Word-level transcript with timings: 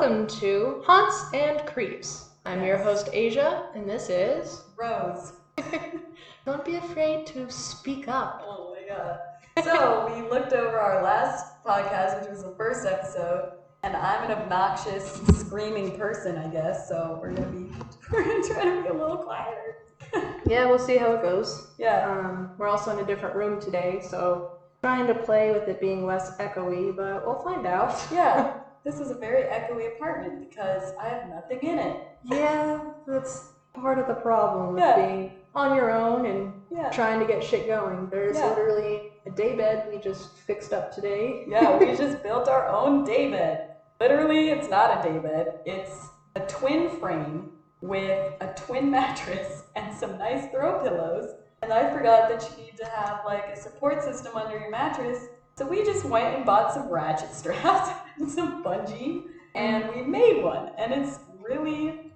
Welcome 0.00 0.26
to 0.38 0.82
Haunts 0.86 1.26
and 1.34 1.60
Creeps. 1.66 2.30
I'm 2.46 2.64
your 2.64 2.78
host, 2.78 3.10
Asia, 3.12 3.68
and 3.74 3.86
this 3.86 4.08
is. 4.08 4.62
Rose. 4.74 5.34
Don't 6.46 6.64
be 6.64 6.76
afraid 6.76 7.26
to 7.26 7.50
speak 7.50 8.08
up. 8.08 8.42
Oh 8.48 8.74
my 8.74 8.88
god. 8.88 9.18
So 9.62 10.10
we 10.10 10.26
looked 10.26 10.54
over 10.54 10.78
our 10.78 11.02
last 11.02 11.62
podcast, 11.62 12.18
which 12.18 12.30
was 12.30 12.42
the 12.42 12.54
first 12.56 12.86
episode, 12.86 13.52
and 13.82 13.94
I'm 13.94 14.30
an 14.30 14.38
obnoxious, 14.38 15.20
screaming 15.38 15.98
person, 15.98 16.38
I 16.38 16.48
guess. 16.48 16.88
So 16.88 17.18
we're 17.20 17.34
gonna 17.34 17.48
be 17.48 17.70
we're 18.10 18.24
gonna 18.24 18.48
try 18.48 18.64
to 18.64 18.82
be 18.82 18.88
a 18.88 18.94
little 18.94 19.18
quieter. 19.18 19.76
Yeah, 20.46 20.64
we'll 20.64 20.78
see 20.78 20.96
how 20.96 21.12
it 21.12 21.20
goes. 21.20 21.72
Yeah. 21.78 22.10
Um, 22.10 22.52
we're 22.56 22.68
also 22.68 22.90
in 22.90 23.04
a 23.04 23.06
different 23.06 23.36
room 23.36 23.60
today, 23.60 24.00
so 24.02 24.52
trying 24.80 25.06
to 25.08 25.14
play 25.14 25.52
with 25.52 25.68
it 25.68 25.78
being 25.78 26.06
less 26.06 26.38
echoey, 26.38 26.96
but 26.96 27.26
we'll 27.26 27.44
find 27.44 27.66
out. 27.66 28.02
Yeah. 28.10 28.59
This 28.84 28.98
is 28.98 29.10
a 29.10 29.14
very 29.14 29.42
echoey 29.44 29.94
apartment 29.94 30.48
because 30.48 30.92
I 31.00 31.08
have 31.08 31.28
nothing 31.28 31.58
in 31.62 31.78
it. 31.78 32.02
Yeah, 32.24 32.92
that's 33.06 33.44
part 33.74 33.98
of 33.98 34.06
the 34.06 34.14
problem 34.14 34.72
with 34.74 34.80
Yeah. 34.82 34.96
being 34.96 35.32
on 35.54 35.76
your 35.76 35.90
own 35.90 36.24
and 36.24 36.54
Yeah. 36.70 36.88
trying 36.90 37.20
to 37.20 37.26
get 37.26 37.42
shit 37.44 37.66
going. 37.66 38.08
There's 38.10 38.38
Yeah. 38.38 38.48
literally 38.50 39.12
a 39.26 39.30
day 39.30 39.54
bed 39.54 39.86
we 39.90 39.98
just 39.98 40.38
fixed 40.38 40.72
up 40.72 40.92
today. 40.92 41.44
Yeah, 41.46 41.76
we 41.76 41.86
just 41.96 42.22
built 42.22 42.48
our 42.48 42.66
own 42.68 43.04
daybed. 43.04 43.58
Literally, 44.00 44.48
it's 44.50 44.68
not 44.70 44.98
a 45.04 45.08
daybed. 45.08 45.52
It's 45.66 46.08
a 46.36 46.40
twin 46.40 46.88
frame 46.88 47.50
with 47.82 48.32
a 48.40 48.46
twin 48.54 48.90
mattress 48.98 49.64
and 49.76 49.94
some 49.94 50.16
nice 50.16 50.46
throw 50.50 50.80
pillows. 50.82 51.34
And 51.62 51.70
I 51.72 51.90
forgot 51.92 52.30
that 52.30 52.48
you 52.50 52.64
need 52.64 52.78
to 52.78 52.86
have 52.86 53.20
like 53.26 53.48
a 53.48 53.56
support 53.56 54.02
system 54.02 54.34
under 54.36 54.58
your 54.58 54.70
mattress. 54.70 55.28
So 55.58 55.66
we 55.66 55.84
just 55.84 56.06
went 56.06 56.34
and 56.34 56.46
bought 56.46 56.72
some 56.72 56.88
ratchet 56.88 57.34
straps 57.34 57.90
some 58.28 58.62
bungee, 58.62 59.24
and 59.54 59.88
we 59.94 60.02
made 60.02 60.42
one. 60.42 60.70
And 60.78 60.92
it's 60.92 61.18
really 61.42 62.12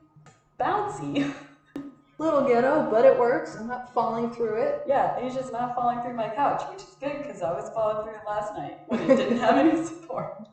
bouncy. 0.60 1.32
Little 2.18 2.46
ghetto, 2.46 2.88
but 2.90 3.04
it 3.04 3.18
works. 3.18 3.56
I'm 3.56 3.66
not 3.66 3.92
falling 3.92 4.30
through 4.30 4.62
it. 4.62 4.82
Yeah, 4.86 5.16
it's 5.18 5.34
just 5.34 5.50
not 5.52 5.74
falling 5.74 6.00
through 6.00 6.14
my 6.14 6.28
couch, 6.28 6.62
which 6.70 6.82
is 6.82 6.96
good 7.00 7.18
because 7.22 7.42
I 7.42 7.50
was 7.52 7.70
falling 7.74 8.04
through 8.04 8.14
it 8.14 8.20
last 8.24 8.54
night 8.54 8.78
when 8.86 9.00
it 9.10 9.16
didn't 9.16 9.38
have 9.38 9.56
any 9.56 9.82
support. 9.84 10.34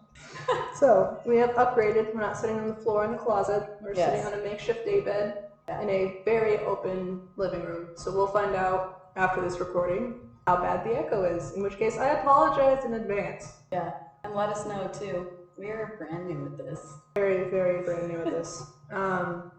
So 0.76 1.16
we 1.26 1.38
have 1.38 1.52
upgraded. 1.52 2.14
We're 2.14 2.22
not 2.22 2.36
sitting 2.38 2.58
on 2.60 2.68
the 2.68 2.74
floor 2.74 3.06
in 3.06 3.12
the 3.12 3.18
closet. 3.18 3.70
We're 3.82 3.94
Yes. 3.94 4.10
sitting 4.10 4.26
on 4.26 4.40
a 4.40 4.44
makeshift 4.44 4.84
day 4.86 5.02
bed 5.02 5.44
in 5.68 5.90
a 5.90 6.22
very 6.26 6.58
open 6.60 7.22
living 7.36 7.64
room. 7.64 7.90
So 7.96 8.12
we'll 8.12 8.28
find 8.28 8.56
out 8.56 9.12
after 9.16 9.42
this 9.42 9.60
recording 9.60 10.16
how 10.48 10.58
bad 10.58 10.84
the 10.84 10.98
echo 10.98 11.24
is. 11.24 11.52
In 11.52 11.62
which 11.62 11.78
case, 11.78 11.98
I 12.00 12.08
apologize 12.20 12.84
in 12.86 12.96
advance. 12.96 13.60
Yeah, 13.72 13.92
and 14.24 14.34
let 14.34 14.50
us 14.50 14.66
know 14.66 14.88
too. 14.88 15.28
We 15.58 15.68
are 15.68 15.96
brand 15.98 16.28
new 16.28 16.44
with 16.44 16.58
this. 16.58 16.80
Very, 17.16 17.50
very 17.50 17.84
brand 17.84 18.08
new 18.08 18.20
with 18.20 18.34
this. 18.34 18.64
Um, 18.92 19.54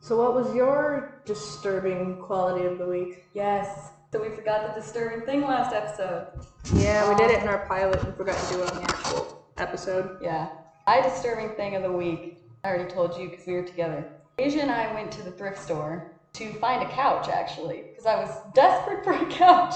so 0.00 0.16
what 0.16 0.32
was 0.32 0.54
your 0.54 1.20
disturbing 1.26 2.16
quality 2.22 2.64
of 2.64 2.78
the 2.78 2.86
week? 2.86 3.26
Yes. 3.34 3.90
So 4.10 4.22
we 4.22 4.30
forgot 4.30 4.74
the 4.74 4.80
disturbing 4.80 5.26
thing 5.26 5.42
last 5.42 5.74
episode. 5.74 6.28
Yeah, 6.72 7.06
we 7.06 7.16
did 7.16 7.32
it 7.32 7.42
in 7.42 7.48
our 7.48 7.66
pilot 7.66 8.02
and 8.02 8.16
forgot 8.16 8.42
to 8.46 8.54
do 8.54 8.62
it 8.62 8.72
on 8.72 8.82
the 8.82 8.88
actual 8.88 9.44
episode. 9.58 10.16
Yeah. 10.22 10.48
My 10.86 11.02
disturbing 11.02 11.50
thing 11.50 11.76
of 11.76 11.82
the 11.82 11.92
week, 11.92 12.38
I 12.64 12.68
already 12.68 12.90
told 12.90 13.18
you 13.18 13.28
because 13.28 13.46
we 13.46 13.52
were 13.52 13.62
together. 13.62 14.08
Asia 14.38 14.62
and 14.62 14.70
I 14.70 14.94
went 14.94 15.12
to 15.12 15.22
the 15.22 15.32
thrift 15.32 15.58
store 15.58 16.12
to 16.32 16.52
find 16.54 16.82
a 16.82 16.90
couch 16.92 17.28
actually, 17.28 17.82
because 17.90 18.06
I 18.06 18.16
was 18.16 18.30
desperate 18.54 19.04
for 19.04 19.12
a 19.12 19.26
couch. 19.30 19.74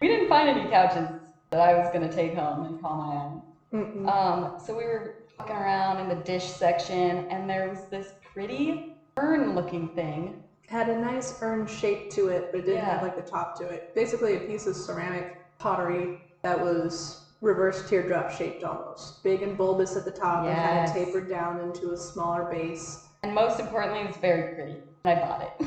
We 0.00 0.08
didn't 0.08 0.28
find 0.28 0.48
any 0.48 0.70
couches 0.70 1.08
that 1.50 1.60
I 1.60 1.74
was 1.74 1.92
going 1.92 2.08
to 2.08 2.14
take 2.14 2.34
home 2.34 2.64
and 2.64 2.80
call 2.80 2.96
my 2.96 3.14
own. 3.16 3.42
Um, 3.72 4.54
so 4.64 4.76
we 4.76 4.84
were 4.84 5.14
walking 5.38 5.56
around 5.56 5.98
in 6.00 6.08
the 6.08 6.22
dish 6.24 6.44
section, 6.44 7.26
and 7.30 7.48
there 7.48 7.68
was 7.70 7.86
this 7.90 8.12
pretty 8.32 8.96
urn 9.16 9.54
looking 9.54 9.88
thing. 9.88 10.38
had 10.68 10.88
a 10.88 10.98
nice 10.98 11.34
urn 11.42 11.66
shape 11.66 12.08
to 12.10 12.28
it, 12.28 12.48
but 12.50 12.60
it 12.60 12.64
didn't 12.64 12.76
Yeah. 12.78 12.92
have 12.94 13.02
like 13.02 13.14
the 13.14 13.20
top 13.30 13.58
to 13.58 13.68
it. 13.68 13.94
Basically, 13.94 14.36
a 14.36 14.40
piece 14.40 14.66
of 14.66 14.74
ceramic 14.74 15.36
pottery 15.58 16.22
that 16.40 16.58
was 16.58 17.26
reverse 17.42 17.86
teardrop 17.90 18.30
shaped 18.30 18.64
almost. 18.64 19.22
Big 19.22 19.42
and 19.42 19.54
bulbous 19.58 19.96
at 19.96 20.06
the 20.06 20.10
top 20.10 20.46
and 20.46 20.56
kind 20.56 20.76
Yes. 20.76 20.88
of 20.90 20.94
tapered 20.96 21.28
down 21.28 21.60
into 21.60 21.90
a 21.90 21.96
smaller 21.96 22.44
base. 22.44 23.06
And 23.22 23.34
most 23.34 23.60
importantly, 23.60 24.00
it 24.00 24.06
was 24.06 24.16
very 24.16 24.54
pretty. 24.54 24.82
And 25.04 25.18
I 25.18 25.22
bought 25.22 25.42
it. 25.42 25.66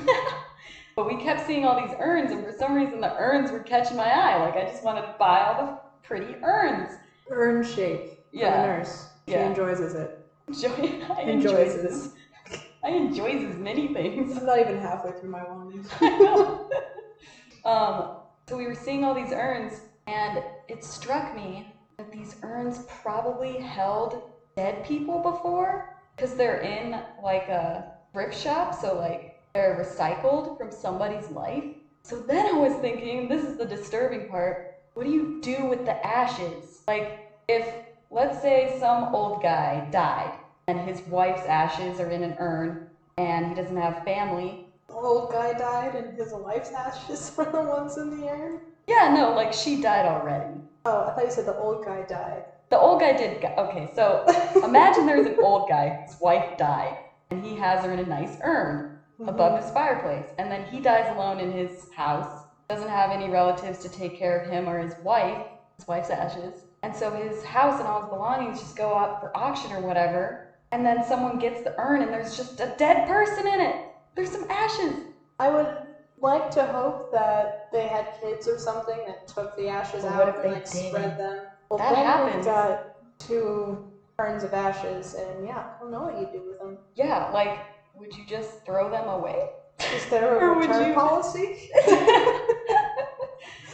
but 0.96 1.06
we 1.06 1.18
kept 1.18 1.46
seeing 1.46 1.66
all 1.66 1.80
these 1.80 1.96
urns, 2.00 2.32
and 2.32 2.44
for 2.44 2.52
some 2.52 2.74
reason, 2.74 3.00
the 3.00 3.14
urns 3.16 3.52
were 3.52 3.60
catching 3.60 3.98
my 3.98 4.10
eye. 4.10 4.38
Like, 4.44 4.56
I 4.56 4.64
just 4.64 4.84
wanted 4.84 5.02
to 5.02 5.14
buy 5.20 5.42
all 5.42 5.66
the 5.66 5.78
pretty 6.02 6.36
urns. 6.42 6.98
Urn 7.30 7.64
shape. 7.64 8.10
Yeah. 8.32 8.62
The 8.62 8.68
nurse. 8.68 9.10
She 9.28 9.34
Yeah. 9.34 9.50
enjoys 9.50 9.80
it. 9.80 10.12
Enjoy, 10.48 10.70
I 11.18 11.22
Enjoys 11.22 11.76
enjoy 11.76 11.82
this. 11.82 12.10
I 12.84 12.90
enjoy 12.90 13.40
this 13.40 13.58
many 13.58 13.94
things. 13.94 14.38
I'm 14.38 14.46
not 14.46 14.60
even 14.60 14.78
halfway 14.78 15.12
through 15.14 15.32
my 15.32 15.42
one. 15.44 15.84
um, 17.66 18.18
so 18.48 18.56
we 18.56 18.68
were 18.68 18.76
seeing 18.76 19.04
all 19.04 19.16
these 19.16 19.32
urns, 19.32 19.82
and 20.06 20.44
it 20.68 20.84
struck 20.84 21.34
me 21.34 21.66
that 21.98 22.12
these 22.12 22.36
urns 22.44 22.84
probably 23.02 23.58
held 23.58 24.22
dead 24.56 24.84
people 24.84 25.20
before, 25.20 25.90
because 26.16 26.36
they're 26.36 26.58
in 26.62 27.02
like 27.24 27.50
a 27.50 27.86
thrift 28.14 28.38
shop, 28.38 28.74
so 28.76 28.96
like 28.96 29.34
they're 29.56 29.76
recycled 29.84 30.56
from 30.58 30.72
somebody's 30.72 31.30
life. 31.30 31.64
So 32.04 32.18
then 32.20 32.46
I 32.46 32.52
was 32.60 32.76
thinking, 32.76 33.28
this 33.28 33.44
is 33.44 33.58
the 33.58 33.66
disturbing 33.66 34.28
part. 34.28 34.68
What 34.94 35.06
do 35.06 35.12
you 35.12 35.40
do 35.42 35.66
with 35.66 35.86
the 35.86 36.06
ashes? 36.06 36.75
Like, 36.88 37.32
if 37.48 37.84
let's 38.12 38.42
say 38.42 38.78
some 38.80 39.16
old 39.16 39.42
guy 39.42 39.88
died 39.92 40.38
and 40.68 40.80
his 40.80 41.02
wife's 41.08 41.46
ashes 41.46 42.00
are 42.00 42.12
in 42.12 42.24
an 42.24 42.36
urn 42.40 42.88
and 43.18 43.48
he 43.48 43.56
doesn't 43.56 43.78
have 43.78 44.04
family, 44.04 44.66
The 44.88 44.94
old 44.94 45.32
guy 45.32 45.54
died 45.54 45.96
and 45.96 46.18
his 46.18 46.34
wife's 46.34 46.72
ashes 46.72 47.32
were 47.38 47.46
the 47.46 47.64
ones 47.64 47.98
in 47.98 48.10
the 48.10 48.28
urn. 48.30 48.62
Yeah, 48.88 49.12
no, 49.14 49.34
like 49.34 49.52
she 49.52 49.82
died 49.82 50.06
already. 50.06 50.62
Oh, 50.86 51.06
I 51.08 51.12
thought 51.12 51.26
you 51.26 51.32
said 51.32 51.48
the 51.48 51.58
old 51.58 51.84
guy 51.84 52.04
died. 52.04 52.44
The 52.70 52.80
old 52.80 53.00
guy 53.00 53.14
did. 53.14 53.44
Okay, 53.58 53.90
so 53.96 54.24
imagine 54.64 55.06
there's 55.08 55.26
an 55.26 55.38
old 55.42 55.68
guy, 55.68 55.98
his 56.06 56.20
wife 56.20 56.56
died, 56.58 56.98
and 57.32 57.44
he 57.44 57.56
has 57.56 57.84
her 57.84 57.92
in 57.92 58.00
a 58.00 58.06
nice 58.06 58.38
urn 58.44 58.86
mm-hmm. 59.20 59.30
above 59.30 59.60
his 59.60 59.72
fireplace. 59.72 60.28
And 60.38 60.52
then 60.52 60.66
he 60.66 60.80
dies 60.80 61.10
alone 61.10 61.40
in 61.40 61.52
his 61.52 61.88
house, 61.96 62.46
doesn't 62.70 62.90
have 62.90 63.10
any 63.12 63.30
relatives 63.30 63.80
to 63.80 63.90
take 63.90 64.16
care 64.16 64.38
of 64.38 64.48
him 64.52 64.70
or 64.70 64.80
his 64.80 64.96
wife, 65.04 65.40
his 65.78 65.88
wife's 65.88 66.10
ashes. 66.10 66.65
And 66.86 66.96
so 66.96 67.10
his 67.10 67.44
house 67.44 67.80
and 67.80 67.88
all 67.88 68.02
his 68.02 68.10
belongings 68.12 68.60
just 68.60 68.78
go 68.78 68.94
up 68.94 69.20
for 69.20 69.36
auction 69.36 69.72
or 69.72 69.80
whatever. 69.80 70.50
And 70.72 70.86
then 70.86 71.04
someone 71.04 71.40
gets 71.40 71.64
the 71.64 71.74
urn 71.80 72.04
and 72.04 72.14
there's 72.14 72.38
just 72.38 72.60
a 72.60 72.76
dead 72.78 73.08
person 73.08 73.48
in 73.48 73.60
it. 73.60 73.76
There's 74.16 74.30
some 74.30 74.46
ashes. 74.52 74.94
I 75.40 75.50
would 75.50 75.66
like 76.20 76.52
to 76.52 76.64
hope 76.64 77.12
that 77.12 77.70
they 77.72 77.88
had 77.88 78.10
kids 78.22 78.48
or 78.48 78.60
something 78.60 79.00
that 79.08 79.28
took 79.28 79.58
the 79.58 79.68
ashes 79.68 80.04
Well, 80.04 80.14
out 80.14 80.20
what 80.20 80.30
if 80.30 80.36
and 80.36 80.44
they 80.44 80.52
like 80.52 80.72
didn't? 80.72 80.90
spread 80.90 81.18
them. 81.18 81.40
Well, 81.72 81.80
That 81.80 81.96
then 81.96 82.06
happens. 82.06 82.36
we've 82.36 82.46
got 82.46 82.84
two 83.18 83.84
urns 84.20 84.44
of 84.44 84.54
ashes, 84.54 85.16
and 85.16 85.44
yeah, 85.44 85.66
I 85.76 85.80
don't 85.82 85.92
know 85.92 86.04
what 86.04 86.20
you 86.20 86.28
do 86.32 86.44
with 86.48 86.60
them. 86.60 86.78
Yeah, 86.94 87.32
like, 87.34 87.58
would 87.96 88.16
you 88.16 88.28
just 88.28 88.64
throw 88.64 88.92
them 88.92 89.10
away? 89.10 89.50
Is 89.96 90.06
there 90.12 90.36
Or 90.40 90.54
a 90.54 90.58
would 90.60 90.70
return 90.70 90.90
you- 90.90 90.94
policy? 90.94 91.72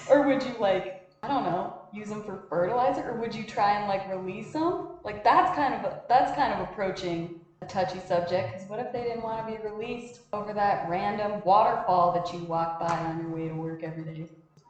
or 0.10 0.26
would 0.28 0.44
you 0.44 0.54
like 0.60 1.02
I 1.24 1.28
don't 1.28 1.44
know 1.44 1.74
use 1.94 2.10
them 2.10 2.24
for 2.24 2.46
fertilizer, 2.50 3.10
or 3.12 3.20
would 3.20 3.34
you 3.36 3.46
try 3.46 3.74
and 3.78 3.88
like 3.88 4.08
release 4.10 4.54
them? 4.54 4.88
Like 5.04 5.24
that's 5.24 5.54
kind 5.56 5.74
of 5.74 5.84
a, 5.84 6.02
that's 6.10 6.32
kind 6.36 6.54
of 6.54 6.60
approaching 6.68 7.36
a 7.62 7.66
touchy 7.66 8.00
subject. 8.00 8.54
Because 8.54 8.68
what 8.70 8.80
if 8.80 8.92
they 8.92 9.04
didn't 9.04 9.24
want 9.24 9.46
to 9.46 9.52
be 9.52 9.60
released 9.60 10.22
over 10.34 10.54
that 10.54 10.88
random 10.90 11.42
waterfall 11.44 12.12
that 12.14 12.34
you 12.34 12.40
walk 12.46 12.80
by 12.80 12.98
on 12.98 13.20
your 13.20 13.30
way 13.30 13.48
to 13.48 13.54
work 13.56 13.84
every 13.84 14.04
day? 14.04 14.26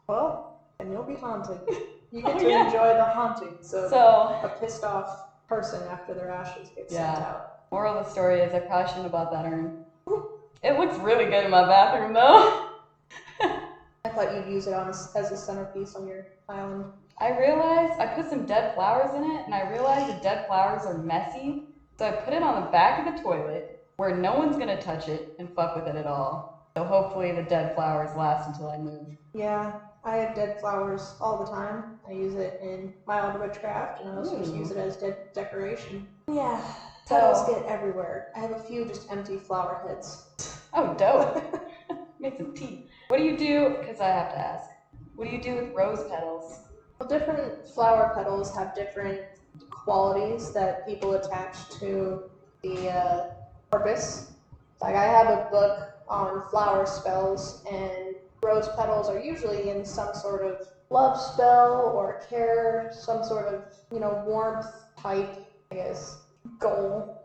Well, 0.08 0.52
and 0.80 0.92
you'll 0.92 1.04
be 1.04 1.16
haunted. 1.16 1.62
You 2.14 2.24
oh, 2.26 2.34
get 2.34 2.36
Oh, 2.36 2.40
to 2.42 2.50
yeah. 2.50 2.66
enjoy 2.66 2.94
the 2.96 3.06
haunting. 3.06 3.56
So, 3.62 3.88
So 3.88 4.38
a 4.44 4.50
pissed 4.60 4.84
off 4.84 5.24
person 5.48 5.82
after 5.90 6.14
their 6.14 6.30
ashes 6.30 6.70
get 6.76 6.92
sent 6.92 7.20
out. 7.20 7.46
moral 7.72 7.96
of 7.98 8.04
the 8.04 8.12
story 8.12 8.42
is 8.42 8.54
I 8.54 8.60
probably 8.60 8.88
shouldn't 8.88 9.06
have 9.06 9.14
bought 9.14 9.32
that 9.32 9.46
urn. 9.46 9.72
It 10.62 10.78
looks 10.78 10.98
really 10.98 11.24
good 11.26 11.46
in 11.46 11.50
my 11.52 11.64
bathroom 11.66 12.12
though. 12.14 12.60
I 14.04 14.10
thought 14.10 14.34
you'd 14.36 14.48
use 14.54 14.68
it 14.68 14.74
on 14.74 14.90
as 14.90 15.32
a 15.32 15.38
centerpiece 15.38 15.96
on 15.96 16.06
your 16.06 16.26
island. 16.50 16.86
I 17.22 17.38
realized 17.38 18.00
I 18.00 18.08
put 18.08 18.28
some 18.32 18.48
dead 18.48 18.74
flowers 18.74 19.14
in 19.14 19.24
it, 19.24 19.46
and 19.46 19.54
I 19.54 19.70
realized 19.70 20.08
the 20.18 20.20
dead 20.22 20.48
flowers 20.48 20.88
are 20.88 20.98
messy. 21.04 21.68
So 22.00 22.08
I 22.08 22.12
put 22.14 22.34
it 22.34 22.42
on 22.42 22.64
the 22.64 22.72
back 22.72 23.06
of 23.08 23.14
the 23.16 23.22
toilet 23.22 23.80
where 23.98 24.18
no 24.18 24.34
one's 24.34 24.58
gonna 24.58 24.82
touch 24.82 25.08
it 25.08 25.36
and 25.38 25.48
fuck 25.56 25.76
with 25.76 25.86
it 25.86 25.96
at 25.96 26.08
all. 26.08 26.72
So 26.76 26.84
hopefully 26.84 27.32
the 27.32 27.44
dead 27.44 27.76
flowers 27.76 28.16
last 28.16 28.48
until 28.48 28.70
I 28.72 28.78
move. 28.78 29.06
Yeah, 29.36 29.72
I 30.04 30.16
have 30.16 30.34
dead 30.34 30.60
flowers 30.60 31.14
all 31.22 31.38
the 31.38 31.46
time. 31.46 31.86
I 32.08 32.14
use 32.14 32.34
it 32.34 32.58
in 32.60 32.92
mild 33.06 33.40
witchcraft, 33.40 34.00
and 34.00 34.10
I 34.10 34.16
also 34.18 34.40
just 34.40 34.56
use 34.56 34.72
it 34.72 34.78
as 34.78 34.98
de- 34.98 35.14
decoration. 35.36 36.08
Yeah, 36.28 36.60
So- 37.06 37.20
petals 37.20 37.44
get 37.48 37.64
everywhere. 37.66 38.26
I 38.36 38.40
have 38.40 38.52
a 38.52 38.58
few 38.58 38.84
just 38.84 39.06
empty 39.12 39.38
flower 39.38 39.80
heads. 39.88 40.26
Oh, 40.74 40.96
dope. 40.98 41.44
Make 42.20 42.38
some 42.38 42.56
tea. 42.56 42.82
What 43.10 43.18
do 43.18 43.24
you 43.24 43.38
do? 43.38 43.76
Because 43.80 44.00
I 44.00 44.08
have 44.08 44.30
to 44.30 44.40
ask. 44.40 44.64
What 45.14 45.26
do 45.28 45.32
you 45.36 45.40
do 45.40 45.54
with 45.54 45.70
rose 45.76 46.04
petals? 46.10 46.62
Well, 47.02 47.10
different 47.10 47.68
flower 47.68 48.14
petals 48.16 48.56
have 48.56 48.76
different 48.76 49.22
qualities 49.72 50.52
that 50.52 50.86
people 50.86 51.14
attach 51.14 51.68
to 51.80 52.22
the 52.62 52.90
uh, 52.90 53.26
corpus. 53.72 54.28
Like 54.84 54.94
I 54.94 55.06
have 55.06 55.28
a 55.32 55.48
book 55.50 55.94
on 56.08 56.44
flower 56.52 56.86
spells, 56.86 57.64
and 57.66 58.14
rose 58.44 58.70
petals 58.78 59.10
are 59.10 59.20
usually 59.20 59.72
in 59.72 59.84
some 59.84 60.14
sort 60.14 60.44
of 60.44 60.68
love 60.92 61.20
spell 61.20 61.92
or 61.96 62.20
care, 62.30 62.92
some 62.94 63.24
sort 63.24 63.48
of 63.48 63.64
you 63.92 64.00
know 64.00 64.22
warmth 64.28 64.68
type, 64.96 65.34
I 65.72 65.76
guess, 65.76 66.20
goal. 66.60 67.18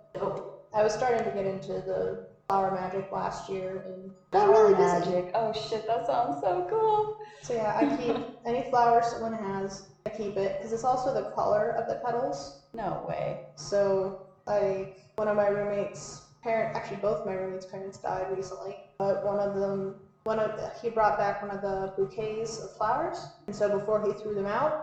I 0.73 0.83
was 0.83 0.95
starting 0.95 1.23
to 1.23 1.31
get 1.31 1.45
into 1.45 1.83
the 1.83 2.26
flower 2.49 2.71
magic 2.73 3.11
last 3.13 3.49
year, 3.49 3.85
and 3.87 4.11
got 4.31 4.49
really 4.49 4.73
busy. 4.73 4.83
magic. 4.83 5.31
Oh 5.35 5.53
shit, 5.53 5.87
that 5.87 6.07
sounds 6.07 6.41
so 6.41 6.67
cool. 6.69 7.17
So 7.43 7.55
yeah, 7.55 7.75
I 7.77 7.97
keep 7.97 8.17
any 8.45 8.69
flower 8.71 9.03
someone 9.03 9.33
has, 9.35 9.85
I 10.07 10.11
keep 10.11 10.37
it 10.37 10.59
because 10.59 10.73
it's 10.73 10.85
also 10.85 11.13
the 11.13 11.31
color 11.35 11.71
of 11.73 11.89
the 11.89 12.01
petals. 12.05 12.61
No 12.75 13.05
way. 13.09 13.41
So 13.57 14.21
like 14.47 14.97
one 15.17 15.29
of 15.29 15.37
my 15.37 15.49
roommates' 15.49 16.23
parent, 16.43 16.77
actually 16.77 16.99
both 16.99 17.25
my 17.27 17.35
roommates' 17.35 17.67
parents 17.67 17.99
died 17.99 18.27
recently, 18.37 18.77
but 18.99 19.25
one 19.25 19.41
of 19.41 19.55
them, 19.55 19.95
one 20.25 20.39
of 20.39 20.57
the, 20.57 20.71
he 20.81 20.89
brought 20.89 21.19
back 21.19 21.43
one 21.43 21.51
of 21.51 21.61
the 21.63 21.93
bouquets 21.97 22.59
of 22.61 22.71
flowers, 22.77 23.27
and 23.47 23.57
so 23.57 23.69
before 23.69 24.03
he 24.05 24.13
threw 24.13 24.35
them 24.35 24.47
out. 24.47 24.83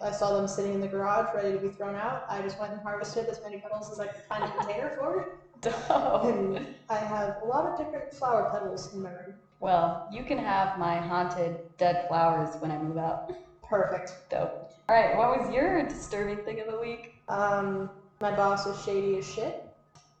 I 0.00 0.10
saw 0.10 0.32
them 0.32 0.46
sitting 0.48 0.72
in 0.72 0.80
the 0.80 0.88
garage 0.88 1.34
ready 1.34 1.52
to 1.52 1.58
be 1.58 1.68
thrown 1.68 1.94
out. 1.94 2.22
I 2.30 2.40
just 2.40 2.58
went 2.58 2.72
and 2.72 2.80
harvested 2.80 3.28
as 3.28 3.38
many 3.42 3.60
petals 3.60 3.90
as 3.90 4.00
I 4.00 4.06
could 4.06 4.22
find 4.22 4.42
a 4.44 4.50
container 4.50 4.94
for. 4.98 5.26
Dope. 5.60 6.24
And 6.24 6.66
I 6.88 6.96
have 6.96 7.36
a 7.42 7.46
lot 7.46 7.66
of 7.66 7.78
different 7.78 8.12
flower 8.12 8.48
petals 8.52 8.92
in 8.94 9.02
my 9.02 9.10
room. 9.10 9.34
Well, 9.60 10.08
you 10.12 10.22
can 10.24 10.38
have 10.38 10.78
my 10.78 10.96
haunted 10.96 11.58
dead 11.78 12.06
flowers 12.08 12.56
when 12.60 12.70
I 12.70 12.78
move 12.78 12.98
out. 12.98 13.32
Perfect. 13.68 14.12
Dope. 14.30 14.70
All 14.88 14.94
right, 14.94 15.16
what 15.16 15.40
was 15.40 15.52
your 15.52 15.82
disturbing 15.88 16.44
thing 16.44 16.60
of 16.60 16.70
the 16.70 16.78
week? 16.78 17.14
Um, 17.28 17.90
my 18.20 18.34
boss 18.34 18.66
is 18.66 18.80
shady 18.84 19.18
as 19.18 19.28
shit. 19.28 19.64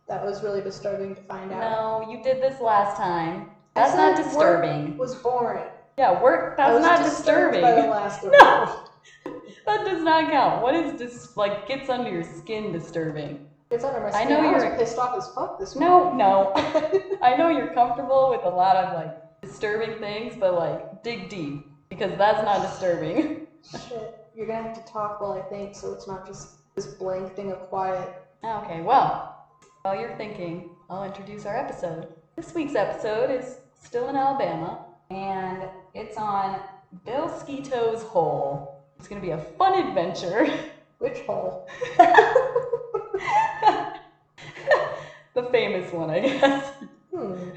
That 0.08 0.24
was 0.24 0.42
really 0.42 0.60
disturbing 0.62 1.14
to 1.14 1.20
find 1.22 1.52
out. 1.52 1.60
No, 1.60 2.10
you 2.10 2.22
did 2.22 2.40
this 2.42 2.60
last 2.60 2.96
time. 2.96 3.50
I 3.74 3.80
That's 3.80 3.94
not 3.96 4.16
said 4.16 4.24
disturbing. 4.24 4.90
Work 4.90 4.98
was 4.98 5.14
boring. 5.16 5.64
Yeah, 5.98 6.20
work. 6.22 6.54
I 6.58 6.70
That's 6.70 6.74
was 6.74 6.82
not 6.82 6.98
disturbed 7.04 7.54
disturbing. 7.54 7.60
By 7.62 7.82
the 7.82 7.88
last 7.88 8.22
one. 8.24 8.32
No. 8.32 8.84
That 9.66 9.84
does 9.84 10.02
not 10.02 10.30
count. 10.30 10.62
What 10.62 10.74
is 10.74 10.98
this? 10.98 11.36
Like 11.36 11.66
gets 11.66 11.88
under 11.88 12.10
your 12.10 12.22
skin 12.22 12.72
disturbing? 12.72 13.46
It's 13.70 13.84
under 13.84 14.00
my 14.00 14.10
I 14.10 14.24
know 14.24 14.40
I 14.40 14.52
was 14.52 14.62
you're- 14.62 14.76
pissed 14.76 14.98
off 14.98 15.16
as 15.16 15.28
fuck 15.28 15.58
this 15.58 15.74
week. 15.74 15.80
No, 15.80 16.12
no. 16.12 16.52
I 17.22 17.36
know 17.36 17.48
you're 17.48 17.74
comfortable 17.74 18.30
with 18.30 18.44
a 18.44 18.48
lot 18.48 18.76
of 18.76 18.94
like 18.94 19.40
disturbing 19.42 19.98
things, 19.98 20.34
but 20.38 20.54
like 20.54 21.02
dig 21.02 21.28
deep 21.28 21.66
because 21.88 22.16
that's 22.16 22.42
not 22.44 22.62
disturbing. 22.62 23.46
Shit. 23.70 24.28
You're 24.36 24.46
gonna 24.46 24.62
have 24.68 24.84
to 24.84 24.92
talk 24.92 25.20
while 25.20 25.32
I 25.32 25.40
think, 25.42 25.74
so 25.74 25.92
it's 25.92 26.06
not 26.06 26.26
just 26.26 26.50
this 26.74 26.86
blank 26.86 27.34
thing 27.34 27.50
of 27.52 27.58
quiet. 27.62 28.08
Okay, 28.44 28.82
well, 28.82 29.48
while 29.82 29.98
you're 29.98 30.16
thinking, 30.16 30.70
I'll 30.88 31.04
introduce 31.04 31.46
our 31.46 31.56
episode. 31.56 32.06
This 32.36 32.54
week's 32.54 32.74
episode 32.76 33.30
is 33.30 33.56
still 33.82 34.08
in 34.08 34.16
Alabama, 34.16 34.84
and 35.10 35.64
it's 35.94 36.16
on 36.16 36.60
Bill 37.04 37.28
Sketoe's 37.28 38.02
Hole. 38.04 38.84
It's 38.98 39.08
gonna 39.08 39.20
be 39.20 39.30
a 39.30 39.38
fun 39.58 39.88
adventure. 39.88 40.46
Which 40.98 41.18
hole? 41.26 41.68
the 45.36 45.44
famous 45.44 45.92
one, 45.92 46.10
I 46.10 46.20
guess. 46.20 46.72
Hmm. 47.14 47.50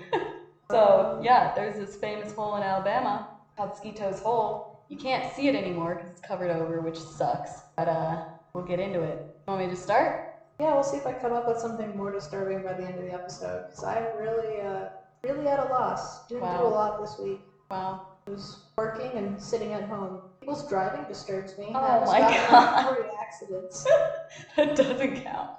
So, 0.69 1.19
yeah, 1.23 1.55
there's 1.55 1.77
this 1.77 1.95
famous 1.95 2.31
hole 2.33 2.55
in 2.57 2.63
Alabama 2.63 3.27
called 3.57 3.71
Sketoe's 3.71 4.19
Hole. 4.19 4.85
You 4.89 4.97
can't 4.97 5.33
see 5.33 5.47
it 5.47 5.55
anymore 5.55 5.95
because 5.95 6.11
it's 6.11 6.21
covered 6.21 6.51
over, 6.51 6.81
which 6.81 6.97
sucks. 6.97 7.61
But, 7.75 7.87
uh, 7.87 8.25
we'll 8.53 8.65
get 8.65 8.79
into 8.79 9.01
it. 9.01 9.25
Want 9.47 9.61
me 9.61 9.67
to 9.67 9.75
start? 9.75 10.35
Yeah, 10.59 10.73
we'll 10.73 10.83
see 10.83 10.97
if 10.97 11.07
I 11.07 11.13
come 11.13 11.33
up 11.33 11.47
with 11.47 11.57
something 11.57 11.95
more 11.97 12.11
disturbing 12.11 12.63
by 12.63 12.73
the 12.73 12.83
end 12.83 12.95
of 12.95 13.01
the 13.01 13.13
episode. 13.13 13.65
Cause 13.69 13.83
I'm 13.83 14.03
really, 14.17 14.61
uh, 14.61 14.89
really 15.23 15.47
at 15.47 15.59
a 15.59 15.69
loss. 15.71 16.27
Didn't 16.27 16.43
do 16.43 16.63
a 16.63 16.67
lot 16.67 17.01
this 17.01 17.17
week. 17.17 17.39
Wow. 17.71 18.07
I 18.27 18.31
was 18.31 18.65
working 18.77 19.11
and 19.17 19.41
sitting 19.41 19.73
at 19.73 19.85
home. 19.85 20.21
People's 20.41 20.67
driving 20.67 21.05
disturbs 21.07 21.57
me. 21.57 21.67
Oh 21.69 22.05
my 22.05 22.19
God. 22.19 22.95
Three 22.95 23.09
accidents. 23.19 23.87
that 24.55 24.75
doesn't 24.75 25.23
count. 25.23 25.51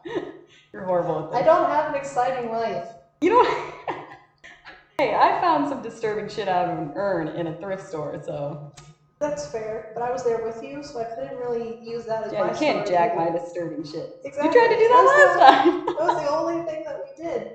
You're 0.73 0.85
horrible 0.85 1.25
at 1.25 1.31
this. 1.33 1.41
I 1.41 1.43
don't 1.45 1.69
have 1.71 1.89
an 1.93 1.95
exciting 1.97 2.51
life. 2.51 2.87
You 3.21 3.31
know 3.31 3.45
Hey, 4.99 5.15
I 5.15 5.41
found 5.41 5.69
some 5.69 5.83
disturbing 5.83 6.29
shit 6.29 6.47
out 6.49 6.69
of 6.69 6.79
an 6.79 6.93
urn 6.95 7.29
in 7.29 7.47
a 7.47 7.57
thrift 7.59 7.89
store, 7.89 8.21
so 8.25 8.73
That's 9.19 9.47
fair, 9.47 9.93
but 9.95 10.03
I 10.03 10.11
was 10.13 10.25
there 10.25 10.45
with 10.45 10.63
you, 10.63 10.83
so 10.83 11.01
I 11.01 11.05
couldn't 11.05 11.39
really 11.39 11.79
use 11.83 12.05
that 12.05 12.25
as 12.25 12.33
yeah, 12.33 12.45
my 12.45 12.53
you 12.53 12.59
can't 12.59 12.87
story 12.87 12.99
jack 12.99 13.17
my 13.17 13.31
disturbing 13.31 13.83
shit. 13.85 14.17
Exactly. 14.25 14.49
You 14.49 14.53
tried 14.53 14.75
to 14.75 14.79
do 14.79 14.89
that 14.89 15.05
That's 15.07 15.35
the- 15.35 15.39
last 15.39 15.65
time. 15.65 15.87
That 15.87 16.15
was 16.15 16.23
the 16.23 16.31
only 16.31 16.65
thing 16.71 16.85
that 16.85 17.01
we 17.03 17.23
did, 17.25 17.53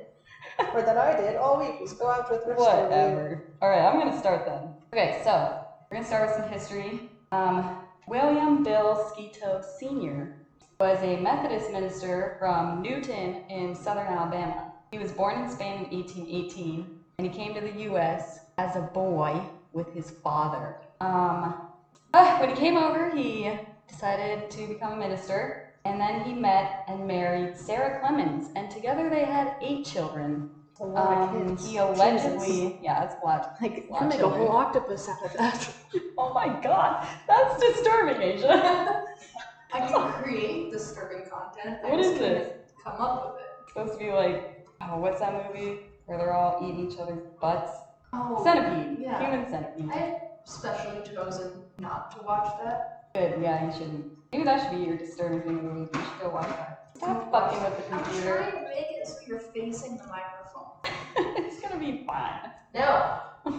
or 0.73 0.81
that 0.81 0.97
I 0.97 1.15
did 1.21 1.35
all 1.37 1.59
week, 1.59 1.79
was 1.79 1.93
go 1.93 2.09
out 2.09 2.27
to 2.29 2.35
a 2.35 2.43
thrift 2.43 2.59
store. 2.59 2.73
with 2.75 2.91
you. 2.91 2.97
Whatever. 2.97 3.43
All 3.61 3.69
right, 3.69 3.81
I'm 3.81 3.99
gonna 3.99 4.17
start 4.19 4.45
then. 4.45 4.73
Okay, 4.93 5.21
so 5.23 5.59
we're 5.91 5.97
gonna 5.97 6.07
start 6.07 6.27
with 6.27 6.35
some 6.37 6.49
history. 6.49 7.09
Um, 7.31 7.77
William 8.07 8.63
Bill 8.63 9.11
Sketoe 9.15 9.63
Sr. 9.79 10.44
was 10.79 11.01
a 11.03 11.17
Methodist 11.17 11.71
minister 11.71 12.35
from 12.39 12.81
Newton 12.81 13.41
in 13.49 13.75
southern 13.75 14.07
Alabama. 14.07 14.73
He 14.91 14.97
was 14.97 15.11
born 15.11 15.41
in 15.41 15.49
Spain 15.49 15.85
in 15.85 15.97
1818, 15.97 16.87
and 17.17 17.27
he 17.27 17.33
came 17.33 17.53
to 17.53 17.61
the 17.61 17.81
U.S. 17.83 18.41
as 18.57 18.75
a 18.75 18.81
boy 18.81 19.41
with 19.71 19.91
his 19.93 20.11
father. 20.11 20.77
Um, 21.01 21.55
ah, 22.13 22.37
when 22.39 22.49
he 22.49 22.55
came 22.55 22.77
over, 22.77 23.09
he 23.09 23.51
decided 23.87 24.49
to 24.51 24.67
become 24.67 24.93
a 24.93 24.97
minister, 24.97 25.67
and 25.85 25.99
then 25.99 26.23
he 26.25 26.33
met 26.33 26.83
and 26.87 27.07
married 27.07 27.55
Sarah 27.57 27.99
Clemens, 27.99 28.49
and 28.55 28.69
together 28.69 29.09
they 29.09 29.25
had 29.25 29.55
eight 29.61 29.85
children. 29.85 30.49
A 30.81 30.85
lot 30.85 31.17
of 31.17 31.29
Um, 31.29 31.47
kids. 31.47 31.65
he 31.65 31.77
allegedly, 31.77 32.75
yeah, 32.81 33.03
it's 33.03 33.15
a 33.21 33.25
lot. 33.25 33.53
Like, 33.61 33.85
Lot 33.87 33.95
you 33.95 33.99
can 33.99 34.07
make 34.09 34.19
a 34.19 34.29
whole 34.29 34.51
octopus 34.51 35.07
out 35.07 35.21
of 35.23 35.33
that. 35.33 35.73
Oh 36.17 36.33
my 36.33 36.47
god, 36.61 37.05
that's 37.27 37.57
disturbing, 37.59 38.21
Asia. 38.21 39.01
I 39.75 39.87
can 39.87 40.23
create 40.23 40.71
disturbing 40.71 41.29
content. 41.29 41.79
I 41.83 41.89
What 41.89 41.97
just 41.97 42.13
is 42.13 42.19
this? 42.19 42.53
Come 42.81 43.01
up 43.01 43.33
with 43.33 43.41
it. 43.41 43.49
It's 43.63 43.73
supposed 43.73 43.99
to 43.99 44.05
be 44.05 44.11
like, 44.11 44.65
oh, 44.81 44.99
what's 44.99 45.19
that 45.19 45.33
movie 45.47 45.79
where 46.05 46.17
they're 46.17 46.33
all 46.33 46.57
eating 46.63 46.89
each 46.89 46.97
other's 46.97 47.19
butts? 47.41 47.71
Oh, 48.13 48.41
Centipede, 48.41 48.99
yeah. 49.01 49.19
human 49.19 49.49
centipede. 49.49 49.89
I 49.91 50.13
specially 50.45 51.01
chosen 51.13 51.63
not 51.79 52.17
to 52.17 52.25
watch 52.25 52.53
that. 52.63 53.09
Good, 53.13 53.41
yeah, 53.41 53.65
you 53.65 53.73
shouldn't. 53.73 54.05
Maybe 54.31 54.45
that 54.45 54.61
should 54.61 54.79
be 54.79 54.85
your 54.85 54.97
disturbing 54.97 55.41
thing 55.41 55.67
the 55.67 55.73
week. 55.81 55.89
You 55.93 56.01
should 56.01 56.21
go 56.21 56.29
watch 56.29 56.47
that. 56.47 56.91
Stop 56.95 57.29
fucking 57.29 57.61
with 57.61 57.75
the 57.75 57.83
computer. 57.95 58.43
I'm 58.43 58.51
trying 58.51 58.63
to 58.63 58.69
make 58.69 58.87
it 58.91 59.07
so 59.07 59.15
you're 59.27 59.39
facing 59.39 59.97
the 59.97 60.07
microphone. 60.07 60.71
it's 61.45 61.59
gonna 61.59 61.79
be 61.79 62.05
fine. 62.07 62.51
No. 62.73 63.19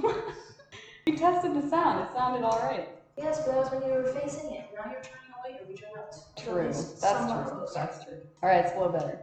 you 1.06 1.16
tested 1.16 1.54
the 1.54 1.68
sound. 1.68 2.04
It 2.04 2.08
sounded 2.14 2.42
alright. 2.42 2.88
Yes, 3.18 3.42
but 3.44 3.46
that 3.52 3.56
was 3.56 3.70
when 3.70 3.82
you 3.82 3.96
were 3.96 4.12
facing 4.12 4.52
it. 4.52 4.66
Now 4.74 4.90
you're 4.90 5.02
turning 5.02 5.25
away 5.44 5.58
to 5.58 5.64
reach 5.64 5.80
your 5.80 5.90
nose. 5.96 6.26
True. 6.36 6.72
That's 7.00 7.32
true. 7.32 7.66
That's 7.74 8.04
true. 8.04 8.20
All 8.42 8.48
right, 8.48 8.64
it's 8.64 8.72
a 8.72 8.78
little 8.78 8.92
better. 8.92 9.20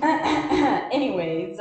Anyways, 0.92 1.58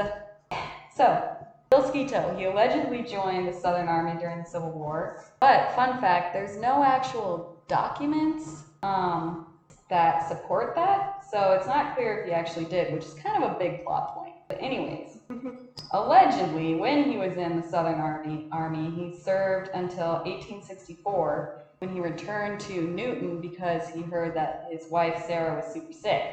so 0.96 1.38
Bill 1.70 1.84
Sketoe, 1.84 2.38
he 2.38 2.46
allegedly 2.46 3.04
joined 3.04 3.48
the 3.48 3.54
Southern 3.54 3.88
Army 3.88 4.20
during 4.20 4.40
the 4.40 4.50
Civil 4.50 4.72
War. 4.72 5.18
But 5.40 5.74
fun 5.76 6.00
fact, 6.00 6.34
there's 6.34 6.58
no 6.58 6.84
actual 6.84 7.64
documents 7.68 8.64
um, 8.84 9.48
that 9.90 10.28
support 10.28 10.76
that, 10.76 11.24
so 11.30 11.52
it's 11.52 11.68
not 11.68 11.96
clear 11.96 12.20
if 12.20 12.26
he 12.28 12.32
actually 12.34 12.66
did, 12.66 12.94
which 12.94 13.04
is 13.04 13.14
kind 13.14 13.44
of 13.44 13.52
a 13.52 13.60
big 13.60 13.84
plot 13.84 14.16
point. 14.16 14.25
But 14.48 14.62
anyways, 14.62 15.18
mm-hmm. 15.30 15.66
allegedly, 15.92 16.76
when 16.76 17.04
he 17.04 17.18
was 17.18 17.38
in 17.38 17.62
the 17.62 17.68
Southern 17.68 18.00
Army, 18.00 18.48
Army, 18.52 18.92
he 18.92 19.20
served 19.20 19.72
until 19.74 20.14
1864 20.26 21.64
when 21.80 21.90
he 21.92 22.00
returned 22.00 22.60
to 22.62 22.82
Newton 22.82 23.42
because 23.42 23.90
he 23.90 24.02
heard 24.02 24.36
that 24.36 24.68
his 24.72 24.90
wife 24.90 25.24
Sarah 25.26 25.56
was 25.56 25.74
super 25.74 25.94
sick 25.94 26.32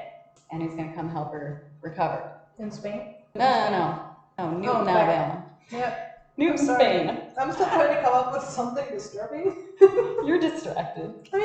and 0.50 0.61
he 0.61 0.69
was 0.69 0.76
going 0.76 0.90
to 0.90 0.95
come 0.95 1.09
help 1.09 1.33
her 1.33 1.71
recover. 1.81 2.33
In 2.59 2.71
Spain? 2.71 3.14
No, 3.35 3.71
no, 3.71 3.71
no. 3.71 4.09
No, 4.38 4.59
Newton, 4.59 4.85
back. 4.85 5.09
Alabama. 5.09 5.45
Yep. 5.71 6.09
Newton, 6.37 6.69
I'm. 6.69 6.75
Spain. 6.76 7.21
I'm 7.38 7.52
still 7.52 7.66
trying 7.66 7.97
to 7.97 8.02
come 8.02 8.14
up 8.14 8.33
with 8.33 8.45
something 8.45 8.85
disturbing. 8.90 9.69
You're 9.81 10.40
distracted. 10.40 11.28
I 11.33 11.38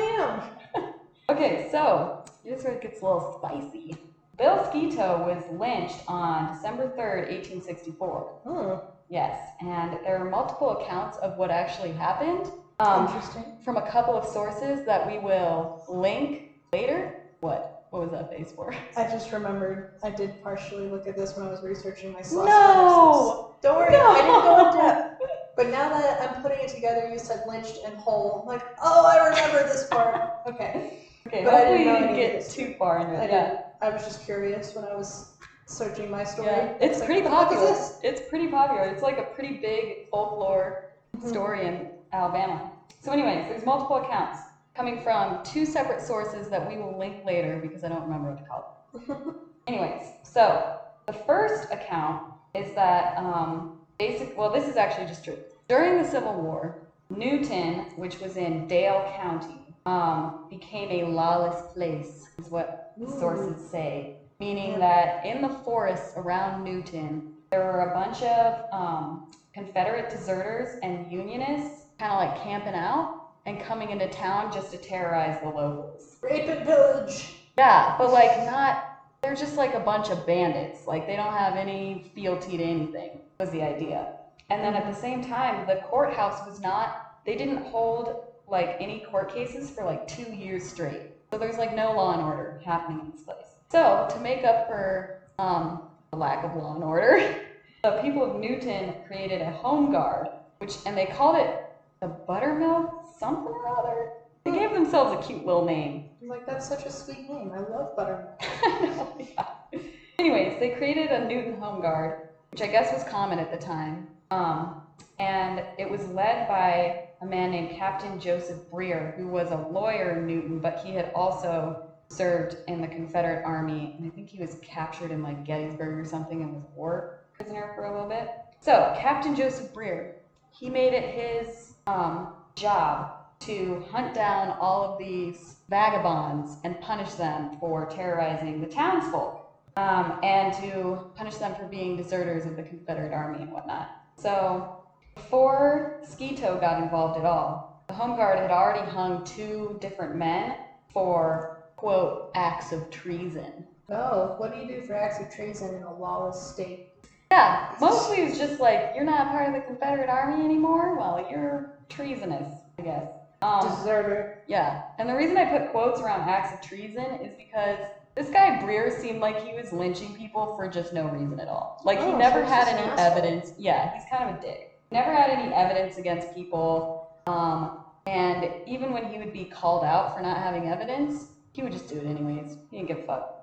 am. 0.74 0.84
Okay, 1.30 1.68
so 1.70 2.24
here's 2.42 2.64
where 2.64 2.72
it 2.72 2.80
gets 2.80 3.02
a 3.02 3.04
little 3.04 3.38
spicy. 3.38 3.98
Bill 4.38 4.58
Sketoe 4.58 5.26
was 5.26 5.44
lynched 5.58 6.04
on 6.06 6.54
December 6.54 6.88
3rd, 6.96 7.28
1864. 7.28 8.40
Hmm. 8.46 8.74
Yes, 9.08 9.36
and 9.60 9.98
there 10.04 10.16
are 10.18 10.30
multiple 10.30 10.78
accounts 10.78 11.18
of 11.18 11.36
what 11.36 11.50
actually 11.50 11.90
happened. 11.90 12.52
Um, 12.78 13.06
Interesting. 13.06 13.56
from 13.64 13.78
a 13.78 13.82
couple 13.82 14.14
of 14.16 14.24
sources 14.24 14.84
that 14.86 15.04
we 15.04 15.18
will 15.18 15.82
link 15.88 16.50
later. 16.72 17.16
What? 17.40 17.86
What 17.90 18.02
was 18.02 18.10
that 18.12 18.30
face 18.30 18.52
for? 18.54 18.72
I 18.96 19.04
just 19.04 19.32
remembered 19.32 19.94
I 20.04 20.10
did 20.10 20.40
partially 20.40 20.88
look 20.88 21.08
at 21.08 21.16
this 21.16 21.34
when 21.34 21.46
I 21.46 21.50
was 21.50 21.62
researching 21.62 22.12
my 22.12 22.22
sloth 22.22 22.46
No! 22.46 23.48
Don't 23.60 23.76
worry, 23.76 23.96
I 23.96 24.20
didn't 24.22 24.42
go 24.42 24.68
in 24.68 24.76
depth. 24.76 25.14
But 25.56 25.70
now 25.70 25.88
that 25.88 26.20
I'm 26.22 26.40
putting 26.42 26.60
it 26.60 26.68
together, 26.68 27.08
you 27.10 27.18
said 27.18 27.42
lynched 27.48 27.78
and 27.84 27.96
whole. 27.96 28.42
I'm 28.42 28.46
like, 28.46 28.62
oh, 28.80 29.04
I 29.04 29.28
remember 29.30 29.66
this 29.66 29.88
part. 29.88 30.20
Okay. 30.48 30.98
Okay, 31.26 31.44
But 31.44 31.52
I 31.52 31.64
didn't 31.64 31.80
you 31.80 31.92
didn't 31.92 32.16
get 32.16 32.48
too 32.48 32.74
far 32.78 33.00
into 33.00 33.12
I 33.12 33.24
it. 33.24 33.30
Yeah. 33.30 33.58
I 33.80 33.90
was 33.90 34.04
just 34.04 34.24
curious 34.24 34.74
when 34.74 34.84
I 34.84 34.94
was 34.94 35.30
searching 35.66 36.10
my 36.10 36.24
story. 36.24 36.48
Yeah, 36.48 36.74
it's 36.80 36.98
like, 37.00 37.06
pretty 37.06 37.28
popular. 37.28 37.76
It's 38.02 38.28
pretty 38.28 38.48
popular. 38.48 38.84
It's 38.84 39.02
like 39.02 39.18
a 39.18 39.24
pretty 39.34 39.58
big 39.62 40.08
folklore 40.10 40.84
Mhm. 41.16 41.28
story 41.28 41.66
in 41.66 41.90
Alabama. 42.12 42.72
So, 43.00 43.12
anyways, 43.12 43.48
there's 43.48 43.64
multiple 43.64 43.96
accounts 43.96 44.38
coming 44.74 45.00
from 45.00 45.42
two 45.44 45.64
separate 45.66 46.00
sources 46.00 46.48
that 46.50 46.66
we 46.66 46.76
will 46.78 46.98
link 46.98 47.24
later 47.24 47.58
because 47.60 47.84
I 47.84 47.88
don't 47.88 48.02
remember 48.02 48.28
what 48.30 48.38
to 48.38 48.44
call 48.44 48.64
them. 48.92 49.34
anyways, 49.66 50.12
so 50.24 50.72
the 51.06 51.12
first 51.12 51.66
account 51.72 52.22
is 52.54 52.74
that 52.74 53.16
um, 53.18 53.70
basic. 53.98 54.36
Well, 54.36 54.50
this 54.50 54.68
is 54.68 54.76
actually 54.76 55.06
just 55.06 55.24
true. 55.24 55.38
During 55.68 55.96
the 55.96 56.04
Civil 56.04 56.34
War, 56.34 56.78
Newton, 57.10 57.86
which 57.96 58.20
was 58.20 58.36
in 58.36 58.66
Dale 58.66 59.02
County, 59.16 59.74
um, 59.86 60.46
became 60.50 60.90
a 60.90 61.04
lawless 61.04 61.62
place, 61.72 62.28
is 62.38 62.50
what 62.50 62.87
sources 63.06 63.70
say. 63.70 64.16
Meaning 64.40 64.78
that 64.78 65.24
in 65.26 65.42
the 65.42 65.48
forests 65.48 66.14
around 66.16 66.64
Newton, 66.64 67.32
there 67.50 67.60
were 67.60 67.90
a 67.90 67.94
bunch 67.94 68.22
of 68.22 68.64
um, 68.72 69.30
Confederate 69.52 70.10
deserters 70.10 70.78
and 70.82 71.10
Unionists 71.10 71.86
kind 71.98 72.12
of 72.12 72.18
like 72.18 72.42
camping 72.42 72.74
out 72.74 73.30
and 73.46 73.60
coming 73.60 73.90
into 73.90 74.08
town 74.08 74.52
just 74.52 74.70
to 74.70 74.76
terrorize 74.76 75.40
the 75.40 75.48
locals. 75.48 76.16
Rape 76.22 76.48
and 76.48 76.64
pillage. 76.64 77.34
Yeah, 77.56 77.96
but 77.98 78.12
like 78.12 78.44
not, 78.46 79.00
they're 79.22 79.34
just 79.34 79.56
like 79.56 79.74
a 79.74 79.80
bunch 79.80 80.10
of 80.10 80.26
bandits. 80.26 80.86
Like 80.86 81.06
they 81.06 81.16
don't 81.16 81.32
have 81.32 81.56
any 81.56 82.12
fealty 82.14 82.56
to 82.56 82.62
anything, 82.62 83.20
was 83.40 83.50
the 83.50 83.62
idea. 83.62 84.14
And 84.50 84.62
then 84.62 84.74
at 84.74 84.86
the 84.86 84.98
same 84.98 85.24
time, 85.24 85.66
the 85.66 85.76
courthouse 85.76 86.46
was 86.46 86.60
not, 86.60 87.16
they 87.26 87.36
didn't 87.36 87.64
hold 87.64 88.26
like 88.46 88.76
any 88.80 89.00
court 89.00 89.32
cases 89.32 89.70
for 89.70 89.84
like 89.84 90.06
two 90.06 90.32
years 90.32 90.68
straight. 90.68 91.12
So 91.30 91.38
there's 91.38 91.58
like 91.58 91.74
no 91.74 91.92
law 91.92 92.12
and 92.12 92.22
order 92.22 92.58
happening 92.64 93.00
in 93.00 93.10
this 93.10 93.22
place. 93.22 93.56
So 93.70 94.06
to 94.10 94.20
make 94.20 94.44
up 94.44 94.66
for 94.66 95.18
um, 95.38 95.82
the 96.10 96.16
lack 96.16 96.44
of 96.44 96.54
law 96.54 96.74
and 96.74 96.82
order, 96.82 97.20
the 97.84 97.92
people 98.02 98.24
of 98.24 98.40
Newton 98.40 98.94
created 99.06 99.42
a 99.42 99.50
home 99.50 99.90
guard, 99.90 100.28
which, 100.58 100.78
and 100.86 100.96
they 100.96 101.04
called 101.04 101.36
it 101.36 101.54
the 102.00 102.08
Buttermilk 102.26 102.90
something 103.18 103.52
or 103.52 103.78
other. 103.78 104.10
They 104.44 104.52
gave 104.52 104.72
themselves 104.72 105.12
a 105.12 105.16
cute 105.16 105.44
little 105.44 105.64
name. 105.64 106.02
I'm 106.22 106.28
like, 106.28 106.46
that's 106.46 106.66
such 106.66 106.86
a 106.86 106.90
sweet 106.90 107.28
name. 107.28 107.50
I 107.54 107.60
love 107.60 107.94
buttermilk. 107.96 108.34
I 108.40 108.78
know, 108.80 109.08
yeah. 109.18 109.80
Anyways, 110.18 110.58
they 110.58 110.70
created 110.70 111.10
a 111.10 111.26
Newton 111.26 111.60
Home 111.60 111.80
Guard, 111.80 112.14
which 112.50 112.62
I 112.62 112.66
guess 112.66 112.92
was 112.92 113.04
common 113.04 113.38
at 113.38 113.50
the 113.50 113.58
time. 113.58 114.06
Um, 114.30 114.80
and 115.18 115.62
it 115.76 115.88
was 115.88 116.06
led 116.08 116.48
by 116.48 117.07
a 117.20 117.26
man 117.26 117.50
named 117.50 117.78
Captain 117.78 118.20
Joseph 118.20 118.58
Breare, 118.70 119.14
who 119.16 119.26
was 119.28 119.50
a 119.50 119.68
lawyer 119.70 120.18
in 120.18 120.26
Newton, 120.26 120.58
but 120.60 120.80
he 120.80 120.92
had 120.92 121.10
also 121.14 121.88
served 122.10 122.56
in 122.68 122.80
the 122.80 122.88
Confederate 122.88 123.44
Army. 123.44 123.94
And 123.98 124.06
I 124.06 124.10
think 124.10 124.28
he 124.28 124.38
was 124.38 124.56
captured 124.62 125.10
in 125.10 125.22
like 125.22 125.44
Gettysburg 125.44 125.98
or 125.98 126.04
something 126.04 126.42
and 126.42 126.52
was 126.52 126.64
war 126.74 127.20
prisoner 127.34 127.72
for 127.74 127.86
a 127.86 127.92
little 127.92 128.08
bit. 128.08 128.30
So, 128.60 128.92
Captain 128.96 129.34
Joseph 129.34 129.72
Breare, 129.72 130.16
he 130.50 130.68
made 130.68 130.92
it 130.92 131.04
his 131.04 131.74
um, 131.86 132.34
job 132.56 133.12
to 133.40 133.84
hunt 133.90 134.14
down 134.14 134.56
all 134.58 134.82
of 134.82 134.98
these 134.98 135.56
vagabonds 135.68 136.56
and 136.64 136.80
punish 136.80 137.12
them 137.12 137.56
for 137.60 137.86
terrorizing 137.86 138.60
the 138.60 138.66
townsfolk 138.66 139.48
um, 139.76 140.18
and 140.24 140.52
to 140.54 141.06
punish 141.14 141.36
them 141.36 141.54
for 141.54 141.66
being 141.66 141.96
deserters 141.96 142.46
of 142.46 142.56
the 142.56 142.62
Confederate 142.62 143.12
Army 143.12 143.42
and 143.42 143.52
whatnot. 143.52 143.88
So 144.16 144.77
before 145.18 146.00
Sketoe 146.04 146.60
got 146.60 146.82
involved 146.82 147.18
at 147.18 147.24
all, 147.24 147.84
the 147.88 147.94
Home 147.94 148.16
Guard 148.16 148.38
had 148.38 148.50
already 148.52 148.88
hung 148.88 149.24
two 149.24 149.76
different 149.80 150.14
men 150.14 150.56
for, 150.88 151.58
quote, 151.76 152.30
acts 152.34 152.72
of 152.72 152.88
treason. 152.90 153.64
Oh, 153.90 154.34
what 154.38 154.54
do 154.54 154.60
you 154.60 154.68
do 154.68 154.84
for 154.84 154.94
acts 154.94 155.18
of 155.20 155.28
treason 155.28 155.74
in 155.74 155.82
a 155.82 155.92
lawless 155.92 156.40
state? 156.40 156.86
Yeah, 157.32 157.74
mostly 157.80 158.18
it's 158.18 158.38
just 158.38 158.60
like, 158.60 158.92
you're 158.94 159.04
not 159.04 159.30
part 159.30 159.48
of 159.48 159.54
the 159.54 159.60
Confederate 159.66 160.08
Army 160.08 160.44
anymore? 160.44 160.96
Well, 160.96 161.26
you're 161.28 161.72
treasonous, 161.88 162.48
I 162.78 162.82
guess. 162.82 163.06
Um, 163.42 163.68
Deserter. 163.68 164.38
Yeah, 164.46 164.82
and 164.98 165.08
the 165.08 165.14
reason 165.14 165.36
I 165.36 165.44
put 165.44 165.70
quotes 165.70 166.00
around 166.00 166.28
acts 166.28 166.52
of 166.52 166.60
treason 166.60 167.18
is 167.22 167.32
because 167.36 167.78
this 168.14 168.30
guy 168.30 168.60
Breare 168.60 168.90
seemed 168.90 169.20
like 169.20 169.40
he 169.42 169.52
was 169.54 169.72
lynching 169.72 170.14
people 170.14 170.54
for 170.56 170.68
just 170.68 170.92
no 170.92 171.06
reason 171.08 171.38
at 171.38 171.48
all. 171.48 171.76
Like 171.84 171.98
he 171.98 172.06
Oh, 172.12 172.16
never 172.16 172.42
so 172.42 172.48
had 172.48 172.68
any 172.68 172.82
asshole. 172.82 173.08
evidence. 173.08 173.52
Yeah, 173.56 173.92
he's 173.92 174.04
kind 174.10 174.28
of 174.30 174.36
a 174.36 174.40
dick. 174.40 174.67
Never 174.90 175.14
had 175.14 175.30
any 175.30 175.52
evidence 175.52 175.98
against 175.98 176.34
people. 176.34 177.08
Um, 177.26 177.84
and 178.06 178.50
even 178.66 178.92
when 178.92 179.12
he 179.12 179.18
would 179.18 179.32
be 179.32 179.44
called 179.44 179.84
out 179.84 180.16
for 180.16 180.22
not 180.22 180.38
having 180.38 180.68
evidence, 180.68 181.26
he 181.52 181.62
would 181.62 181.72
just 181.72 181.88
do 181.88 181.96
it 181.96 182.06
anyways. 182.06 182.56
He 182.70 182.78
didn't 182.78 182.88
give 182.88 182.98
a 182.98 183.02
fuck. 183.02 183.34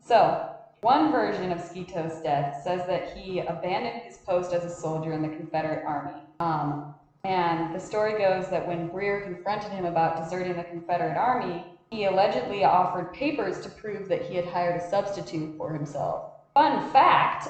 So, 0.00 0.50
one 0.82 1.10
version 1.10 1.50
of 1.50 1.58
Sketoe's 1.58 2.20
death 2.20 2.60
says 2.62 2.86
that 2.86 3.16
he 3.16 3.40
abandoned 3.40 4.02
his 4.02 4.18
post 4.18 4.52
as 4.52 4.64
a 4.64 4.70
soldier 4.70 5.12
in 5.12 5.22
the 5.22 5.28
Confederate 5.28 5.82
Army. 5.86 6.20
Um, 6.40 6.94
and 7.24 7.74
the 7.74 7.80
story 7.80 8.18
goes 8.18 8.50
that 8.50 8.66
when 8.68 8.88
Breare 8.88 9.22
confronted 9.22 9.72
him 9.72 9.86
about 9.86 10.22
deserting 10.22 10.56
the 10.56 10.64
Confederate 10.64 11.16
Army, 11.16 11.64
he 11.90 12.04
allegedly 12.04 12.64
offered 12.64 13.14
papers 13.14 13.60
to 13.60 13.70
prove 13.70 14.08
that 14.08 14.22
he 14.22 14.36
had 14.36 14.44
hired 14.44 14.80
a 14.80 14.90
substitute 14.90 15.56
for 15.56 15.72
himself. 15.72 16.32
Fun 16.52 16.90
fact 16.90 17.48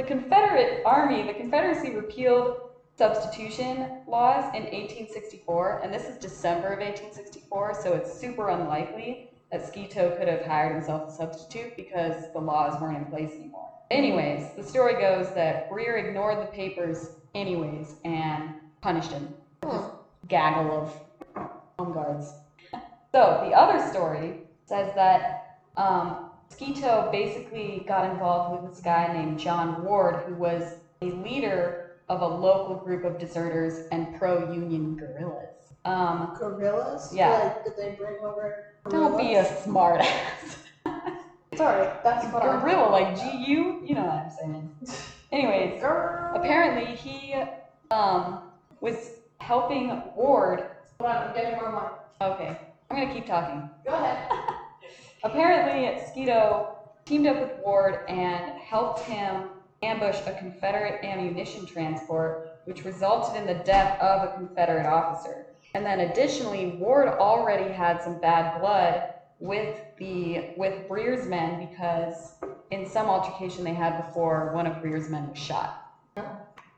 the 0.00 0.06
Confederate 0.06 0.80
Army, 0.86 1.24
the 1.24 1.34
Confederacy 1.34 1.90
repealed 1.90 2.56
substitution 2.96 4.00
laws 4.06 4.44
in 4.54 4.62
1864, 4.62 5.82
and 5.84 5.92
this 5.92 6.08
is 6.08 6.16
December 6.16 6.68
of 6.68 6.78
1864, 6.78 7.82
so 7.82 7.92
it's 7.92 8.18
super 8.18 8.48
unlikely 8.48 9.28
that 9.52 9.60
Sketoe 9.60 10.16
could 10.18 10.26
have 10.26 10.42
hired 10.46 10.74
himself 10.74 11.10
a 11.10 11.14
substitute 11.14 11.76
because 11.76 12.32
the 12.32 12.38
laws 12.38 12.80
weren't 12.80 12.96
in 12.96 13.04
place 13.06 13.32
anymore. 13.34 13.68
Anyways, 13.90 14.54
the 14.56 14.62
story 14.62 14.94
goes 14.94 15.34
that 15.34 15.68
Breare 15.68 15.98
ignored 15.98 16.40
the 16.40 16.50
papers 16.50 17.10
anyways 17.34 17.96
and 18.06 18.54
punished 18.80 19.12
him. 19.12 19.34
Gaggle 20.28 20.80
of 20.80 21.46
home 21.78 21.92
guards. 21.92 22.32
So 23.12 23.42
the 23.44 23.52
other 23.52 23.86
story 23.90 24.38
says 24.64 24.94
that 24.94 25.58
um, 25.76 26.29
Sketoe 26.50 27.10
basically 27.10 27.84
got 27.86 28.10
involved 28.10 28.62
with 28.62 28.72
this 28.72 28.82
guy 28.82 29.12
named 29.12 29.38
John 29.38 29.84
Ward, 29.84 30.24
who 30.26 30.34
was 30.34 30.76
a 31.02 31.06
leader 31.06 31.96
of 32.08 32.22
a 32.22 32.26
local 32.26 32.76
group 32.76 33.04
of 33.04 33.18
deserters 33.18 33.86
and 33.92 34.18
pro-union 34.18 34.96
guerrillas. 34.96 35.74
Um, 35.84 36.36
Gorillas? 36.38 37.14
Yeah. 37.14 37.30
Like, 37.30 37.64
did 37.64 37.72
they 37.76 37.94
bring 37.96 38.16
over 38.22 38.70
don't 38.88 39.16
be 39.16 39.34
a 39.34 39.44
smartass. 39.44 40.56
Sorry, 41.56 41.88
that's 42.02 42.26
what 42.32 42.42
I'm 42.42 42.60
Gorilla, 42.60 42.88
like 42.90 43.18
G-U, 43.18 43.80
you 43.84 43.94
know 43.94 44.04
what 44.04 44.14
I'm 44.14 44.30
saying. 44.30 44.70
Anyways, 45.32 45.80
Girl. 45.80 46.32
apparently 46.34 46.94
he 46.94 47.34
um, 47.90 48.40
was 48.80 49.12
helping 49.40 50.02
Ward. 50.16 50.64
Hold 51.00 51.12
on, 51.12 51.28
I'm 51.28 51.34
getting 51.34 51.56
more 51.56 51.72
wine. 51.72 52.32
Okay, 52.32 52.58
I'm 52.90 52.98
gonna 52.98 53.12
keep 53.12 53.26
talking. 53.26 53.68
Go 53.84 53.92
ahead. 53.92 54.30
Apparently, 55.22 56.00
Sketoe 56.06 56.66
teamed 57.04 57.26
up 57.26 57.40
with 57.40 57.58
Ward 57.64 58.00
and 58.08 58.58
helped 58.58 59.00
him 59.00 59.50
ambush 59.82 60.20
a 60.26 60.32
Confederate 60.34 61.04
ammunition 61.04 61.66
transport, 61.66 62.48
which 62.64 62.84
resulted 62.84 63.36
in 63.36 63.46
the 63.46 63.62
death 63.64 64.00
of 64.00 64.22
a 64.22 64.32
Confederate 64.34 64.86
officer. 64.86 65.46
And 65.74 65.84
then 65.84 66.00
additionally, 66.00 66.76
Ward 66.78 67.08
already 67.08 67.72
had 67.72 68.02
some 68.02 68.18
bad 68.18 68.60
blood 68.60 69.02
with 69.38 69.82
the 69.98 70.52
with 70.56 70.86
Breare's 70.86 71.26
men 71.26 71.58
because 71.58 72.34
in 72.70 72.86
some 72.86 73.08
altercation 73.08 73.64
they 73.64 73.74
had 73.74 73.96
before, 73.96 74.52
one 74.52 74.66
of 74.66 74.80
Breare's 74.80 75.08
men 75.08 75.28
was 75.28 75.38
shot. 75.38 75.76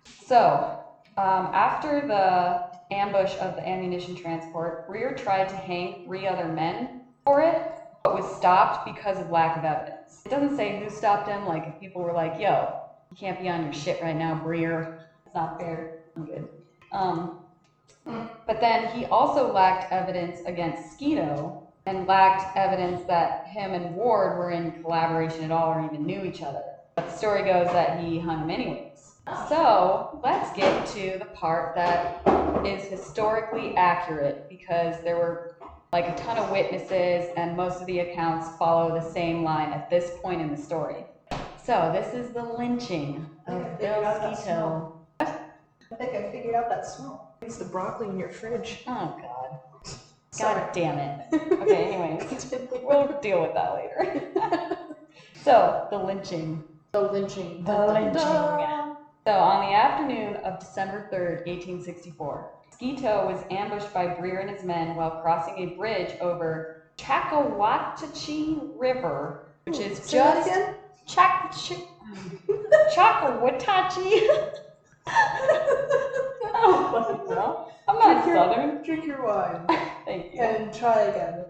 So, 0.05 0.79
um, 1.17 1.51
after 1.53 2.07
the 2.07 2.63
ambush 2.95 3.37
of 3.39 3.57
the 3.57 3.67
ammunition 3.67 4.15
transport, 4.15 4.87
Breare 4.87 5.15
tried 5.15 5.49
to 5.49 5.57
hang 5.57 6.05
three 6.05 6.27
other 6.27 6.49
men 6.49 7.03
for 7.25 7.41
it, 7.41 7.82
but 8.03 8.15
was 8.15 8.37
stopped 8.37 8.85
because 8.85 9.19
of 9.19 9.31
lack 9.31 9.57
of 9.57 9.65
evidence. 9.65 10.23
It 10.25 10.31
doesn't 10.31 10.57
say 10.57 10.81
who 10.83 10.91
stopped 10.91 11.29
him, 11.29 11.47
like 11.47 11.67
if 11.67 11.81
people 11.81 12.03
were 12.03 12.13
like, 12.13 12.41
yo, 12.41 12.81
you 13.11 13.17
can't 13.17 13.41
be 13.41 13.49
on 13.49 13.65
your 13.65 13.73
shit 13.73 14.03
right 14.03 14.17
now, 14.17 14.35
Breare. 14.35 15.07
It's 15.27 15.35
not 15.35 15.61
fair. 15.61 16.01
I'm 16.17 16.25
good. 16.25 16.49
Um, 16.93 17.39
but 18.05 18.61
then 18.61 18.89
he 18.89 19.07
also 19.07 19.53
lacked 19.53 19.93
evidence 19.93 20.41
against 20.47 20.99
Sketoe 20.99 21.63
and 21.87 22.07
lacked 22.07 22.57
evidence 22.57 23.05
that 23.07 23.47
him 23.47 23.73
and 23.73 23.95
Ward 23.95 24.39
were 24.39 24.51
in 24.51 24.83
collaboration 24.83 25.45
at 25.45 25.51
all 25.51 25.73
or 25.73 25.85
even 25.85 26.05
knew 26.05 26.25
each 26.25 26.43
other. 26.43 26.63
But 26.95 27.09
the 27.09 27.17
story 27.17 27.45
goes 27.45 27.67
that 27.69 28.01
he 28.01 28.19
hung 28.19 28.41
him 28.41 28.51
anyways. 28.51 29.15
So 29.49 30.21
let's 30.23 30.55
get 30.57 30.87
to 30.89 31.17
the 31.19 31.27
part 31.27 31.75
that 31.77 32.23
is 32.67 32.85
historically 32.85 33.75
accurate 33.77 34.49
because 34.49 34.97
there 35.05 35.17
were 35.17 35.52
like 35.93 36.09
a 36.09 36.15
ton 36.15 36.39
of 36.39 36.51
witnesses 36.51 37.31
and 37.37 37.55
most 37.55 37.83
of 37.83 37.87
the 37.87 38.01
accounts 38.01 38.57
follow 38.57 38.99
the 38.99 39.13
same 39.13 39.45
line 39.45 39.73
at 39.73 39.91
this 39.91 40.13
point 40.23 40.41
in 40.41 40.51
the 40.51 40.57
story. 40.57 41.05
So 41.63 41.91
this 41.93 42.15
is 42.15 42.33
the 42.33 42.43
lynching 42.43 43.27
of 43.47 43.79
Bill 43.79 44.03
Sketoe. 44.03 44.93
I 45.21 45.95
think 45.97 46.15
I 46.15 46.33
figured 46.33 46.55
out 46.55 46.71
that 46.71 46.87
smell. 46.87 47.35
It's 47.43 47.59
the 47.59 47.67
broccoli 47.67 48.09
in 48.09 48.19
your 48.19 48.31
fridge. 48.31 48.83
Oh 48.87 49.15
God. 49.21 49.59
Sorry. 50.31 50.61
God 50.61 50.73
damn 50.73 50.99
it. 50.99 51.27
Okay, 51.61 51.93
anyways, 51.93 52.55
we'll 52.83 53.21
deal 53.21 53.43
with 53.43 53.53
that 53.53 53.75
later. 53.75 54.31
so, 55.45 55.87
the 55.91 55.99
lynching. 55.99 56.65
the 56.93 57.03
lynching. 57.03 57.63
The 57.65 57.87
lynching. 57.87 58.15
So, 59.27 59.33
on 59.33 59.67
the 59.67 59.75
afternoon 59.75 60.37
of 60.37 60.59
December 60.59 61.11
3rd, 61.13 61.47
1864, 61.47 62.51
Sketoe 62.83 63.25
was 63.27 63.45
ambushed 63.51 63.95
by 63.95 64.09
Breare 64.09 64.41
and 64.41 64.51
his 64.51 64.65
men 64.65 64.97
while 64.97 65.13
crossing 65.23 65.55
a 65.59 65.67
bridge 65.77 66.17
over 66.21 66.75
Chakawatachi 66.99 68.71
River, 68.77 69.45
which 69.67 69.79
is 69.79 69.99
Say 69.99 70.17
just? 70.19 70.51
Chak 71.07 71.53
Ch- 71.53 71.75
Chakawatachi. 72.93 74.23
oh, 76.55 77.65
I'm 77.89 77.99
not 77.99 78.15
Drink 78.15 78.27
your- 78.27 78.37
southern. 78.37 78.83
Drink 78.85 79.07
your 79.07 79.25
wine 79.25 79.67
Thank 80.05 80.27
you. 80.33 80.43
and 80.43 80.73
try 80.73 81.03
again. 81.03 81.45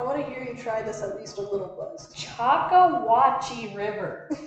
I 0.00 0.04
want 0.04 0.16
to 0.18 0.24
hear 0.24 0.42
you 0.42 0.56
try 0.56 0.80
this 0.80 1.02
at 1.02 1.14
least 1.14 1.36
a 1.36 1.42
little 1.42 1.74
buzz. 1.76 2.08
Chakawachi 2.14 3.74
River. 3.74 4.26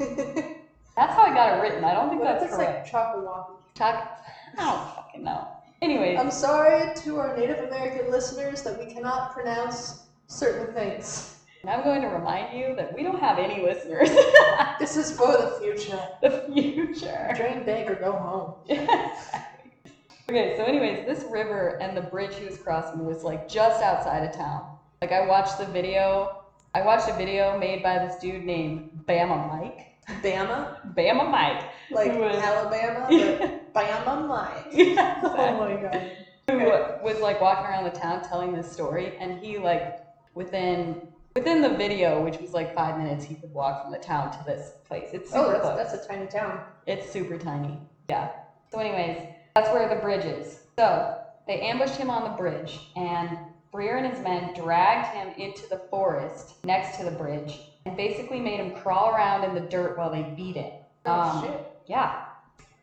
That's 0.95 1.13
how 1.15 1.23
I 1.23 1.33
got 1.33 1.55
it 1.57 1.61
written. 1.61 1.83
I 1.83 1.93
don't 1.93 2.09
think 2.09 2.21
What 2.21 2.33
that's 2.39 2.43
it's 2.45 2.53
correct. 2.55 2.91
like 2.91 3.11
Chakawaki? 3.11 3.55
Chak. 3.77 4.17
I 4.57 4.63
don't 4.63 4.87
fucking 4.95 5.23
know. 5.23 5.47
Anyways, 5.83 6.17
I'm 6.17 6.31
sorry 6.31 6.95
to 6.95 7.17
our 7.17 7.35
Native 7.35 7.65
American 7.65 8.09
listeners 8.09 8.63
that 8.63 8.79
we 8.79 8.93
cannot 8.93 9.33
pronounce 9.33 10.05
certain 10.27 10.73
things. 10.73 11.35
and 11.61 11.69
I'm 11.69 11.83
going 11.83 12.01
to 12.01 12.07
remind 12.07 12.57
you 12.57 12.73
that 12.77 12.95
we 12.95 13.03
don't 13.03 13.19
have 13.19 13.37
any 13.37 13.61
listeners. 13.61 14.09
This 14.79 14.95
is 14.95 15.11
for 15.11 15.33
the 15.33 15.59
future. 15.59 15.99
the 16.21 16.45
future. 16.53 17.33
Drain 17.35 17.65
bank 17.65 17.91
or 17.91 17.95
go 17.95 18.13
home. 18.13 18.53
okay, 20.29 20.55
so 20.55 20.63
anyways, 20.63 21.05
this 21.05 21.25
river 21.29 21.77
and 21.81 21.97
the 21.97 22.01
bridge 22.01 22.35
he 22.35 22.45
was 22.45 22.57
crossing 22.57 23.03
was 23.03 23.25
like 23.25 23.49
just 23.49 23.83
outside 23.83 24.23
of 24.23 24.33
town. 24.33 24.77
Like 25.01 25.11
I 25.11 25.27
watched 25.27 25.57
the 25.57 25.65
video. 25.65 26.29
I 26.73 26.81
watched 26.81 27.09
a 27.09 27.13
video 27.13 27.57
made 27.57 27.83
by 27.83 27.99
this 27.99 28.15
dude 28.21 28.45
named 28.45 28.89
Bama 29.05 29.49
Mike. 29.49 29.92
Bama? 30.07 30.77
Bama 30.93 31.29
Mike. 31.29 31.63
Like 31.91 32.13
was- 32.17 32.35
Alabama, 32.35 33.07
Yeah, 33.09 33.51
but 33.73 33.85
Bama 34.05 34.27
Mike. 34.27 34.67
exactly. 34.71 35.29
Oh 35.35 35.57
my 35.57 35.75
god. 35.81 36.11
who 36.47 36.59
was 37.03 37.19
like 37.21 37.39
walking 37.41 37.65
around 37.65 37.85
the 37.85 37.89
town 37.91 38.21
telling 38.21 38.53
this 38.53 38.71
story 38.71 39.15
and 39.19 39.39
he 39.39 39.57
like 39.57 39.95
within 40.35 41.07
within 41.35 41.61
the 41.61 41.69
video 41.69 42.21
which 42.21 42.37
was 42.39 42.53
like 42.53 42.75
five 42.75 42.97
minutes 42.97 43.23
he 43.23 43.35
could 43.35 43.51
walk 43.53 43.81
from 43.81 43.91
the 43.91 43.97
town 43.97 44.29
to 44.31 44.43
this 44.43 44.73
place 44.85 45.09
it's 45.13 45.31
oh, 45.33 45.45
super 45.45 45.45
Oh, 45.45 45.51
that's, 45.51 45.61
close 45.63 45.77
that's 45.91 45.93
a 46.05 46.07
tiny 46.07 46.27
town. 46.27 46.61
it's 46.85 47.09
super 47.09 47.37
tiny 47.37 47.79
yeah 48.09 48.29
so 48.71 48.79
anyways 48.79 49.23
that's 49.55 49.71
where 49.71 49.87
the 49.87 49.95
bridge 50.01 50.25
is 50.25 50.59
so 50.77 51.13
they 51.47 51.61
ambushed 51.61 51.95
him 51.95 52.09
on 52.09 52.23
the 52.25 52.31
bridge 52.31 52.91
and 52.95 53.37
Breare 53.71 53.97
and 53.97 54.05
his 54.13 54.21
men 54.21 54.51
dragged 54.53 55.07
him 55.15 55.33
into 55.35 55.65
the 55.67 55.79
forest 55.89 56.55
next 56.63 56.95
to 56.97 57.03
the 57.05 57.11
bridge 57.11 57.59
and 57.85 57.97
basically 57.97 58.39
made 58.39 58.59
him 58.59 58.71
crawl 58.71 59.09
around 59.09 59.43
in 59.43 59.53
the 59.53 59.61
dirt 59.69 59.97
while 59.97 60.11
they 60.11 60.23
beat 60.35 60.55
him 60.55 60.71
Oh 61.05 61.11
Um, 61.21 61.43
shit. 61.43 61.67
yeah. 61.85 62.21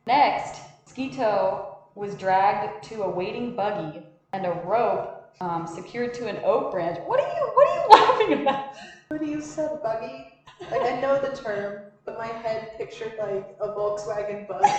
Next, 0.06 0.60
Sketoe 0.88 1.66
was 1.94 2.14
dragged 2.14 2.84
to 2.84 3.02
a 3.02 3.10
waiting 3.10 3.54
buggy 3.56 4.02
and 4.32 4.46
a 4.46 4.50
rope 4.64 5.16
um, 5.40 5.66
secured 5.66 6.12
to 6.14 6.26
an 6.26 6.40
oak 6.44 6.70
branch. 6.70 6.98
What 7.06 7.18
are 7.20 7.26
you 7.26 7.52
What 7.54 7.68
are 7.68 7.74
you 7.74 7.88
laughing 7.90 8.42
about? 8.42 8.64
When 9.08 9.24
you 9.26 9.40
said 9.40 9.70
buggy, 9.82 10.26
like 10.70 10.82
I 10.82 11.00
know 11.00 11.18
the 11.18 11.34
term, 11.34 11.80
but 12.04 12.18
my 12.18 12.26
head 12.26 12.68
pictured 12.76 13.14
like 13.18 13.46
a 13.60 13.68
Volkswagen 13.68 14.46
bug. 14.46 14.64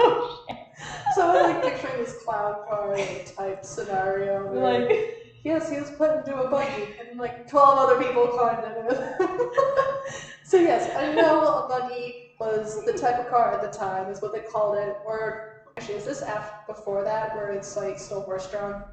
Oh, 0.00 0.40
shit. 0.48 0.56
so 1.14 1.28
I'm 1.28 1.42
like 1.54 1.62
picturing 1.62 1.98
this 2.02 2.14
clown 2.24 2.54
car 2.68 2.96
like, 2.96 3.32
type 3.36 3.64
scenario. 3.64 4.46
Where, 4.46 4.80
like, 4.86 5.06
yes, 5.48 5.70
he 5.70 5.80
was 5.80 5.90
put 5.90 6.14
into 6.18 6.36
a 6.36 6.48
buggy 6.50 6.94
and 7.00 7.18
like 7.18 7.48
12 7.48 7.78
other 7.78 8.04
people 8.04 8.28
climbed 8.28 8.64
in 8.64 8.72
it. 8.90 8.98
so 10.44 10.58
yes, 10.58 10.94
I 10.96 11.14
know 11.14 11.42
a 11.42 11.66
buggy 11.66 12.34
was 12.38 12.84
the 12.84 12.92
type 12.92 13.18
of 13.18 13.28
car 13.28 13.52
at 13.52 13.62
the 13.62 13.76
time, 13.76 14.10
is 14.10 14.20
what 14.20 14.32
they 14.32 14.40
called 14.40 14.76
it. 14.76 14.96
Or 15.02 15.40
actually, 15.76 15.96
is 15.96 16.04
this 16.04 16.22
after 16.22 16.54
before 16.66 17.02
that 17.02 17.34
where 17.34 17.50
it's 17.50 17.76
like 17.76 17.98
still 17.98 18.22
horse 18.22 18.48
drawn? 18.50 18.84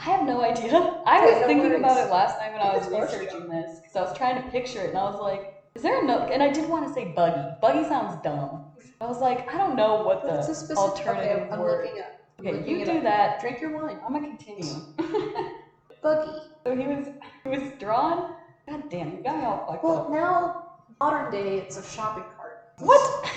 I 0.00 0.04
have 0.04 0.22
no 0.22 0.42
idea. 0.42 0.96
I 1.06 1.20
was 1.20 1.40
no 1.40 1.46
thinking 1.46 1.74
about 1.74 1.96
it 1.96 2.10
last 2.10 2.36
night 2.38 2.52
when 2.52 2.60
I 2.60 2.76
was 2.76 2.88
researching 2.88 3.48
this 3.48 3.80
because 3.80 3.96
I 3.96 4.02
was 4.02 4.12
trying 4.12 4.36
to 4.36 4.42
picture 4.50 4.84
it 4.84 4.90
and 4.90 4.98
I 4.98 5.04
was 5.04 5.18
like, 5.18 5.40
is 5.74 5.82
there 5.82 5.98
a 5.98 6.02
another? 6.02 6.30
And 6.30 6.42
I 6.42 6.50
did 6.50 6.68
want 6.68 6.86
to 6.86 6.92
say 6.92 7.12
buggy. 7.16 7.40
Buggy 7.62 7.84
sounds 7.84 8.16
dumb. 8.22 8.60
I 9.00 9.06
was 9.06 9.20
like, 9.20 9.50
I 9.52 9.56
don't 9.56 9.76
know 9.76 10.02
what 10.02 10.22
the 10.22 10.42
specific? 10.42 10.76
alternative 10.76 11.40
okay, 11.42 11.48
I'm 11.50 11.58
word. 11.60 11.84
looking 11.84 11.98
at. 11.98 12.12
Okay, 12.40 12.52
looking 12.58 12.78
you 12.78 12.84
do 12.84 12.96
up. 12.98 13.02
that. 13.04 13.40
Drink 13.40 13.60
your 13.60 13.70
wine. 13.70 13.96
I'm 14.06 14.12
gonna 14.12 14.26
continue. 14.26 14.74
Buggy. 16.02 16.30
So 16.66 16.76
he 16.76 16.86
was 16.86 17.06
he 17.44 17.50
was 17.50 17.72
drawn. 17.78 18.34
God 18.68 18.84
damn, 18.90 19.10
you 19.12 19.22
got 19.22 19.38
me 19.38 19.44
all 19.44 19.64
fucked 19.68 19.82
Well, 19.84 19.96
up. 19.98 20.10
now 20.10 20.62
modern 21.00 21.30
day, 21.30 21.58
it's 21.58 21.76
a 21.76 21.82
shopping 21.82 22.24
cart. 22.36 22.58
What? 22.78 23.30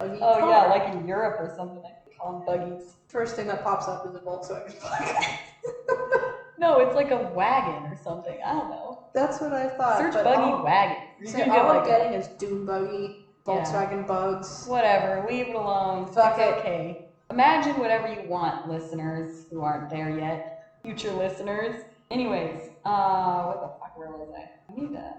Oh 0.00 0.38
car. 0.38 0.48
yeah, 0.48 0.66
like 0.66 0.86
in 0.86 1.04
Europe 1.04 1.36
or 1.40 1.52
something. 1.56 1.82
I 1.84 1.90
call 2.16 2.34
them 2.34 2.42
buggies. 2.46 2.94
First 3.08 3.34
thing 3.34 3.48
that 3.48 3.64
pops 3.64 3.88
up 3.88 4.06
is 4.06 4.14
a 4.14 4.20
Volkswagen 4.20 4.80
bug. 4.80 5.14
No, 6.58 6.80
it's 6.80 6.94
like 6.94 7.12
a 7.12 7.16
wagon 7.34 7.86
or 7.86 7.96
something. 7.96 8.36
I 8.44 8.52
don't 8.52 8.68
know. 8.68 8.98
That's 9.14 9.40
what 9.40 9.52
I 9.52 9.68
thought. 9.68 9.98
Search 9.98 10.12
buggy 10.14 10.42
all, 10.42 10.62
wagon. 10.62 10.96
You 11.20 11.26
see, 11.28 11.32
can 11.38 11.50
all 11.52 11.70
I'm 11.70 11.84
getting 11.84 12.12
is 12.12 12.28
Doom 12.38 12.66
buggy, 12.66 13.20
Yeah. 13.46 13.62
Volkswagen 13.62 14.04
bugs. 14.06 14.64
whatever. 14.66 15.24
Leave 15.28 15.48
it 15.50 15.54
alone. 15.54 16.06
Fuck 16.08 16.38
it's 16.38 16.40
it. 16.40 16.54
okay. 16.58 17.04
Imagine 17.30 17.78
whatever 17.78 18.08
you 18.08 18.22
want, 18.28 18.66
listeners 18.68 19.46
who 19.50 19.62
aren't 19.62 19.88
there 19.88 20.10
yet. 20.10 20.57
Future 20.88 21.12
listeners. 21.12 21.84
Anyways, 22.10 22.70
uh, 22.86 23.42
what 23.44 23.60
the 23.60 23.68
fuck? 23.78 23.94
Where 23.98 24.08
was 24.08 24.34
I? 24.34 24.72
I 24.72 24.74
need 24.74 24.94
to. 24.94 25.12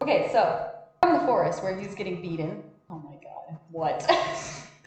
Okay, 0.00 0.30
so 0.32 0.70
from 1.02 1.12
the 1.12 1.26
forest 1.26 1.62
where 1.62 1.78
he's 1.78 1.94
getting 1.94 2.22
beaten. 2.22 2.64
Oh 2.88 2.98
my 3.00 3.16
god. 3.22 3.58
What? 3.70 4.10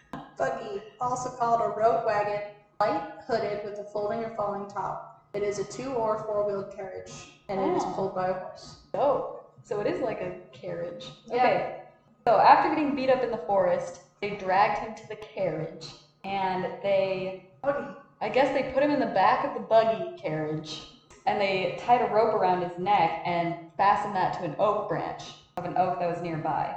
Buggy, 0.39 0.81
also 0.99 1.29
called 1.29 1.61
a 1.61 1.67
road 1.79 2.03
wagon, 2.03 2.41
light 2.79 3.03
hooded 3.27 3.63
with 3.63 3.77
a 3.77 3.83
folding 3.83 4.23
or 4.23 4.31
falling 4.35 4.67
top. 4.67 5.23
It 5.35 5.43
is 5.43 5.59
a 5.59 5.63
two 5.65 5.91
or 5.91 6.17
four 6.23 6.47
wheeled 6.47 6.75
carriage, 6.75 7.11
and 7.47 7.61
it 7.61 7.77
is 7.77 7.83
Oh. 7.85 7.93
pulled 7.95 8.15
by 8.15 8.29
a 8.29 8.33
horse. 8.33 8.77
Oh, 8.95 9.41
so 9.61 9.79
it 9.81 9.85
is 9.85 10.01
like 10.01 10.21
a 10.21 10.31
carriage. 10.51 11.11
Yeah. 11.27 11.35
Okay. 11.35 11.75
So 12.27 12.39
after 12.39 12.69
getting 12.69 12.95
beat 12.95 13.11
up 13.11 13.21
in 13.21 13.29
the 13.29 13.43
forest, 13.45 14.01
they 14.19 14.31
dragged 14.31 14.79
him 14.79 14.95
to 14.95 15.07
the 15.09 15.17
carriage 15.17 15.93
and 16.23 16.65
they, 16.81 17.43
Buggy. 17.61 17.85
I 18.19 18.29
guess 18.29 18.51
they 18.53 18.63
put 18.63 18.81
him 18.83 18.91
in 18.91 18.99
the 18.99 19.05
back 19.13 19.45
of 19.45 19.53
the 19.53 19.59
buggy 19.59 20.11
carriage 20.21 20.87
and 21.25 21.39
they 21.39 21.75
tied 21.79 22.01
a 22.01 22.05
rope 22.13 22.33
around 22.33 22.61
his 22.61 22.71
neck 22.77 23.21
and 23.25 23.55
fastened 23.77 24.15
that 24.15 24.33
to 24.39 24.43
an 24.45 24.55
oak 24.59 24.87
branch 24.89 25.35
of 25.57 25.65
an 25.65 25.77
oak 25.77 25.99
that 25.99 26.09
was 26.09 26.21
nearby. 26.21 26.75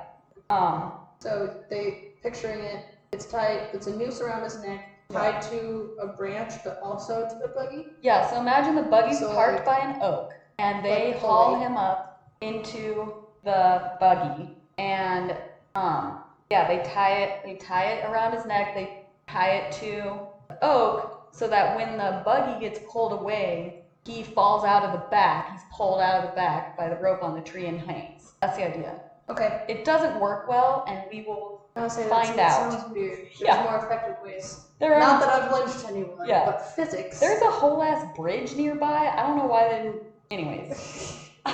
Um, 0.50 0.92
So 1.20 1.50
they 1.70 2.02
picturing 2.22 2.60
it. 2.60 2.84
It's 3.12 3.24
tied. 3.26 3.68
It's 3.72 3.86
a 3.86 3.94
noose 3.96 4.20
around 4.20 4.42
his 4.44 4.58
neck, 4.58 4.82
tied 5.10 5.40
to 5.42 5.90
a 5.98 6.08
branch, 6.08 6.54
but 6.62 6.78
also 6.82 7.26
to 7.26 7.36
the 7.38 7.48
buggy. 7.48 7.86
yeah, 8.02 8.26
so 8.26 8.38
imagine 8.38 8.74
the 8.74 8.82
buggy's 8.82 9.18
So, 9.18 9.32
parked 9.32 9.56
like- 9.58 9.64
by 9.64 9.78
an 9.78 9.96
oak 10.00 10.28
and 10.58 10.84
they 10.84 11.08
Like 11.12 11.16
haul 11.20 11.54
him 11.54 11.76
up 11.76 12.18
into 12.42 13.14
the 13.44 13.92
buggy 13.98 14.50
and 14.78 15.34
um 15.74 16.18
yeah 16.50 16.66
they 16.66 16.78
tie 16.78 17.22
it 17.22 17.40
they 17.44 17.54
tie 17.54 17.84
it 17.92 18.04
around 18.04 18.32
his 18.32 18.44
neck 18.44 18.74
they 18.74 18.90
tie 19.26 19.50
it 19.52 19.72
to 19.72 20.20
the 20.48 20.58
oak 20.62 21.19
so 21.32 21.48
that 21.48 21.76
when 21.76 21.96
the 21.96 22.22
buggy 22.24 22.58
gets 22.60 22.80
pulled 22.92 23.12
away 23.12 23.76
he 24.04 24.22
falls 24.22 24.64
out 24.64 24.82
of 24.84 24.92
the 24.92 25.06
back 25.10 25.50
he's 25.52 25.64
pulled 25.70 26.00
out 26.00 26.22
of 26.22 26.30
the 26.30 26.34
back 26.34 26.76
by 26.76 26.88
the 26.88 26.96
rope 26.96 27.22
on 27.22 27.34
the 27.34 27.40
tree 27.42 27.66
and 27.66 27.80
hangs 27.80 28.34
that's 28.40 28.56
the 28.56 28.64
idea 28.64 29.00
Okay. 29.28 29.64
it 29.68 29.84
doesn't 29.84 30.18
work 30.18 30.48
well 30.48 30.84
and 30.88 31.02
we 31.10 31.22
will 31.22 31.60
say 31.88 32.08
Find 32.08 32.38
out. 32.40 32.72
sounds 32.72 32.84
weird. 32.92 33.20
There's 33.38 33.40
Yeah. 33.40 33.62
more 33.62 33.76
effective 33.76 34.16
ways. 34.22 34.66
there 34.80 34.94
are 34.94 35.00
Not 35.00 35.20
that 35.20 35.28
I've 35.28 35.52
lynched 35.52 35.84
anyone, 35.84 36.26
Yeah. 36.26 36.44
but 36.44 36.60
physics. 36.74 37.20
there's 37.20 37.40
a 37.42 37.50
whole 37.50 37.80
ass 37.82 38.04
bridge 38.16 38.54
nearby 38.56 39.12
i 39.16 39.22
don't 39.22 39.36
know 39.36 39.46
why 39.46 39.68
they 39.68 39.78
didn't 39.78 40.00
anyways 40.32 41.30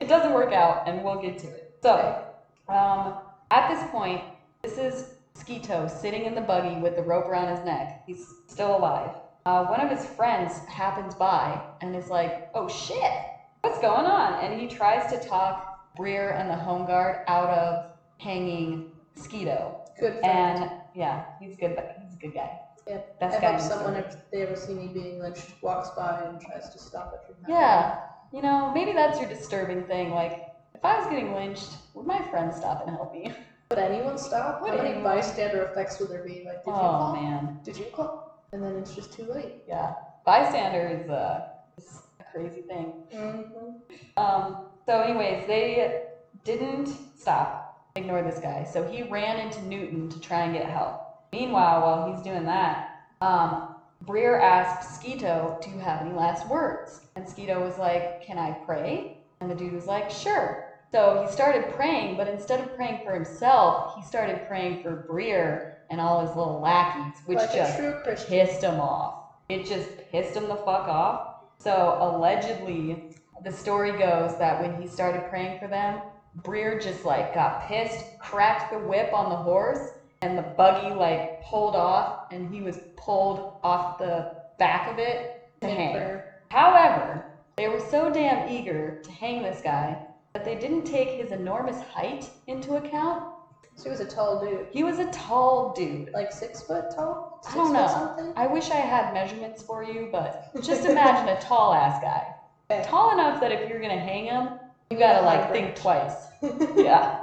it 0.00 0.08
doesn't 0.08 0.32
work 0.34 0.52
out, 0.52 0.82
and 0.86 1.02
we'll 1.02 1.16
get 1.16 1.38
to 1.38 1.46
it. 1.46 1.70
So, 1.82 2.22
um, 2.68 3.14
at 3.50 3.68
this 3.68 3.82
point, 3.90 4.22
this 4.62 4.76
is 4.76 5.06
Sketoe 5.36 5.88
sitting 5.90 6.24
in 6.26 6.34
the 6.34 6.40
buggy 6.40 6.76
with 6.80 6.96
the 6.96 7.02
rope 7.02 7.26
around 7.28 7.48
his 7.48 7.64
neck. 7.64 8.00
He's 8.06 8.34
still 8.48 8.76
alive. 8.76 9.10
Uh, 9.46 9.66
one 9.66 9.80
of 9.80 9.90
his 9.90 10.06
friends 10.06 10.60
happens 10.68 11.14
by 11.14 11.60
and 11.80 11.94
is 11.94 12.08
like, 12.08 12.46
"Oh 12.54 12.68
shit, 12.68 13.12
what's 13.60 13.78
going 13.80 14.06
on?" 14.06 14.34
And 14.42 14.58
he 14.58 14.66
tries 14.66 15.06
to 15.12 15.18
talk 15.18 15.70
Breare 15.96 16.30
and 16.30 16.50
the 16.50 16.56
home 16.56 16.86
guard 16.86 17.18
out 17.28 17.50
of 17.50 17.84
hanging 18.18 18.82
Sketoe. 19.16 19.74
good. 19.98 20.18
friend. 20.20 20.58
And 20.58 20.70
yeah, 20.94 21.22
he's 21.38 21.56
good. 21.56 21.76
He's 21.96 22.14
a 22.14 22.16
good 22.16 22.34
guy. 22.34 22.50
Yeah, 22.88 22.98
Best 23.20 23.38
I 23.38 23.40
guy. 23.40 23.50
hope 23.52 23.60
someone, 23.60 23.94
story. 23.94 24.04
if 24.08 24.16
they 24.32 24.42
ever 24.42 24.56
see 24.56 24.74
me 24.74 24.88
being 24.88 25.18
lynched, 25.18 25.54
walks 25.62 25.90
by 25.90 26.20
and 26.20 26.40
tries 26.40 26.68
to 26.68 26.78
stop 26.78 27.12
it 27.12 27.20
from 27.26 27.36
happening. 27.42 27.56
Yeah, 27.58 27.96
you 28.32 28.42
know, 28.42 28.70
maybe 28.72 28.92
that's 28.92 29.18
your 29.18 29.28
disturbing 29.28 29.84
thing. 29.84 30.10
Like, 30.10 30.32
if 30.74 30.84
I 30.84 30.96
was 30.96 31.06
getting 31.06 31.32
lynched, 31.32 31.78
would 31.94 32.06
my 32.06 32.20
friend 32.22 32.52
stop 32.52 32.80
and 32.80 32.90
help 32.90 33.12
me? 33.12 33.30
Would 33.70 33.78
anyone 33.78 34.18
stop? 34.18 34.60
Would 34.62 34.70
How 34.70 34.76
many 34.76 34.90
anyone? 34.90 35.04
bystander 35.04 35.62
effects 35.64 35.98
would 35.98 36.10
there 36.10 36.22
be? 36.24 36.44
Like, 36.46 36.64
did 36.64 36.70
you 36.70 36.76
Oh 36.76 36.98
call? 36.98 37.12
man, 37.14 37.58
Did 37.64 37.78
you 37.78 37.86
call? 37.92 38.32
And 38.52 38.62
then 38.62 38.74
it's 38.76 38.94
just 38.94 39.12
too 39.12 39.24
late. 39.24 39.62
yeah. 39.66 39.94
Bystander 40.24 40.86
is 40.88 41.08
uh, 41.10 41.40
It's 41.76 42.02
a 42.20 42.24
crazy 42.24 42.62
thing. 42.62 42.92
Mhm. 43.12 43.74
Um, 44.16 44.56
so, 44.86 45.00
anyways, 45.00 45.46
they 45.46 46.02
didn't 46.44 46.88
stop, 47.16 47.74
ignore 47.96 48.22
this 48.22 48.38
guy. 48.38 48.64
So 48.64 48.84
he 48.84 49.02
ran 49.02 49.38
into 49.38 49.64
Newton 49.66 50.08
to 50.10 50.20
try 50.20 50.42
and 50.44 50.52
get 50.52 50.66
help. 50.66 51.00
Meanwhile, 51.32 51.82
while 51.82 52.12
he's 52.12 52.22
doing 52.22 52.44
that, 52.44 52.86
um, 53.20 53.70
Breare 54.02 54.38
asked 54.38 55.00
Sketoe, 55.00 55.60
Do 55.62 55.70
you 55.70 55.78
have 55.78 56.00
any 56.02 56.12
last 56.12 56.46
words? 56.48 57.00
And 57.16 57.24
Sketoe 57.26 57.60
was 57.64 57.78
like, 57.78 58.20
Can 58.20 58.38
I 58.38 58.52
pray? 58.52 59.16
And 59.40 59.50
the 59.50 59.54
dude 59.54 59.72
was 59.72 59.86
like, 59.86 60.10
Sure. 60.10 60.63
So 60.94 61.26
he 61.26 61.32
started 61.32 61.74
praying, 61.74 62.16
but 62.16 62.28
instead 62.28 62.60
of 62.60 62.76
praying 62.76 63.00
for 63.02 63.14
himself, 63.14 63.96
he 63.96 64.02
started 64.02 64.46
praying 64.46 64.80
for 64.84 65.04
Breare 65.10 65.80
and 65.90 66.00
all 66.00 66.24
his 66.24 66.36
little 66.36 66.60
lackeys, 66.60 67.20
which 67.26 67.38
like 67.38 67.52
just 67.52 67.74
a 67.74 67.76
true 67.76 67.94
Christian. 68.04 68.28
pissed 68.28 68.62
him 68.62 68.78
off. 68.78 69.24
It 69.48 69.66
just 69.66 69.90
pissed 70.12 70.36
him 70.36 70.46
the 70.46 70.54
fuck 70.54 70.86
off. 70.86 71.34
So 71.58 71.98
allegedly, 72.00 73.02
the 73.42 73.50
story 73.50 73.90
goes 73.90 74.38
that 74.38 74.60
when 74.60 74.80
he 74.80 74.86
started 74.86 75.24
praying 75.28 75.58
for 75.58 75.66
them, 75.66 76.00
Breare 76.44 76.78
just 76.78 77.04
like 77.04 77.34
got 77.34 77.66
pissed, 77.66 78.04
cracked 78.20 78.70
the 78.70 78.78
whip 78.78 79.12
on 79.12 79.30
the 79.30 79.34
horse, 79.34 79.90
and 80.22 80.38
the 80.38 80.42
buggy 80.42 80.94
like 80.94 81.40
pulled 81.42 81.74
off, 81.74 82.18
and 82.30 82.54
he 82.54 82.60
was 82.60 82.78
pulled 82.96 83.54
off 83.64 83.98
the 83.98 84.30
back 84.60 84.86
of 84.86 85.00
it 85.00 85.40
to 85.60 85.68
hang. 85.68 86.20
However, 86.52 87.26
they 87.56 87.66
were 87.66 87.80
so 87.80 88.12
damn 88.12 88.48
eager 88.48 89.00
to 89.02 89.10
hang 89.10 89.42
this 89.42 89.60
guy 89.60 89.98
that 90.34 90.44
they 90.44 90.56
didn't 90.56 90.84
take 90.84 91.10
his 91.10 91.30
enormous 91.30 91.80
height 91.80 92.28
into 92.48 92.74
account. 92.74 93.22
So 93.76 93.84
he 93.84 93.90
was 93.90 94.00
a 94.00 94.04
tall 94.04 94.40
dude, 94.44 94.66
He 94.72 94.82
was 94.82 94.98
a 94.98 95.06
tall 95.10 95.72
dude. 95.76 96.10
like 96.12 96.32
six 96.32 96.62
foot 96.62 96.90
tall. 96.94 97.40
I 97.46 97.50
Six 97.50 97.54
don't 97.54 97.66
foot 97.68 97.72
know. 97.74 97.86
Something. 97.88 98.32
I 98.36 98.46
wish 98.48 98.70
I 98.70 98.76
had 98.76 99.12
measurements 99.12 99.62
for 99.62 99.82
you, 99.84 100.08
but 100.10 100.52
just 100.62 100.84
imagine 100.84 101.28
a 101.28 101.40
tall 101.40 101.72
ass 101.72 102.00
guy. 102.00 102.24
Okay. 102.70 102.82
Tall 102.88 103.12
enough 103.12 103.40
that 103.40 103.52
if 103.52 103.68
you're 103.68 103.80
gonna 103.80 103.98
hang 103.98 104.24
him, 104.26 104.48
you 104.90 104.98
gotta 104.98 105.24
like 105.24 105.52
think 105.52 105.76
twice. 105.76 106.26
yeah. 106.42 106.50
Yeah. 106.76 107.18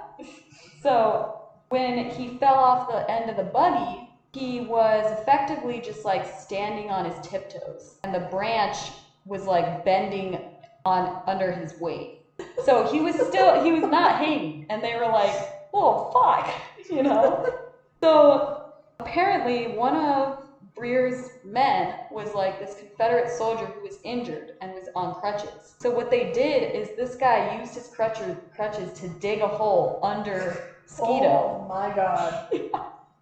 So 0.82 1.34
when 1.70 2.10
he 2.12 2.30
fell 2.40 2.56
off 2.56 2.88
the 2.88 3.10
end 3.12 3.30
of 3.30 3.36
the 3.38 3.44
buggy, 3.44 4.08
he 4.34 4.62
was 4.62 5.12
effectively 5.20 5.82
just 5.82 6.06
like 6.06 6.26
standing 6.26 6.90
on 6.92 7.06
his 7.06 7.20
tiptoes, 7.22 7.98
and 8.04 8.14
the 8.14 8.20
branch 8.20 8.92
was 9.26 9.48
like 9.48 9.84
bending 9.84 10.40
on 10.86 11.24
under 11.28 11.52
his 11.52 11.76
weight. 11.80 12.21
So 12.64 12.92
he 12.92 13.00
was 13.02 13.16
still 13.28 13.64
he 13.64 13.72
was 13.72 13.84
not 13.84 14.18
hanging, 14.18 14.66
and 14.70 14.84
they 14.84 14.96
were 14.96 15.08
like, 15.08 15.36
"Oh 15.74 16.12
fuck," 16.12 16.54
you 16.90 17.04
know. 17.04 17.46
So 18.02 18.66
apparently, 19.00 19.78
one 19.78 19.96
of 19.96 20.38
Breare's 20.76 21.30
men 21.44 21.94
was 22.12 22.34
like 22.34 22.60
this 22.60 22.76
Confederate 22.80 23.30
soldier 23.30 23.66
who 23.66 23.82
was 23.82 24.00
injured 24.04 24.52
and 24.62 24.74
was 24.74 24.90
on 24.96 25.14
crutches. 25.16 25.76
So 25.80 25.90
what 25.92 26.10
they 26.10 26.32
did 26.32 26.76
is 26.76 26.90
this 26.96 27.16
guy 27.16 27.60
used 27.60 27.76
his 27.76 27.90
crutches, 27.90 28.38
crutches 28.56 28.92
to 28.94 29.08
dig 29.20 29.42
a 29.42 29.48
hole 29.48 30.00
under 30.02 30.58
Sketoe. 30.88 31.62
Oh 31.62 31.66
my 31.68 31.94
god. 31.94 32.48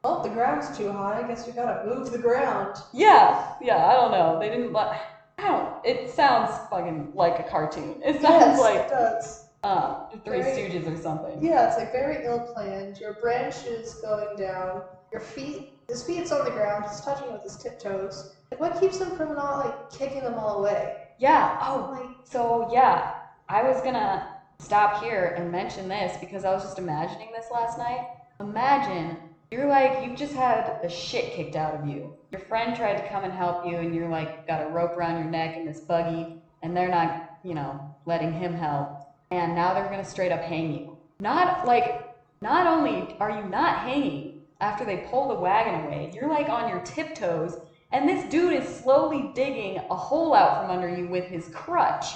Well, 0.04 0.22
the 0.22 0.30
ground's 0.30 0.78
too 0.78 0.92
high. 0.92 1.22
I 1.24 1.28
guess 1.28 1.46
we 1.46 1.52
gotta 1.52 1.86
move 1.86 2.12
the 2.12 2.18
ground. 2.18 2.78
Yeah, 2.94 3.52
yeah, 3.62 3.86
I 3.86 3.94
don't 3.94 4.12
know. 4.12 4.40
They 4.40 4.50
didn't 4.50 4.72
let. 4.72 4.98
I 5.38 5.48
don't. 5.48 5.69
It 5.86 6.10
sounds 6.10 6.52
fucking 6.70 7.12
like 7.14 7.40
a 7.40 7.44
cartoon. 7.44 8.02
It 8.04 8.22
sounds 8.22 8.58
yes, 8.58 8.60
like 8.60 8.80
it 8.82 8.90
does. 8.90 9.46
uh, 9.64 10.10
the 10.12 10.18
Three 10.20 10.42
Very- 10.42 10.70
Stooges 10.70 10.92
or 10.92 11.02
something. 11.02 11.44
Yeah, 11.44 11.68
it's 11.68 11.78
like 11.78 11.92
very 11.92 12.26
ill 12.26 12.40
planned. 12.54 13.00
Your 13.00 13.14
branch 13.14 13.66
is 13.66 13.96
going 13.96 14.36
down. 14.38 14.84
Your 15.12 15.22
feet, 15.22 15.74
his 15.88 16.04
feet's 16.04 16.32
on 16.32 16.46
the 16.46 16.52
ground. 16.52 16.86
He's 16.88 17.02
touching 17.02 17.28
it 17.28 17.34
with 17.34 17.44
his 17.44 17.58
tiptoes. 17.58 18.36
Like, 18.52 18.60
what 18.60 18.80
keeps 18.80 19.00
him 19.00 19.12
from 19.12 19.36
not 19.36 19.66
like 19.66 19.90
kicking 19.92 20.24
them 20.24 20.36
all 20.36 20.60
away? 20.60 20.96
Yeah. 21.18 21.58
Oh, 21.62 21.90
Like, 21.92 22.16
So 22.24 22.70
yeah, 22.72 23.14
I 23.50 23.64
was 23.64 23.82
gonna 23.82 24.36
stop 24.60 25.02
here 25.04 25.34
and 25.38 25.52
mention 25.52 25.88
this 25.88 26.18
because 26.20 26.46
I 26.46 26.54
was 26.54 26.64
just 26.64 26.78
imagining 26.80 27.30
this 27.36 27.48
last 27.52 27.78
night. 27.78 28.06
Imagine 28.40 29.18
you're 29.52 29.68
like 29.68 30.06
you've 30.06 30.18
just 30.18 30.34
had 30.34 30.80
the 30.82 30.90
shit 30.90 31.34
kicked 31.34 31.56
out 31.56 31.76
of 31.76 31.88
you. 31.88 32.16
Your 32.32 32.42
friend 32.42 32.76
tried 32.76 32.98
to 32.98 33.08
come 33.10 33.24
and 33.24 33.34
help 33.34 33.66
you, 33.66 33.78
and 33.78 33.94
you're 33.94 34.10
like 34.10 34.48
got 34.48 34.66
a 34.66 34.70
rope 34.70 34.98
around 34.98 35.22
your 35.22 35.30
neck 35.30 35.58
in 35.58 35.66
this 35.66 35.80
buggy, 35.82 36.42
and 36.62 36.76
they're 36.76 36.90
not, 36.90 37.38
you 37.44 37.54
know, 37.54 37.96
letting 38.06 38.34
him 38.34 38.54
help. 38.54 39.00
And 39.32 39.56
now 39.56 39.74
they're 39.74 39.90
gonna 39.90 40.06
straight 40.06 40.32
up 40.32 40.42
hang 40.42 40.74
you. 40.74 40.98
Not 41.20 41.66
like, 41.66 42.14
not 42.42 42.68
only 42.68 43.16
are 43.20 43.32
you 43.32 43.50
not 43.50 43.80
hanging 43.80 44.42
after 44.62 44.86
they 44.86 45.06
pull 45.10 45.28
the 45.30 45.36
wagon 45.36 45.86
away, 45.86 46.12
you're 46.14 46.30
like 46.30 46.50
on 46.50 46.70
your 46.70 46.80
tiptoes 46.82 47.58
and 47.92 48.08
this 48.08 48.30
dude 48.30 48.54
is 48.54 48.68
slowly 48.68 49.32
digging 49.34 49.78
a 49.90 49.96
hole 49.96 50.36
out 50.36 50.62
from 50.62 50.72
under 50.72 50.90
you 50.90 51.08
with 51.08 51.26
his 51.26 51.50
crutch. 51.50 52.16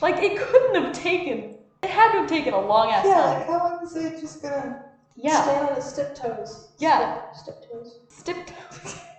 Like 0.00 0.16
it 0.22 0.38
couldn't 0.38 0.82
have 0.82 0.92
taken. 0.92 1.56
It 1.82 1.90
had 1.90 2.12
to 2.12 2.18
have 2.20 2.28
taken 2.28 2.54
a 2.54 2.60
long 2.60 2.90
ass 2.90 3.04
yeah, 3.06 3.14
time. 3.14 3.38
like 3.38 3.46
how 3.46 3.58
long 3.58 3.84
is 3.84 3.94
it 3.96 4.20
just 4.20 4.42
gonna 4.42 4.83
Yeah. 5.16 5.42
stand 5.42 5.68
on 5.68 5.74
his 5.76 5.92
tiptoes? 5.92 6.68
Yeah. 6.78 7.22
Tiptoes. 7.44 8.00
Stip 8.08 8.50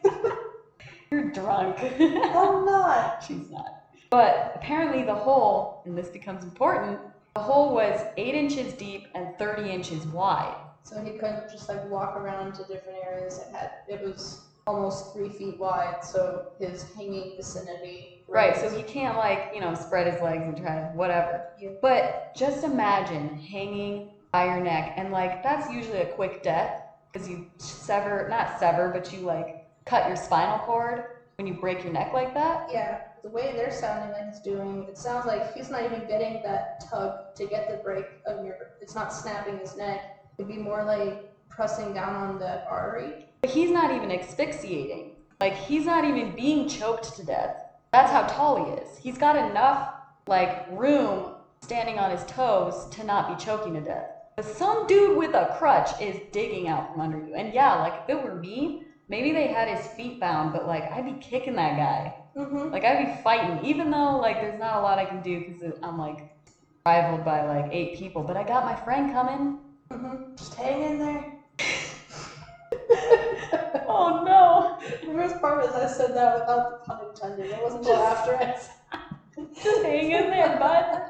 You're 1.11 1.31
drunk. 1.31 1.77
I'm 1.81 2.65
not. 2.65 3.23
She's 3.27 3.49
not. 3.49 3.83
But 4.09 4.53
apparently 4.55 5.03
the 5.03 5.15
hole, 5.15 5.81
and 5.85 5.97
this 5.97 6.09
becomes 6.09 6.43
important, 6.43 6.99
the 7.33 7.41
hole 7.41 7.73
was 7.73 8.01
eight 8.17 8.35
inches 8.35 8.73
deep 8.73 9.07
and 9.15 9.37
30 9.37 9.69
inches 9.69 10.05
wide. 10.07 10.55
So 10.83 11.01
he 11.03 11.11
couldn't 11.11 11.49
just 11.49 11.67
like 11.67 11.89
walk 11.89 12.15
around 12.15 12.53
to 12.55 12.63
different 12.63 12.99
areas. 13.03 13.39
It 13.39 13.55
had 13.55 13.71
it 13.87 14.01
was 14.01 14.41
almost 14.67 15.13
three 15.13 15.29
feet 15.29 15.59
wide, 15.59 16.03
so 16.03 16.47
his 16.59 16.85
hanging 16.95 17.35
vicinity. 17.35 18.23
Right, 18.27 18.55
so 18.55 18.69
he 18.69 18.83
can't 18.83 19.17
like, 19.17 19.51
you 19.53 19.61
know, 19.61 19.73
spread 19.73 20.11
his 20.11 20.21
legs 20.21 20.43
and 20.43 20.57
try 20.57 20.75
to 20.75 20.87
whatever. 20.95 21.47
Yeah. 21.59 21.69
But 21.81 22.35
just 22.35 22.63
imagine 22.63 23.37
hanging 23.37 24.11
by 24.35 24.47
your 24.47 24.59
neck 24.59 24.95
and 24.97 25.13
like 25.13 25.41
that's 25.41 25.71
usually 25.71 25.99
a 25.99 26.05
quick 26.07 26.43
death 26.43 26.83
because 27.13 27.29
you 27.29 27.45
sever, 27.57 28.27
not 28.29 28.59
sever, 28.59 28.91
but 28.93 29.13
you 29.13 29.19
like 29.21 29.63
cut 29.85 30.07
your 30.07 30.17
spinal 30.17 30.59
cord 30.59 31.03
when 31.37 31.47
you 31.47 31.53
break 31.53 31.85
your 31.85 31.93
neck 31.93 32.11
like 32.13 32.33
that. 32.33 32.67
Yeah, 32.69 32.99
the 33.23 33.29
way 33.29 33.53
they're 33.55 33.71
sounding 33.71 34.11
like 34.11 34.33
he's 34.33 34.41
doing, 34.41 34.87
it 34.89 34.97
sounds 34.97 35.25
like 35.25 35.53
he's 35.53 35.69
not 35.69 35.85
even 35.85 36.05
getting 36.09 36.41
that 36.43 36.85
tug 36.91 37.13
to 37.37 37.45
get 37.45 37.69
the 37.69 37.77
break 37.77 38.03
of 38.27 38.43
your. 38.43 38.55
It's 38.81 38.93
not 38.93 39.13
snapping 39.13 39.57
his 39.59 39.77
neck. 39.77 40.01
It'd 40.37 40.51
be 40.51 40.57
more 40.57 40.83
like 40.83 41.17
pressing 41.49 41.93
down 41.93 42.13
on 42.15 42.37
the 42.37 42.61
artery. 42.65 43.27
But 43.39 43.51
he's 43.51 43.71
not 43.71 43.95
even 43.95 44.11
asphyxiating. 44.11 45.13
Like 45.39 45.55
he's 45.55 45.85
not 45.85 46.03
even 46.03 46.35
being 46.35 46.67
choked 46.67 47.15
to 47.15 47.23
death. 47.23 47.55
That's 47.93 48.11
how 48.11 48.23
tall 48.23 48.65
he 48.65 48.71
is. 48.81 48.97
He's 48.97 49.17
got 49.17 49.37
enough 49.37 49.87
like 50.27 50.65
room 50.71 51.35
standing 51.61 51.99
on 51.99 52.11
his 52.11 52.25
toes 52.25 52.85
to 52.91 53.05
not 53.05 53.29
be 53.29 53.41
choking 53.41 53.75
to 53.75 53.81
death. 53.81 54.14
But 54.35 54.45
some 54.45 54.85
dude 54.85 55.17
with 55.17 55.33
a 55.33 55.55
crutch 55.57 56.01
is 56.01 56.19
digging 56.31 56.67
out 56.67 56.91
from 56.91 57.01
under 57.01 57.25
you. 57.25 57.35
And 57.35 57.53
yeah, 57.53 57.75
like 57.75 57.93
if 58.03 58.09
it 58.09 58.21
were 58.21 58.35
me, 58.35 58.83
maybe 59.07 59.31
they 59.31 59.47
had 59.47 59.69
his 59.69 59.87
feet 59.87 60.19
bound, 60.19 60.51
but 60.51 60.67
like 60.67 60.91
I'd 60.91 61.05
be 61.05 61.15
kicking 61.21 61.55
that 61.55 61.77
guy. 61.77 62.15
Mm-hmm. 62.35 62.71
Like 62.71 62.83
I'd 62.83 63.05
be 63.05 63.21
fighting, 63.23 63.65
even 63.65 63.89
though 63.89 64.17
like 64.17 64.41
there's 64.41 64.59
not 64.59 64.77
a 64.77 64.81
lot 64.81 64.99
I 64.99 65.05
can 65.05 65.21
do 65.21 65.39
because 65.39 65.79
I'm 65.81 65.97
like 65.97 66.29
rivaled 66.85 67.23
by 67.23 67.45
like 67.45 67.71
eight 67.71 67.97
people. 67.97 68.23
But 68.23 68.35
I 68.35 68.43
got 68.43 68.65
my 68.65 68.75
friend 68.75 69.13
coming. 69.13 69.59
Mm-hmm. 69.89 70.35
Just 70.35 70.53
hang 70.55 70.83
in 70.83 70.99
there. 70.99 71.33
Oh 73.87 74.23
no! 74.25 74.77
The 75.05 75.15
worst 75.15 75.39
part 75.39 75.63
is 75.63 75.71
I 75.71 75.87
said 75.87 76.13
that 76.15 76.39
without 76.39 76.85
the 76.85 76.85
pun 76.85 77.07
intended. 77.07 77.51
It 77.51 77.63
wasn't 77.63 77.85
until 77.85 78.03
after 78.03 78.35
I 78.35 78.57
said 78.57 79.47
Just 79.63 79.85
hang 79.85 80.11
in 80.11 80.29
there, 80.29 80.57
bud. 80.59 81.05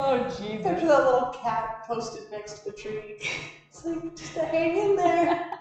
Oh 0.00 0.24
Picture 0.24 0.62
There's 0.62 0.82
that 0.82 1.04
little 1.04 1.34
cat 1.42 1.84
posted 1.86 2.22
next 2.30 2.60
to 2.60 2.70
the 2.70 2.76
tree. 2.76 3.16
It's 3.70 3.84
like, 3.84 4.16
just 4.16 4.34
to 4.34 4.44
hang 4.44 4.76
in 4.76 4.96
there. 4.96 5.50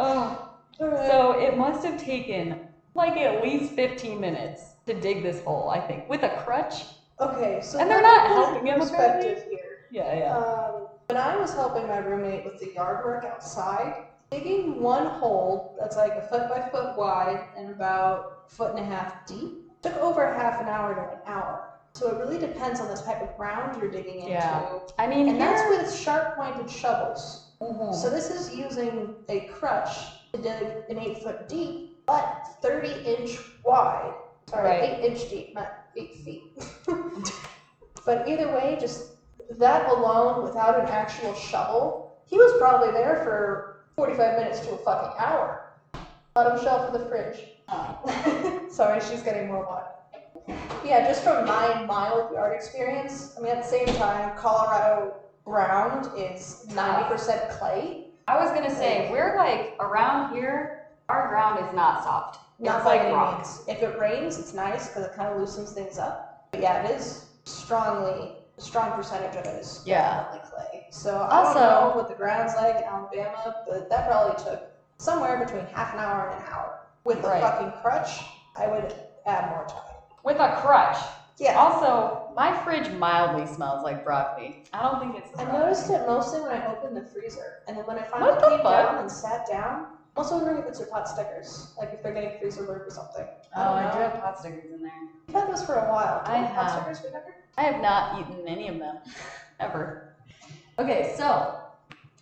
Oh. 0.00 0.52
So 0.78 1.32
it 1.40 1.58
must 1.58 1.84
have 1.84 2.00
taken 2.00 2.60
like 2.94 3.16
at 3.16 3.42
least 3.42 3.72
15 3.72 4.20
minutes 4.20 4.74
to 4.86 4.94
dig 4.94 5.24
this 5.24 5.40
hole, 5.42 5.70
I 5.70 5.80
think, 5.80 6.08
with 6.08 6.22
a 6.22 6.28
crutch. 6.44 6.84
okay, 7.18 7.60
so 7.60 7.80
And 7.80 7.90
they're 7.90 8.00
not 8.00 8.28
put 8.28 8.30
it 8.30 8.36
in 8.36 8.36
helping 8.36 8.66
him, 8.66 8.78
perspective 8.78 9.44
here. 9.50 9.58
Yeah, 9.90 10.16
yeah. 10.16 10.36
Um, 10.36 10.86
when 11.08 11.18
I 11.18 11.36
was 11.36 11.52
helping 11.52 11.88
my 11.88 11.98
roommate 11.98 12.44
with 12.44 12.60
the 12.60 12.72
yard 12.74 13.04
work 13.04 13.24
outside, 13.24 14.04
digging 14.30 14.80
one 14.80 15.06
hole 15.06 15.74
that's 15.80 15.96
like 15.96 16.12
a 16.12 16.22
foot 16.22 16.48
by 16.48 16.68
foot 16.70 16.96
wide 16.96 17.44
and 17.56 17.70
about 17.70 18.48
foot 18.48 18.70
and 18.70 18.78
a 18.78 18.84
half 18.84 19.26
deep 19.26 19.68
took 19.82 19.96
over 19.96 20.32
half 20.32 20.60
an 20.60 20.68
hour 20.68 20.94
to 20.94 21.00
an 21.00 21.18
hour. 21.26 21.67
So 21.98 22.08
it 22.10 22.18
really 22.18 22.38
depends 22.38 22.78
on 22.78 22.86
the 22.86 22.94
type 22.94 23.20
of 23.22 23.36
ground 23.36 23.76
you're 23.82 23.90
digging 23.90 24.20
into. 24.20 24.30
Yeah. 24.30 24.78
I 24.98 25.08
mean, 25.08 25.28
And 25.28 25.40
that's 25.40 25.68
with 25.68 25.92
sharp 25.92 26.36
pointed 26.36 26.70
shovels. 26.70 27.50
Mhm. 27.60 27.92
So 27.92 28.08
this 28.08 28.30
is 28.30 28.54
using 28.54 29.16
a 29.28 29.40
crutch 29.46 29.96
to 30.32 30.40
dig 30.40 30.62
an 30.90 30.98
eight 31.00 31.24
foot 31.24 31.48
deep, 31.48 32.04
but 32.06 32.46
30 32.62 32.92
inch 33.04 33.40
wide. 33.64 34.14
Sorry, 34.48 34.68
Right. 34.68 34.82
eight 34.84 35.04
inch 35.10 35.28
deep, 35.28 35.54
not 35.56 35.72
eight 35.96 36.14
feet. 36.24 36.44
but 38.06 38.28
either 38.28 38.52
way, 38.52 38.76
just 38.80 39.14
that 39.58 39.90
alone 39.90 40.44
without 40.44 40.78
an 40.78 40.86
actual 40.86 41.34
shovel, 41.34 42.12
he 42.26 42.38
was 42.38 42.52
probably 42.58 42.92
there 42.92 43.16
for 43.24 43.80
45 43.96 44.38
minutes 44.38 44.60
to 44.60 44.74
a 44.74 44.78
fucking 44.78 45.18
hour. 45.18 45.72
Bottom 46.34 46.60
shelf 46.62 46.82
of 46.86 46.92
the 46.92 47.08
fridge. 47.08 47.44
Sorry, 48.70 49.00
she's 49.00 49.22
getting 49.24 49.48
more 49.48 49.64
water. 49.66 49.86
Yeah, 50.84 51.06
just 51.06 51.22
from 51.22 51.44
my 51.46 51.84
mild 51.84 52.32
yard 52.32 52.54
experience, 52.54 53.34
I 53.36 53.40
mean, 53.40 53.52
at 53.52 53.62
the 53.62 53.68
same 53.68 53.86
time, 53.96 54.36
Colorado 54.36 55.14
ground 55.44 56.08
is 56.16 56.64
ninety 56.74 57.08
percent 57.08 57.48
clay. 57.50 58.06
I 58.26 58.38
was 58.42 58.50
gonna 58.50 58.74
say, 58.74 59.10
we're 59.10 59.36
like, 59.36 59.74
around 59.80 60.34
here, 60.34 60.86
our 61.08 61.28
ground 61.28 61.64
is 61.66 61.74
not 61.74 62.02
soft. 62.04 62.38
Not 62.58 62.76
It's 62.76 62.84
by 62.84 62.90
like 62.96 63.00
any 63.02 63.14
rock. 63.14 63.36
means. 63.38 63.60
If 63.68 63.82
it 63.82 63.98
rains, 63.98 64.38
it's 64.38 64.52
nice 64.52 64.88
because 64.88 65.04
it 65.04 65.12
kind 65.14 65.28
of 65.32 65.38
loosens 65.38 65.72
things 65.72 65.98
up. 65.98 66.48
But 66.50 66.60
yeah, 66.60 66.82
it 66.82 66.90
is 66.96 67.26
strongly, 67.44 68.36
a 68.56 68.60
strong 68.60 68.92
percentage 68.92 69.36
of 69.36 69.44
it 69.46 69.60
is 69.60 69.82
Yeah. 69.86 70.24
definitely 70.24 70.50
clay. 70.50 70.86
So 70.90 71.16
I 71.22 71.36
Also- 71.44 71.54
don't 71.60 71.90
know 71.90 71.96
what 71.96 72.08
the 72.08 72.14
ground's 72.14 72.54
like 72.56 72.76
in 72.76 72.82
Alabama, 72.84 73.62
but 73.66 73.88
that 73.88 74.10
probably 74.10 74.36
took 74.42 74.60
somewhere 74.98 75.38
between 75.38 75.66
half 75.66 75.94
an 75.94 76.00
hour 76.00 76.28
and 76.28 76.42
an 76.42 76.46
hour. 76.52 76.80
With 77.04 77.24
a 77.24 77.28
Right. 77.28 77.40
fucking 77.42 77.72
crutch, 77.80 78.24
I 78.56 78.66
would 78.66 78.94
add 79.24 79.48
more 79.50 79.64
time. 79.66 79.87
With 80.24 80.38
a 80.38 80.56
crutch. 80.60 80.96
Yeah. 81.38 81.56
Also, 81.56 82.32
my 82.34 82.52
fridge 82.64 82.90
mildly 82.98 83.46
smells 83.46 83.84
like 83.84 84.04
broccoli. 84.04 84.64
I 84.72 84.82
don't 84.82 84.98
think 85.00 85.16
it's 85.16 85.30
I 85.38 85.44
broccoli. 85.44 85.60
noticed 85.60 85.90
it 85.90 86.06
mostly 86.06 86.40
when 86.40 86.50
I 86.50 86.66
opened 86.66 86.96
the 86.96 87.04
freezer, 87.04 87.62
and 87.68 87.76
then 87.76 87.84
when 87.86 87.96
I 87.98 88.02
finally 88.02 88.32
came 88.40 88.64
down 88.64 88.98
and 88.98 89.10
sat 89.10 89.46
down, 89.48 89.86
I'm 89.86 90.24
also 90.24 90.36
wondering 90.36 90.58
if 90.58 90.66
it's 90.66 90.80
your 90.80 90.88
pot 90.88 91.08
stickers, 91.08 91.72
like 91.78 91.90
if 91.92 92.02
they're 92.02 92.12
getting 92.12 92.38
freezer 92.40 92.64
burn 92.64 92.80
or 92.80 92.90
something. 92.90 93.24
Oh, 93.56 93.64
don't 93.64 93.84
I 93.84 93.92
do 93.92 93.98
have 94.00 94.20
pot 94.20 94.38
stickers 94.40 94.64
in 94.72 94.82
there. 94.82 94.92
We've 95.28 95.36
had 95.36 95.48
those 95.48 95.64
for 95.64 95.74
a 95.74 95.88
while. 95.92 96.24
Do 96.24 96.32
I 96.32 96.40
you 96.40 96.46
pot 96.48 96.54
have. 96.54 96.70
stickers 96.72 97.02
remember? 97.04 97.34
I 97.56 97.62
have 97.62 97.80
not 97.80 98.20
eaten 98.20 98.48
any 98.48 98.66
of 98.68 98.78
them. 98.78 98.98
Ever. 99.60 100.14
Okay, 100.80 101.14
so. 101.16 101.60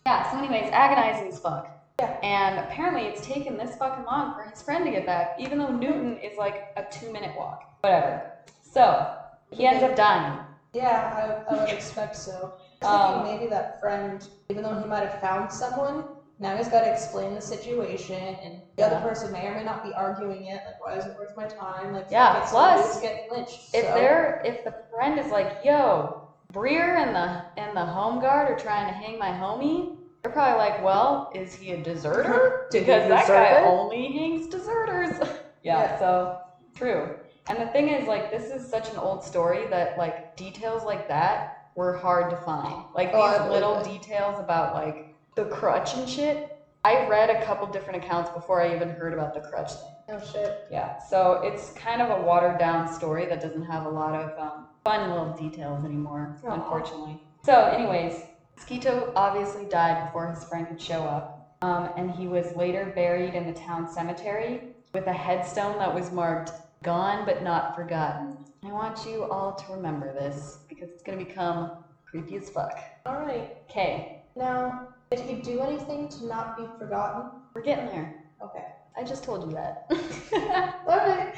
Yeah, 0.04 0.30
so 0.30 0.38
anyways, 0.38 0.70
agonizing 0.72 1.28
as 1.28 1.40
fuck. 1.40 1.72
Yeah. 1.98 2.18
And 2.22 2.58
apparently 2.60 3.02
it's 3.04 3.26
taken 3.26 3.56
this 3.56 3.74
fucking 3.76 4.04
long 4.04 4.34
for 4.34 4.42
his 4.42 4.60
friend 4.62 4.84
to 4.84 4.90
get 4.90 5.06
back, 5.06 5.36
even 5.38 5.58
though 5.58 5.70
Newton 5.72 6.18
is 6.18 6.36
like 6.36 6.66
a 6.76 6.84
two 6.92 7.10
minute 7.12 7.34
walk. 7.36 7.62
Whatever. 7.86 8.32
So, 8.62 9.06
he 9.52 9.64
ends 9.64 9.84
up 9.84 9.94
dying. 9.94 10.40
Yeah, 10.74 11.40
I, 11.48 11.54
I 11.54 11.60
would 11.60 11.72
expect 11.72 12.16
so. 12.16 12.52
I 12.82 12.84
was 12.84 13.00
Um, 13.00 13.14
thinking 13.14 13.32
maybe 13.38 13.46
that 13.50 13.78
friend, 13.78 14.28
even 14.50 14.64
though 14.64 14.74
he 14.80 14.84
might 14.88 15.04
have 15.08 15.20
found 15.20 15.52
someone, 15.52 16.04
now 16.40 16.56
he's 16.56 16.66
got 16.66 16.80
to 16.80 16.90
explain 16.90 17.32
the 17.32 17.40
situation, 17.40 18.36
and 18.42 18.60
the 18.74 18.82
Yeah. 18.82 18.86
other 18.86 19.00
person 19.08 19.30
may 19.30 19.46
or 19.46 19.54
may 19.54 19.62
not 19.62 19.84
be 19.84 19.94
arguing 19.94 20.46
it. 20.46 20.62
Like, 20.66 20.80
why 20.84 20.94
is 20.96 21.06
it 21.06 21.14
worth 21.16 21.36
my 21.36 21.46
time? 21.46 21.92
Like, 21.92 22.06
Yeah, 22.10 22.32
fuck 22.34 22.42
it, 22.42 22.48
plus, 22.48 22.80
somebody's 22.80 23.00
getting 23.00 23.20
lynched. 23.30 23.60
If 23.72 23.84
so. 23.84 23.94
they're 23.94 24.40
if 24.44 24.64
the 24.64 24.74
friend 24.90 25.16
is 25.20 25.30
like, 25.30 25.64
yo, 25.64 26.24
Breare 26.52 26.96
and 26.96 27.14
the 27.14 27.44
and 27.56 27.76
the 27.76 27.84
home 27.86 28.18
guard 28.18 28.50
are 28.50 28.56
trying 28.56 28.88
to 28.88 28.92
hang 28.92 29.16
my 29.16 29.30
homie, 29.30 29.92
they're 30.24 30.32
probably 30.32 30.58
like, 30.58 30.82
well, 30.82 31.30
is 31.36 31.54
he 31.54 31.70
a 31.70 31.76
deserter? 31.76 32.66
Did 32.72 32.82
he 32.82 32.86
because 32.86 33.08
that 33.08 33.20
deserve 33.20 33.36
guy 33.36 33.58
it? 33.60 33.64
only 33.64 34.12
hangs 34.12 34.48
deserters. 34.48 35.12
yeah, 35.62 35.92
Yeah. 35.92 35.98
so 36.00 36.38
true. 36.74 37.08
And 37.48 37.60
the 37.60 37.66
thing 37.66 37.88
is, 37.88 38.08
like, 38.08 38.30
this 38.30 38.50
is 38.50 38.68
such 38.68 38.90
an 38.90 38.98
old 38.98 39.22
story 39.24 39.66
that 39.70 39.96
like 39.98 40.36
details 40.36 40.84
like 40.84 41.08
that 41.08 41.54
were 41.74 41.94
hard 41.94 42.30
to 42.30 42.36
find. 42.36 42.84
Like 42.94 43.12
Oh, 43.14 43.20
I 43.20 43.38
these 43.38 43.46
believe 43.46 43.52
little 43.52 43.80
it. 43.80 43.84
details 43.84 44.40
about 44.40 44.74
like 44.74 45.14
the 45.36 45.44
crutch 45.44 45.94
and 45.94 46.08
shit. 46.08 46.50
I 46.84 47.06
read 47.06 47.30
a 47.30 47.44
couple 47.44 47.66
different 47.68 48.02
accounts 48.04 48.30
before 48.30 48.60
I 48.62 48.74
even 48.74 48.90
heard 48.90 49.12
about 49.12 49.34
the 49.34 49.40
crutch 49.40 49.72
thing. 49.72 49.96
Oh 50.08 50.20
shit. 50.20 50.56
Yeah, 50.70 50.98
so 50.98 51.40
it's 51.44 51.70
kind 51.72 52.00
of 52.00 52.10
a 52.10 52.22
watered 52.22 52.58
down 52.58 52.86
story 52.86 53.26
that 53.26 53.40
doesn't 53.40 53.64
have 53.64 53.84
a 53.86 53.88
lot 53.88 54.14
of 54.14 54.30
um, 54.38 54.66
fun 54.84 55.08
little 55.10 55.34
details 55.34 55.84
anymore, 55.84 56.36
Aw. 56.44 56.52
unfortunately. 56.54 57.18
So, 57.44 57.66
anyways, 57.66 58.24
Sketoe 58.56 59.12
obviously 59.16 59.66
died 59.66 60.04
before 60.06 60.28
his 60.28 60.44
friend 60.44 60.66
could 60.66 60.80
show 60.80 61.04
up, 61.04 61.48
um, 61.60 61.90
and 61.96 62.10
he 62.10 62.28
was 62.28 62.54
later 62.54 62.92
buried 62.94 63.34
in 63.34 63.46
the 63.46 63.52
town 63.52 63.88
cemetery 63.88 64.62
with 64.94 65.06
a 65.08 65.12
headstone 65.12 65.78
that 65.78 65.92
was 65.92 66.12
marked 66.12 66.52
"Gone 66.82 67.24
but 67.24 67.42
not 67.42 67.74
forgotten." 67.74 68.44
I 68.64 68.72
want 68.72 69.06
you 69.06 69.24
all 69.24 69.52
to 69.54 69.72
remember 69.72 70.12
this 70.12 70.58
because 70.68 70.88
it's 70.90 71.02
gonna 71.02 71.18
become 71.18 71.72
creepy 72.10 72.36
as 72.36 72.50
fuck. 72.50 72.70
All 73.04 73.16
right. 73.16 73.52
Okay, 73.70 74.22
Now, 74.36 74.88
did 75.10 75.20
he 75.20 75.34
do 75.36 75.60
anything 75.60 76.08
to 76.08 76.26
not 76.26 76.56
be 76.56 76.66
forgotten? 76.78 77.30
we're 77.54 77.62
getting 77.62 77.86
there. 77.86 78.12
Okay. 78.42 78.64
I 78.96 79.04
just 79.04 79.22
told 79.22 79.44
you 79.44 79.50
that. 79.52 79.82
All 80.86 80.96
right. 80.98 81.32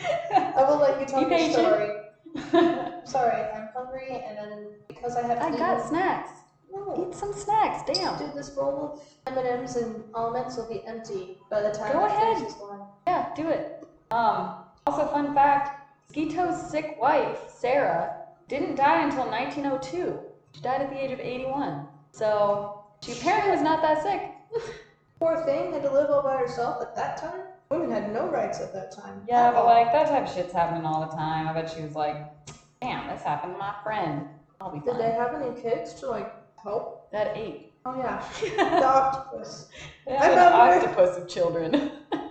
I 0.56 0.62
will 0.64 0.78
let 0.78 0.98
you 1.00 1.06
tell 1.06 1.24
Be 1.24 1.26
your 1.30 1.38
patient. 1.38 1.52
story. 1.54 1.90
Sorry, 3.04 3.42
I'm 3.54 3.68
hungry, 3.74 4.22
and 4.26 4.36
then 4.38 4.68
because 4.88 5.16
I 5.16 5.22
have 5.22 5.40
I 5.40 5.50
got 5.56 5.80
snacks. 5.80 6.44
No. 6.70 7.06
Eat 7.06 7.14
some 7.14 7.32
snacks, 7.32 7.82
damn. 7.82 8.16
Dude, 8.16 8.34
this 8.34 8.50
bowl 8.50 8.92
of 9.26 9.38
M&Ms 9.38 9.76
and 9.76 10.04
almonds 10.14 10.56
will 10.56 10.66
be 10.68 10.82
empty 10.86 11.36
by 11.50 11.62
the 11.62 11.70
time 11.70 11.92
Go 11.92 12.02
I 12.04 12.08
ahead. 12.08 12.36
finish 12.36 12.42
this 12.42 12.56
one. 12.58 12.80
Yeah, 13.06 13.24
do 13.34 13.48
it. 13.48 13.66
Um, 14.10 14.52
also, 14.88 15.06
fun 15.06 15.34
fact 15.34 15.74
Sketoe's 16.10 16.70
sick 16.70 16.96
wife, 16.98 17.38
Sarah, 17.48 18.16
didn't 18.48 18.76
die 18.76 19.02
until 19.04 19.26
1902. 19.26 20.18
She 20.54 20.62
died 20.62 20.80
at 20.80 20.88
the 20.88 21.04
age 21.04 21.12
of 21.12 21.20
81. 21.20 21.86
So, 22.12 22.82
she 23.02 23.12
apparently 23.12 23.50
was 23.50 23.60
not 23.60 23.82
that 23.82 24.02
sick. 24.02 24.32
Poor 25.20 25.44
thing 25.44 25.72
had 25.74 25.82
to 25.82 25.92
live 25.92 26.08
all 26.08 26.22
by 26.22 26.36
herself 26.38 26.80
at 26.80 26.96
that 26.96 27.18
time. 27.18 27.42
Women 27.70 27.90
had 27.90 28.14
no 28.14 28.28
rights 28.28 28.60
at 28.60 28.72
that 28.72 28.90
time. 28.90 29.22
Yeah, 29.28 29.50
but 29.50 29.58
all. 29.58 29.66
like, 29.66 29.92
that 29.92 30.08
type 30.08 30.26
of 30.26 30.34
shit's 30.34 30.54
happening 30.54 30.86
all 30.86 31.06
the 31.06 31.14
time. 31.14 31.46
I 31.46 31.52
bet 31.52 31.70
she 31.70 31.82
was 31.82 31.94
like, 31.94 32.16
damn, 32.80 33.08
this 33.08 33.22
happened 33.22 33.52
to 33.52 33.58
my 33.58 33.74
friend. 33.84 34.26
I'll 34.58 34.72
be 34.72 34.80
Did 34.80 34.98
they 34.98 35.10
have 35.10 35.34
any 35.34 35.60
kids 35.60 35.92
to 36.00 36.08
like 36.08 36.32
help? 36.56 37.10
That 37.12 37.36
ate. 37.36 37.72
Oh 37.84 37.96
yeah, 37.96 38.24
the 38.56 38.86
octopus. 38.86 39.68
They 40.06 40.16
I 40.16 40.24
an 40.24 40.30
remember. 40.30 40.56
octopus 40.56 41.16
of 41.18 41.28
children. 41.28 41.90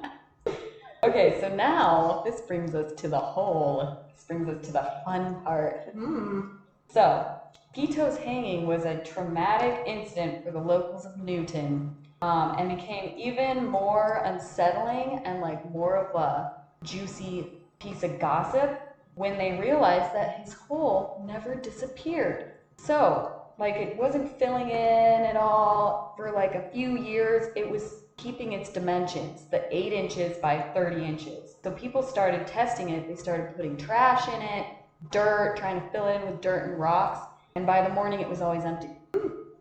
okay, 1.08 1.39
so 1.39 1.54
now 1.54 2.22
this 2.26 2.41
brings 2.41 2.76
us 2.76 2.93
to 2.93 3.08
the 3.08 3.20
whole. 3.20 4.06
This 4.13 4.26
brings 4.26 4.48
us 4.50 4.65
to 4.67 4.74
the 4.74 5.02
fun 5.06 5.41
part. 5.43 5.89
Hmm. 5.93 6.41
So, 6.88 7.32
Sketoe's 7.74 8.17
hanging 8.17 8.65
was 8.65 8.86
a 8.86 8.98
traumatic 9.04 9.84
incident 9.86 10.43
for 10.43 10.52
the 10.52 10.60
locals 10.60 11.06
of 11.06 11.17
Newton 11.17 11.96
um, 12.22 12.56
and 12.58 12.76
became 12.76 13.17
even 13.17 13.67
more 13.67 14.22
unsettling 14.26 15.22
and 15.26 15.41
like 15.41 15.70
more 15.72 15.98
of 15.98 16.15
a 16.15 16.54
juicy 16.84 17.52
piece 17.80 18.04
of 18.04 18.20
gossip 18.20 18.82
when 19.15 19.38
they 19.38 19.60
realized 19.60 20.13
that 20.13 20.39
his 20.39 20.54
hole 20.54 21.24
never 21.26 21.56
disappeared. 21.56 22.54
So, 22.78 23.34
like, 23.60 23.76
it 23.76 23.98
wasn't 23.98 24.38
filling 24.38 24.70
in 24.70 25.24
at 25.24 25.36
all 25.36 26.13
for 26.17 26.32
like 26.32 26.56
a 26.56 26.70
few 26.72 26.98
years. 26.98 27.52
It 27.56 27.70
was 27.70 28.04
keeping 28.18 28.54
its 28.54 28.70
dimensions, 28.70 29.46
the 29.52 29.64
8 29.76 29.94
inches 29.94 30.38
by 30.38 30.60
30 30.74 31.06
inches. 31.06 31.56
So, 31.64 31.72
people 31.72 32.02
started 32.04 32.48
testing 32.48 32.90
it. 32.90 33.08
They 33.08 33.16
started 33.16 33.56
putting 33.56 33.78
trash 33.78 34.28
in 34.28 34.42
it, 34.42 34.68
dirt, 35.12 35.56
trying 35.58 35.82
to 35.82 35.88
fill 35.92 36.08
it 36.08 36.16
in 36.16 36.26
with 36.26 36.42
dirt 36.42 36.66
and 36.70 36.80
rocks. 36.80 37.20
And 37.56 37.66
by 37.66 37.82
the 37.82 37.90
morning, 37.90 38.20
it 38.22 38.30
was 38.30 38.42
always 38.42 38.66
empty. 38.66 38.98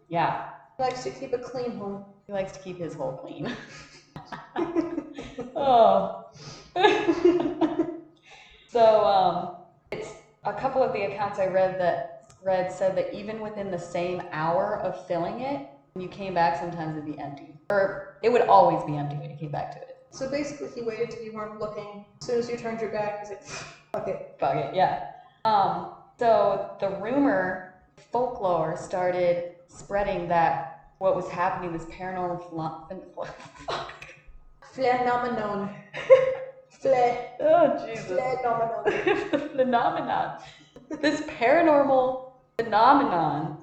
Yeah, 0.09 0.40
He 0.77 0.83
likes 0.83 1.03
to 1.05 1.11
keep 1.11 1.33
a 1.33 1.38
clean 1.38 1.73
home. 1.73 2.05
he 2.27 2.33
likes 2.33 2.53
to 2.53 2.61
keep 2.61 2.79
his 2.79 2.95
hole 2.95 3.12
clean. 3.12 3.53
oh. 5.57 6.25
so, 8.69 9.05
um, 9.05 9.51
it's 9.90 10.14
a 10.45 10.53
couple 10.53 10.83
of 10.83 10.92
the 10.92 11.03
accounts 11.03 11.38
I 11.38 11.47
read 11.47 11.79
that 11.79 12.27
read 12.42 12.71
said 12.71 12.95
that 12.97 13.12
even 13.12 13.40
within 13.40 13.71
the 13.71 13.79
same 13.79 14.23
hour 14.33 14.79
of 14.83 14.97
filling 15.07 15.40
it, 15.40 15.62
when 15.96 16.02
you 16.02 16.11
came 16.11 16.35
back, 16.35 16.59
sometimes 16.61 16.94
it'd 16.94 17.06
be 17.06 17.18
empty, 17.18 17.59
or 17.70 18.18
it 18.22 18.28
would 18.28 18.42
always 18.42 18.85
be 18.85 18.98
empty 18.98 19.16
when 19.16 19.30
you 19.30 19.37
came 19.37 19.50
back 19.50 19.72
to 19.72 19.78
it. 19.78 19.96
So 20.11 20.30
basically, 20.30 20.68
he 20.74 20.82
waited 20.82 21.11
till 21.11 21.22
you 21.22 21.32
weren't 21.32 21.59
looking. 21.59 22.04
As 22.20 22.26
soon 22.26 22.38
as 22.38 22.50
you 22.50 22.59
turned 22.59 22.82
your 22.82 22.90
back, 22.90 23.20
he's 23.20 23.30
like, 23.30 23.42
"Fuck 23.42 24.09
it." 24.09 24.38
Bug 24.38 24.59
it, 24.59 24.74
yeah. 24.74 25.06
Um, 25.46 25.92
so 26.18 26.76
the 26.80 26.90
rumor, 27.00 27.76
folklore 28.12 28.76
started 28.76 29.52
spreading 29.68 30.28
that 30.28 30.90
what 30.98 31.16
was 31.16 31.30
happening, 31.30 31.72
this 31.72 31.87
paranormal 31.87 32.42
phenom- 32.50 33.26
fuck. 33.66 34.06
Phenomenon. 34.72 35.70
Fle. 36.68 37.16
Oh 37.40 37.87
Jesus. 37.87 38.06
Phenomenon. 38.09 38.85
the 38.85 39.38
phenomenon. 39.56 40.40
This 41.00 41.22
paranormal 41.22 42.32
phenomenon 42.59 43.56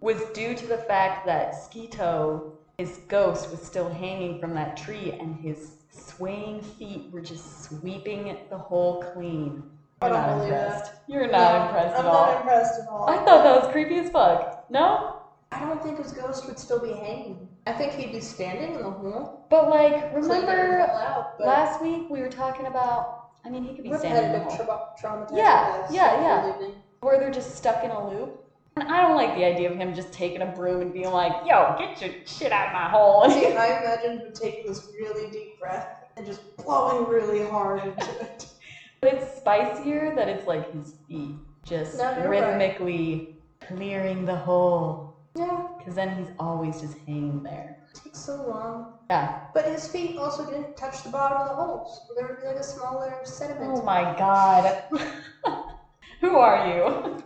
was 0.00 0.22
due 0.34 0.54
to 0.54 0.66
the 0.66 0.78
fact 0.78 1.26
that 1.26 1.54
Sketoe, 1.54 2.52
his 2.78 2.98
ghost, 3.08 3.50
was 3.50 3.60
still 3.62 3.88
hanging 3.88 4.38
from 4.40 4.54
that 4.54 4.76
tree 4.76 5.12
and 5.20 5.36
his 5.36 5.76
swaying 5.90 6.62
feet 6.62 7.10
were 7.12 7.20
just 7.20 7.64
sweeping 7.64 8.38
the 8.50 8.58
hole 8.58 9.02
clean. 9.14 9.62
You're 10.02 10.10
not 10.10 10.42
impressed. 10.42 10.92
You're 11.08 11.30
not 11.30 11.54
No, 11.54 11.64
impressed 11.66 11.94
I'm 11.98 12.06
at 12.06 12.10
all. 12.12 12.26
not 12.26 12.40
impressed 12.42 12.80
at 12.80 12.88
all. 12.88 13.08
I 13.08 13.16
thought 13.24 13.44
that 13.44 13.62
was 13.62 13.72
creepy 13.72 13.96
as 13.98 14.10
fuck. 14.10 14.66
No? 14.68 15.20
I 15.52 15.60
don't 15.60 15.82
think 15.82 15.98
his 15.98 16.12
ghost 16.12 16.46
would 16.46 16.58
still 16.58 16.80
be 16.80 16.92
hanging. 16.92 17.48
I 17.66 17.72
think 17.72 17.92
he'd 17.92 18.12
be 18.12 18.20
standing 18.20 18.74
in 18.74 18.82
the 18.82 18.90
hole. 18.90 19.46
But 19.48 19.70
like, 19.70 20.12
remember 20.12 20.80
out, 20.80 21.38
but 21.38 21.46
last 21.46 21.80
week 21.80 22.10
we 22.10 22.20
were 22.20 22.28
talking 22.28 22.66
about, 22.66 23.28
I 23.44 23.48
mean, 23.48 23.62
he 23.62 23.74
could 23.74 23.84
be 23.84 23.94
standing 23.96 24.24
in 24.24 24.32
the 24.32 24.40
hole. 24.40 24.56
tra- 24.56 25.10
traumatizing. 25.10 25.36
Yeah, 25.38 25.86
yeah, 25.90 26.20
yeah. 26.60 26.68
where 27.00 27.18
they're 27.18 27.30
just 27.30 27.56
stuck 27.56 27.84
in 27.84 27.90
a 27.90 28.08
loop. 28.10 28.42
And 28.78 28.90
I 28.92 29.00
don't 29.00 29.14
like 29.16 29.34
the 29.34 29.44
idea 29.44 29.70
of 29.70 29.78
him 29.78 29.94
just 29.94 30.12
taking 30.12 30.42
a 30.42 30.46
broom 30.46 30.82
and 30.82 30.92
being 30.92 31.10
like, 31.10 31.32
yo, 31.46 31.74
get 31.78 31.98
your 32.00 32.10
shit 32.26 32.52
out 32.52 32.68
of 32.68 32.72
my 32.74 32.88
hole. 32.90 33.28
See, 33.30 33.46
I 33.46 33.78
imagine 33.80 34.20
him 34.20 34.32
taking 34.34 34.66
this 34.66 34.86
really 35.00 35.30
deep 35.30 35.58
breath 35.58 35.86
and 36.16 36.26
just 36.26 36.42
blowing 36.58 37.06
really 37.08 37.42
hard 37.42 37.80
into 37.80 38.10
it. 38.20 38.46
But 39.02 39.14
it's 39.14 39.36
spicier 39.36 40.14
that 40.16 40.28
it's 40.30 40.46
like 40.46 40.70
his 40.72 40.94
feet 41.06 41.36
just 41.66 41.98
No, 41.98 42.10
you're 42.16 42.30
right. 42.30 42.40
rhythmically 42.48 43.28
clearing 43.60 44.24
the 44.24 44.34
hole. 44.34 45.12
Yeah, 45.36 45.64
Because 45.78 45.94
then 45.94 46.16
he's 46.16 46.30
always 46.38 46.80
just 46.80 46.96
hanging 47.06 47.42
there. 47.42 47.76
it 47.94 48.00
takes 48.02 48.20
so 48.24 48.42
long. 48.42 48.94
Yeah. 49.10 49.40
But 49.52 49.66
his 49.66 49.86
feet 49.88 50.16
also 50.16 50.46
didn't 50.46 50.74
touch 50.76 51.02
the 51.02 51.10
bottom 51.10 51.38
of 51.42 51.46
the 51.46 51.54
holes. 51.54 52.00
So 52.08 52.14
There 52.16 52.26
would 52.26 52.40
be 52.40 52.46
like 52.46 52.56
a 52.56 52.62
smaller 52.64 53.14
sediment. 53.24 53.78
Oh 53.78 53.82
my 53.82 54.14
god. 54.18 54.78
Who 56.22 56.36
are 56.36 56.66
you? 56.66 57.18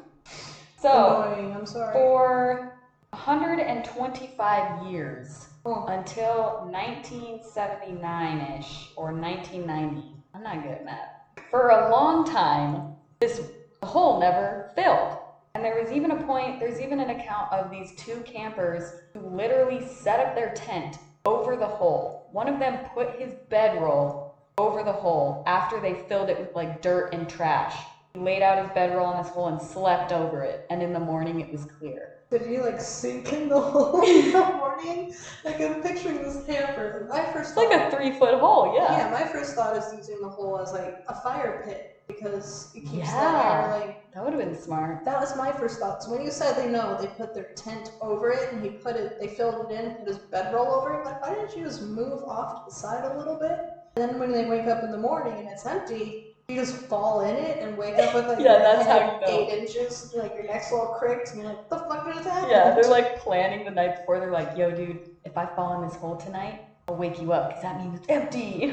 So, 0.80 1.30
Annoying, 1.34 1.54
I'm 1.54 1.66
sorry. 1.66 1.92
for 1.92 2.72
125 3.12 4.86
years, 4.86 5.48
Oh. 5.66 5.84
until 5.88 6.66
1979-ish 6.72 8.92
or 8.96 9.12
1990. 9.12 10.14
I'm 10.32 10.42
not 10.42 10.62
good 10.62 10.72
at 10.72 10.84
math. 10.86 11.10
For 11.50 11.68
a 11.68 11.90
long 11.90 12.24
time, 12.24 12.94
this 13.18 13.42
hole 13.82 14.20
never 14.20 14.70
filled. 14.74 15.18
And 15.54 15.62
there 15.62 15.78
was 15.82 15.92
even 15.92 16.12
a 16.12 16.22
point, 16.24 16.60
there's 16.60 16.80
even 16.80 16.98
an 17.00 17.10
account 17.10 17.52
of 17.52 17.70
these 17.70 17.92
two 17.96 18.22
campers 18.22 18.90
who 19.12 19.20
literally 19.20 19.86
set 19.86 20.18
up 20.20 20.34
their 20.34 20.54
tent 20.54 20.98
over 21.26 21.56
the 21.56 21.66
hole. 21.66 22.26
One 22.32 22.48
of 22.48 22.58
them 22.58 22.78
put 22.94 23.20
his 23.20 23.34
bedroll 23.50 24.34
over 24.56 24.82
the 24.82 24.92
hole 24.92 25.42
after 25.46 25.78
they 25.78 25.92
filled 26.08 26.30
it 26.30 26.38
with 26.38 26.54
like 26.54 26.80
dirt 26.80 27.12
and 27.12 27.28
trash. 27.28 27.76
He 28.14 28.20
laid 28.20 28.42
out 28.42 28.58
his 28.58 28.70
bedroll 28.74 29.12
in 29.12 29.18
this 29.18 29.28
hole 29.28 29.48
and 29.48 29.60
slept 29.60 30.12
over 30.12 30.42
it. 30.42 30.66
And 30.70 30.82
in 30.82 30.92
the 30.92 31.00
morning, 31.00 31.40
it 31.40 31.50
was 31.52 31.64
clear. 31.78 32.14
Did 32.30 32.42
he 32.42 32.58
like 32.60 32.80
sink 32.80 33.32
in 33.32 33.48
the 33.48 33.60
hole 33.60 34.00
in 34.02 34.32
the 34.32 34.54
morning? 34.56 35.12
Like 35.44 35.60
I'm 35.60 35.82
picturing 35.82 36.22
this 36.22 36.44
camper. 36.44 37.06
My 37.08 37.24
first 37.32 37.50
It's 37.50 37.56
like 37.56 37.80
a 37.80 37.90
three 37.90 38.12
foot 38.12 38.34
hole, 38.34 38.72
yeah. 38.74 38.98
yeah, 38.98 39.10
my 39.10 39.24
first 39.24 39.54
thought 39.54 39.76
is 39.76 39.92
using 39.92 40.20
the 40.20 40.28
hole 40.28 40.58
as 40.58 40.72
like 40.72 40.94
a 41.08 41.14
fire 41.14 41.62
pit 41.64 41.96
because 42.06 42.70
it 42.74 42.80
keeps 42.80 42.94
Yeah. 43.08 43.20
that 43.20 43.52
air 43.52 43.68
like 43.80 43.96
That 44.12 44.24
would 44.24 44.32
have 44.32 44.42
been 44.42 44.54
smart. 44.54 45.04
that 45.04 45.20
was 45.20 45.34
my 45.36 45.52
first 45.52 45.78
thought. 45.80 46.02
So 46.02 46.10
when 46.10 46.20
you 46.22 46.30
said 46.30 46.56
they 46.56 46.68
know 46.68 46.96
they 47.00 47.08
put 47.08 47.32
their 47.34 47.46
tent 47.56 47.90
over 48.00 48.30
it 48.30 48.52
and 48.52 48.62
he 48.62 48.70
put 48.70 48.96
it 48.96 49.12
they 49.20 49.28
filled 49.28 49.70
it 49.70 49.74
in, 49.74 49.94
put 49.96 50.08
his 50.08 50.18
bedroll 50.30 50.72
over 50.72 50.92
it, 50.94 51.04
like 51.04 51.20
why 51.22 51.30
didn't 51.34 51.54
you 51.56 51.64
just 51.64 51.82
move 51.82 52.22
off 52.24 52.56
to 52.56 52.60
the 52.68 52.74
side 52.74 53.04
a 53.04 53.16
little 53.16 53.38
bit? 53.38 53.58
And 53.96 54.08
then 54.10 54.18
when 54.20 54.32
they 54.32 54.44
wake 54.46 54.66
up 54.68 54.84
in 54.84 54.90
the 54.90 54.98
morning 54.98 55.38
and 55.38 55.48
it's 55.48 55.66
empty, 55.66 56.29
you 56.50 56.56
just 56.56 56.74
fall 56.88 57.20
in 57.20 57.36
it 57.36 57.62
and 57.62 57.76
wake 57.76 57.98
up 57.98 58.14
with 58.14 58.26
like 58.28 58.40
Yeah, 58.40 58.58
that's 58.58 58.86
how 58.86 58.98
you 58.98 59.18
know. 59.20 59.44
eight 59.44 59.48
inches, 59.50 60.10
like 60.14 60.34
your 60.34 60.44
neck's 60.46 60.72
all 60.72 60.88
cricked, 60.98 61.30
and 61.30 61.40
you're 61.40 61.48
like, 61.50 61.68
the 61.68 61.78
fuck 61.78 62.04
just 62.12 62.28
happened? 62.28 62.50
Yeah, 62.50 62.70
they're 62.70 62.90
like 62.90 63.16
planning 63.16 63.64
the 63.64 63.70
night 63.70 63.96
before. 63.96 64.18
They're 64.18 64.32
like, 64.32 64.56
yo, 64.56 64.72
dude, 64.72 65.00
if 65.24 65.36
I 65.36 65.46
fall 65.46 65.80
in 65.80 65.86
this 65.86 65.96
hole 65.96 66.16
tonight, 66.16 66.60
I'll 66.88 66.96
wake 66.96 67.20
you 67.20 67.32
up 67.32 67.48
because 67.48 67.62
that 67.62 67.76
means 67.76 67.96
it's 67.96 68.06
empty. 68.08 68.72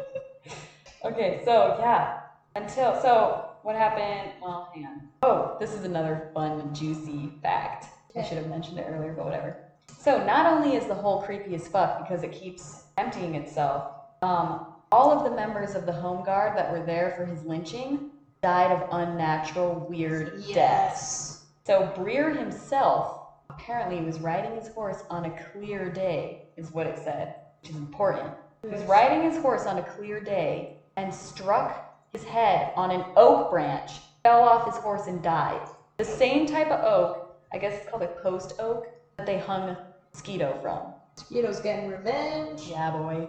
okay, 1.04 1.40
so 1.44 1.76
yeah, 1.78 2.14
until, 2.54 2.94
so 3.00 3.44
what 3.62 3.74
happened? 3.76 4.32
Well, 4.40 4.68
hang 4.72 4.84
on. 4.84 5.00
Oh, 5.22 5.56
this 5.58 5.72
is 5.72 5.84
another 5.84 6.30
fun, 6.34 6.72
juicy 6.74 7.30
fact. 7.42 7.86
I 8.16 8.22
should 8.22 8.38
have 8.38 8.46
mentioned 8.46 8.78
it 8.78 8.86
earlier, 8.88 9.12
but 9.12 9.24
whatever. 9.24 9.56
So, 9.98 10.22
not 10.22 10.46
only 10.46 10.74
is 10.74 10.86
the 10.86 10.94
hole 10.94 11.18
creepy 11.18 11.54
as 11.54 11.68
fuck 11.68 11.98
because 11.98 12.22
it 12.22 12.32
keeps 12.32 12.84
emptying 12.96 13.34
itself, 13.34 13.84
um, 14.22 14.75
all 14.92 15.10
of 15.10 15.24
the 15.24 15.36
members 15.36 15.74
of 15.74 15.86
the 15.86 15.92
Home 15.92 16.24
Guard 16.24 16.56
that 16.56 16.70
were 16.70 16.84
there 16.84 17.14
for 17.16 17.26
his 17.26 17.42
lynching 17.44 18.10
died 18.42 18.70
of 18.70 18.88
unnatural, 18.92 19.86
weird 19.88 20.44
deaths. 20.52 21.44
So 21.66 21.92
Breare 21.96 22.30
himself 22.32 23.22
apparently 23.50 24.00
was 24.02 24.20
riding 24.20 24.54
his 24.54 24.68
horse 24.68 25.02
on 25.10 25.24
a 25.24 25.42
clear 25.50 25.90
day, 25.90 26.42
is 26.56 26.70
what 26.70 26.86
it 26.86 26.98
said, 26.98 27.34
which 27.60 27.70
is 27.70 27.76
important. 27.76 28.32
He 28.62 28.68
was 28.68 28.82
riding 28.82 29.22
his 29.22 29.40
horse 29.40 29.66
on 29.66 29.78
a 29.78 29.82
clear 29.82 30.20
day 30.20 30.76
and 30.96 31.12
struck 31.12 31.94
his 32.12 32.24
head 32.24 32.72
on 32.76 32.90
an 32.90 33.04
oak 33.16 33.50
branch, 33.50 34.00
fell 34.22 34.42
off 34.42 34.66
his 34.66 34.76
horse, 34.76 35.06
and 35.08 35.22
died. 35.22 35.66
The 35.98 36.04
same 36.04 36.46
type 36.46 36.68
of 36.68 36.84
oak, 36.84 37.36
I 37.52 37.58
guess 37.58 37.74
it's 37.80 37.90
called 37.90 38.02
a 38.02 38.08
post 38.22 38.54
oak, 38.58 38.86
that 39.16 39.26
they 39.26 39.38
hung 39.38 39.76
Sketoe 40.14 40.60
from. 40.62 40.92
Mosquitoes 41.16 41.60
getting 41.60 41.88
revenge. 41.90 42.62
Yeah, 42.68 42.90
boy. 42.90 43.28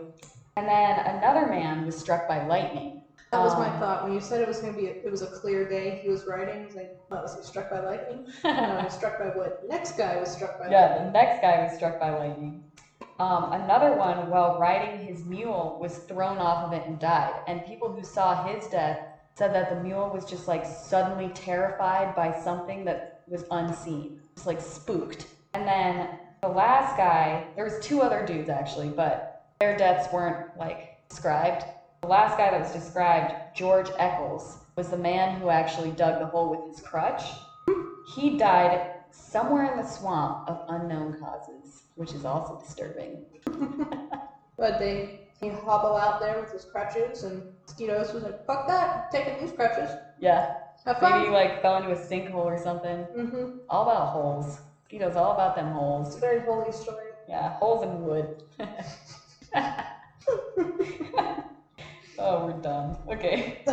And 0.58 0.68
then 0.68 1.00
another 1.00 1.48
man 1.48 1.86
was 1.86 1.98
struck 1.98 2.28
by 2.28 2.46
lightning. 2.46 3.04
That 3.32 3.42
was 3.42 3.58
my 3.58 3.70
Um, 3.70 3.80
thought 3.80 4.04
when 4.04 4.14
you 4.14 4.22
said 4.22 4.42
it 4.42 4.48
was 4.48 4.60
gonna 4.60 4.74
be. 4.74 4.88
A, 4.88 4.92
it 5.06 5.10
was 5.12 5.22
a 5.22 5.28
clear 5.28 5.66
day. 5.70 6.00
He 6.02 6.10
was 6.10 6.26
riding. 6.28 6.62
I 6.62 6.66
was 6.66 6.76
like, 6.76 6.92
what 7.10 7.24
was 7.24 7.36
he 7.36 7.44
struck 7.44 7.70
by 7.70 7.80
lightning? 7.80 8.26
no, 8.58 8.78
he 8.78 8.84
was 8.84 8.94
struck 8.94 9.18
by 9.18 9.28
what? 9.30 9.62
The 9.62 9.68
next 9.68 9.94
guy 9.98 10.18
was 10.18 10.30
struck 10.32 10.58
by 10.58 10.70
Yeah, 10.70 10.88
the 10.90 11.00
lightning. 11.00 11.12
next 11.12 11.40
guy 11.42 11.60
was 11.60 11.72
struck 11.74 12.00
by 12.00 12.12
lightning. 12.12 12.60
Um, 13.20 13.48
another 13.52 13.94
one, 13.94 14.28
while 14.28 14.52
riding 14.54 14.98
his 14.98 15.24
mule, 15.26 15.76
was 15.80 16.00
thrown 16.08 16.40
off 16.42 16.64
of 16.64 16.74
it 16.74 16.86
and 16.86 17.00
died. 17.00 17.42
And 17.48 17.64
people 17.64 17.90
who 17.92 18.04
saw 18.04 18.36
his 18.36 18.68
death 18.68 19.00
said 19.38 19.54
that 19.54 19.70
the 19.70 19.76
mule 19.76 20.10
was 20.10 20.26
just 20.26 20.48
like 20.48 20.66
suddenly 20.66 21.30
terrified 21.30 22.14
by 22.16 22.32
something 22.32 22.86
that 22.86 23.00
was 23.28 23.44
unseen, 23.52 24.12
just 24.36 24.48
like 24.48 24.62
spooked. 24.62 25.28
And 25.54 25.68
then 25.68 26.08
the 26.42 26.50
last 26.50 26.96
guy, 26.96 27.44
there 27.56 27.66
was 27.66 27.78
two 27.80 28.02
other 28.02 28.22
dudes 28.22 28.50
actually, 28.50 28.90
but 28.90 29.22
their 29.60 29.76
deaths 29.78 30.12
weren't 30.14 30.56
like 30.58 30.96
described. 31.10 31.66
The 32.02 32.08
last 32.08 32.38
guy 32.38 32.52
that 32.52 32.62
was 32.62 32.72
described, 32.72 33.34
George 33.56 33.90
Eccles, 33.98 34.60
was 34.76 34.90
the 34.90 34.98
man 34.98 35.40
who 35.40 35.50
actually 35.50 35.92
dug 35.92 36.20
the 36.20 36.28
hole 36.28 36.50
with 36.50 36.76
his 36.76 36.86
crutch. 36.86 37.24
He 38.16 38.38
died 38.38 38.92
somewhere 39.12 39.72
in 39.72 39.78
the 39.78 39.86
swamp 39.88 40.48
of 40.48 40.62
unknown 40.70 41.18
causes, 41.20 41.84
which 41.96 42.14
is 42.14 42.24
also 42.26 42.60
disturbing. 42.60 43.26
But 44.58 44.80
they 44.80 45.28
he 45.40 45.50
hobble 45.50 45.96
out 45.96 46.20
there 46.20 46.42
with 46.42 46.52
his 46.52 46.66
crutches, 46.66 47.22
and 47.24 47.44
mosquitoes 47.68 48.12
was 48.12 48.24
like, 48.24 48.44
fuck 48.48 48.68
that, 48.68 49.12
taking 49.12 49.40
these 49.40 49.52
crutches. 49.56 49.92
Yeah, 50.20 50.56
Have 50.84 51.00
maybe 51.00 51.12
fun. 51.14 51.26
he 51.26 51.30
like 51.30 51.62
fell 51.62 51.78
into 51.78 51.92
a 51.92 51.96
sinkhole 51.96 52.38
or 52.46 52.58
something. 52.58 53.06
mm-hmm. 53.16 53.58
All 53.70 53.84
about 53.84 54.08
holes. 54.14 54.58
Mosquitoes, 54.82 55.16
all 55.16 55.34
about 55.34 55.56
them 55.56 55.68
It's 55.68 55.76
a 55.76 55.80
holes. 55.80 56.16
very 56.20 56.40
holy 56.42 56.72
story. 56.72 57.10
Yeah, 57.30 57.50
holes 57.60 57.84
in 57.84 58.02
wood. 58.04 58.42
oh, 62.20 62.46
we're 62.46 62.62
done. 62.62 62.98
Okay. 63.10 63.64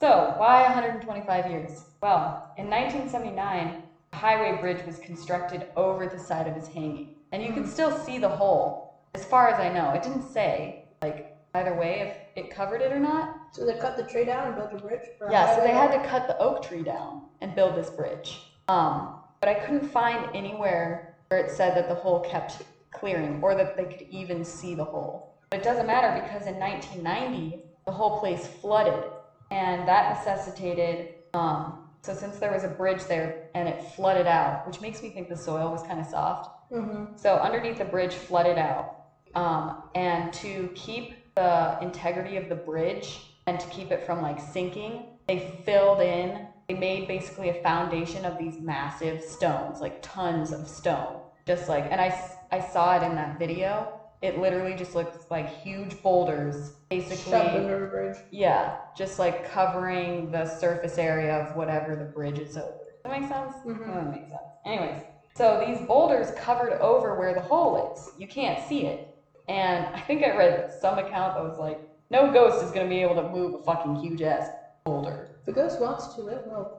So, 0.00 0.34
why 0.36 0.62
125 0.64 1.50
years? 1.50 1.84
Well, 2.02 2.52
in 2.58 2.68
1979, 2.68 3.82
a 4.12 4.16
highway 4.16 4.60
bridge 4.60 4.84
was 4.84 4.98
constructed 4.98 5.66
over 5.76 6.06
the 6.06 6.18
side 6.18 6.46
of 6.46 6.54
his 6.54 6.68
hanging. 6.68 7.08
And 7.32 7.42
you 7.42 7.52
can 7.52 7.66
still 7.66 7.90
see 7.90 8.18
the 8.18 8.28
hole, 8.28 8.92
as 9.14 9.24
far 9.24 9.48
as 9.48 9.58
I 9.58 9.70
know. 9.70 9.92
It 9.92 10.02
didn't 10.02 10.30
say, 10.30 10.82
like, 11.02 11.24
either 11.54 11.74
way 11.74 12.00
if 12.00 12.18
it 12.36 12.50
covered 12.50 12.82
it 12.82 12.92
or 12.92 13.00
not. 13.00 13.30
So 13.52 13.64
they 13.64 13.74
cut 13.74 13.96
the 13.96 14.02
tree 14.02 14.24
down 14.24 14.48
and 14.48 14.56
built 14.56 14.72
a 14.74 14.76
bridge. 14.76 15.00
Yeah, 15.30 15.54
so 15.54 15.62
they 15.62 15.72
had 15.72 15.92
to 15.92 15.98
cut 16.06 16.26
the 16.26 16.36
oak 16.38 16.62
tree 16.62 16.82
down 16.82 17.22
and 17.40 17.54
build 17.54 17.74
this 17.76 17.90
bridge. 17.90 18.42
Um, 18.68 19.14
but 19.40 19.48
I 19.48 19.54
couldn't 19.54 19.84
find 19.84 20.28
anywhere 20.34 21.14
where 21.28 21.40
it 21.40 21.50
said 21.50 21.74
that 21.76 21.88
the 21.88 21.94
hole 21.94 22.20
kept 22.20 22.62
clearing 22.94 23.40
or 23.42 23.54
that 23.54 23.76
they 23.76 23.84
could 23.84 24.06
even 24.10 24.44
see 24.44 24.74
the 24.74 24.84
hole. 24.84 25.34
But 25.50 25.60
it 25.60 25.64
doesn't 25.64 25.86
matter 25.86 26.10
because 26.12 26.46
in 26.46 26.58
1990, 26.58 27.60
the 27.86 27.92
whole 27.92 28.18
place 28.18 28.46
flooded 28.46 29.04
and 29.50 29.86
that 29.86 30.08
necessitated, 30.08 31.08
um, 31.34 31.78
so 32.02 32.12
since 32.12 32.38
there 32.38 32.50
was 32.52 32.64
a 32.64 32.68
bridge 32.68 33.04
there 33.06 33.50
and 33.54 33.68
it 33.68 33.82
flooded 33.82 34.26
out, 34.26 34.66
which 34.66 34.80
makes 34.80 35.02
me 35.02 35.10
think 35.10 35.28
the 35.28 35.36
soil 35.36 35.70
was 35.70 35.82
kind 35.82 36.00
of 36.00 36.06
soft, 36.06 36.48
Mhm. 36.70 37.18
so 37.18 37.36
underneath 37.36 37.78
the 37.78 37.84
bridge 37.84 38.14
flooded 38.14 38.58
out. 38.58 38.90
Um, 39.34 39.90
and 39.94 40.32
to 40.34 40.70
keep 40.74 41.14
the 41.34 41.76
integrity 41.80 42.36
of 42.36 42.48
the 42.48 42.54
bridge 42.54 43.30
and 43.46 43.58
to 43.60 43.66
keep 43.68 43.90
it 43.90 44.02
from 44.02 44.22
like 44.22 44.40
sinking, 44.40 45.06
they 45.26 45.38
filled 45.38 46.00
in, 46.00 46.48
they 46.68 46.74
made 46.74 47.06
basically 47.06 47.48
a 47.48 47.54
foundation 47.54 48.24
of 48.24 48.38
these 48.38 48.58
massive 48.60 49.22
stones, 49.22 49.80
like 49.80 49.98
tons 50.02 50.52
of 50.52 50.66
stone. 50.68 51.20
Just 51.46 51.68
like, 51.68 51.86
and 51.90 52.00
I, 52.00 52.08
I 52.50 52.60
saw 52.60 52.96
it 52.96 53.02
in 53.02 53.14
that 53.16 53.38
video. 53.38 53.92
It 54.22 54.38
literally 54.38 54.74
just 54.74 54.94
looks 54.94 55.26
like 55.30 55.48
huge 55.62 56.02
boulders, 56.02 56.72
basically. 56.88 57.32
Shoved 57.32 57.54
under 57.56 57.84
a 57.84 57.88
bridge. 57.88 58.16
Yeah, 58.30 58.76
just 58.96 59.18
like 59.18 59.50
covering 59.50 60.30
the 60.30 60.46
surface 60.46 60.96
area 60.96 61.34
of 61.44 61.56
whatever 61.56 61.96
the 61.96 62.04
bridge 62.14 62.38
is 62.38 62.56
over. 62.56 62.68
Does 62.68 63.02
that 63.04 63.20
make 63.20 63.28
sense? 63.28 63.54
Mhm. 63.64 63.94
That 63.94 64.10
makes 64.10 64.30
sense. 64.30 64.40
Anyways, 64.64 65.02
so 65.36 65.58
these 65.58 65.86
boulders 65.86 66.30
covered 66.32 66.72
over 66.80 67.18
where 67.18 67.34
the 67.34 67.42
hole 67.42 67.90
is. 67.94 68.10
You 68.16 68.26
can't 68.26 68.58
see 68.58 68.86
it. 68.86 69.00
And 69.48 69.86
I 69.92 70.00
think 70.00 70.22
I 70.22 70.34
read 70.34 70.64
some 70.80 70.98
account 70.98 71.34
that 71.34 71.42
was 71.44 71.58
like, 71.58 71.78
no 72.10 72.32
ghost 72.32 72.62
is 72.64 72.70
going 72.70 72.86
to 72.86 72.90
be 72.90 73.02
able 73.02 73.16
to 73.16 73.28
move 73.28 73.52
a 73.54 73.62
fucking 73.64 73.96
huge 73.96 74.22
ass 74.22 74.48
boulder. 74.86 75.28
If 75.40 75.44
the 75.44 75.52
ghost 75.52 75.80
wants 75.80 76.14
to, 76.14 76.28
it 76.28 76.46
will. 76.46 76.70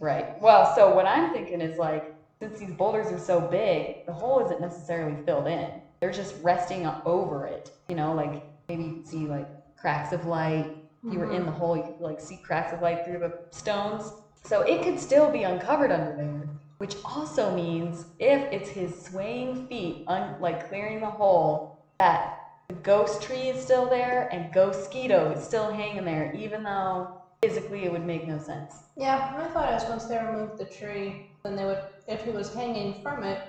Right. 0.00 0.40
Well, 0.40 0.64
so 0.74 0.94
what 0.94 1.06
I'm 1.06 1.32
thinking 1.32 1.60
is 1.60 1.76
like, 1.76 2.13
since 2.40 2.58
these 2.58 2.72
boulders 2.72 3.12
are 3.12 3.18
so 3.18 3.40
big, 3.40 4.06
the 4.06 4.12
hole 4.12 4.44
isn't 4.44 4.60
necessarily 4.60 5.22
filled 5.24 5.46
in. 5.46 5.70
They're 6.00 6.12
just 6.12 6.34
resting 6.42 6.86
over 7.04 7.46
it. 7.46 7.70
You 7.88 7.96
know, 7.96 8.14
like 8.14 8.44
maybe 8.68 9.00
see 9.04 9.26
like 9.26 9.48
cracks 9.76 10.12
of 10.12 10.26
light. 10.26 10.76
If 11.06 11.12
you 11.12 11.18
were 11.18 11.32
in 11.32 11.44
the 11.44 11.50
mm-hmm. 11.50 11.58
hole, 11.58 11.76
you 11.76 11.82
could 11.82 12.00
like 12.00 12.20
see 12.20 12.38
cracks 12.38 12.72
of 12.72 12.80
light 12.80 13.04
through 13.04 13.18
the 13.18 13.38
stones. 13.50 14.10
So 14.42 14.62
it 14.62 14.82
could 14.82 14.98
still 14.98 15.30
be 15.30 15.42
uncovered 15.42 15.92
under 15.92 16.16
there. 16.16 16.48
Which 16.78 16.96
also 17.04 17.54
means 17.54 18.06
if 18.18 18.42
it's 18.52 18.68
his 18.68 19.00
swaying 19.04 19.68
feet, 19.68 20.04
un- 20.06 20.40
like 20.40 20.68
clearing 20.68 21.00
the 21.00 21.06
hole, 21.06 21.84
that 21.98 22.40
the 22.68 22.74
ghost 22.74 23.22
tree 23.22 23.48
is 23.48 23.62
still 23.62 23.88
there 23.88 24.28
and 24.32 24.52
Ghost 24.52 24.90
Sketoe 24.90 25.36
is 25.36 25.44
still 25.44 25.70
hanging 25.70 26.04
there, 26.04 26.32
even 26.34 26.62
though 26.62 27.20
physically 27.42 27.84
it 27.84 27.92
would 27.92 28.06
make 28.06 28.26
no 28.26 28.38
sense. 28.38 28.74
Yeah, 28.96 29.34
my 29.36 29.46
thought 29.48 29.74
is 29.74 29.88
once 29.88 30.04
they 30.04 30.18
removed 30.18 30.58
the 30.58 30.64
tree, 30.64 31.30
then 31.42 31.56
they 31.56 31.64
would, 31.64 31.82
if 32.06 32.24
he 32.24 32.30
was 32.30 32.52
hanging 32.54 33.00
from 33.02 33.22
it, 33.24 33.40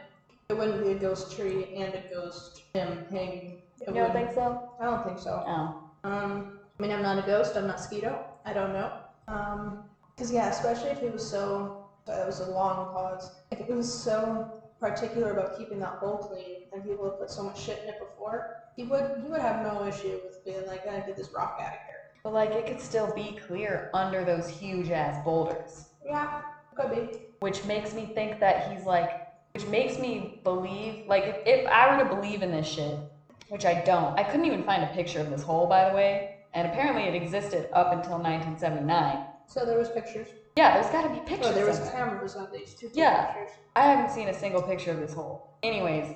it 0.49 0.57
wouldn't 0.57 0.83
be 0.83 0.91
a 0.91 0.95
ghost 0.95 1.35
tree 1.35 1.73
and 1.75 1.93
a 1.93 2.03
ghost 2.13 2.61
him 2.73 3.05
hanging. 3.09 3.61
It 3.81 3.87
You 3.87 3.93
don't 3.93 3.95
wouldn't- 3.95 4.13
think 4.13 4.31
so? 4.33 4.69
I 4.79 4.85
don't 4.85 5.03
think 5.03 5.19
so. 5.19 5.43
Oh. 5.45 5.81
Um, 6.03 6.59
I 6.77 6.81
mean, 6.81 6.91
I'm 6.91 7.01
not 7.01 7.17
a 7.17 7.25
ghost. 7.25 7.55
I'm 7.57 7.67
not 7.67 7.77
Sketoe. 7.77 8.19
I 8.45 8.53
don't 8.53 8.73
know. 8.73 8.91
Um, 9.27 9.85
cause 10.17 10.31
yeah, 10.31 10.49
especially 10.49 10.89
if 10.89 10.99
he 10.99 11.07
was 11.09 11.27
so, 11.27 11.87
that 12.05 12.25
was 12.25 12.39
a 12.41 12.51
long 12.51 12.93
pause. 12.93 13.31
If 13.51 13.65
he 13.65 13.73
was 13.73 13.91
so 13.91 14.61
particular 14.79 15.31
about 15.31 15.57
keeping 15.57 15.79
that 15.79 15.93
hole 15.95 16.17
clean 16.17 16.63
and 16.73 16.83
people 16.83 17.05
have 17.05 17.17
put 17.19 17.31
so 17.31 17.43
much 17.43 17.59
shit 17.59 17.81
in 17.83 17.89
it 17.89 17.99
before, 17.99 18.57
he 18.75 18.83
would, 18.83 19.19
he 19.23 19.29
would 19.31 19.41
have 19.41 19.63
no 19.63 19.85
issue 19.87 20.19
with 20.25 20.43
being 20.45 20.65
like, 20.67 20.87
I 20.87 20.99
get 20.99 21.15
this 21.15 21.31
rock 21.31 21.57
out 21.59 21.67
of 21.73 21.79
here. 21.87 21.95
But 22.23 22.33
like 22.33 22.51
it 22.51 22.67
could 22.67 22.81
still 22.81 23.11
be 23.15 23.39
clear 23.47 23.89
under 23.93 24.23
those 24.23 24.47
huge 24.47 24.89
ass 24.91 25.23
boulders. 25.23 25.87
Yeah, 26.05 26.41
could 26.75 26.91
be. 26.91 27.19
Which 27.39 27.65
makes 27.65 27.93
me 27.93 28.11
think 28.13 28.39
that 28.39 28.71
he's 28.71 28.85
like 28.85 29.21
which 29.53 29.65
makes 29.67 29.97
me 29.97 30.41
believe 30.43 31.07
like 31.07 31.23
if, 31.23 31.37
if 31.45 31.67
I 31.67 31.95
were 31.95 32.03
to 32.03 32.09
believe 32.13 32.41
in 32.41 32.51
this 32.51 32.67
shit, 32.67 32.99
which 33.47 33.65
I 33.65 33.73
don't. 33.81 34.17
I 34.19 34.23
couldn't 34.23 34.45
even 34.45 34.63
find 34.63 34.83
a 34.83 34.87
picture 34.87 35.19
of 35.19 35.29
this 35.29 35.43
hole 35.43 35.67
by 35.67 35.89
the 35.89 35.95
way. 35.95 36.31
And 36.53 36.67
apparently 36.67 37.03
it 37.03 37.15
existed 37.15 37.69
up 37.73 37.91
until 37.91 38.17
1979. 38.17 39.25
So 39.47 39.65
there 39.65 39.77
was 39.77 39.89
pictures. 39.89 40.27
Yeah, 40.55 40.73
there's 40.73 40.91
gotta 40.91 41.09
be 41.09 41.19
pictures. 41.19 41.47
Oh, 41.49 41.53
there 41.53 41.65
was 41.65 41.79
cameras 41.91 42.35
on 42.35 42.47
these 42.51 42.73
two 42.73 42.89
Yeah. 42.93 43.25
pictures. 43.25 43.57
I 43.75 43.83
haven't 43.83 44.11
seen 44.11 44.29
a 44.29 44.33
single 44.33 44.61
picture 44.61 44.91
of 44.91 44.99
this 44.99 45.13
hole. 45.13 45.57
Anyways, 45.63 46.15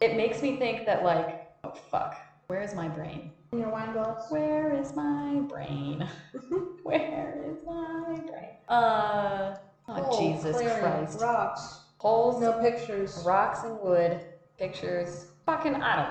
it 0.00 0.16
makes 0.16 0.42
me 0.42 0.56
think 0.56 0.86
that 0.86 1.04
like, 1.04 1.48
oh 1.64 1.70
fuck, 1.70 2.16
where 2.48 2.60
is 2.62 2.74
my 2.74 2.88
brain? 2.88 3.32
In 3.52 3.60
your 3.60 3.70
wine 3.70 3.92
glass. 3.92 4.26
Where 4.28 4.72
is 4.72 4.94
my 4.94 5.40
brain? 5.48 6.08
Where 6.82 7.44
is 7.46 7.58
my 7.64 8.20
brain? 8.28 8.56
Uh, 8.68 9.54
oh 9.98 10.08
Oh, 10.10 10.18
Jesus 10.20 10.56
clearing, 10.56 10.80
Christ. 10.80 11.20
Rocks. 11.20 11.80
Holes, 11.98 12.40
No 12.40 12.60
pictures. 12.60 13.22
rocks 13.26 13.62
and 13.64 13.78
wood, 13.80 14.20
pictures, 14.58 15.26
fucking, 15.46 15.74
I 15.76 15.96
don't 15.96 16.08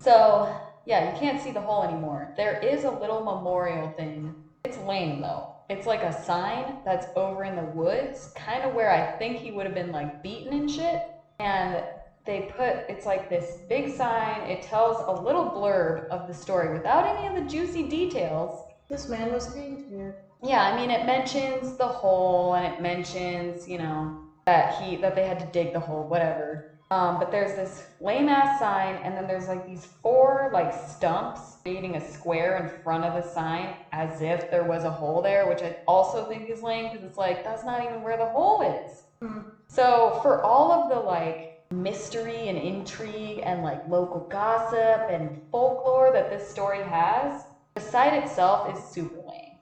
So, 0.00 0.54
yeah, 0.84 1.12
you 1.12 1.18
can't 1.18 1.40
see 1.40 1.52
the 1.52 1.60
hole 1.60 1.82
anymore. 1.84 2.34
There 2.36 2.58
is 2.58 2.84
a 2.84 2.90
little 2.90 3.22
memorial 3.24 3.90
thing. 3.92 4.34
It's 4.64 4.76
lame 4.78 5.20
though. 5.22 5.54
It's 5.70 5.86
like 5.86 6.02
a 6.02 6.12
sign 6.24 6.78
that's 6.84 7.06
over 7.16 7.44
in 7.44 7.54
the 7.56 7.62
woods, 7.62 8.32
kind 8.34 8.62
of 8.64 8.74
where 8.74 8.90
I 8.90 9.16
think 9.18 9.38
he 9.38 9.52
would 9.52 9.64
have 9.66 9.74
been 9.74 9.92
like 9.92 10.22
beaten 10.22 10.52
and 10.52 10.70
shit. 10.70 11.02
And 11.38 11.82
they 12.26 12.52
put, 12.56 12.84
it's 12.90 13.06
like 13.06 13.30
this 13.30 13.58
big 13.68 13.94
sign. 13.96 14.42
It 14.50 14.62
tells 14.62 14.98
a 15.06 15.22
little 15.22 15.44
blurb 15.46 16.08
of 16.08 16.26
the 16.28 16.34
story 16.34 16.72
without 16.76 17.06
any 17.16 17.26
of 17.28 17.34
the 17.42 17.48
juicy 17.50 17.84
details. 17.84 18.66
This 18.88 19.08
man 19.08 19.32
was 19.32 19.54
hanged 19.54 19.88
here. 19.88 20.16
Yeah, 20.42 20.62
I 20.62 20.76
mean, 20.76 20.90
it 20.90 21.04
mentions 21.04 21.76
the 21.76 21.86
hole 21.86 22.54
and 22.54 22.66
it 22.66 22.80
mentions, 22.80 23.68
you 23.68 23.78
know, 23.78 24.18
that 24.46 24.80
he 24.80 24.96
that 24.96 25.14
they 25.14 25.26
had 25.26 25.38
to 25.40 25.46
dig 25.46 25.72
the 25.72 25.80
hole, 25.80 26.08
whatever. 26.08 26.66
Um, 26.90 27.20
but 27.20 27.30
there's 27.30 27.54
this 27.54 27.86
lame 28.00 28.28
ass 28.28 28.58
sign, 28.58 28.96
and 29.04 29.16
then 29.16 29.28
there's 29.28 29.46
like 29.46 29.64
these 29.64 29.86
four 30.02 30.50
like 30.52 30.72
stumps 30.72 31.58
creating 31.62 31.94
a 31.94 32.00
square 32.00 32.56
in 32.56 32.82
front 32.82 33.04
of 33.04 33.14
the 33.14 33.22
sign 33.22 33.76
as 33.92 34.20
if 34.20 34.50
there 34.50 34.64
was 34.64 34.84
a 34.84 34.90
hole 34.90 35.22
there, 35.22 35.46
which 35.46 35.62
I 35.62 35.76
also 35.86 36.24
think 36.24 36.50
is 36.50 36.62
lame 36.62 36.90
because 36.90 37.04
it's 37.04 37.18
like 37.18 37.44
that's 37.44 37.64
not 37.64 37.84
even 37.84 38.02
where 38.02 38.16
the 38.16 38.26
hole 38.26 38.62
is. 38.62 39.04
Hmm. 39.22 39.40
So 39.68 40.18
for 40.22 40.42
all 40.42 40.72
of 40.72 40.88
the 40.88 40.98
like 40.98 41.58
mystery 41.70 42.48
and 42.48 42.58
intrigue 42.58 43.40
and 43.44 43.62
like 43.62 43.86
local 43.86 44.26
gossip 44.28 45.08
and 45.08 45.40
folklore 45.52 46.10
that 46.12 46.28
this 46.28 46.48
story 46.48 46.82
has, 46.82 47.44
the 47.76 47.80
site 47.80 48.14
itself 48.14 48.68
is 48.74 48.82
super 48.82 49.19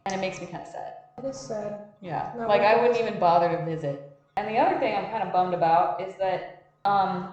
and 0.08 0.14
it 0.14 0.20
makes 0.20 0.40
me 0.40 0.46
kind 0.46 0.62
of 0.62 0.68
sad. 0.68 0.92
It 1.18 1.24
is 1.26 1.36
sad. 1.36 1.76
Yeah, 2.00 2.30
Not 2.34 2.48
like 2.48 2.62
I 2.62 2.74
wouldn't 2.74 2.98
even 2.98 3.18
bother 3.18 3.48
to 3.48 3.62
visit. 3.62 4.00
And 4.36 4.48
the 4.48 4.58
other 4.58 4.78
thing 4.78 4.94
I'm 4.96 5.06
kind 5.10 5.22
of 5.22 5.32
bummed 5.32 5.54
about 5.54 6.00
is 6.00 6.14
that 6.18 6.42
um, 6.84 7.28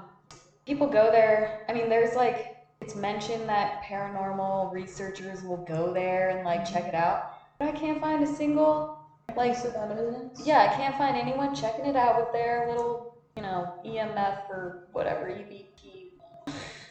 people 0.66 0.88
go 0.88 1.10
there. 1.12 1.62
I 1.70 1.74
mean, 1.74 1.90
there's 1.90 2.16
like 2.16 2.52
it's 2.82 2.96
mentioned 2.96 3.48
that 3.50 3.82
paranormal 3.90 4.72
researchers 4.72 5.44
will 5.44 5.64
go 5.66 5.92
there 5.92 6.30
and 6.30 6.44
like 6.44 6.66
check 6.66 6.88
it 6.88 6.96
out, 6.96 7.20
but 7.60 7.68
I 7.68 7.72
can't 7.72 8.00
find 8.00 8.24
a 8.24 8.28
single 8.28 8.92
like 9.36 9.54
Piece 9.54 9.66
of 9.66 9.76
evidence. 9.76 10.42
yeah, 10.44 10.60
I 10.60 10.68
can't 10.68 10.96
find 10.96 11.18
anyone 11.18 11.54
checking 11.54 11.86
it 11.86 11.96
out 11.96 12.16
with 12.18 12.32
their 12.32 12.66
little 12.68 13.02
you 13.36 13.44
know 13.44 13.70
EMF 13.86 14.36
or 14.50 14.76
whatever 14.92 15.30
E 15.30 15.66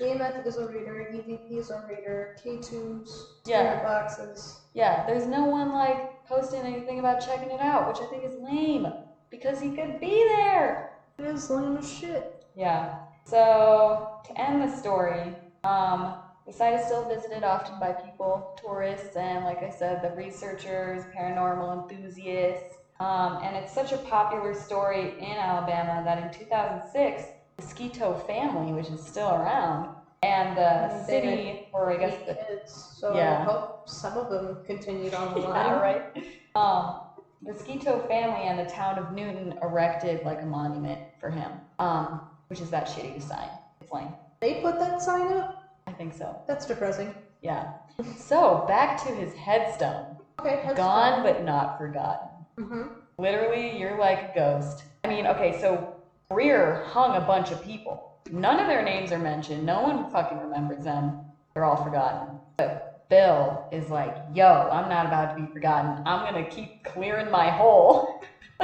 EMF 0.01 0.47
is 0.47 0.57
a 0.57 0.66
reader, 0.66 1.07
EVP 1.12 1.59
is 1.59 1.70
a 1.70 1.80
reader, 1.88 2.34
K2s, 2.42 3.26
Yeah. 3.47 3.82
boxes. 3.82 4.61
Yeah, 4.72 5.07
there's 5.07 5.26
no 5.26 5.45
one 5.45 5.72
like 5.72 6.24
posting 6.26 6.62
anything 6.62 6.99
about 6.99 7.20
checking 7.20 7.51
it 7.51 7.61
out, 7.61 7.86
which 7.88 8.01
I 8.01 8.07
think 8.07 8.24
is 8.24 8.34
lame 8.40 8.86
because 9.30 9.61
he 9.61 9.70
could 9.70 10.01
be 10.01 10.24
there. 10.24 10.90
It 11.18 11.26
is 11.26 11.49
lame 11.51 11.76
as 11.76 11.90
shit. 11.90 12.24
Yeah. 12.55 12.97
So 13.24 14.09
to 14.24 14.40
end 14.40 14.62
the 14.62 14.68
story, 14.68 15.36
um, 15.62 16.14
the 16.47 16.53
site 16.53 16.74
is 16.74 16.84
still 16.84 17.05
visited 17.05 17.42
often 17.45 17.78
by 17.78 17.92
people, 17.92 18.47
tourists, 18.57 19.16
and 19.16 19.45
like 19.45 19.62
I 19.62 19.70
said, 19.70 20.03
the 20.03 20.11
researchers, 20.11 21.05
paranormal 21.16 21.72
enthusiasts. 21.90 22.76
Um, 23.01 23.38
and 23.42 23.57
it's 23.57 23.72
such 23.72 23.92
a 23.92 23.99
popular 23.99 24.55
story 24.55 25.14
in 25.18 25.36
Alabama 25.36 26.03
that 26.05 26.18
in 26.18 26.30
2006, 26.30 27.24
Sketoe 27.61 28.27
family, 28.27 28.73
which 28.73 28.89
is 28.89 29.05
still 29.05 29.31
around, 29.31 29.95
and 30.23 30.57
the 30.57 31.05
they 31.07 31.21
city, 31.21 31.69
or 31.73 31.93
I 31.93 31.97
guess 31.97 32.19
the 32.27 32.35
kids. 32.35 32.73
So 32.99 33.15
Yeah. 33.15 33.41
I 33.41 33.45
hope 33.45 33.89
some 33.89 34.17
of 34.17 34.31
them 34.31 34.59
continued 34.67 35.15
on 35.15 35.35
the 35.35 35.41
Yeah, 35.43 35.49
line. 35.49 35.81
right. 35.81 36.27
Um, 36.55 37.01
Sketoe 37.47 38.07
family 38.09 38.43
and 38.47 38.59
the 38.59 38.65
town 38.71 38.99
of 38.99 39.13
Newton 39.13 39.59
erected 39.63 40.25
like 40.25 40.41
a 40.43 40.47
monument 40.47 41.01
for 41.21 41.31
him, 41.31 41.53
um, 41.79 42.21
which 42.49 42.61
is 42.61 42.71
that 42.71 42.87
shitty 42.87 43.21
sign. 43.21 43.49
It's 43.81 43.93
lame. 43.93 44.15
They 44.41 44.61
put 44.63 44.79
that 44.79 45.03
sign 45.03 45.33
up? 45.33 45.63
I 45.87 45.93
think 45.93 46.15
so. 46.15 46.41
That's 46.47 46.65
depressing. 46.67 47.15
Yeah. 47.43 47.73
So 48.17 48.65
back 48.67 49.03
to 49.05 49.11
his 49.13 49.35
headstone. 49.35 50.17
Okay, 50.41 50.63
that's 50.65 50.77
Gone 50.77 51.23
but 51.23 51.45
not 51.45 51.79
forgotten. 51.79 52.29
Mm-hmm. 52.59 52.83
Literally, 53.19 53.79
you're 53.79 53.99
like 53.99 54.31
a 54.31 54.33
ghost. 54.35 54.85
I 55.05 55.09
mean, 55.09 55.27
okay, 55.27 55.61
so 55.61 55.93
Breare 56.29 56.85
hung 56.87 57.16
a 57.16 57.20
bunch 57.20 57.51
of 57.51 57.62
people. 57.62 58.18
None 58.31 58.59
of 58.59 58.66
their 58.66 58.83
names 58.83 59.12
are 59.12 59.18
mentioned. 59.18 59.64
No 59.64 59.83
one 59.83 60.11
fucking 60.11 60.39
remembers 60.39 60.85
them. 60.85 61.20
They're 61.53 61.64
all 61.64 61.83
forgotten. 61.83 62.39
But 62.57 63.07
Bill 63.11 63.68
is 63.70 63.91
like, 63.91 64.16
yo, 64.35 64.68
I'm 64.72 64.89
not 64.89 65.07
about 65.07 65.37
to 65.37 65.43
be 65.43 65.53
forgotten. 65.53 66.03
I'm 66.07 66.25
gonna 66.25 66.49
keep 66.49 66.83
clearing 66.85 67.31
my 67.31 67.51
hole. 67.51 68.22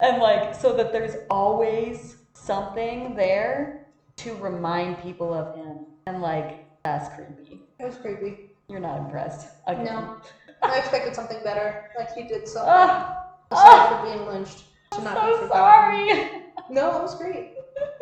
and 0.00 0.18
like, 0.18 0.54
so 0.54 0.76
that 0.76 0.92
there's 0.92 1.16
always 1.30 2.16
something 2.34 3.14
there 3.14 3.86
to 4.16 4.34
remind 4.36 5.02
people 5.02 5.32
of 5.32 5.56
him. 5.56 5.86
And 6.06 6.20
like, 6.20 6.66
that's 6.84 7.14
creepy. 7.14 7.62
It 7.78 7.86
was 7.86 7.96
creepy. 7.96 8.50
You're 8.68 8.80
not 8.80 8.98
impressed. 8.98 9.48
Again. 9.66 9.86
No. 9.86 10.16
I 10.62 10.78
expected 10.78 11.14
something 11.14 11.38
better. 11.42 11.86
Like 11.98 12.12
he 12.14 12.24
did 12.24 12.46
something 12.46 12.70
Ah, 12.70 13.24
aside 13.50 13.88
from 13.88 14.04
being 14.12 14.26
lynched. 14.26 14.64
I'm 14.92 15.02
so 15.04 15.48
sorry. 15.48 16.30
No, 16.68 16.96
it 16.98 17.02
was 17.02 17.14
great. 17.16 17.54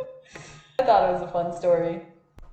I 0.79 0.85
thought 0.85 1.09
it 1.09 1.13
was 1.13 1.23
a 1.23 1.29
fun 1.33 1.53
story. 1.57 2.03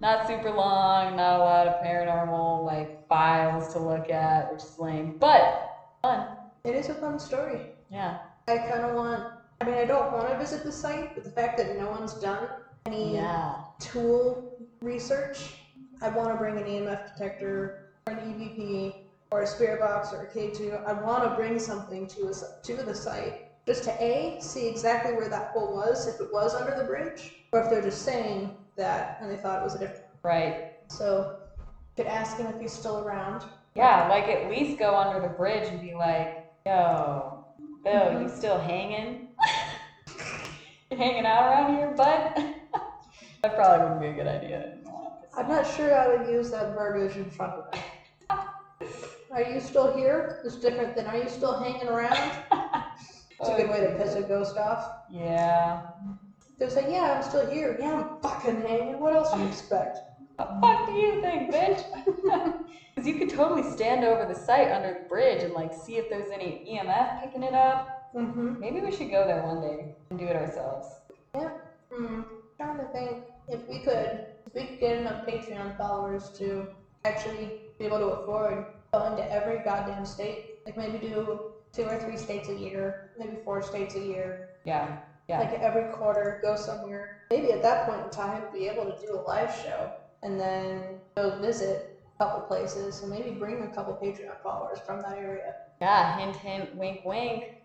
Not 0.02 0.28
super 0.28 0.52
long, 0.52 1.16
not 1.16 1.40
a 1.40 1.44
lot 1.44 1.68
of 1.68 1.84
paranormal 1.84 2.66
like 2.66 3.08
files 3.08 3.72
to 3.74 3.80
look 3.80 4.10
at, 4.10 4.52
which 4.52 4.62
is 4.64 4.78
lame, 4.78 5.18
but 5.20 5.70
fun. 6.02 6.28
It 6.64 6.76
is 6.76 6.90
a 6.90 6.94
fun 6.96 7.20
story. 7.20 7.70
Yeah. 7.90 8.18
I 8.48 8.58
kind 8.58 8.84
of 8.84 8.96
want. 8.96 9.24
I 9.62 9.66
mean, 9.66 9.76
I 9.76 9.86
don't 9.86 10.12
want 10.12 10.30
to 10.30 10.38
visit 10.38 10.64
the 10.64 10.72
site, 10.72 11.16
but 11.16 11.24
the 11.24 11.32
fact 11.32 11.58
that 11.58 11.78
no 11.78 11.90
one's 11.90 12.14
done 12.16 12.48
any 12.86 13.16
Yeah. 13.16 13.56
tool 13.80 14.58
research, 14.82 15.56
I 16.02 16.10
want 16.10 16.30
to 16.30 16.36
bring 16.36 16.58
an 16.58 16.66
EMF 16.66 17.14
detector 17.14 17.94
or 18.06 18.14
an 18.14 18.20
EVP 18.20 19.06
or 19.32 19.42
a 19.42 19.48
spirit 19.48 19.80
box 19.80 20.12
or 20.12 20.24
a 20.24 20.28
K2. 20.28 20.86
I 20.86 20.94
want 20.94 21.24
to 21.24 21.30
bring 21.36 21.58
something 21.58 22.06
to 22.08 22.28
us 22.28 22.44
to 22.64 22.74
the 22.76 22.94
site 22.94 23.45
just 23.66 23.84
to 23.86 24.04
a 24.04 24.38
see 24.40 24.68
exactly 24.68 25.14
where 25.14 25.28
that 25.28 25.52
hole 25.52 25.74
was, 25.74 26.08
if 26.08 26.22
it 26.22 26.32
was 26.32 26.54
under 26.54 26.76
the 26.78 26.84
bridge, 26.84 27.34
or 27.52 27.62
if 27.64 27.70
they're 27.70 27.82
just 27.82 28.04
saying 28.04 28.56
that 28.76 29.18
and 29.22 29.32
they 29.32 29.38
thought 29.38 29.62
it 29.62 29.64
was 29.64 29.76
a 29.76 29.80
different. 29.80 30.04
Right. 30.24 30.74
So, 30.88 31.38
could 31.96 32.08
ask 32.08 32.38
him 32.38 32.48
if 32.48 32.60
he's 32.60 32.74
still 32.74 33.00
around. 33.00 33.44
Yeah, 33.76 34.08
like 34.08 34.26
at 34.26 34.50
least 34.50 34.80
go 34.80 34.96
under 34.96 35.20
the 35.20 35.34
bridge 35.34 35.68
and 35.68 35.82
be 35.82 35.94
like, 35.94 36.46
yo, 36.66 37.46
Bill, 37.84 37.94
you 37.94 38.28
mm-hmm. 38.28 38.38
still 38.38 38.60
hanging? 38.60 39.30
you 40.92 40.98
hanging 40.98 41.26
out 41.26 41.44
around 41.44 41.76
here, 41.76 41.92
bud? 41.92 42.34
that 43.42 43.56
probably 43.56 43.84
wouldn't 43.84 44.02
be 44.02 44.08
a 44.08 44.14
good 44.14 44.28
idea. 44.28 44.78
I'm 45.38 45.48
not 45.48 45.68
sure 45.76 45.94
I 45.94 46.08
would 46.08 46.30
use 46.30 46.52
that 46.52 46.74
verbiage 46.74 47.18
in 47.18 47.30
front 47.30 47.54
of 47.54 47.74
him. 47.74 47.84
Are 49.32 49.42
you 49.42 49.60
still 49.60 49.96
here? 49.96 50.42
It's 50.46 50.56
different 50.56 50.96
than 50.96 51.08
are 51.08 51.18
you 51.18 51.28
still 51.28 51.60
hanging 51.60 51.90
around? 51.90 52.18
It's 53.40 53.50
a 53.50 53.56
good 53.56 53.70
way 53.70 53.82
to 53.82 53.96
piss 53.98 54.16
a 54.16 54.22
ghost 54.22 54.58
off. 54.58 55.04
Yeah. 55.10 55.82
They'll 56.58 56.70
say, 56.70 56.92
yeah, 56.92 57.14
I'm 57.18 57.24
still 57.24 57.50
here. 57.50 57.76
Yeah, 57.80 57.96
I'm 57.96 58.22
fucking 58.22 58.62
hanging. 58.62 59.00
What 59.00 59.14
else 59.14 59.34
do 59.34 59.40
you 59.40 59.48
expect? 59.48 60.00
The 60.38 60.46
fuck 60.62 60.88
do 60.88 60.94
you 60.94 61.22
think, 61.22 61.54
bitch? 61.54 61.84
Because 62.96 63.10
you 63.10 63.16
could 63.16 63.30
totally 63.30 63.70
stand 63.70 64.06
over 64.06 64.26
the 64.26 64.40
site 64.40 64.72
under 64.72 64.94
the 64.94 65.10
bridge 65.10 65.44
and 65.44 65.54
like 65.54 65.74
see 65.74 65.98
if 65.98 66.10
there's 66.10 66.32
any 66.32 66.66
EMF 66.66 67.24
picking 67.24 67.44
it 67.44 67.54
up. 67.54 68.14
Mm-hmm. 68.16 68.58
Maybe 68.58 68.80
we 68.80 68.90
should 68.90 69.12
go 69.12 69.28
there 69.28 69.44
one 69.44 69.60
day 69.60 69.96
and 70.10 70.18
do 70.18 70.24
it 70.26 70.36
ourselves. 70.38 70.88
Yeah. 71.36 71.50
Hmm. 71.92 72.22
Trying 72.56 72.78
to 72.78 72.86
think 72.94 73.26
if 73.50 73.68
we 73.68 73.80
could, 73.80 74.28
if 74.48 74.54
we 74.54 74.66
could 74.66 74.80
get 74.80 74.96
enough 74.96 75.28
Patreon 75.28 75.78
followers 75.78 76.30
to 76.38 76.68
actually 77.04 77.60
be 77.78 77.84
able 77.84 78.00
to 78.00 78.06
afford 78.06 78.66
going 78.94 79.18
to 79.18 79.32
every 79.32 79.60
goddamn 79.64 80.06
state. 80.06 80.60
Like 80.66 80.78
maybe 80.78 80.98
do 80.98 81.52
two 81.76 81.84
or 81.84 82.00
three 82.00 82.18
states 82.18 82.50
a 82.50 82.56
year, 82.56 83.12
maybe 83.20 83.38
four 83.44 83.62
states 83.62 83.96
a 83.96 84.00
year. 84.00 84.50
Yeah, 84.64 84.98
yeah. 85.28 85.40
Like 85.40 85.54
every 85.54 85.92
quarter, 85.94 86.40
go 86.42 86.56
somewhere. 86.56 87.22
Maybe 87.30 87.52
at 87.52 87.62
that 87.64 87.88
point 87.88 88.06
in 88.06 88.10
time, 88.12 88.44
be 88.54 88.68
able 88.68 88.86
to 88.86 88.98
do 89.06 89.14
a 89.14 89.22
live 89.22 89.54
show 89.64 89.92
and 90.24 90.40
then 90.40 91.00
go 91.16 91.40
visit 91.40 92.00
a 92.16 92.24
couple 92.24 92.42
places 92.48 93.02
and 93.02 93.12
maybe 93.12 93.32
bring 93.32 93.64
a 93.64 93.68
couple 93.68 93.94
Patreon 94.02 94.42
followers 94.42 94.80
from 94.86 95.02
that 95.02 95.18
area. 95.18 95.56
Yeah, 95.82 96.18
hint, 96.18 96.36
hint, 96.36 96.76
wink, 96.76 97.02
wink. 97.04 97.56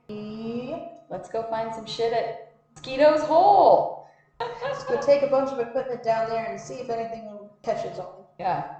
Let's 1.08 1.28
go 1.28 1.42
find 1.44 1.72
some 1.72 1.86
shit 1.86 2.12
at 2.12 2.50
Sketoe's 2.76 3.22
Hole. 3.22 4.06
Let's 4.40 4.84
go 4.84 5.00
take 5.00 5.22
a 5.22 5.26
bunch 5.26 5.50
of 5.50 5.61
equipment 5.61 6.02
down 6.02 6.28
there 6.30 6.46
and 6.46 6.58
see 6.61 6.74
if 6.74 6.90
anything 6.90 7.50
catches 7.62 7.98
on. 7.98 8.24
Yeah. 8.38 8.70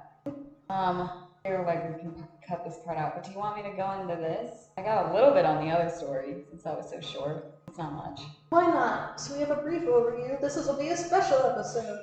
Um, 0.71 1.11
like, 1.45 1.97
we 1.97 2.01
can 2.01 2.25
cut 2.51 2.65
this 2.65 2.79
part 2.85 2.99
out, 2.99 3.15
but 3.15 3.23
do 3.25 3.31
you 3.31 3.39
want 3.39 3.57
me 3.57 3.63
to 3.63 3.77
go 3.77 3.93
into 3.93 4.17
this? 4.17 4.71
I 4.77 4.83
got 4.83 5.11
a 5.11 5.15
little 5.15 5.33
bit 5.33 5.45
on 5.45 5.65
the 5.65 5.71
other 5.71 5.89
story 5.89 6.43
since 6.51 6.65
that 6.65 6.77
was 6.77 6.91
so 6.91 7.01
short. 7.01 7.45
It's 7.69 7.79
not 7.79 7.93
much. 7.93 8.21
Why 8.49 8.67
not? 8.67 9.21
So 9.21 9.35
we 9.35 9.41
have 9.41 9.53
a 9.53 9.63
brief 9.63 9.83
overview. 9.85 10.41
This 10.41 10.57
will 10.57 10.77
be 10.77 10.89
a 10.89 10.97
special 10.97 11.39
episode. 11.39 11.97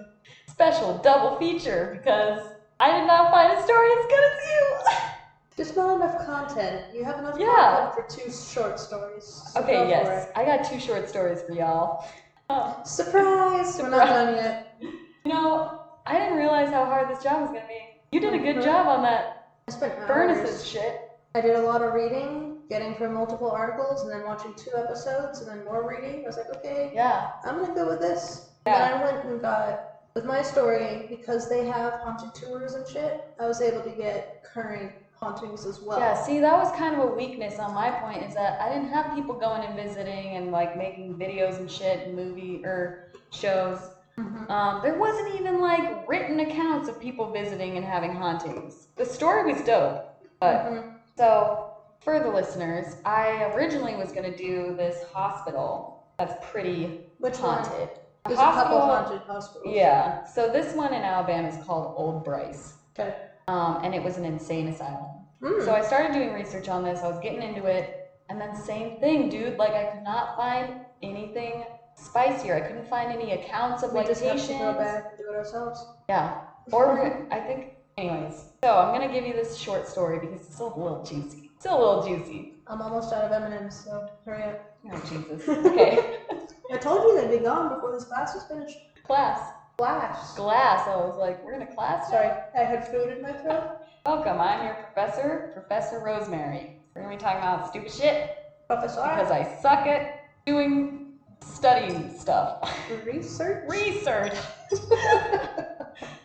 Special 0.48 0.98
double 1.00 1.38
feature 1.38 1.90
because 1.92 2.40
I 2.80 2.94
did 2.98 3.06
not 3.06 3.30
find 3.30 3.52
a 3.52 3.62
story 3.62 3.90
as 3.90 4.06
good 4.06 4.24
as 4.24 4.38
you. 4.50 5.10
There's 5.58 5.76
not 5.76 5.98
enough 5.98 6.26
content. 6.26 6.84
You 6.94 7.04
have 7.04 7.20
enough 7.20 7.36
Yeah. 7.38 7.90
content 7.90 7.94
for 7.94 8.06
two 8.16 8.32
short 8.32 8.80
stories. 8.80 9.26
So 9.52 9.62
okay, 9.62 9.90
yes, 9.90 10.28
I 10.36 10.46
got 10.46 10.64
two 10.64 10.80
short 10.80 11.10
stories 11.10 11.42
for 11.46 11.56
y'all. 11.56 12.02
Um, 12.50 12.74
it. 12.80 12.88
Surprise! 12.88 13.78
We're 13.82 13.90
not 13.90 14.08
done 14.08 14.36
yet. 14.36 14.64
you 14.80 14.94
know, 15.26 15.82
I 16.06 16.18
didn't 16.18 16.38
realize 16.38 16.70
how 16.70 16.86
hard 16.86 17.10
this 17.10 17.22
job 17.22 17.42
was 17.42 17.50
gonna 17.50 17.66
be. 17.68 17.82
You 18.14 18.22
did 18.22 18.34
a 18.34 18.40
good 18.40 18.58
Mhm. 18.58 18.64
job 18.64 18.88
on 18.88 19.02
that 19.04 19.26
I 19.70 19.74
spent 19.74 19.98
hours. 20.00 20.08
furnaces 20.08 20.66
shit. 20.66 21.02
I 21.36 21.42
did 21.42 21.56
a 21.56 21.62
lot 21.62 21.82
of 21.82 21.94
reading, 21.94 22.58
getting 22.70 22.96
from 22.96 23.14
multiple 23.14 23.52
articles, 23.52 24.04
and 24.04 24.12
then 24.14 24.24
watching 24.24 24.54
two 24.54 24.72
episodes, 24.74 25.42
and 25.42 25.50
then 25.50 25.66
more 25.66 25.88
reading. 25.88 26.24
I 26.24 26.28
was 26.28 26.38
like, 26.38 26.56
okay, 26.58 26.90
Yeah, 26.94 27.28
I'm 27.44 27.60
gonna 27.60 27.76
go 27.76 27.88
with 27.90 28.00
this. 28.00 28.48
And 28.66 28.76
Yeah. 28.76 28.90
then 28.90 29.00
I 29.02 29.04
went 29.04 29.26
and 29.26 29.42
got 29.42 29.80
with 30.16 30.24
my 30.26 30.42
story 30.42 31.06
because 31.10 31.50
they 31.50 31.66
have 31.66 31.94
haunted 31.96 32.34
tours 32.34 32.76
and 32.76 32.88
shit. 32.88 33.22
I 33.40 33.48
was 33.48 33.60
able 33.62 33.82
to 33.82 33.92
get 33.92 34.42
current 34.42 34.94
hauntings 35.20 35.66
as 35.66 35.82
well. 35.82 36.00
Yeah, 36.00 36.14
see, 36.14 36.40
that 36.40 36.58
was 36.58 36.72
kind 36.72 36.96
of 36.96 37.02
a 37.02 37.14
weakness 37.14 37.60
on 37.60 37.74
my 37.74 37.92
point 37.92 38.24
is 38.24 38.34
that 38.36 38.62
I 38.62 38.70
didn't 38.70 38.88
have 38.90 39.14
people 39.14 39.36
going 39.36 39.64
and 39.64 39.76
visiting 39.76 40.36
and 40.38 40.50
like 40.52 40.78
making 40.78 41.16
videos 41.16 41.60
and 41.60 41.70
shit 41.70 42.06
and 42.08 42.16
movie 42.16 42.62
or 42.64 43.04
shows. 43.32 43.97
Mhm. 44.20 44.50
Um, 44.50 44.82
there 44.82 44.98
wasn't 44.98 45.36
even 45.36 45.62
like 45.62 46.08
written 46.08 46.40
accounts 46.40 46.90
of 46.90 47.00
people 47.00 47.32
visiting 47.32 47.78
and 47.78 47.86
having 47.86 48.14
hauntings. 48.16 48.88
The 48.96 49.06
story 49.06 49.52
was 49.52 49.62
dope, 49.64 50.06
but 50.40 50.66
Mhm. 50.66 50.94
so 51.16 51.66
for 52.00 52.20
the 52.20 52.30
listeners, 52.30 52.98
I 53.06 53.52
originally 53.54 53.96
was 53.96 54.12
gonna 54.12 54.36
do 54.36 54.74
this 54.76 55.04
hospital 55.12 56.04
that's 56.18 56.34
pretty 56.52 57.12
Which 57.20 57.38
haunted. 57.38 57.90
There's 58.26 58.40
a 58.40 58.42
couple 58.42 58.80
hospital- 58.80 58.82
haunted 58.82 59.22
hospitals. 59.28 59.74
Yeah, 59.76 60.24
so 60.24 60.50
this 60.50 60.74
one 60.74 60.94
in 60.94 61.04
Alabama 61.04 61.48
is 61.48 61.58
called 61.64 61.94
Old 61.96 62.24
Bryce, 62.24 62.78
Okay. 62.98 63.14
um, 63.48 63.82
and 63.84 63.94
it 63.94 64.04
was 64.04 64.18
an 64.18 64.26
insane 64.26 64.68
asylum. 64.68 65.06
Mm. 65.42 65.64
So 65.64 65.74
I 65.76 65.82
started 65.82 66.14
doing 66.14 66.34
research 66.34 66.68
on 66.70 66.84
this. 66.84 67.04
I 67.04 67.08
was 67.08 67.20
getting 67.20 67.44
into 67.44 67.66
it, 67.68 68.12
and 68.30 68.42
then 68.42 68.56
same 68.56 69.00
thing, 69.00 69.30
dude. 69.30 69.58
Like 69.60 69.74
I 69.74 69.86
could 69.92 70.04
not 70.04 70.36
find 70.36 70.82
anything 71.04 71.66
spicier. 71.98 72.56
I 72.56 72.62
couldn't 72.62 72.88
find 72.88 73.12
any 73.12 73.32
accounts 73.32 73.84
of 73.84 73.92
we 73.92 74.00
like 74.00 74.08
just 74.08 74.24
have 74.24 74.34
patients. 74.34 74.54
to 74.54 74.58
go 74.60 74.74
back 74.74 75.06
and 75.10 75.18
do 75.18 75.34
it 75.34 75.36
ourselves. 75.36 75.86
Yeah. 76.10 76.40
Or 76.72 77.28
I 77.32 77.40
think, 77.40 77.74
anyways. 77.98 78.46
So 78.64 78.74
I'm 78.78 78.94
gonna 78.94 79.12
give 79.12 79.26
you 79.26 79.34
this 79.34 79.58
short 79.58 79.88
story 79.88 80.20
because 80.20 80.42
it's 80.42 80.56
still 80.56 80.74
a 80.76 80.80
little 80.82 81.04
juicy. 81.04 81.52
Still 81.60 81.78
a 81.78 81.80
little 81.80 82.04
juicy. 82.18 82.54
I'm 82.68 82.82
almost 82.82 83.14
out 83.14 83.24
of 83.24 83.32
M&M's, 83.32 83.84
so 83.86 84.10
hurry 84.26 84.44
up. 84.44 84.78
Oh 84.92 85.00
Jesus. 85.10 85.48
Okay. 85.48 86.18
I 86.72 86.78
told 86.78 87.04
you 87.04 87.22
they'd 87.22 87.38
be 87.40 87.44
gone 87.44 87.74
before 87.74 87.94
this 87.94 88.04
class 88.06 88.36
was 88.36 88.44
finished. 88.46 88.78
class. 89.06 89.54
Class. 89.78 90.36
Glass. 90.36 90.88
I 90.88 90.96
was 90.98 91.18
like, 91.18 91.44
we're 91.46 91.54
in 91.54 91.62
a 91.62 91.74
class. 91.76 92.12
now? 92.12 92.18
Sorry, 92.18 92.32
I 92.58 92.64
had 92.64 92.88
food 92.90 93.10
in 93.16 93.22
my 93.22 93.32
throat. 93.32 93.78
Welcome. 94.06 94.40
I'm 94.42 94.66
your 94.66 94.74
professor, 94.76 95.52
Professor 95.54 96.02
Rosemary. 96.04 96.80
We're 96.94 97.04
gonna 97.04 97.16
be 97.16 97.20
talking 97.22 97.40
about 97.40 97.70
stupid 97.70 97.92
shit 97.92 98.38
Professor. 98.68 99.02
because 99.02 99.32
I 99.32 99.44
suck 99.62 99.86
at 99.88 100.26
doing 100.46 101.07
studying 101.42 102.18
stuff. 102.18 102.72
Research. 103.06 103.64
Research. 103.68 104.34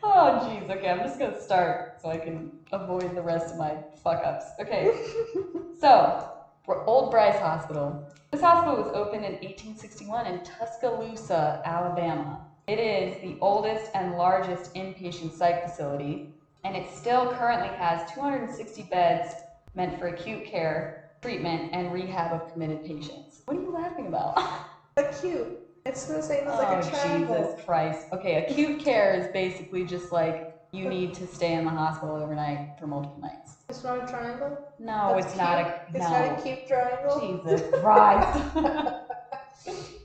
oh, 0.02 0.40
jeez. 0.42 0.70
Okay, 0.70 0.88
I'm 0.88 1.00
just 1.00 1.18
gonna 1.18 1.40
start 1.40 2.00
so 2.00 2.10
I 2.10 2.18
can 2.18 2.52
avoid 2.72 3.14
the 3.14 3.22
rest 3.22 3.52
of 3.52 3.58
my 3.58 3.76
fuck 4.02 4.24
ups. 4.24 4.46
Okay, 4.60 4.94
so 5.80 6.28
for 6.64 6.84
Old 6.84 7.10
Bryce 7.10 7.38
Hospital. 7.38 8.06
This 8.30 8.40
hospital 8.40 8.76
was 8.76 8.92
opened 8.94 9.24
in 9.24 9.32
1861 9.32 10.26
in 10.26 10.44
Tuscaloosa, 10.44 11.60
Alabama. 11.64 12.46
It 12.68 12.78
is 12.78 13.20
the 13.20 13.36
oldest 13.40 13.90
and 13.94 14.16
largest 14.16 14.72
inpatient 14.74 15.32
psych 15.32 15.64
facility, 15.64 16.32
and 16.64 16.76
it 16.76 16.88
still 16.88 17.32
currently 17.32 17.68
has 17.76 18.10
260 18.12 18.84
beds 18.84 19.34
meant 19.74 19.98
for 19.98 20.06
acute 20.08 20.44
care, 20.44 21.10
treatment, 21.20 21.70
and 21.72 21.92
rehab 21.92 22.32
of 22.32 22.52
committed 22.52 22.84
patients. 22.84 23.42
What 23.44 23.56
are 23.56 23.60
you 23.60 23.72
laughing 23.72 24.06
about? 24.06 24.40
Acute. 24.96 25.58
It's 25.84 26.04
the 26.04 26.22
same 26.22 26.46
as 26.46 26.58
like 26.58 26.84
a 26.84 26.86
oh, 26.86 26.90
triangle. 26.90 27.42
Jesus 27.42 27.64
Christ. 27.64 28.06
Okay, 28.12 28.44
acute 28.44 28.78
care 28.78 29.14
is 29.14 29.28
basically 29.32 29.84
just 29.84 30.12
like 30.12 30.52
you 30.72 30.88
need 30.88 31.14
to 31.14 31.26
stay 31.26 31.54
in 31.54 31.64
the 31.64 31.70
hospital 31.70 32.16
overnight 32.16 32.78
for 32.78 32.86
multiple 32.86 33.20
nights. 33.20 33.56
It's 33.68 33.82
not 33.82 34.04
a 34.04 34.06
triangle. 34.06 34.58
No, 34.78 35.12
That's 35.14 35.26
it's 35.26 35.36
not 35.36 35.58
a 35.58 35.64
cute. 35.64 35.74
no. 35.94 36.00
It's 36.00 36.10
not 36.10 36.38
a 36.38 36.42
cute 36.42 36.66
triangle. 36.66 37.20
Jesus 37.20 37.62
Christ. 37.80 38.38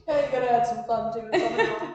Yeah, 0.08 0.26
you 0.26 0.32
gotta 0.32 0.52
add 0.52 0.66
some 0.68 0.84
fun 0.86 1.12
to 1.14 1.28
it 1.28 1.42
somehow. 1.42 1.94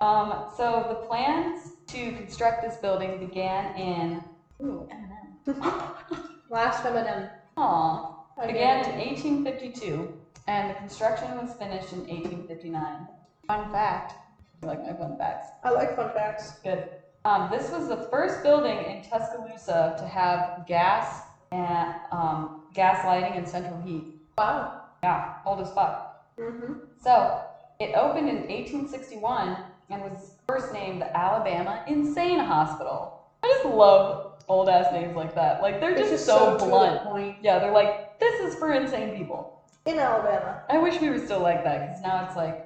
um, 0.00 0.44
so 0.56 0.86
the 0.88 0.94
plans 0.94 1.72
to 1.88 2.12
construct 2.12 2.62
this 2.62 2.76
building 2.76 3.18
began 3.18 3.76
in 3.76 4.24
ooh, 4.62 4.86
M&M. 4.90 5.62
Last 6.50 6.86
M&M. 6.86 7.28
Aw. 7.58 8.14
Began 8.46 8.84
in 8.90 8.98
1852, 8.98 10.08
and 10.46 10.70
the 10.70 10.74
construction 10.74 11.36
was 11.36 11.54
finished 11.54 11.92
in 11.92 12.00
1859. 12.00 13.06
Fun 13.46 13.72
fact. 13.72 14.14
You 14.62 14.68
like 14.68 14.82
my 14.82 14.92
fun 14.92 15.16
facts? 15.18 15.48
I 15.64 15.70
like 15.70 15.96
fun 15.96 16.10
facts. 16.14 16.54
Good. 16.62 16.88
Um, 17.24 17.48
this 17.50 17.70
was 17.70 17.88
the 17.88 18.08
first 18.10 18.42
building 18.42 18.78
in 18.78 19.02
Tuscaloosa 19.02 19.94
to 19.98 20.06
have 20.06 20.66
gas 20.66 21.22
and 21.52 21.94
um, 22.10 22.62
gas 22.74 23.04
lighting 23.04 23.36
and 23.36 23.46
central 23.46 23.80
heat. 23.82 24.20
Wow. 24.36 24.80
Yeah, 25.02 25.34
old 25.46 25.60
as 25.60 25.72
fuck. 25.72 26.36
Mm-hmm. 26.38 26.74
So 27.00 27.40
it 27.78 27.94
opened 27.94 28.28
in 28.28 28.48
1861 28.48 29.56
and 29.90 30.02
was 30.02 30.32
first 30.48 30.72
named 30.72 31.02
the 31.02 31.16
Alabama 31.16 31.84
Insane 31.86 32.38
Hospital. 32.38 33.20
I 33.42 33.48
just 33.48 33.64
love 33.64 34.34
old 34.48 34.68
ass 34.68 34.92
names 34.92 35.14
like 35.16 35.34
that. 35.34 35.62
Like 35.62 35.80
they're 35.80 35.96
just, 35.96 36.10
just 36.10 36.26
so, 36.26 36.56
the 36.56 36.64
blunt. 36.64 37.02
point. 37.02 37.36
Yeah, 37.42 37.58
they're 37.58 37.72
like, 37.72 38.18
this 38.18 38.40
is 38.40 38.54
for 38.56 38.72
insane 38.72 39.16
people. 39.16 39.61
In 39.84 39.98
Alabama. 39.98 40.62
I 40.68 40.78
wish 40.78 41.00
we 41.00 41.10
were 41.10 41.18
still 41.18 41.40
like 41.40 41.64
that 41.64 41.88
because 41.88 42.02
now 42.02 42.24
it's 42.26 42.36
like 42.36 42.64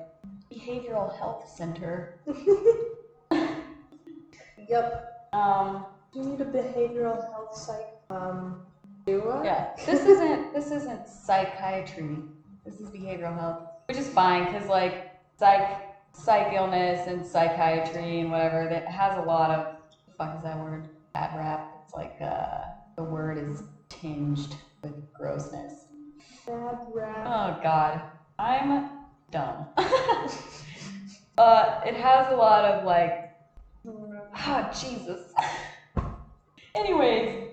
behavioral 0.53 1.17
health 1.19 1.49
center. 1.49 2.21
Yep. 4.69 5.29
Um, 5.33 5.87
Do 6.13 6.21
you 6.21 6.25
need 6.27 6.41
a 6.41 6.45
behavioral 6.45 7.31
health 7.31 7.57
psych? 7.57 7.87
Um, 8.11 8.63
do 9.07 9.29
I? 9.29 9.45
Yeah, 9.45 9.69
this 9.85 10.05
isn't 10.05 10.53
this 10.53 10.71
isn't 10.71 11.09
psychiatry. 11.09 12.19
This 12.65 12.81
is 12.81 12.89
behavioral 12.91 13.39
health, 13.39 13.61
which 13.87 13.97
is 13.97 14.09
fine 14.09 14.47
because 14.47 14.69
like 14.69 15.13
psych 15.39 15.85
psych 16.13 16.53
illness 16.53 17.07
and 17.07 17.25
psychiatry 17.25 18.21
and 18.21 18.31
whatever 18.31 18.67
that 18.69 18.89
has 18.89 19.17
a 19.19 19.23
lot 19.23 19.51
of 19.51 19.67
the 20.09 20.13
fuck 20.19 20.37
is 20.37 20.43
that 20.43 20.59
word 20.59 20.89
bad 21.15 21.37
rap. 21.37 21.83
It's 21.85 21.95
like 21.95 22.17
uh, 22.21 22.63
the 22.97 23.05
word 23.05 23.39
is 23.39 23.63
tinged 23.89 24.57
with 24.83 24.95
grossness. 25.13 25.86
Bad 26.47 26.79
rap. 26.93 27.27
Oh 27.27 27.61
God, 27.63 28.01
I'm 28.39 28.85
dumb. 29.31 29.67
uh, 31.39 31.81
it 31.87 31.95
has 31.97 32.29
a 32.31 32.35
lot 32.35 32.65
of 32.65 32.85
like 32.85 33.23
Ah, 34.35 34.71
Jesus. 34.73 35.21
Anyways, 36.75 37.49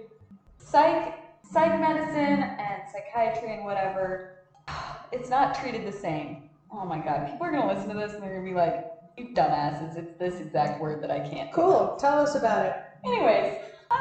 psych, 0.57 1.13
psych 1.43 1.79
medicine 1.79 2.43
and 2.59 2.81
psychiatry 2.91 3.53
and 3.53 3.63
whatever, 3.63 4.29
it's 5.11 5.29
not 5.29 5.53
treated 5.55 5.85
the 5.85 5.91
same. 5.91 6.37
oh 6.71 6.85
my 6.85 6.99
god, 6.99 7.27
people 7.27 7.45
are 7.47 7.51
gonna 7.51 7.67
listen 7.67 7.89
to 7.89 7.95
this 7.95 8.13
and 8.13 8.23
they're 8.23 8.33
gonna 8.33 8.43
be 8.45 8.53
like, 8.53 8.83
you 9.17 9.27
dumbasses, 9.35 9.95
it's 9.95 10.13
this 10.19 10.39
exact 10.39 10.79
word 10.81 11.01
that 11.01 11.11
I 11.11 11.19
can't. 11.19 11.49
Cool. 11.51 11.95
Tell 11.99 12.19
us 12.19 12.35
about 12.35 12.63
it. 12.63 12.73
Anyways, 13.05 13.55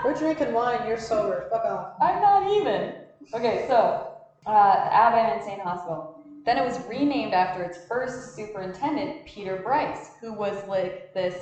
We're 0.05 0.15
drinking 0.15 0.53
wine. 0.53 0.87
You're 0.87 0.97
sober. 0.99 1.45
Fuck 1.51 1.65
off. 1.67 1.87
I'm 2.01 2.21
not 2.21 2.43
even. 2.45 2.95
Okay, 3.35 3.65
so 3.67 4.12
uh, 4.47 4.51
Alabama 4.51 5.35
Insane 5.39 5.61
Hospital. 5.61 6.19
Then 6.45 6.59
it 6.59 6.65
was 6.65 6.81
renamed 6.89 7.35
after 7.35 7.63
its 7.63 7.87
first 7.87 8.35
superintendent, 8.35 9.25
Peter 9.25 9.61
Bryce, 9.63 10.11
who 10.21 10.33
was 10.33 10.67
like 10.67 11.13
this 11.15 11.35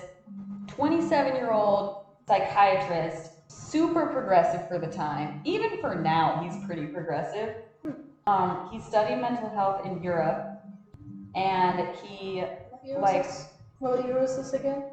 27 0.69 1.35
year 1.37 1.53
old 1.53 2.05
psychiatrist, 2.29 3.33
super 3.49 4.07
progressive 4.09 4.69
for 4.69 4.79
the 4.79 4.87
time. 4.87 5.41
Even 5.45 5.81
for 5.81 5.95
now, 5.95 6.41
he's 6.43 6.63
pretty 6.67 6.87
progressive. 6.87 7.57
Um, 8.27 8.69
he 8.71 8.79
studied 8.81 9.17
mental 9.17 9.49
health 9.51 9.85
in 9.87 10.03
Europe, 10.03 10.47
and 11.35 11.89
he, 11.97 12.45
What 12.83 13.01
Like- 13.03 13.23
this? 13.25 13.49
What 13.79 14.05
year 14.05 14.21
was 14.21 14.37
this 14.37 14.53
again? 14.53 14.85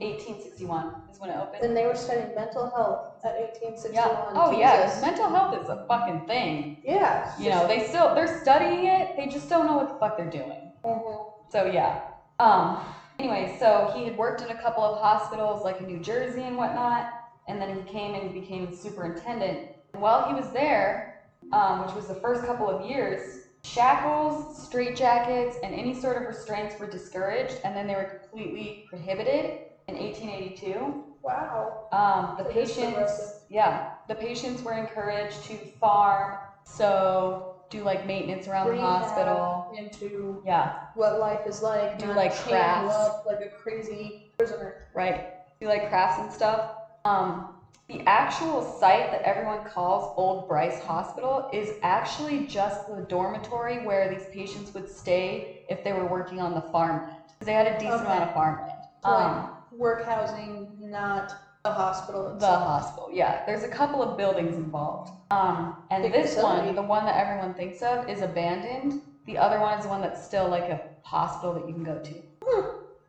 1861 0.00 1.04
is 1.12 1.20
when 1.20 1.30
it 1.30 1.36
opened. 1.36 1.62
And 1.62 1.76
they 1.76 1.86
were 1.86 1.94
studying 1.94 2.34
mental 2.34 2.68
health 2.74 3.11
at 3.24 3.34
1861. 3.62 3.94
Yeah. 3.94 4.32
Oh 4.34 4.58
yeah. 4.58 4.84
Jesus. 4.86 5.02
Mental 5.02 5.28
health 5.28 5.62
is 5.62 5.68
a 5.68 5.84
fucking 5.88 6.26
thing. 6.26 6.78
Yeah. 6.84 7.32
You 7.38 7.50
know, 7.50 7.66
they 7.66 7.86
still 7.86 8.14
they're 8.14 8.40
studying 8.42 8.86
it. 8.86 9.16
They 9.16 9.26
just 9.26 9.48
don't 9.48 9.66
know 9.66 9.76
what 9.76 9.88
the 9.88 9.98
fuck 9.98 10.16
they're 10.16 10.30
doing. 10.30 10.72
Mhm. 10.84 11.24
So 11.50 11.66
yeah. 11.66 12.00
Um. 12.38 12.78
Anyway, 13.18 13.56
so 13.60 13.92
he 13.94 14.04
had 14.04 14.16
worked 14.16 14.42
in 14.42 14.50
a 14.50 14.54
couple 14.54 14.82
of 14.82 14.98
hospitals, 15.00 15.62
like 15.64 15.80
in 15.80 15.86
New 15.86 16.00
Jersey 16.00 16.42
and 16.42 16.56
whatnot, 16.56 17.06
and 17.46 17.60
then 17.60 17.76
he 17.76 17.82
came 17.82 18.14
and 18.14 18.32
became 18.32 18.72
superintendent. 18.74 19.68
And 19.92 20.02
while 20.02 20.26
he 20.26 20.34
was 20.34 20.50
there, 20.50 21.20
um, 21.52 21.84
which 21.84 21.94
was 21.94 22.08
the 22.08 22.14
first 22.16 22.44
couple 22.44 22.68
of 22.68 22.84
years, 22.84 23.20
shackles, 23.64 24.66
straitjackets, 24.68 25.56
and 25.62 25.72
any 25.74 25.94
sort 25.94 26.16
of 26.16 26.26
restraints 26.26 26.78
were 26.80 26.86
discouraged, 26.88 27.60
and 27.64 27.76
then 27.76 27.86
they 27.86 27.94
were 27.94 28.18
completely 28.30 28.86
prohibited 28.88 29.52
in 29.86 29.96
1882. 29.96 31.04
Wow. 31.22 31.86
Um, 31.92 32.34
the 32.36 32.44
is 32.44 32.52
patients, 32.52 33.34
yeah, 33.48 33.86
the 34.08 34.14
patients 34.14 34.62
were 34.62 34.72
encouraged 34.72 35.44
to 35.44 35.56
farm, 35.80 36.36
so 36.64 37.54
do 37.70 37.82
like 37.82 38.04
maintenance 38.06 38.48
around 38.48 38.66
the 38.66 38.72
Rehab 38.72 39.02
hospital. 39.02 39.66
Into 39.74 40.40
Yeah, 40.44 40.72
what 40.94 41.18
life 41.18 41.46
is 41.46 41.62
like. 41.62 41.98
Do, 41.98 42.08
like, 42.12 42.34
crafts. 42.34 42.94
up 42.96 43.20
like 43.24 43.40
a 43.40 43.48
crazy 43.48 44.14
prisoner. 44.38 44.74
right. 44.94 45.24
Do 45.60 45.68
like 45.68 45.88
crafts 45.88 46.18
and 46.18 46.30
stuff. 46.32 46.68
Um, 47.04 47.46
the 47.88 48.00
actual 48.06 48.62
site 48.62 49.10
that 49.10 49.22
everyone 49.22 49.60
calls 49.64 50.08
Old 50.16 50.46
Bryce 50.46 50.78
Hospital 50.78 51.48
is 51.52 51.74
actually 51.82 52.40
just 52.46 52.86
the 52.86 53.02
dormitory 53.08 53.78
where 53.78 54.08
these 54.08 54.26
patients 54.32 54.72
would 54.74 54.88
stay 54.88 55.60
if 55.68 55.82
they 55.84 55.92
were 55.92 56.06
working 56.06 56.40
on 56.40 56.54
the 56.54 56.60
farmland. 56.60 57.06
'Cause 57.38 57.46
they 57.46 57.52
had 57.54 57.66
a 57.66 57.78
decent 57.78 58.02
Okay. 58.02 58.06
amount 58.06 58.24
of 58.24 58.32
farmland. 58.32 58.68
So, 59.04 59.10
like, 59.12 59.26
Um, 59.26 59.48
work 59.70 60.02
housing, 60.04 60.68
not 60.92 61.34
the 61.64 61.72
hospital 61.72 62.28
The 62.28 62.34
itself. 62.36 62.62
hospital, 62.64 63.08
yeah. 63.12 63.44
There's 63.46 63.64
a 63.64 63.68
couple 63.68 64.02
of 64.02 64.16
buildings 64.16 64.56
involved. 64.56 65.12
Um, 65.30 65.74
and 65.90 66.02
Big 66.02 66.12
this 66.12 66.34
facility. 66.34 66.66
one, 66.66 66.74
the 66.76 66.82
one 66.82 67.04
that 67.06 67.16
everyone 67.16 67.54
thinks 67.54 67.82
of, 67.82 68.08
is 68.08 68.20
abandoned. 68.22 69.00
The 69.26 69.38
other 69.38 69.58
one 69.60 69.78
is 69.78 69.84
the 69.84 69.88
one 69.90 70.00
that's 70.02 70.22
still 70.22 70.48
like 70.48 70.68
a 70.68 70.80
hospital 71.02 71.54
that 71.54 71.66
you 71.66 71.74
can 71.74 71.84
go 71.84 71.98
to. 71.98 72.14
Hmm. 72.44 72.66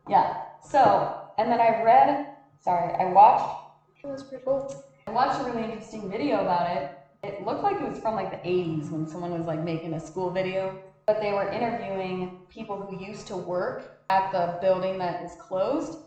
Yeah. 0.08 0.36
So, 0.62 1.14
and 1.38 1.50
then 1.50 1.60
I 1.60 1.82
read, 1.82 2.26
sorry, 2.60 2.94
I 2.98 3.04
watched, 3.12 3.54
That's 4.02 4.22
pretty 4.22 4.44
cool. 4.44 4.72
I 5.06 5.10
watched 5.10 5.40
a 5.40 5.44
really 5.44 5.64
interesting 5.64 6.08
video 6.10 6.40
about 6.40 6.70
it. 6.76 6.90
It 7.22 7.44
looked 7.44 7.62
like 7.62 7.76
it 7.80 7.88
was 7.88 7.98
from 7.98 8.14
like 8.14 8.30
the 8.30 8.48
80s 8.48 8.90
when 8.90 9.06
someone 9.06 9.32
was 9.32 9.46
like 9.46 9.62
making 9.62 9.94
a 9.94 10.00
school 10.00 10.30
video. 10.30 10.78
But 11.06 11.20
they 11.20 11.32
were 11.32 11.50
interviewing 11.50 12.30
people 12.48 12.80
who 12.80 13.04
used 13.04 13.26
to 13.26 13.36
work 13.36 13.98
at 14.08 14.30
the 14.32 14.58
building 14.60 14.96
that 14.98 15.22
is 15.22 15.34
closed 15.34 15.98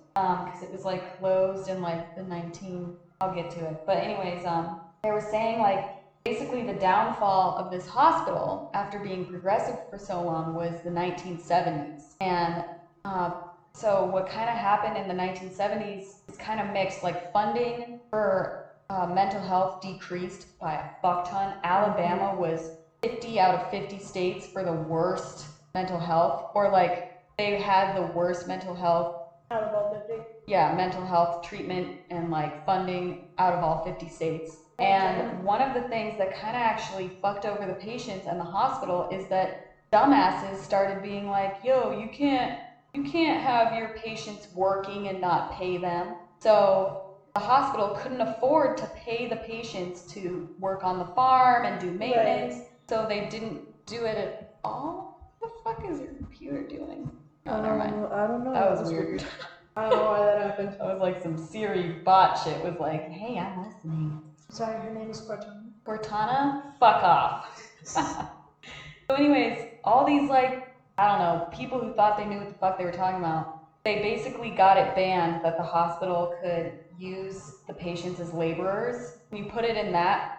because 0.45 0.63
it 0.63 0.71
was 0.71 0.83
like 0.83 1.19
closed 1.19 1.69
in 1.69 1.81
like 1.81 2.15
the 2.15 2.23
19 2.23 2.93
I'll 3.19 3.33
get 3.33 3.49
to 3.51 3.65
it. 3.65 3.83
But 3.85 3.97
anyways, 3.97 4.45
um, 4.45 4.79
they 5.03 5.11
were 5.11 5.21
saying 5.21 5.59
like 5.59 5.85
basically 6.23 6.63
the 6.63 6.73
downfall 6.73 7.57
of 7.57 7.71
this 7.71 7.87
hospital 7.87 8.69
after 8.73 8.99
being 8.99 9.25
progressive 9.25 9.77
for 9.89 9.97
so 9.97 10.21
long 10.21 10.53
was 10.53 10.81
the 10.83 10.89
1970s. 10.89 12.15
And 12.21 12.63
uh, 13.05 13.31
so 13.73 14.05
what 14.05 14.27
kind 14.27 14.49
of 14.49 14.55
happened 14.55 14.97
in 14.97 15.07
the 15.07 15.13
1970s 15.13 16.19
is 16.27 16.37
kind 16.37 16.59
of 16.59 16.67
mixed. 16.67 17.01
Like 17.01 17.31
funding 17.31 17.97
for 18.11 18.65
uh, 18.89 19.07
mental 19.07 19.41
health 19.41 19.81
decreased 19.81 20.47
by 20.59 20.73
a 20.75 20.83
fuck 21.01 21.29
ton. 21.29 21.55
Alabama 21.63 22.35
was 22.35 22.71
50 23.01 23.39
out 23.39 23.55
of 23.55 23.69
50 23.69 23.99
states 23.99 24.47
for 24.47 24.63
the 24.63 24.73
worst 24.73 25.47
mental 25.73 25.99
health, 25.99 26.43
or 26.55 26.69
like 26.69 27.07
they 27.37 27.59
had 27.59 27.95
the 27.95 28.01
worst 28.01 28.47
mental 28.47 28.73
health 28.73 29.16
Out 29.49 29.63
of 29.63 29.75
all 29.75 30.03
50. 30.07 30.23
yeah, 30.47 30.75
mental 30.75 31.05
health 31.05 31.41
treatment 31.41 31.99
and 32.09 32.29
like 32.29 32.65
funding 32.65 33.27
out 33.37 33.53
of 33.53 33.63
all 33.63 33.83
50 33.83 34.09
states. 34.09 34.57
And 34.79 35.43
one 35.43 35.61
of 35.61 35.73
the 35.73 35.89
things 35.89 36.17
that 36.17 36.35
kind 36.35 36.55
of 36.55 36.61
actually 36.61 37.09
fucked 37.21 37.45
over 37.45 37.65
the 37.65 37.73
patients 37.73 38.27
and 38.27 38.39
the 38.39 38.45
hospital 38.45 39.07
is 39.11 39.27
that 39.29 39.63
dumbasses 39.91 40.57
started 40.57 41.01
being 41.01 41.29
like, 41.29 41.63
"Yo, 41.63 41.91
you 41.91 42.09
can't 42.09 42.59
you 42.93 43.03
can't 43.03 43.41
have 43.41 43.77
your 43.77 43.89
patients 44.03 44.47
working 44.53 45.07
and 45.07 45.19
not 45.21 45.51
pay 45.51 45.77
them." 45.77 46.15
So 46.41 47.01
the 47.33 47.39
hospital 47.41 47.89
couldn't 47.89 48.21
afford 48.21 48.77
to 48.77 48.87
pay 48.95 49.27
the 49.27 49.37
patients 49.37 50.03
to 50.13 50.49
work 50.59 50.83
on 50.83 50.99
the 50.99 51.05
farm 51.05 51.65
and 51.65 51.79
do 51.79 51.91
maintenance, 51.91 52.55
so 52.89 53.05
they 53.07 53.27
didn't 53.27 53.61
do 53.85 54.05
it 54.05 54.17
at 54.17 54.51
all. 54.63 55.17
What 55.39 55.51
the 55.55 55.61
fuck 55.63 55.91
is 55.91 55.99
your 55.99 56.13
computer 56.13 56.67
doing? 56.67 57.09
Oh, 57.49 57.61
never 57.61 57.77
mind. 57.77 57.93
Um, 57.93 58.09
I 58.11 58.27
don't 58.27 58.43
know. 58.43 58.53
That 58.53 58.79
was 58.79 58.91
weird. 58.91 59.23
I 59.77 59.89
don't 59.89 59.99
know 59.99 60.05
why 60.05 60.21
that 60.21 60.39
happened. 60.39 60.75
That 60.79 60.87
was 60.87 60.99
like 60.99 61.21
some 61.21 61.37
Siri 61.37 61.99
bot 62.03 62.39
shit 62.43 62.63
was 62.63 62.79
like, 62.79 63.03
hey, 63.11 63.37
I'm 63.37 63.63
listening. 63.63 64.21
Sorry, 64.49 64.79
her 64.79 64.91
name 64.91 65.11
is 65.11 65.21
Cortana. 65.21 65.69
Cortana, 65.85 66.61
fuck 66.79 67.03
off. 67.03 67.45
so, 67.83 69.15
anyways, 69.15 69.65
all 69.83 70.03
these 70.03 70.29
like, 70.29 70.63
I 70.97 71.07
don't 71.07 71.19
know, 71.19 71.47
people 71.51 71.79
who 71.79 71.93
thought 71.93 72.17
they 72.17 72.25
knew 72.25 72.39
what 72.39 72.49
the 72.49 72.55
fuck 72.55 72.77
they 72.77 72.85
were 72.85 72.91
talking 72.91 73.19
about, 73.19 73.45
they 73.83 74.01
basically 74.01 74.49
got 74.49 74.77
it 74.77 74.95
banned 74.95 75.41
that 75.43 75.57
the 75.57 75.63
hospital 75.63 76.33
could 76.41 76.73
use 76.97 77.53
the 77.67 77.73
patients 77.73 78.19
as 78.19 78.33
laborers. 78.33 79.13
When 79.29 79.43
you 79.43 79.49
put 79.49 79.63
it 79.63 79.77
in 79.77 79.91
that, 79.91 80.31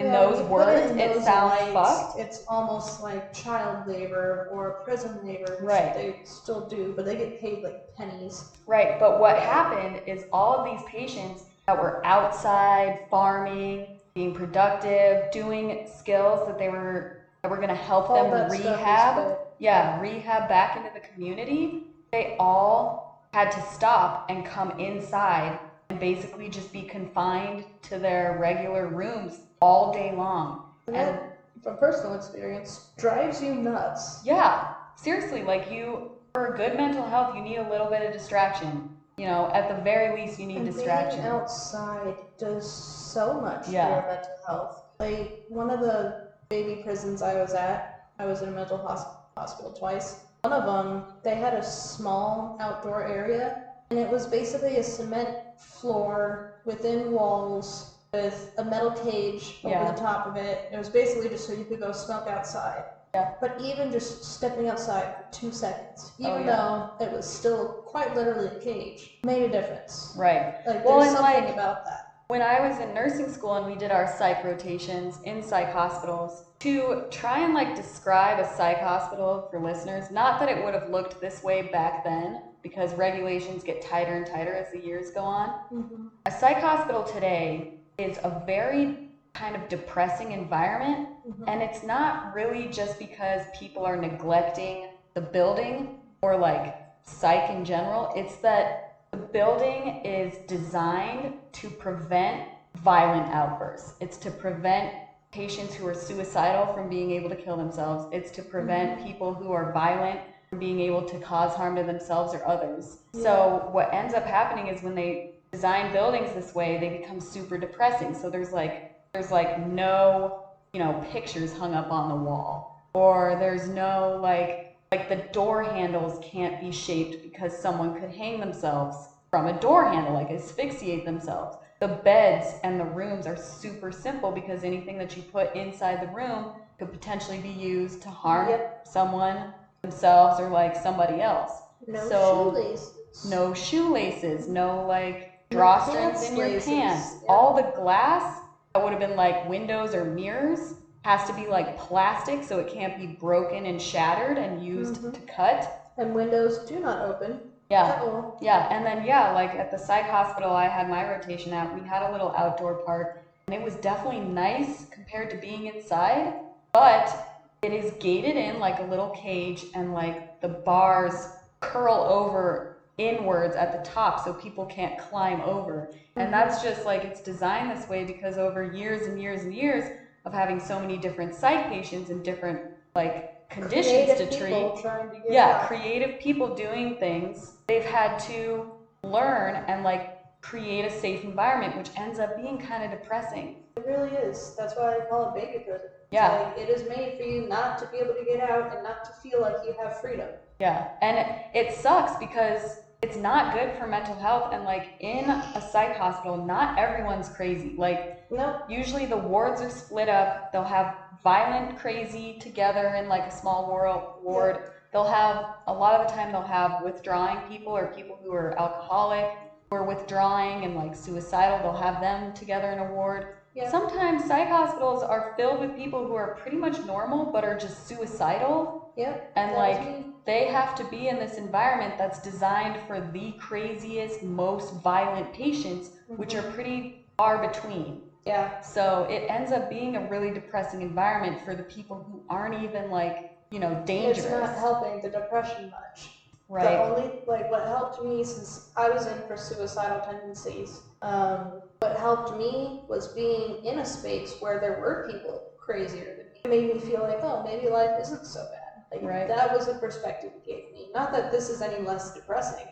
in 0.00 0.06
Yeah, 0.06 0.20
those 0.20 0.42
words, 0.48 0.90
it 0.92 0.96
those 1.14 1.24
sounds 1.24 1.50
lights, 1.50 1.72
fucked. 1.72 2.18
It's 2.18 2.44
almost 2.48 3.02
like 3.02 3.32
child 3.32 3.86
labor 3.86 4.48
or 4.50 4.82
prison 4.84 5.24
labor, 5.24 5.56
which 5.60 5.68
Right. 5.70 5.94
they 5.94 6.20
still 6.24 6.66
do, 6.68 6.92
but 6.94 7.06
they 7.06 7.16
get 7.16 7.40
paid 7.40 7.62
like 7.62 7.80
pennies. 7.96 8.44
Right, 8.66 8.98
but 8.98 9.18
what 9.20 9.38
happened 9.38 10.02
is 10.06 10.24
all 10.32 10.54
of 10.54 10.64
these 10.66 10.82
patients 10.84 11.46
that 11.66 11.78
were 11.80 12.04
outside 12.04 12.98
farming, 13.10 13.88
being 14.14 14.34
productive, 14.34 15.30
doing 15.30 15.86
skills 15.86 16.46
that 16.46 16.58
they 16.58 16.68
were 16.68 17.22
that 17.42 17.50
were 17.50 17.56
going 17.56 17.68
to 17.68 17.74
help 17.74 18.10
All 18.10 18.28
them 18.30 18.50
rehab, 18.50 19.38
yeah, 19.58 20.00
rehab 20.00 20.48
back 20.48 20.76
into 20.76 20.90
the 20.92 21.00
community, 21.00 21.84
they 22.10 22.34
all 22.40 23.20
had 23.32 23.52
to 23.52 23.62
stop 23.62 24.26
and 24.28 24.44
come 24.44 24.72
inside 24.80 25.58
and 25.90 26.00
basically 26.00 26.48
just 26.48 26.72
be 26.72 26.82
confined 26.82 27.64
to 27.82 27.98
their 27.98 28.36
regular 28.40 28.88
rooms 28.88 29.45
all 29.60 29.92
day 29.92 30.14
long. 30.16 30.64
And 30.86 30.96
that, 30.96 31.38
from 31.62 31.76
personal 31.78 32.14
experience, 32.14 32.90
drives 32.98 33.42
you 33.42 33.54
nuts. 33.54 34.20
yeah, 34.24 34.74
seriously, 34.96 35.42
like 35.42 35.70
you 35.70 36.10
for 36.34 36.54
good 36.56 36.76
mental 36.76 37.02
health, 37.04 37.34
you 37.34 37.42
need 37.42 37.56
a 37.56 37.68
little 37.68 37.88
bit 37.88 38.02
of 38.06 38.12
distraction. 38.12 38.90
You 39.16 39.26
know, 39.26 39.50
at 39.54 39.74
the 39.74 39.82
very 39.82 40.14
least, 40.20 40.38
you 40.38 40.46
need 40.46 40.58
and 40.58 40.66
distraction. 40.66 41.20
being 41.22 41.32
outside 41.32 42.16
does 42.38 42.70
so 42.70 43.40
much 43.40 43.68
Yeah. 43.68 43.86
for 43.86 43.92
your 43.94 44.06
mental 44.06 44.34
health. 44.46 44.82
Like 45.00 45.44
one 45.48 45.70
of 45.70 45.80
the 45.80 46.26
baby 46.50 46.82
prisons 46.82 47.22
I 47.22 47.40
was 47.40 47.54
at, 47.54 48.02
I 48.18 48.26
was 48.26 48.42
in 48.42 48.48
a 48.48 48.52
mental 48.52 48.76
hos- 48.78 49.06
hospital 49.38 49.72
twice. 49.72 50.18
One 50.42 50.52
of 50.52 50.66
them, 50.66 51.06
they 51.22 51.34
had 51.36 51.54
a 51.54 51.62
small 51.62 52.56
outdoor 52.60 53.04
area, 53.06 53.56
and 53.90 53.98
it 53.98 54.08
was 54.08 54.26
basically 54.26 54.76
a 54.76 54.82
cement 54.82 55.30
floor 55.56 56.52
within 56.64 57.10
walls 57.12 57.95
with 58.16 58.52
a 58.58 58.64
metal 58.64 58.92
cage 58.92 59.60
over 59.64 59.74
Yeah. 59.74 59.92
the 59.92 59.98
top 60.00 60.26
of 60.26 60.36
it. 60.36 60.68
It 60.72 60.78
was 60.78 60.88
basically 60.88 61.28
just 61.28 61.46
so 61.46 61.52
you 61.52 61.64
could 61.64 61.80
go 61.80 61.92
smoke 61.92 62.26
outside. 62.26 62.84
Yeah. 63.14 63.32
But 63.40 63.60
even 63.60 63.90
just 63.92 64.24
stepping 64.24 64.68
outside 64.68 65.14
for 65.16 65.24
two 65.32 65.52
seconds, 65.52 66.12
Oh, 66.22 66.28
even 66.28 66.46
yeah. 66.46 66.56
though 66.98 67.04
it 67.04 67.12
was 67.12 67.26
still 67.26 67.82
quite 67.86 68.14
literally 68.14 68.48
a 68.48 68.58
cage, 68.60 69.18
made 69.24 69.42
a 69.42 69.48
difference. 69.48 70.14
Right. 70.16 70.54
Like 70.66 70.84
Well, 70.84 71.00
there's 71.00 71.12
and, 71.12 71.18
something 71.18 71.44
like- 71.44 71.54
about 71.54 71.84
that. 71.84 72.02
When 72.28 72.42
I 72.42 72.56
was 72.66 72.80
in 72.80 72.92
nursing 72.92 73.30
school 73.30 73.54
and 73.54 73.66
we 73.66 73.76
did 73.76 73.92
our 73.92 74.08
psych 74.18 74.42
rotations 74.42 75.20
in 75.22 75.40
psych 75.42 75.70
hospitals, 75.72 76.44
to 76.58 77.04
try 77.10 77.38
and 77.44 77.54
like 77.54 77.76
describe 77.76 78.40
a 78.40 78.48
psych 78.56 78.80
hospital 78.80 79.46
for 79.50 79.60
listeners, 79.60 80.10
not 80.10 80.40
that 80.40 80.48
it 80.48 80.64
would 80.64 80.74
have 80.74 80.88
looked 80.88 81.20
this 81.20 81.44
way 81.44 81.62
back 81.70 82.02
then, 82.02 82.42
because 82.62 82.92
regulations 82.94 83.62
get 83.62 83.80
tighter 83.80 84.14
and 84.16 84.26
tighter 84.26 84.52
as 84.52 84.72
the 84.72 84.80
years 84.84 85.12
go 85.12 85.20
on. 85.20 85.50
Mm-hmm. 85.72 86.06
A 86.26 86.30
psych 86.32 86.58
hospital 86.58 87.04
today 87.04 87.75
is 87.98 88.18
a 88.18 88.42
very 88.46 88.98
kind 89.34 89.54
of 89.56 89.68
depressing 89.68 90.32
environment, 90.32 91.08
Mhm. 91.26 91.48
and 91.48 91.62
it's 91.62 91.82
not 91.82 92.34
really 92.34 92.68
just 92.68 92.98
because 92.98 93.42
people 93.58 93.84
are 93.84 93.96
neglecting 93.96 94.88
the 95.14 95.20
building 95.20 95.98
or 96.22 96.36
like 96.36 96.74
psych 97.02 97.50
in 97.50 97.64
general. 97.64 98.12
It's 98.16 98.36
that 98.38 98.94
the 99.10 99.18
building 99.18 100.04
is 100.04 100.38
designed 100.46 101.34
to 101.52 101.70
prevent 101.70 102.44
violent 102.74 103.32
outbursts. 103.32 103.94
It's 104.00 104.18
to 104.18 104.30
prevent 104.30 104.92
patients 105.32 105.74
who 105.74 105.86
are 105.86 105.94
suicidal 105.94 106.66
from 106.72 106.88
being 106.88 107.10
able 107.10 107.28
to 107.28 107.36
kill 107.36 107.56
themselves. 107.56 108.06
It's 108.12 108.30
to 108.32 108.42
prevent 108.42 109.02
people 109.04 109.34
who 109.34 109.52
are 109.52 109.72
violent 109.72 110.20
from 110.48 110.58
being 110.58 110.80
able 110.80 111.02
to 111.02 111.18
cause 111.18 111.54
harm 111.54 111.76
to 111.76 111.82
themselves 111.82 112.34
or 112.34 112.46
others. 112.46 112.98
So 113.12 113.68
what 113.72 113.92
ends 113.92 114.14
up 114.14 114.24
happening 114.24 114.68
is 114.68 114.82
when 114.82 114.94
they 114.94 115.35
design 115.56 115.90
buildings 115.90 116.32
this 116.32 116.54
way, 116.54 116.76
they 116.76 116.90
become 116.90 117.18
super 117.18 117.56
depressing. 117.56 118.12
So 118.14 118.28
there's 118.28 118.52
like 118.52 118.82
there's 119.14 119.30
like 119.30 119.56
no, 119.56 120.34
you 120.74 120.80
know, 120.80 120.94
pictures 121.00 121.52
hung 121.52 121.74
up 121.74 121.90
on 121.90 122.08
the 122.08 122.14
wall 122.14 122.68
or 122.94 123.36
there's 123.36 123.68
no 123.68 124.18
like 124.20 124.58
like 124.92 125.08
the 125.08 125.16
door 125.32 125.62
handles 125.62 126.18
can't 126.20 126.58
be 126.60 126.70
shaped 126.70 127.16
because 127.22 127.54
someone 127.54 127.92
could 127.92 128.10
hang 128.10 128.38
themselves 128.38 129.08
from 129.30 129.46
a 129.46 129.52
door 129.52 129.84
handle 129.86 130.12
like 130.12 130.30
asphyxiate 130.30 131.04
themselves 131.04 131.56
the 131.80 131.88
beds 131.88 132.56
and 132.62 132.78
the 132.78 132.84
rooms 132.86 133.26
are 133.26 133.36
super 133.36 133.90
simple 133.90 134.30
because 134.30 134.62
anything 134.64 134.98
that 134.98 135.16
you 135.16 135.22
put 135.22 135.54
inside 135.54 136.00
the 136.00 136.06
room 136.08 136.48
could 136.78 136.90
potentially 136.90 137.38
be 137.38 137.50
used 137.50 138.00
to 138.02 138.10
harm 138.10 138.48
Yep. 138.48 138.62
someone 138.84 139.46
themselves 139.82 140.38
or 140.40 140.48
like 140.48 140.76
somebody 140.76 141.20
else 141.20 141.62
No 141.88 142.08
So, 142.08 142.12
shoelaces. 142.12 143.22
no 143.24 143.52
shoelaces, 143.52 144.48
no 144.48 144.82
like 144.82 145.28
drawstrings 145.50 146.28
in 146.28 146.36
your 146.36 146.48
laces, 146.48 146.68
pants. 146.68 147.16
yeah. 147.24 147.32
All 147.32 147.54
the 147.54 147.70
glass 147.74 148.40
that 148.74 148.82
would 148.82 148.92
have 148.92 149.00
been 149.00 149.16
like 149.16 149.48
windows 149.48 149.94
or 149.94 150.04
mirrors 150.04 150.74
has 151.04 151.24
to 151.28 151.32
be 151.34 151.46
like 151.46 151.78
plastic 151.78 152.42
so 152.42 152.58
it 152.58 152.68
can't 152.72 152.98
be 152.98 153.06
broken 153.06 153.66
and 153.66 153.80
shattered 153.80 154.38
and 154.38 154.62
used 154.64 155.02
Mhm. 155.02 155.14
to 155.14 155.20
cut. 155.32 155.72
And 155.96 156.14
windows 156.14 156.58
do 156.68 156.80
not 156.80 157.02
open 157.02 157.40
Yeah. 157.70 158.00
all. 158.02 158.36
Yeah, 158.40 158.66
and 158.70 158.84
then 158.84 159.04
yeah, 159.04 159.32
like 159.32 159.50
at 159.54 159.70
the 159.70 159.78
psych 159.78 160.06
hospital 160.06 160.52
I 160.52 160.66
had 160.66 160.88
my 160.88 161.08
rotation 161.08 161.52
at, 161.52 161.72
we 161.74 161.86
had 161.86 162.02
a 162.02 162.12
little 162.12 162.32
outdoor 162.36 162.74
park, 162.84 163.22
and 163.46 163.54
it 163.54 163.62
was 163.62 163.76
definitely 163.76 164.20
nice 164.20 164.86
compared 164.90 165.30
to 165.30 165.36
being 165.36 165.66
inside, 165.66 166.34
but 166.72 167.24
it 167.62 167.72
is 167.72 167.92
gated 168.00 168.36
in 168.36 168.58
like 168.60 168.80
a 168.80 168.84
little 168.84 169.08
cage, 169.10 169.64
and 169.74 169.94
like 169.94 170.40
the 170.40 170.48
bars 170.48 171.28
curl 171.60 171.94
over 171.94 172.65
inwards 172.98 173.56
at 173.56 173.72
the 173.72 173.90
top 173.90 174.24
so 174.24 174.32
people 174.32 174.64
can't 174.66 174.98
climb 174.98 175.40
over. 175.42 175.92
And 176.16 176.24
mm-hmm. 176.24 176.32
that's 176.32 176.62
just 176.62 176.84
like 176.84 177.04
it's 177.04 177.20
designed 177.20 177.70
this 177.70 177.88
way 177.88 178.04
because 178.04 178.38
over 178.38 178.64
years 178.64 179.06
and 179.06 179.20
years 179.20 179.42
and 179.42 179.54
years 179.54 179.84
of 180.24 180.32
having 180.32 180.58
so 180.58 180.80
many 180.80 180.96
different 180.96 181.34
psych 181.34 181.68
patients 181.68 182.10
and 182.10 182.24
different 182.24 182.60
like 182.94 183.48
conditions 183.48 184.06
Creative 184.06 184.30
to 184.30 184.38
treat 184.38 184.82
to 184.82 185.22
yeah, 185.28 185.60
out. 185.60 185.68
creative 185.68 186.18
people 186.18 186.54
doing 186.54 186.96
things, 186.96 187.52
they've 187.68 187.84
had 187.84 188.18
to 188.20 188.72
learn 189.02 189.56
and 189.68 189.84
like 189.84 190.16
create 190.40 190.84
a 190.84 190.90
safe 190.90 191.24
environment, 191.24 191.76
which 191.76 191.90
ends 191.96 192.18
up 192.18 192.36
being 192.36 192.58
kind 192.58 192.82
of 192.82 192.90
depressing. 192.90 193.56
It 193.76 193.84
really 193.86 194.10
is. 194.10 194.54
That's 194.56 194.74
why 194.74 194.96
I 194.96 195.00
call 195.08 195.28
it 195.28 195.40
baby 195.40 195.64
prison. 195.64 195.88
Yeah. 196.10 196.52
Like, 196.56 196.58
it 196.58 196.70
is 196.70 196.88
made 196.88 197.18
for 197.18 197.24
you 197.24 197.48
not 197.48 197.78
to 197.78 197.86
be 197.86 197.98
able 197.98 198.14
to 198.14 198.24
get 198.24 198.40
out 198.48 198.74
and 198.74 198.82
not 198.82 199.04
to 199.04 199.12
feel 199.22 199.40
like 199.40 199.56
you 199.64 199.74
have 199.82 200.00
freedom. 200.00 200.28
Yeah, 200.58 200.88
and 201.02 201.18
it, 201.18 201.66
it 201.66 201.74
sucks 201.74 202.16
because 202.18 202.80
it's 203.02 203.16
not 203.16 203.54
good 203.54 203.76
for 203.78 203.86
mental 203.86 204.14
health. 204.14 204.52
And 204.52 204.64
like 204.64 204.94
in 205.00 205.28
a 205.30 205.60
psych 205.72 205.96
hospital, 205.96 206.44
not 206.44 206.78
everyone's 206.78 207.28
crazy. 207.28 207.74
Like 207.76 208.30
Nope. 208.30 208.62
usually 208.68 209.06
the 209.06 209.16
wards 209.16 209.60
are 209.60 209.70
split 209.70 210.08
up. 210.08 210.50
They'll 210.52 210.64
have 210.64 210.94
violent 211.22 211.78
crazy 211.78 212.38
together 212.40 212.88
in 212.94 213.08
like 213.08 213.24
a 213.24 213.30
small 213.30 213.66
ward. 213.68 214.00
ward. 214.22 214.58
They'll 214.92 215.04
have 215.04 215.56
a 215.66 215.72
lot 215.72 216.00
of 216.00 216.06
the 216.06 216.12
time 216.14 216.32
they'll 216.32 216.42
have 216.42 216.82
withdrawing 216.82 217.38
people 217.48 217.72
or 217.76 217.88
people 217.88 218.18
who 218.22 218.32
are 218.32 218.58
alcoholic 218.58 219.30
who 219.68 219.76
are 219.76 219.84
withdrawing 219.84 220.64
and 220.64 220.74
like 220.76 220.94
suicidal. 220.94 221.58
They'll 221.58 221.80
have 221.82 222.00
them 222.00 222.32
together 222.34 222.70
in 222.70 222.78
a 222.78 222.92
ward. 222.92 223.26
Yeah. 223.54 223.70
Sometimes 223.70 224.24
psych 224.24 224.48
hospitals 224.48 225.02
are 225.02 225.34
filled 225.36 225.60
with 225.60 225.76
people 225.76 226.06
who 226.06 226.14
are 226.14 226.36
pretty 226.36 226.56
much 226.56 226.78
normal 226.84 227.32
but 227.32 227.44
are 227.44 227.56
just 227.58 227.86
suicidal 227.86 228.92
Yep. 228.96 229.32
and 229.36 229.52
that 229.52 229.58
like. 229.58 230.06
They 230.26 230.46
have 230.46 230.74
to 230.76 230.84
be 230.84 231.08
in 231.08 231.18
this 231.18 231.38
environment 231.38 231.94
that's 231.98 232.20
designed 232.20 232.78
for 232.86 233.00
the 233.12 233.32
craziest, 233.32 234.22
most 234.22 234.82
violent 234.82 235.32
patients, 235.32 235.90
which 236.16 236.34
Mm-hmm. 236.34 236.48
are 236.48 236.52
pretty 236.52 237.00
far 237.16 237.38
between. 237.46 238.02
Yeah. 238.26 238.60
So 238.60 239.06
it 239.08 239.24
ends 239.28 239.52
up 239.52 239.70
being 239.70 239.96
a 239.96 240.08
really 240.08 240.32
depressing 240.32 240.82
environment 240.82 241.40
for 241.44 241.54
the 241.54 241.62
people 241.64 242.04
who 242.06 242.22
aren't 242.28 242.62
even 242.62 242.90
like, 242.90 243.16
you 243.50 243.60
know, 243.60 243.82
dangerous. 243.86 244.18
It's 244.18 244.30
not 244.30 244.50
helping 244.54 245.00
the 245.02 245.08
depression 245.10 245.70
much. 245.70 246.12
Right. 246.48 246.76
The 246.76 246.84
only 246.84 247.10
like 247.26 247.50
what 247.50 247.64
helped 247.66 248.02
me 248.02 248.24
since 248.24 248.70
I 248.76 248.88
was 248.88 249.06
in 249.06 249.20
for 249.26 249.36
suicidal 249.36 250.00
tendencies, 250.00 250.82
um, 251.02 251.62
what 251.80 251.96
helped 251.96 252.36
me 252.36 252.80
was 252.88 253.08
being 253.08 253.58
in 253.64 253.78
a 253.78 253.84
space 253.84 254.36
where 254.40 254.58
there 254.60 254.78
were 254.80 255.06
people 255.08 255.42
crazier 255.58 256.14
than 256.16 256.26
me. 256.32 256.40
It 256.44 256.48
made 256.48 256.72
me 256.74 256.78
feel 256.80 257.02
like, 257.02 257.18
oh, 257.22 257.42
maybe 257.44 257.68
life 257.68 257.90
isn't 258.00 258.24
so 258.24 258.40
bad. 258.40 258.65
Like 259.02 259.10
Right. 259.10 259.28
that 259.28 259.52
was 259.52 259.66
the 259.66 259.74
perspective 259.74 260.32
it 260.34 260.44
gave 260.44 260.72
me. 260.72 260.90
Not 260.94 261.12
that 261.12 261.30
this 261.30 261.48
is 261.48 261.62
any 261.62 261.78
less 261.78 262.12
depressing, 262.12 262.66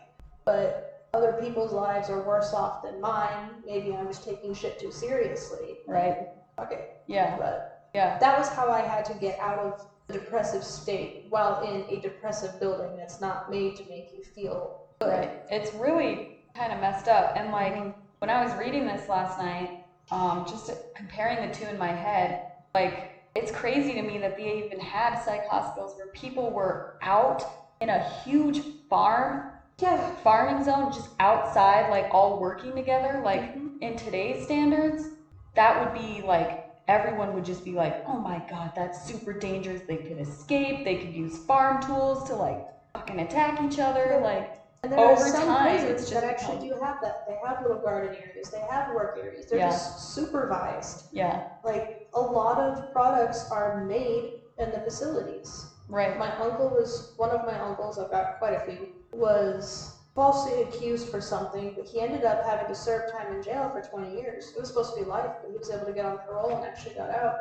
but 0.45 0.91
other 1.13 1.33
people's 1.33 1.71
lives 1.73 2.09
are 2.09 2.21
worse 2.25 2.53
off 2.53 2.81
than 2.81 2.99
mine. 2.99 3.61
Maybe 3.65 3.95
I 3.95 4.03
was 4.03 4.19
taking 4.19 4.53
shit 4.53 4.77
too 4.77 4.91
seriously. 4.91 5.79
Right. 5.87 6.17
Okay. 6.59 6.87
Yeah. 7.07 7.35
But 7.37 7.71
Yeah. 7.93 8.17
that 8.19 8.37
was 8.37 8.49
how 8.49 8.69
I 8.69 8.81
had 8.81 9.05
to 9.05 9.13
get 9.13 9.39
out 9.39 9.59
of 9.59 9.85
the 10.07 10.13
depressive 10.13 10.63
state 10.63 11.23
while 11.29 11.61
in 11.61 11.85
a 11.89 11.99
depressive 11.99 12.59
building 12.59 12.95
that's 12.95 13.19
not 13.21 13.49
made 13.49 13.75
to 13.77 13.83
make 13.87 14.11
you 14.11 14.21
feel 14.21 14.77
good. 14.99 15.09
Right. 15.09 15.41
It's 15.49 15.73
really 15.73 16.27
kind 16.53 16.71
of 16.73 16.79
messed 16.79 17.07
up. 17.07 17.33
And 17.35 17.51
like 17.51 17.73
Mhm. 17.73 17.93
when 18.19 18.29
I 18.29 18.43
was 18.43 18.53
reading 18.55 18.85
this 18.85 19.07
last 19.09 19.37
night, 19.39 19.77
um, 20.11 20.45
just 20.45 20.69
comparing 20.95 21.41
the 21.41 21.53
two 21.53 21.65
in 21.65 21.77
my 21.77 21.91
head, 21.91 22.41
like 22.73 23.14
it's 23.35 23.51
crazy 23.51 23.93
to 23.95 24.01
me 24.01 24.17
that 24.19 24.37
they 24.37 24.59
even 24.59 24.79
had 24.79 25.15
psych 25.17 25.45
hospitals 25.45 25.93
where 25.97 26.07
people 26.13 26.51
were 26.51 26.93
out 27.01 27.45
in 27.81 27.89
a 27.89 27.99
huge 27.99 28.61
farm, 28.89 29.51
Yeah. 29.79 29.97
farming 30.23 30.63
zone, 30.63 30.91
just 30.91 31.09
outside, 31.19 31.89
like 31.89 32.07
all 32.11 32.39
working 32.39 32.75
together. 32.75 33.21
Like 33.23 33.53
Mhm. 33.53 33.71
in 33.81 33.95
today's 33.97 34.43
standards, 34.43 35.09
that 35.55 35.77
would 35.79 35.93
be 35.93 36.21
like 36.21 36.61
everyone 36.87 37.33
would 37.33 37.43
just 37.43 37.63
be 37.63 37.73
like, 37.73 38.01
oh 38.07 38.19
my 38.19 38.39
god, 38.47 38.71
that's 38.75 39.01
super 39.01 39.33
dangerous. 39.33 39.81
They 39.87 39.97
could 39.97 40.19
escape. 40.19 40.83
They 40.85 40.95
could 40.95 41.13
use 41.15 41.37
farm 41.37 41.81
tools 41.81 42.23
to 42.25 42.35
like 42.35 42.59
fucking 42.93 43.19
attack 43.19 43.61
each 43.61 43.79
other. 43.79 44.19
Like 44.21 44.51
And 44.85 44.93
there 44.93 44.99
are 45.03 45.13
Over 45.13 45.25
some 45.29 45.47
time, 45.47 45.63
prisons 45.63 46.01
it's 46.01 46.11
that 46.11 46.21
just 46.21 46.43
actually 46.47 46.69
do 46.69 46.75
have 46.79 47.01
that. 47.01 47.25
They 47.27 47.39
have 47.43 47.63
little 47.63 47.79
garden 47.81 48.15
areas. 48.21 48.51
They 48.51 48.59
have 48.69 48.93
work 48.93 49.17
areas. 49.19 49.47
They're 49.47 49.57
Yeah. 49.57 49.71
just 49.71 50.13
supervised. 50.13 51.07
yeah, 51.11 51.41
Like 51.63 52.03
a 52.13 52.21
lot 52.21 52.59
of 52.59 52.91
products 52.91 53.49
are 53.49 53.83
made 53.87 54.41
in 54.59 54.69
the 54.69 54.79
facilities. 54.81 55.65
right. 55.89 56.19
My 56.19 56.37
uncle 56.37 56.69
was 56.69 57.13
one 57.17 57.31
of 57.31 57.43
my 57.47 57.59
uncles. 57.59 57.97
I've 57.97 58.11
got 58.11 58.37
quite 58.37 58.53
a 58.53 58.59
few. 58.59 58.87
Was 59.13 59.95
falsely 60.13 60.61
accused 60.61 61.09
for 61.09 61.19
something, 61.19 61.73
but 61.75 61.87
he 61.87 61.99
ended 61.99 62.23
up 62.23 62.43
having 62.43 62.67
to 62.67 62.75
serve 62.75 63.11
time 63.11 63.31
in 63.31 63.41
jail 63.41 63.71
for 63.71 63.81
20 63.81 64.15
years. 64.15 64.53
It 64.55 64.59
was 64.59 64.67
supposed 64.67 64.93
to 64.93 64.99
be 64.99 65.03
life, 65.09 65.31
but 65.41 65.49
he 65.49 65.57
was 65.57 65.71
able 65.71 65.87
to 65.87 65.93
get 65.93 66.05
on 66.05 66.19
parole 66.19 66.51
and 66.55 66.63
actually 66.63 66.93
got 66.93 67.09
out. 67.09 67.37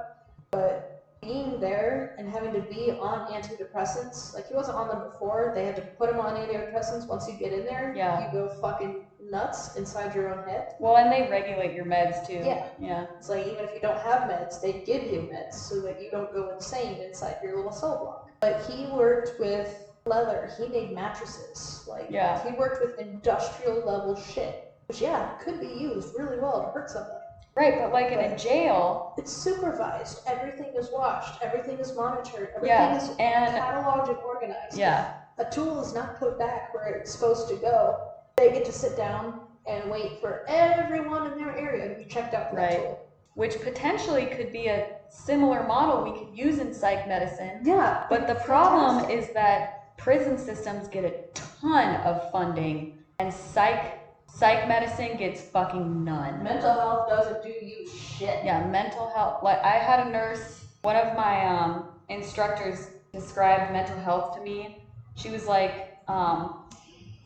But 0.50 0.93
being 1.24 1.60
there 1.60 2.14
and 2.18 2.28
having 2.28 2.52
to 2.52 2.60
be 2.60 2.92
on 2.92 3.32
antidepressants, 3.32 4.34
like 4.34 4.48
he 4.48 4.54
wasn't 4.54 4.76
on 4.76 4.88
them 4.88 5.02
before, 5.10 5.52
they 5.54 5.64
had 5.64 5.76
to 5.76 5.82
put 5.98 6.10
him 6.10 6.20
on 6.20 6.34
antidepressants. 6.36 7.06
Once 7.08 7.26
you 7.28 7.34
get 7.38 7.52
in 7.52 7.64
there, 7.64 7.94
Yeah. 7.96 8.26
you 8.26 8.32
go 8.32 8.48
fucking 8.60 9.04
nuts 9.30 9.76
inside 9.76 10.14
your 10.14 10.28
own 10.34 10.46
head. 10.46 10.74
Well, 10.78 10.96
and 10.96 11.10
they 11.10 11.28
regulate 11.30 11.74
your 11.74 11.86
meds 11.86 12.26
too. 12.26 12.42
Yeah. 12.44 12.66
Yeah. 12.78 13.06
It's 13.18 13.28
like 13.28 13.46
even 13.46 13.64
if 13.64 13.72
you 13.74 13.80
don't 13.80 13.98
have 14.00 14.28
meds, 14.30 14.60
they 14.60 14.84
give 14.84 15.04
you 15.04 15.20
meds 15.32 15.54
so 15.54 15.80
that 15.80 16.00
you 16.02 16.10
don't 16.10 16.32
go 16.32 16.50
insane 16.50 17.00
inside 17.00 17.36
your 17.42 17.56
little 17.56 17.72
cell 17.72 17.98
block. 17.98 18.30
But 18.40 18.62
he 18.66 18.86
worked 18.86 19.40
with 19.40 19.90
leather. 20.04 20.50
He 20.58 20.68
made 20.68 20.92
mattresses. 20.92 21.84
Like 21.88 22.06
Yeah. 22.10 22.42
he 22.42 22.54
worked 22.56 22.80
with 22.82 22.98
industrial 22.98 23.78
level 23.86 24.14
shit, 24.16 24.72
which 24.88 25.00
yeah 25.00 25.30
could 25.42 25.58
be 25.60 25.66
used 25.68 26.14
really 26.18 26.38
well 26.38 26.60
to 26.62 26.68
hurt 26.72 26.90
somebody. 26.90 27.23
Right, 27.56 27.78
but 27.78 27.92
like 27.92 28.10
in 28.10 28.18
a 28.18 28.36
jail, 28.36 29.14
It's 29.16 29.32
supervised. 29.32 30.20
Everything 30.26 30.72
is 30.76 30.90
watched. 30.92 31.40
Everything 31.40 31.78
is 31.78 31.94
monitored. 31.94 32.50
Everything 32.56 32.68
Yeah, 32.76 32.96
is 32.96 33.10
and- 33.20 33.54
cataloged 33.54 34.08
and 34.08 34.18
organized. 34.18 34.76
yeah, 34.76 35.12
A 35.38 35.44
tool 35.44 35.80
is 35.80 35.94
not 35.94 36.16
put 36.18 36.38
back 36.38 36.74
where 36.74 36.86
it's 36.94 37.12
supposed 37.12 37.48
to 37.48 37.56
go. 37.56 37.98
They 38.36 38.50
get 38.52 38.64
to 38.64 38.72
sit 38.72 38.96
down 38.96 39.40
and 39.66 39.88
wait 39.90 40.20
for 40.20 40.44
everyone 40.48 41.30
in 41.32 41.38
their 41.38 41.56
area 41.56 41.88
to 41.88 41.94
be 41.94 42.04
checked 42.04 42.34
out 42.34 42.50
for 42.50 42.56
that 42.56 42.72
tool. 42.76 43.00
which 43.34 43.60
potentially 43.62 44.26
could 44.26 44.52
be 44.52 44.66
a 44.68 44.86
similar 45.08 45.64
model 45.66 46.04
we 46.04 46.16
could 46.18 46.36
use 46.38 46.58
in 46.60 46.72
psych 46.72 47.08
medicine. 47.08 47.58
Yeah. 47.64 48.04
But 48.08 48.28
the 48.28 48.36
problem 48.36 49.10
is 49.10 49.30
that 49.30 49.96
prison 49.96 50.38
systems 50.38 50.86
get 50.86 51.04
a 51.04 51.14
ton 51.34 51.96
of 52.02 52.30
funding 52.30 52.98
and 53.18 53.32
psych 53.34 54.03
psych 54.34 54.66
medicine 54.68 55.16
gets 55.16 55.42
fucking 55.42 56.04
none. 56.04 56.42
Mental 56.42 56.72
health 56.72 57.08
doesn't 57.08 57.42
do 57.42 57.50
you 57.50 57.86
shit. 57.86 58.44
Yeah, 58.44 58.66
mental 58.66 59.08
health. 59.14 59.42
Like 59.42 59.64
I 59.64 59.78
had 59.78 60.00
a 60.06 60.10
nurse, 60.10 60.66
one 60.82 60.96
of 60.96 61.14
my 61.14 61.46
um, 61.46 61.84
instructors 62.08 62.88
described 63.12 63.72
mental 63.72 63.96
health 63.98 64.34
to 64.36 64.40
me 64.42 64.68
She 65.16 65.30
was 65.30 65.46
like, 65.46 65.86
um, 66.08 66.50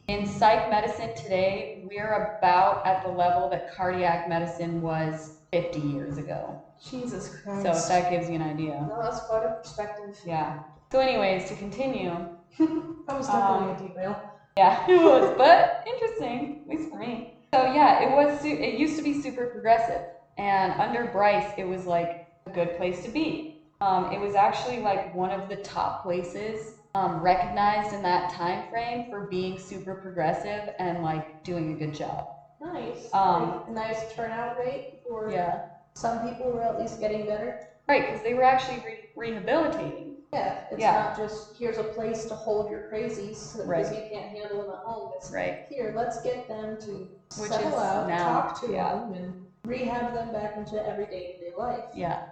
in 0.09 0.27
psych 0.27 0.69
medicine 0.71 1.15
today, 1.15 1.83
we're 1.91 2.37
about 2.39 2.87
at 2.87 3.03
the 3.03 3.09
level 3.11 3.49
that 3.51 3.67
cardiac 3.67 4.29
medicine 4.29 4.81
was 4.83 5.33
50 5.53 5.81
years 5.81 6.19
ago. 6.19 6.61
Jesus 6.91 7.29
Christ. 7.43 7.63
So 7.63 7.71
if 7.73 7.89
that 7.89 8.11
gives 8.11 8.29
you 8.29 8.35
an 8.37 8.43
idea. 8.43 8.87
No, 8.89 9.03
that's 9.03 9.21
quite 9.21 9.45
a 9.45 9.51
perspective. 9.63 10.15
Yeah. 10.25 10.61
So, 10.93 11.01
anyways, 11.01 11.49
to 11.49 11.55
continue, 11.57 12.11
I 12.61 13.15
was 13.15 13.29
Um, 13.29 13.41
definitely 13.41 13.87
a 13.87 13.91
derail. 13.95 14.38
Yeah, 14.59 14.77
it 14.89 15.03
was, 15.03 15.31
but 15.37 15.71
interesting, 15.87 16.57
at 16.67 16.71
least 16.77 16.91
for 16.91 16.99
me. 16.99 17.31
So 17.55 17.65
yeah, 17.65 18.01
it 18.03 18.11
was. 18.11 18.41
Su- 18.41 18.59
it 18.61 18.75
used 18.75 18.97
to 18.97 19.03
be 19.03 19.13
super 19.15 19.47
progressive, 19.47 20.03
and 20.37 20.75
under 20.79 21.05
Bryce, 21.05 21.53
it 21.57 21.65
was 21.65 21.87
like 21.87 22.19
a 22.47 22.51
good 22.51 22.75
place 22.77 23.01
to 23.03 23.09
be. 23.09 23.53
Um, 23.81 24.11
it 24.13 24.19
was 24.19 24.35
actually 24.35 24.81
like 24.81 25.15
one 25.15 25.31
of 25.33 25.49
the 25.49 25.57
top 25.57 26.03
places 26.03 26.75
um, 26.95 27.21
recognized 27.21 27.93
in 27.93 28.03
that 28.03 28.29
time 28.29 28.65
frame 28.69 29.05
for 29.09 29.23
being 29.31 29.57
super 29.57 29.95
progressive 29.95 30.69
and 30.79 31.01
like 31.01 31.25
doing 31.45 31.71
a 31.71 31.75
good 31.75 31.95
job. 31.95 32.25
Nice. 32.61 33.09
Um, 33.13 33.51
Like, 33.51 33.69
nice 33.69 34.13
turnout 34.13 34.57
rate 34.59 34.99
for 35.07 35.31
Yeah, 35.31 35.59
some 35.95 36.21
people 36.21 36.51
were 36.51 36.63
at 36.63 36.79
least 36.79 36.99
getting 37.01 37.25
better. 37.25 37.57
right, 37.89 38.05
because 38.05 38.23
they 38.23 38.35
were 38.35 38.43
actually 38.43 38.79
re- 38.85 38.99
rehabilitating. 39.15 40.08
Yeah, 40.33 40.65
it's 40.71 40.81
Yeah. 40.81 40.93
not 40.93 41.17
just 41.17 41.57
here's 41.57 41.79
a 41.79 41.85
place 41.85 42.27
to 42.27 42.35
hold 42.35 42.71
your 42.71 42.83
crazies 42.91 43.57
because 43.57 43.91
you 43.93 44.03
can't 44.11 44.29
handle 44.31 44.63
them 44.63 44.71
at 44.73 44.79
home. 44.85 45.13
It's 45.17 45.31
Right. 45.31 45.65
here, 45.69 45.93
let's 45.97 46.21
get 46.23 46.47
them 46.49 46.79
to 46.81 47.09
Which 47.41 47.51
settle 47.51 47.79
out, 47.79 48.09
now- 48.09 48.41
talk 48.43 48.61
to 48.61 48.73
yeah. 48.73 48.95
them, 48.95 49.15
and 49.15 49.47
rehab 49.65 50.13
them 50.15 50.33
back 50.33 50.57
into 50.57 50.85
everyday 50.87 51.39
day 51.39 51.53
life. 51.57 51.85
Yeah. 51.95 52.23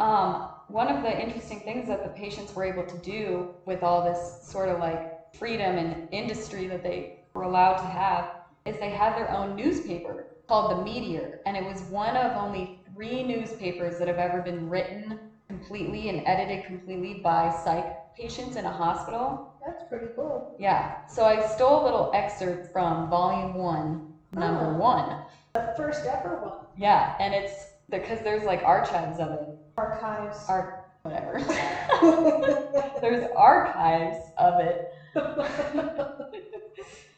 Um, 0.00 0.48
one 0.68 0.88
of 0.88 1.02
the 1.02 1.20
interesting 1.20 1.60
things 1.60 1.86
that 1.88 2.02
the 2.02 2.08
patients 2.10 2.54
were 2.54 2.64
able 2.64 2.84
to 2.84 2.98
do 2.98 3.50
with 3.66 3.82
all 3.84 4.02
this 4.02 4.38
sort 4.42 4.68
of 4.68 4.80
like 4.80 5.32
freedom 5.34 5.78
and 5.78 6.08
industry 6.10 6.66
that 6.66 6.82
they 6.82 7.20
were 7.34 7.42
allowed 7.44 7.76
to 7.76 7.84
have 7.84 8.30
is 8.64 8.76
they 8.78 8.90
had 8.90 9.16
their 9.16 9.30
own 9.30 9.54
newspaper 9.54 10.26
called 10.48 10.70
The 10.72 10.82
Meteor. 10.82 11.40
And 11.46 11.56
it 11.56 11.64
was 11.64 11.82
one 11.84 12.16
of 12.16 12.36
only 12.36 12.80
three 12.92 13.22
newspapers 13.22 13.98
that 13.98 14.08
have 14.08 14.18
ever 14.18 14.42
been 14.42 14.68
written 14.68 15.18
completely 15.48 16.08
and 16.08 16.26
edited 16.26 16.64
completely 16.64 17.14
by 17.22 17.50
psych 17.64 18.14
patients 18.14 18.56
in 18.56 18.64
a 18.64 18.70
hospital. 18.70 19.52
That's 19.64 19.82
pretty 19.88 20.06
cool. 20.14 20.56
Yeah. 20.58 21.06
So 21.06 21.24
I 21.24 21.44
stole 21.46 21.82
a 21.82 21.84
little 21.84 22.10
excerpt 22.14 22.72
from 22.72 23.08
volume 23.10 23.54
one, 23.54 24.14
number 24.32 24.74
Oh. 24.74 24.78
one. 24.78 25.24
The 25.54 25.72
first 25.76 26.04
ever 26.06 26.40
one. 26.42 26.66
Yeah. 26.76 27.14
And 27.20 27.34
it's 27.34 27.68
because 27.90 28.20
there's 28.22 28.44
like 28.44 28.62
archives 28.62 29.18
of 29.18 29.30
it. 29.32 29.48
Archives. 29.76 30.44
Ar- 30.48 30.84
whatever. 31.02 31.38
There's 33.00 33.24
archives 33.36 34.16
of 34.38 34.60
it. 34.60 34.90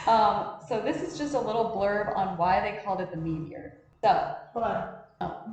Um, 0.06 0.58
so 0.68 0.80
this 0.80 1.02
is 1.02 1.18
just 1.18 1.34
a 1.34 1.40
little 1.40 1.74
blurb 1.76 2.16
on 2.16 2.36
why 2.36 2.60
they 2.60 2.80
called 2.84 3.00
it 3.00 3.10
the 3.10 3.16
meteor. 3.16 3.78
So 4.04 4.34
Hold 4.52 4.64
on. 4.64 4.88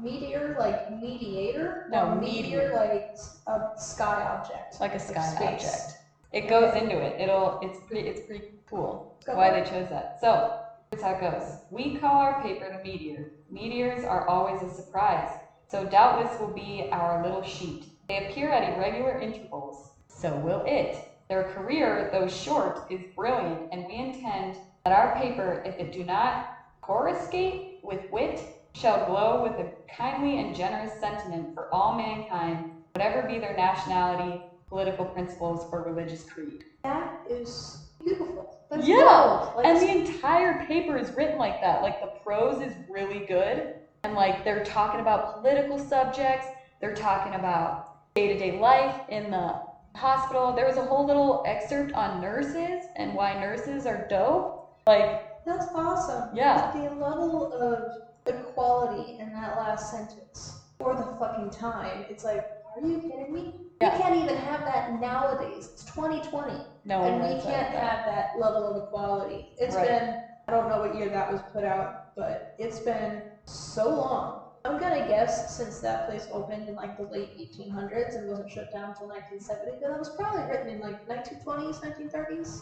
Meteor, 0.01 0.57
like 0.59 0.91
mediator? 0.91 1.87
No, 1.89 2.15
meteor. 2.15 2.73
like 2.75 3.17
a 3.47 3.79
sky 3.79 4.21
object. 4.21 4.79
like 4.81 4.93
a 4.95 4.99
sky 4.99 5.25
space. 5.35 5.65
object. 5.65 5.97
It 6.33 6.49
goes 6.49 6.75
into 6.75 6.99
it. 6.99 7.21
It'll. 7.21 7.59
It's 7.61 7.79
pretty. 7.87 8.07
It's 8.07 8.25
pretty 8.27 8.45
cool. 8.69 9.17
Go 9.25 9.35
Why 9.35 9.51
they 9.51 9.69
chose 9.69 9.89
that. 9.89 10.17
So 10.19 10.59
here's 10.91 11.03
how 11.03 11.13
it 11.13 11.21
goes. 11.21 11.57
We 11.69 11.95
call 11.95 12.19
our 12.19 12.41
paper 12.41 12.75
the 12.75 12.83
meteor. 12.83 13.31
Meteors 13.49 14.03
are 14.03 14.27
always 14.27 14.61
a 14.61 14.69
surprise. 14.73 15.29
So 15.69 15.85
doubtless 15.85 16.39
will 16.39 16.53
be 16.53 16.89
our 16.91 17.23
little 17.23 17.43
sheet. 17.43 17.85
They 18.09 18.27
appear 18.27 18.49
at 18.49 18.77
irregular 18.77 19.19
intervals. 19.19 19.91
So 20.07 20.35
will 20.37 20.63
it. 20.65 20.97
Their 21.29 21.43
career, 21.45 22.09
though 22.11 22.27
short, 22.27 22.91
is 22.91 23.01
brilliant, 23.15 23.69
and 23.71 23.85
we 23.87 23.95
intend 23.95 24.57
that 24.83 24.93
our 24.93 25.15
paper, 25.15 25.63
if 25.65 25.75
it 25.79 25.91
do 25.91 26.03
not 26.03 26.57
coruscate 26.81 27.79
with 27.81 28.01
wit, 28.11 28.41
shall 28.73 29.05
glow 29.05 29.43
with 29.43 29.53
a 29.53 29.71
kindly 29.95 30.39
and 30.39 30.55
generous 30.55 30.99
sentiment 30.99 31.53
for 31.53 31.73
all 31.73 31.95
mankind, 31.95 32.71
whatever 32.93 33.27
be 33.27 33.39
their 33.39 33.55
nationality, 33.55 34.41
political 34.67 35.05
principles, 35.05 35.67
or 35.71 35.83
religious 35.83 36.23
creed. 36.23 36.63
That 36.83 37.21
is 37.29 37.87
beautiful. 38.03 38.57
That's 38.69 38.87
Yeah. 38.87 39.51
Like, 39.55 39.65
And 39.67 39.79
the 39.79 39.91
entire 39.91 40.65
paper 40.65 40.97
is 40.97 41.11
written 41.11 41.37
like 41.37 41.61
that. 41.61 41.81
Like 41.81 42.01
the 42.01 42.11
prose 42.23 42.61
is 42.61 42.73
really 42.89 43.25
good. 43.25 43.75
And 44.03 44.15
like 44.15 44.43
they're 44.43 44.65
talking 44.65 44.99
about 44.99 45.35
political 45.35 45.79
subjects, 45.79 46.47
they're 46.81 46.95
talking 46.95 47.35
about 47.35 47.87
day 48.15 48.27
to 48.27 48.37
day 48.37 48.59
life 48.59 48.99
in 49.09 49.31
the 49.31 49.61
hospital. 49.95 50.53
There 50.53 50.65
was 50.65 50.77
a 50.77 50.83
whole 50.83 51.05
little 51.05 51.43
excerpt 51.45 51.93
on 51.93 52.19
nurses 52.19 52.87
and 52.95 53.13
why 53.13 53.33
nurses 53.39 53.85
are 53.85 54.07
dope. 54.09 54.67
Like, 54.87 55.23
That's 55.45 55.67
awesome. 55.73 56.29
Yeah. 56.33 56.71
The 56.73 56.89
level 56.89 57.53
of 57.53 58.02
equality 58.25 59.17
in 59.19 59.31
that 59.33 59.57
last 59.57 59.91
sentence 59.91 60.57
for 60.79 60.95
the 60.95 61.15
fucking 61.19 61.49
time. 61.51 62.05
It's 62.09 62.23
like, 62.23 62.43
are 62.75 62.87
you 62.87 62.99
kidding 62.99 63.33
me? 63.33 63.53
Yeah. 63.81 63.91
We 63.97 64.03
can't 64.03 64.15
even 64.15 64.35
have 64.37 64.65
that 64.65 64.99
nowadays. 64.99 65.69
It's 65.73 65.83
2020. 65.85 66.65
no 66.85 67.03
and 67.03 67.21
we 67.21 67.41
can't 67.41 67.71
that. 67.71 67.83
have 67.83 68.05
that 68.05 68.29
level 68.37 68.67
of 68.67 68.83
equality. 68.83 69.47
It's 69.57 69.75
Right. 69.75 69.87
been, 69.87 70.17
I 70.47 70.51
don't 70.51 70.67
know 70.69 70.79
what 70.79 70.95
year 70.95 71.09
that 71.09 71.31
was 71.31 71.41
put 71.53 71.63
out, 71.63 71.93
but 72.15 72.53
it's 72.57 72.79
been 72.79 73.21
so 73.45 73.89
long. 73.89 74.41
I'm 74.65 74.79
gonna 74.79 75.05
guess 75.07 75.55
since 75.55 75.79
that 75.81 76.05
place 76.07 76.27
opened 76.31 76.67
in 76.69 76.75
like 76.75 76.95
the 76.97 77.03
late 77.03 77.31
1800s 77.37 78.15
and 78.15 78.27
wasn't 78.27 78.49
shut 78.49 78.71
down 78.71 78.89
until 78.89 79.07
1970, 79.07 79.79
that 79.81 79.91
it 79.93 79.99
was 79.99 80.09
probably 80.09 80.43
written 80.45 80.69
in 80.69 80.79
like 80.79 81.05
1920s, 81.07 81.79
1930s, 81.81 82.61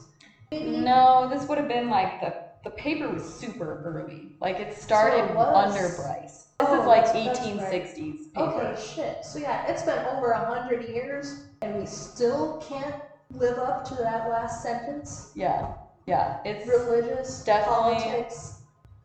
maybe. 0.51 0.80
No, 0.80 1.28
this 1.30 1.47
would 1.47 1.57
have 1.59 1.68
been 1.68 1.89
like 1.89 2.20
the 2.20 2.34
the 2.64 2.70
paper 2.72 3.09
was 3.09 3.24
super 3.24 3.82
early. 3.84 4.36
Like 4.39 4.59
it 4.59 4.74
started 4.74 5.26
it 5.32 5.36
was. 5.36 5.76
under 5.76 5.95
Bryce. 5.95 6.47
This 6.59 6.70
Oh, 6.70 6.80
is 6.82 6.86
like 6.88 7.05
that's- 7.05 7.26
that's 7.26 7.39
right. 7.39 7.84
1860s 7.84 8.34
paper. 8.34 8.49
Okay, 8.51 8.82
shit. 8.82 9.26
So 9.26 9.39
yeah, 9.39 9.66
it's 9.68 9.84
been 9.84 9.97
over 10.05 10.32
a 10.32 10.45
hundred 10.45 10.88
years, 10.88 11.45
and 11.62 11.80
we 11.80 11.86
still 11.86 12.57
can't 12.62 12.95
live 13.32 13.57
up 13.57 13.84
to 13.86 13.95
that 13.95 14.30
last 14.30 14.62
sentence. 14.62 15.32
Yeah, 15.34 15.74
yeah. 16.05 16.38
It's 16.45 16.68
Religious 16.68 17.43
Definitely. 17.43 17.95
politics. 17.95 18.57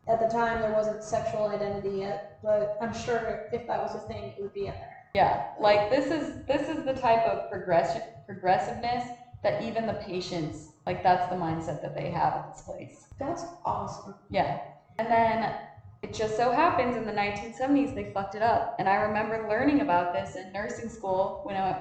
At 0.07 0.19
the 0.21 0.27
time, 0.27 0.61
there 0.61 0.71
wasn't 0.73 1.03
sexual 1.03 1.47
identity 1.47 1.97
yet, 1.99 2.37
but 2.41 2.77
I'm 2.79 2.93
sure 2.93 3.47
if 3.51 3.67
that 3.67 3.81
was 3.81 3.93
a 3.95 3.99
thing, 4.07 4.33
it 4.37 4.41
would 4.41 4.53
be 4.53 4.67
in 4.67 4.73
there. 4.73 4.93
Yeah, 5.15 5.47
like 5.59 5.89
this 5.89 6.05
is 6.11 6.45
this 6.45 6.69
is 6.69 6.85
the 6.85 6.93
type 6.93 7.25
of 7.25 7.49
progression 7.49 8.03
progressiveness 8.25 9.03
that 9.43 9.61
even 9.63 9.87
the 9.87 9.93
patients 9.93 10.69
like 10.87 11.03
that's 11.03 11.29
the 11.29 11.35
mindset 11.35 11.81
that 11.81 11.93
they 11.93 12.09
have 12.09 12.33
at 12.33 12.49
this 12.49 12.61
place. 12.61 13.07
That's 13.19 13.43
awesome. 13.65 14.15
Yeah. 14.29 14.59
And 14.97 15.11
then 15.11 15.53
it 16.01 16.13
just 16.13 16.37
so 16.37 16.49
happens 16.49 16.95
in 16.95 17.05
the 17.05 17.11
1970s 17.11 17.93
they 17.93 18.09
fucked 18.13 18.35
it 18.35 18.41
up. 18.41 18.75
And 18.79 18.87
I 18.87 18.95
remember 18.95 19.47
learning 19.49 19.81
about 19.81 20.13
this 20.13 20.35
in 20.37 20.51
nursing 20.53 20.89
school 20.89 21.41
when 21.43 21.57
I 21.57 21.73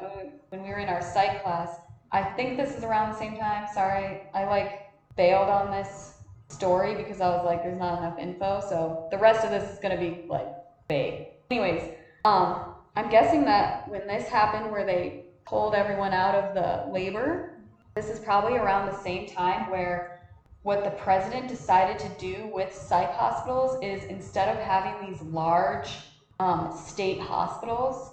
when 0.50 0.62
we- 0.64 0.70
were 0.70 0.78
in 0.80 0.88
our 0.88 1.00
psych 1.00 1.40
class. 1.42 1.70
I 2.10 2.22
think 2.24 2.56
this 2.56 2.74
is 2.74 2.82
around 2.82 3.12
the 3.12 3.18
same 3.18 3.36
time. 3.36 3.68
Sorry, 3.68 4.18
I 4.34 4.44
like 4.44 4.70
bailed 5.16 5.50
on 5.50 5.70
this 5.70 6.14
story 6.48 6.94
because 6.96 7.20
I 7.20 7.28
was 7.28 7.44
like 7.44 7.62
there's 7.62 7.78
not 7.78 7.98
enough 7.98 8.18
info. 8.18 8.60
So 8.60 9.08
the 9.12 9.18
rest 9.18 9.44
of 9.44 9.50
this 9.52 9.72
is 9.72 9.78
going 9.78 9.94
to 9.96 10.00
be 10.00 10.26
like 10.28 10.48
vague. 10.88 11.26
Anyways, 11.50 11.82
um 12.24 12.58
I'm 12.96 13.08
guessing 13.08 13.44
that 13.44 13.82
when 13.86 14.06
this 14.08 14.26
happened 14.28 14.70
where 14.72 14.84
they 14.84 15.26
pulled 15.44 15.74
everyone 15.74 16.12
out 16.12 16.34
of 16.34 16.54
the 16.54 16.90
labor, 16.90 17.55
this 17.96 18.10
is 18.10 18.20
probably 18.20 18.58
around 18.58 18.86
the 18.86 18.94
same 18.98 19.26
time 19.26 19.70
where 19.70 20.20
what 20.62 20.84
the 20.84 20.90
president 20.90 21.48
decided 21.48 21.98
to 21.98 22.08
do 22.20 22.50
with 22.52 22.72
psych 22.74 23.10
hospitals 23.12 23.82
is 23.82 24.04
instead 24.04 24.48
of 24.54 24.60
having 24.62 25.10
these 25.10 25.22
large 25.22 25.96
um, 26.38 26.76
state 26.76 27.20
hospitals, 27.20 28.10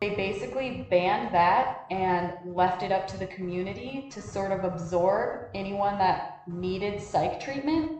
they 0.00 0.10
basically 0.10 0.86
banned 0.90 1.34
that 1.34 1.74
and 1.90 2.32
left 2.44 2.82
it 2.82 2.92
up 2.92 3.06
to 3.08 3.18
the 3.18 3.26
community 3.26 4.08
to 4.10 4.22
sort 4.22 4.52
of 4.52 4.64
absorb 4.64 5.48
anyone 5.54 5.98
that 5.98 6.22
needed 6.46 7.00
psych 7.00 7.38
treatment 7.38 7.92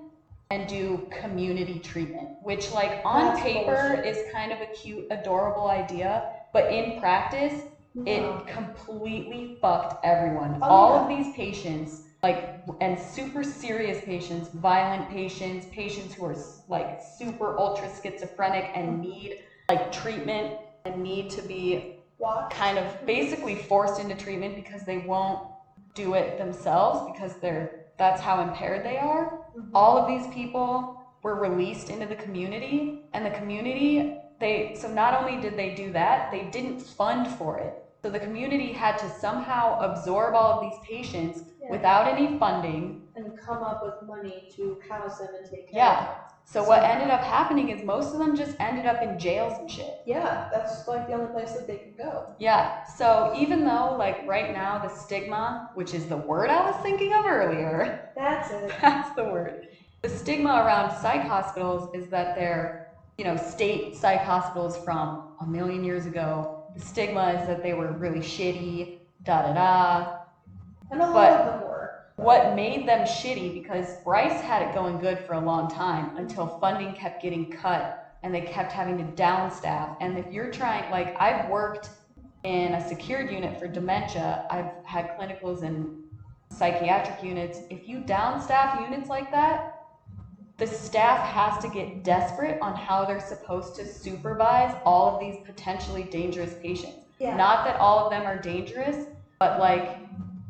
and 0.50 0.66
do 0.68 1.06
community 1.10 1.78
treatment, 1.80 2.30
which 2.40 2.70
like 2.70 3.00
on 3.04 3.26
That's 3.26 3.40
paper 3.40 3.96
bullshit. 3.96 4.06
is 4.06 4.22
kind 4.32 4.52
of 4.52 4.60
a 4.62 4.66
cute, 4.66 5.04
adorable 5.10 5.68
idea, 5.68 6.22
but 6.52 6.72
in 6.72 6.98
practice. 7.00 7.64
It 8.04 8.46
completely 8.46 9.56
fucked 9.60 10.04
everyone. 10.04 10.58
Oh, 10.62 10.68
All 10.68 10.94
yeah. 10.94 11.02
of 11.02 11.08
these 11.08 11.34
patients, 11.34 12.02
like, 12.22 12.60
and 12.80 12.98
super 12.98 13.42
serious 13.42 14.02
patients, 14.04 14.48
violent 14.48 15.08
patients, 15.08 15.66
patients 15.66 16.14
who 16.14 16.24
are 16.26 16.36
like 16.68 17.00
super 17.00 17.58
ultra 17.58 17.88
schizophrenic 17.88 18.70
and 18.74 19.00
need 19.00 19.36
like 19.68 19.90
treatment 19.90 20.58
and 20.84 21.02
need 21.02 21.30
to 21.30 21.42
be 21.42 21.94
Watch. 22.18 22.50
kind 22.50 22.78
of 22.78 23.04
basically 23.06 23.54
forced 23.54 23.98
into 24.00 24.14
treatment 24.14 24.54
because 24.56 24.84
they 24.84 24.98
won't 24.98 25.40
do 25.94 26.14
it 26.14 26.38
themselves 26.38 27.00
because 27.06 27.36
they're 27.40 27.86
that's 27.98 28.20
how 28.20 28.40
impaired 28.40 28.84
they 28.84 28.98
are. 28.98 29.40
Mhm. 29.56 29.70
All 29.74 29.96
of 29.96 30.06
these 30.06 30.26
people 30.28 31.00
were 31.22 31.34
released 31.34 31.90
into 31.90 32.06
the 32.06 32.14
community 32.16 33.00
and 33.12 33.24
the 33.24 33.30
community 33.30 34.12
they 34.38 34.74
so 34.74 34.88
not 34.88 35.14
only 35.14 35.40
did 35.40 35.56
they 35.56 35.74
do 35.74 35.90
that, 35.92 36.30
they 36.30 36.42
didn't 36.44 36.80
fund 36.80 37.26
for 37.26 37.58
it. 37.58 37.74
So 38.06 38.12
the 38.12 38.20
community 38.20 38.72
had 38.72 38.98
to 38.98 39.10
somehow 39.10 39.80
absorb 39.80 40.36
all 40.36 40.52
of 40.52 40.60
these 40.60 40.78
patients 40.88 41.42
Yeah. 41.60 41.72
without 41.72 42.06
any 42.06 42.38
funding. 42.38 43.02
And 43.16 43.36
come 43.36 43.64
up 43.64 43.82
with 43.82 44.00
money 44.06 44.48
to 44.54 44.78
house 44.88 45.18
them 45.18 45.26
and 45.36 45.44
take 45.50 45.68
care 45.72 45.80
Yeah. 45.80 45.98
of 45.98 46.06
them. 46.06 46.14
So 46.44 46.62
what 46.62 46.84
ended 46.84 47.10
up 47.10 47.20
happening 47.20 47.70
is 47.70 47.82
most 47.82 48.12
of 48.12 48.20
them 48.20 48.36
just 48.36 48.54
ended 48.60 48.86
up 48.86 49.02
in 49.02 49.18
jails 49.18 49.58
and 49.58 49.68
shit. 49.68 49.90
Yeah, 50.04 50.48
that's 50.52 50.86
like 50.86 51.08
the 51.08 51.14
only 51.14 51.26
place 51.32 51.54
that 51.54 51.66
they 51.66 51.78
can 51.78 51.94
go. 51.98 52.26
Yeah. 52.38 52.84
So 52.84 53.32
even 53.34 53.64
though 53.64 53.96
like 53.98 54.24
right 54.24 54.52
now 54.52 54.78
the 54.78 54.88
stigma, 54.88 55.68
which 55.74 55.92
is 55.92 56.06
the 56.06 56.18
word 56.18 56.48
I 56.48 56.60
was 56.62 56.76
thinking 56.76 57.12
of 57.12 57.26
earlier, 57.26 57.98
That's 58.14 58.52
it. 58.52 58.70
That's 58.80 59.10
the 59.16 59.24
word. 59.24 59.66
The 60.02 60.08
stigma 60.10 60.62
around 60.64 60.92
psych 60.92 61.22
hospitals 61.22 61.88
is 61.92 62.06
that 62.10 62.36
they're, 62.36 62.86
you 63.18 63.24
know, 63.24 63.34
state 63.34 63.96
psych 63.96 64.20
hospitals 64.20 64.76
from 64.76 65.18
a 65.40 65.46
million 65.46 65.82
years 65.82 66.06
ago. 66.06 66.55
The 66.76 66.82
stigma 66.82 67.32
is 67.40 67.46
that 67.46 67.62
they 67.62 67.72
were 67.72 67.92
really 67.92 68.20
shitty, 68.20 68.98
da 69.24 69.42
da 69.42 69.52
da. 69.54 70.16
And 70.90 71.00
a 71.00 71.06
lot 71.06 71.14
But- 71.14 71.40
of 71.40 71.46
them 71.46 71.68
were. 71.68 71.92
What 72.16 72.54
made 72.54 72.88
them 72.88 73.06
shitty, 73.06 73.52
because 73.52 74.00
Bryce 74.02 74.40
had 74.40 74.62
it 74.62 74.74
going 74.74 74.98
good 74.98 75.18
for 75.18 75.34
a 75.34 75.40
long 75.40 75.68
time 75.68 76.16
until 76.16 76.46
funding 76.60 76.94
kept 76.94 77.20
getting 77.20 77.50
cut 77.50 78.14
and 78.22 78.34
they 78.34 78.40
kept 78.40 78.72
having 78.72 78.96
to 78.98 79.22
downstaff. 79.22 79.96
And 80.00 80.16
if 80.18 80.32
you're 80.32 80.50
trying, 80.50 80.90
like, 80.90 81.14
I've 81.20 81.48
worked 81.50 81.90
in 82.42 82.72
a 82.72 82.88
secured 82.88 83.30
unit 83.30 83.58
for 83.58 83.68
dementia, 83.68 84.46
I've 84.50 84.70
had 84.84 85.18
clinicals 85.18 85.62
in 85.62 86.04
psychiatric 86.50 87.22
units. 87.22 87.60
If 87.68 87.86
you 87.88 88.00
downstaff 88.00 88.80
units 88.80 89.10
like 89.10 89.30
that, 89.30 89.75
the 90.58 90.66
staff 90.66 91.26
has 91.26 91.62
to 91.62 91.68
get 91.68 92.02
desperate 92.02 92.58
on 92.62 92.74
how 92.74 93.04
they're 93.04 93.20
supposed 93.20 93.74
to 93.76 93.86
supervise 93.86 94.74
all 94.84 95.14
of 95.14 95.20
these 95.20 95.36
potentially 95.44 96.04
dangerous 96.04 96.54
patients. 96.62 96.96
Yeah. 97.18 97.36
Not 97.36 97.64
that 97.66 97.78
all 97.78 98.04
of 98.04 98.10
them 98.10 98.26
are 98.26 98.38
dangerous, 98.38 99.06
but 99.38 99.58
like 99.58 99.98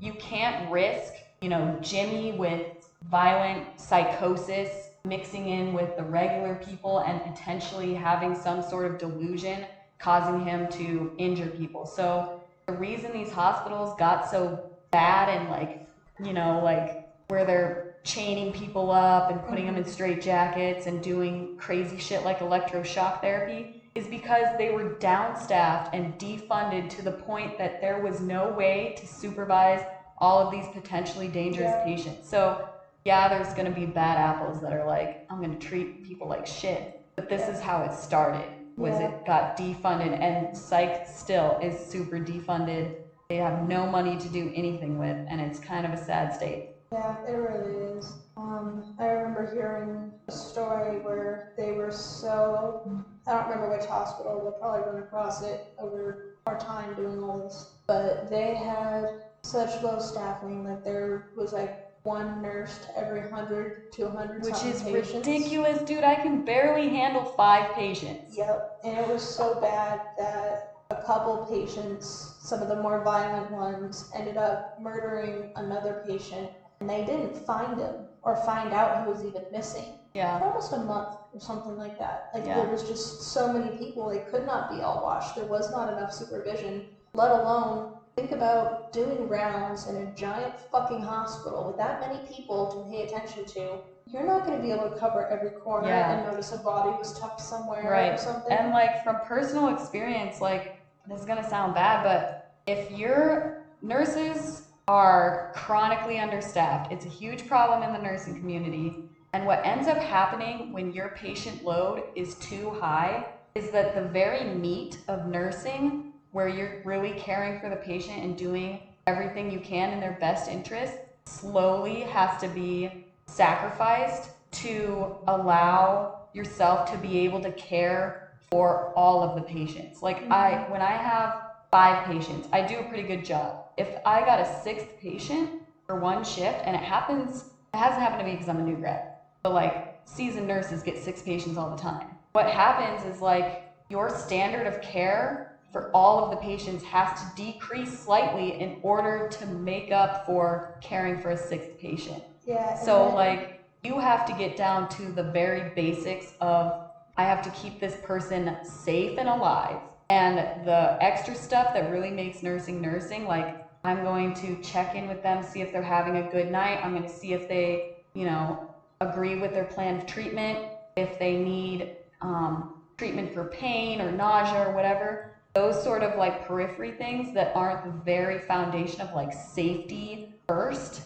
you 0.00 0.12
can't 0.14 0.70
risk, 0.70 1.14
you 1.40 1.48
know, 1.48 1.76
Jimmy 1.80 2.32
with 2.32 2.66
violent 3.10 3.80
psychosis 3.80 4.90
mixing 5.04 5.48
in 5.48 5.72
with 5.72 5.96
the 5.96 6.02
regular 6.02 6.56
people 6.56 6.98
and 6.98 7.22
potentially 7.22 7.94
having 7.94 8.34
some 8.34 8.62
sort 8.62 8.90
of 8.90 8.98
delusion 8.98 9.64
causing 9.98 10.44
him 10.44 10.68
to 10.68 11.12
injure 11.18 11.46
people. 11.46 11.86
So 11.86 12.42
the 12.66 12.74
reason 12.74 13.12
these 13.12 13.30
hospitals 13.30 13.96
got 13.98 14.28
so 14.28 14.70
bad 14.90 15.28
and 15.28 15.48
like, 15.48 15.86
you 16.22 16.32
know, 16.32 16.60
like 16.62 17.08
where 17.28 17.44
they're 17.44 17.85
chaining 18.06 18.52
people 18.52 18.90
up 18.90 19.30
and 19.30 19.44
putting 19.46 19.66
them 19.66 19.76
in 19.76 19.84
mm-hmm. 19.84 20.02
straitjackets 20.02 20.86
and 20.86 21.02
doing 21.02 21.56
crazy 21.58 21.98
shit 21.98 22.24
like 22.24 22.38
electroshock 22.38 23.20
therapy 23.20 23.82
is 23.96 24.06
because 24.06 24.46
they 24.58 24.70
were 24.70 24.94
downstaffed 24.96 25.90
and 25.92 26.18
defunded 26.18 26.88
to 26.90 27.02
the 27.02 27.10
point 27.10 27.58
that 27.58 27.80
there 27.80 28.00
was 28.00 28.20
no 28.20 28.48
way 28.50 28.94
to 28.98 29.06
supervise 29.06 29.82
all 30.18 30.38
of 30.38 30.50
these 30.52 30.66
potentially 30.72 31.28
dangerous 31.28 31.72
Yeah. 31.72 31.84
patients. 31.84 32.28
So, 32.28 32.68
yeah, 33.04 33.28
there's 33.28 33.52
going 33.54 33.66
to 33.66 33.78
be 33.78 33.86
bad 33.86 34.18
apples 34.18 34.60
that 34.60 34.72
are 34.72 34.86
like, 34.86 35.26
I'm 35.30 35.38
going 35.38 35.58
to 35.58 35.66
treat 35.66 36.04
people 36.04 36.28
like 36.28 36.46
shit. 36.46 37.00
But 37.16 37.28
this 37.28 37.48
is 37.48 37.60
how 37.60 37.82
it 37.82 37.92
started. 37.92 38.44
Was 38.76 39.00
Yeah. 39.00 39.08
it 39.08 39.26
got 39.26 39.56
defunded 39.56 40.20
and 40.20 40.56
psych 40.56 41.06
still 41.08 41.58
is 41.62 41.78
super 41.78 42.18
defunded. 42.18 42.96
They 43.28 43.36
have 43.36 43.66
no 43.66 43.86
money 43.86 44.16
to 44.18 44.28
do 44.28 44.52
anything 44.54 44.98
with 44.98 45.16
and 45.28 45.40
it's 45.40 45.58
kind 45.58 45.84
of 45.86 45.92
a 45.92 45.96
sad 45.96 46.34
state. 46.34 46.75
Yeah, 46.92 47.16
it 47.26 47.32
really 47.32 47.98
is. 47.98 48.16
Um, 48.36 48.94
I 48.98 49.06
remember 49.06 49.50
hearing 49.52 50.12
a 50.28 50.32
story 50.32 51.00
where 51.00 51.52
they 51.56 51.72
were 51.72 51.90
so, 51.90 53.04
I 53.26 53.32
don't 53.32 53.48
remember 53.48 53.76
which 53.76 53.86
hospital, 53.86 54.40
we'll 54.42 54.52
probably 54.52 54.80
run 54.92 55.02
across 55.02 55.42
it 55.42 55.72
over 55.78 56.36
our 56.46 56.58
time 56.58 56.94
doing 56.94 57.22
all 57.22 57.38
this, 57.38 57.66
but 57.86 58.30
they 58.30 58.54
had 58.54 59.06
such 59.42 59.82
low 59.82 59.98
staffing 59.98 60.64
that 60.64 60.84
there 60.84 61.28
was 61.36 61.52
like 61.52 61.82
one 62.04 62.40
nurse 62.40 62.78
to 62.78 62.96
every 62.96 63.28
hundred 63.28 63.90
to 63.92 64.08
hundred 64.08 64.44
Which 64.44 64.62
is 64.64 64.82
patients. 64.82 65.26
ridiculous, 65.26 65.82
dude. 65.82 66.04
I 66.04 66.14
can 66.14 66.44
barely 66.44 66.88
handle 66.88 67.24
five 67.24 67.74
patients. 67.74 68.36
Yep, 68.36 68.80
and 68.84 68.96
it 68.98 69.08
was 69.08 69.22
so 69.22 69.60
bad 69.60 70.00
that 70.18 70.70
a 70.90 71.02
couple 71.02 71.44
patients, 71.50 72.34
some 72.38 72.62
of 72.62 72.68
the 72.68 72.76
more 72.76 73.02
violent 73.02 73.50
ones, 73.50 74.08
ended 74.14 74.36
up 74.36 74.76
murdering 74.80 75.50
another 75.56 76.00
patient, 76.06 76.48
and 76.80 76.88
they 76.88 77.04
didn't 77.04 77.36
find 77.46 77.78
him 77.78 78.06
or 78.22 78.36
find 78.36 78.72
out 78.72 79.04
he 79.04 79.10
was 79.10 79.24
even 79.24 79.42
missing 79.52 79.98
Yeah. 80.14 80.38
for 80.38 80.46
almost 80.46 80.72
a 80.72 80.78
month 80.78 81.16
or 81.32 81.40
something 81.40 81.76
like 81.76 81.98
that. 81.98 82.30
Like 82.34 82.46
Yeah. 82.46 82.56
there 82.56 82.68
was 82.68 82.82
just 82.82 83.22
so 83.22 83.52
many 83.52 83.76
people, 83.78 84.08
they 84.08 84.18
could 84.20 84.46
not 84.46 84.70
be 84.70 84.82
all 84.82 85.02
washed. 85.02 85.36
There 85.36 85.46
was 85.46 85.70
not 85.70 85.92
enough 85.92 86.12
supervision, 86.12 86.86
let 87.14 87.30
alone 87.30 87.92
think 88.16 88.32
about 88.32 88.92
doing 88.92 89.28
rounds 89.28 89.86
in 89.86 89.96
a 89.96 90.06
giant 90.14 90.54
fucking 90.72 91.02
hospital 91.02 91.64
with 91.66 91.76
that 91.76 92.00
many 92.00 92.18
people 92.26 92.66
to 92.68 92.90
pay 92.90 93.02
attention 93.04 93.44
to. 93.44 93.78
You're 94.06 94.24
not 94.24 94.46
going 94.46 94.56
to 94.56 94.62
be 94.62 94.70
able 94.72 94.88
to 94.88 94.96
cover 94.96 95.26
every 95.26 95.50
corner 95.50 95.88
Yeah. 95.88 96.12
and 96.12 96.24
notice 96.24 96.52
a 96.52 96.58
body 96.58 96.90
was 96.98 97.12
tucked 97.18 97.40
somewhere 97.40 97.86
or 97.86 97.90
Right. 97.90 98.18
something. 98.18 98.52
And 98.52 98.72
like 98.72 99.02
from 99.02 99.20
personal 99.20 99.68
experience, 99.68 100.40
like 100.40 100.72
this 101.06 101.20
is 101.20 101.26
gonna 101.26 101.48
sound 101.48 101.74
bad, 101.74 102.02
but 102.02 102.48
if 102.66 102.90
your 102.90 103.58
nurses 103.82 104.65
are 104.88 105.50
chronically 105.54 106.18
understaffed, 106.18 106.92
it's 106.92 107.06
a 107.06 107.08
huge 107.08 107.48
problem 107.48 107.82
in 107.82 107.92
the 107.92 107.98
nursing 107.98 108.38
community. 108.38 108.94
And 109.32 109.44
what 109.44 109.64
ends 109.66 109.88
up 109.88 109.98
happening 109.98 110.72
when 110.72 110.92
your 110.92 111.08
patient 111.16 111.64
load 111.64 112.04
is 112.14 112.36
too 112.36 112.70
high 112.70 113.26
is 113.56 113.70
that 113.70 113.94
the 113.94 114.02
very 114.02 114.44
meat 114.54 114.98
of 115.08 115.26
nursing, 115.26 116.12
where 116.30 116.48
you're 116.48 116.82
really 116.84 117.12
caring 117.12 117.58
for 117.58 117.68
the 117.68 117.76
patient 117.76 118.22
and 118.22 118.36
doing 118.36 118.80
everything 119.06 119.50
you 119.50 119.58
can 119.60 119.92
in 119.92 120.00
their 120.00 120.16
best 120.20 120.48
interest, 120.48 120.94
slowly 121.24 122.02
has 122.02 122.40
to 122.40 122.48
be 122.48 123.06
sacrificed 123.26 124.30
to 124.52 125.16
allow 125.26 126.28
yourself 126.32 126.90
to 126.92 126.98
be 126.98 127.18
able 127.20 127.40
to 127.40 127.50
care 127.52 128.34
for 128.50 128.92
all 128.94 129.22
of 129.22 129.34
the 129.34 129.42
patients. 129.42 130.02
Like 130.02 130.30
I 130.30 130.52
mm-hmm. 130.52 130.72
when 130.72 130.82
I 130.82 130.92
have 130.92 131.42
five 131.70 132.06
patients, 132.06 132.48
I 132.52 132.62
do 132.62 132.78
a 132.78 132.84
pretty 132.84 133.02
good 133.02 133.24
job. 133.24 133.65
If 133.76 133.98
I 134.06 134.20
got 134.20 134.40
a 134.40 134.60
sixth 134.62 134.98
patient 135.00 135.50
for 135.86 136.00
one 136.00 136.24
shift 136.24 136.62
and 136.64 136.74
it 136.74 136.82
happens 136.82 137.44
it 137.74 137.78
hasn't 137.78 138.00
happened 138.00 138.20
to 138.20 138.24
me 138.24 138.32
because 138.32 138.48
I'm 138.48 138.58
a 138.58 138.62
new 138.62 138.76
grad. 138.76 139.02
But 139.42 139.52
like 139.52 139.98
seasoned 140.06 140.46
nurses 140.46 140.82
get 140.82 140.96
six 140.96 141.22
patients 141.22 141.58
all 141.58 141.70
the 141.70 141.76
time. 141.76 142.08
What 142.32 142.48
happens 142.48 143.04
is 143.04 143.20
like 143.20 143.70
your 143.90 144.08
standard 144.08 144.66
of 144.66 144.80
care 144.80 145.58
for 145.72 145.90
all 145.90 146.24
of 146.24 146.30
the 146.30 146.36
patients 146.36 146.82
has 146.84 147.20
to 147.20 147.26
decrease 147.36 147.98
slightly 147.98 148.60
in 148.60 148.78
order 148.82 149.28
to 149.28 149.46
make 149.46 149.92
up 149.92 150.24
for 150.24 150.78
caring 150.80 151.20
for 151.20 151.30
a 151.30 151.36
sixth 151.36 151.78
patient. 151.78 152.22
yeah. 152.46 152.74
So 152.78 153.08
like 153.14 153.60
you 153.84 153.98
have 153.98 154.24
to 154.26 154.32
get 154.32 154.56
down 154.56 154.88
to 154.90 155.12
the 155.12 155.22
very 155.22 155.70
basics 155.74 156.32
of 156.40 156.82
I 157.18 157.24
have 157.24 157.42
to 157.42 157.50
keep 157.50 157.78
this 157.78 157.96
person 158.02 158.56
safe 158.64 159.18
and 159.18 159.28
alive. 159.28 159.80
And 160.08 160.38
the 160.66 160.96
extra 161.00 161.34
stuff 161.34 161.74
that 161.74 161.90
really 161.90 162.10
makes 162.10 162.42
nursing 162.42 162.80
nursing, 162.80 163.26
like 163.26 163.65
I'm 163.86 164.04
going 164.04 164.34
to 164.34 164.56
check 164.62 164.94
in 164.94 165.08
with 165.08 165.22
them, 165.22 165.42
see 165.42 165.60
if 165.60 165.72
they're 165.72 165.82
having 165.82 166.16
a 166.16 166.22
good 166.30 166.50
night. 166.50 166.80
I'm 166.82 166.94
going 166.94 167.04
to 167.04 167.14
see 167.14 167.32
if 167.32 167.48
they, 167.48 167.86
you 168.14 168.24
know, 168.24 168.66
agree 169.00 169.36
with 169.36 169.54
their 169.54 169.64
plan 169.64 169.96
of 169.96 170.06
treatment, 170.06 170.58
if 170.96 171.18
they 171.18 171.36
need 171.36 171.90
um, 172.20 172.70
treatment 172.98 173.32
for 173.32 173.44
pain 173.44 174.00
or 174.00 174.10
nausea 174.10 174.60
or 174.60 174.74
whatever. 174.74 175.30
Those 175.54 175.82
sort 175.82 176.02
of 176.02 176.16
like 176.16 176.46
periphery 176.46 176.92
things 176.92 177.32
that 177.34 177.52
aren't 177.54 177.82
the 177.84 177.92
very 178.04 178.38
foundation 178.38 179.02
of 179.02 179.12
like 179.12 179.32
safety 179.32 180.26
first 180.48 181.02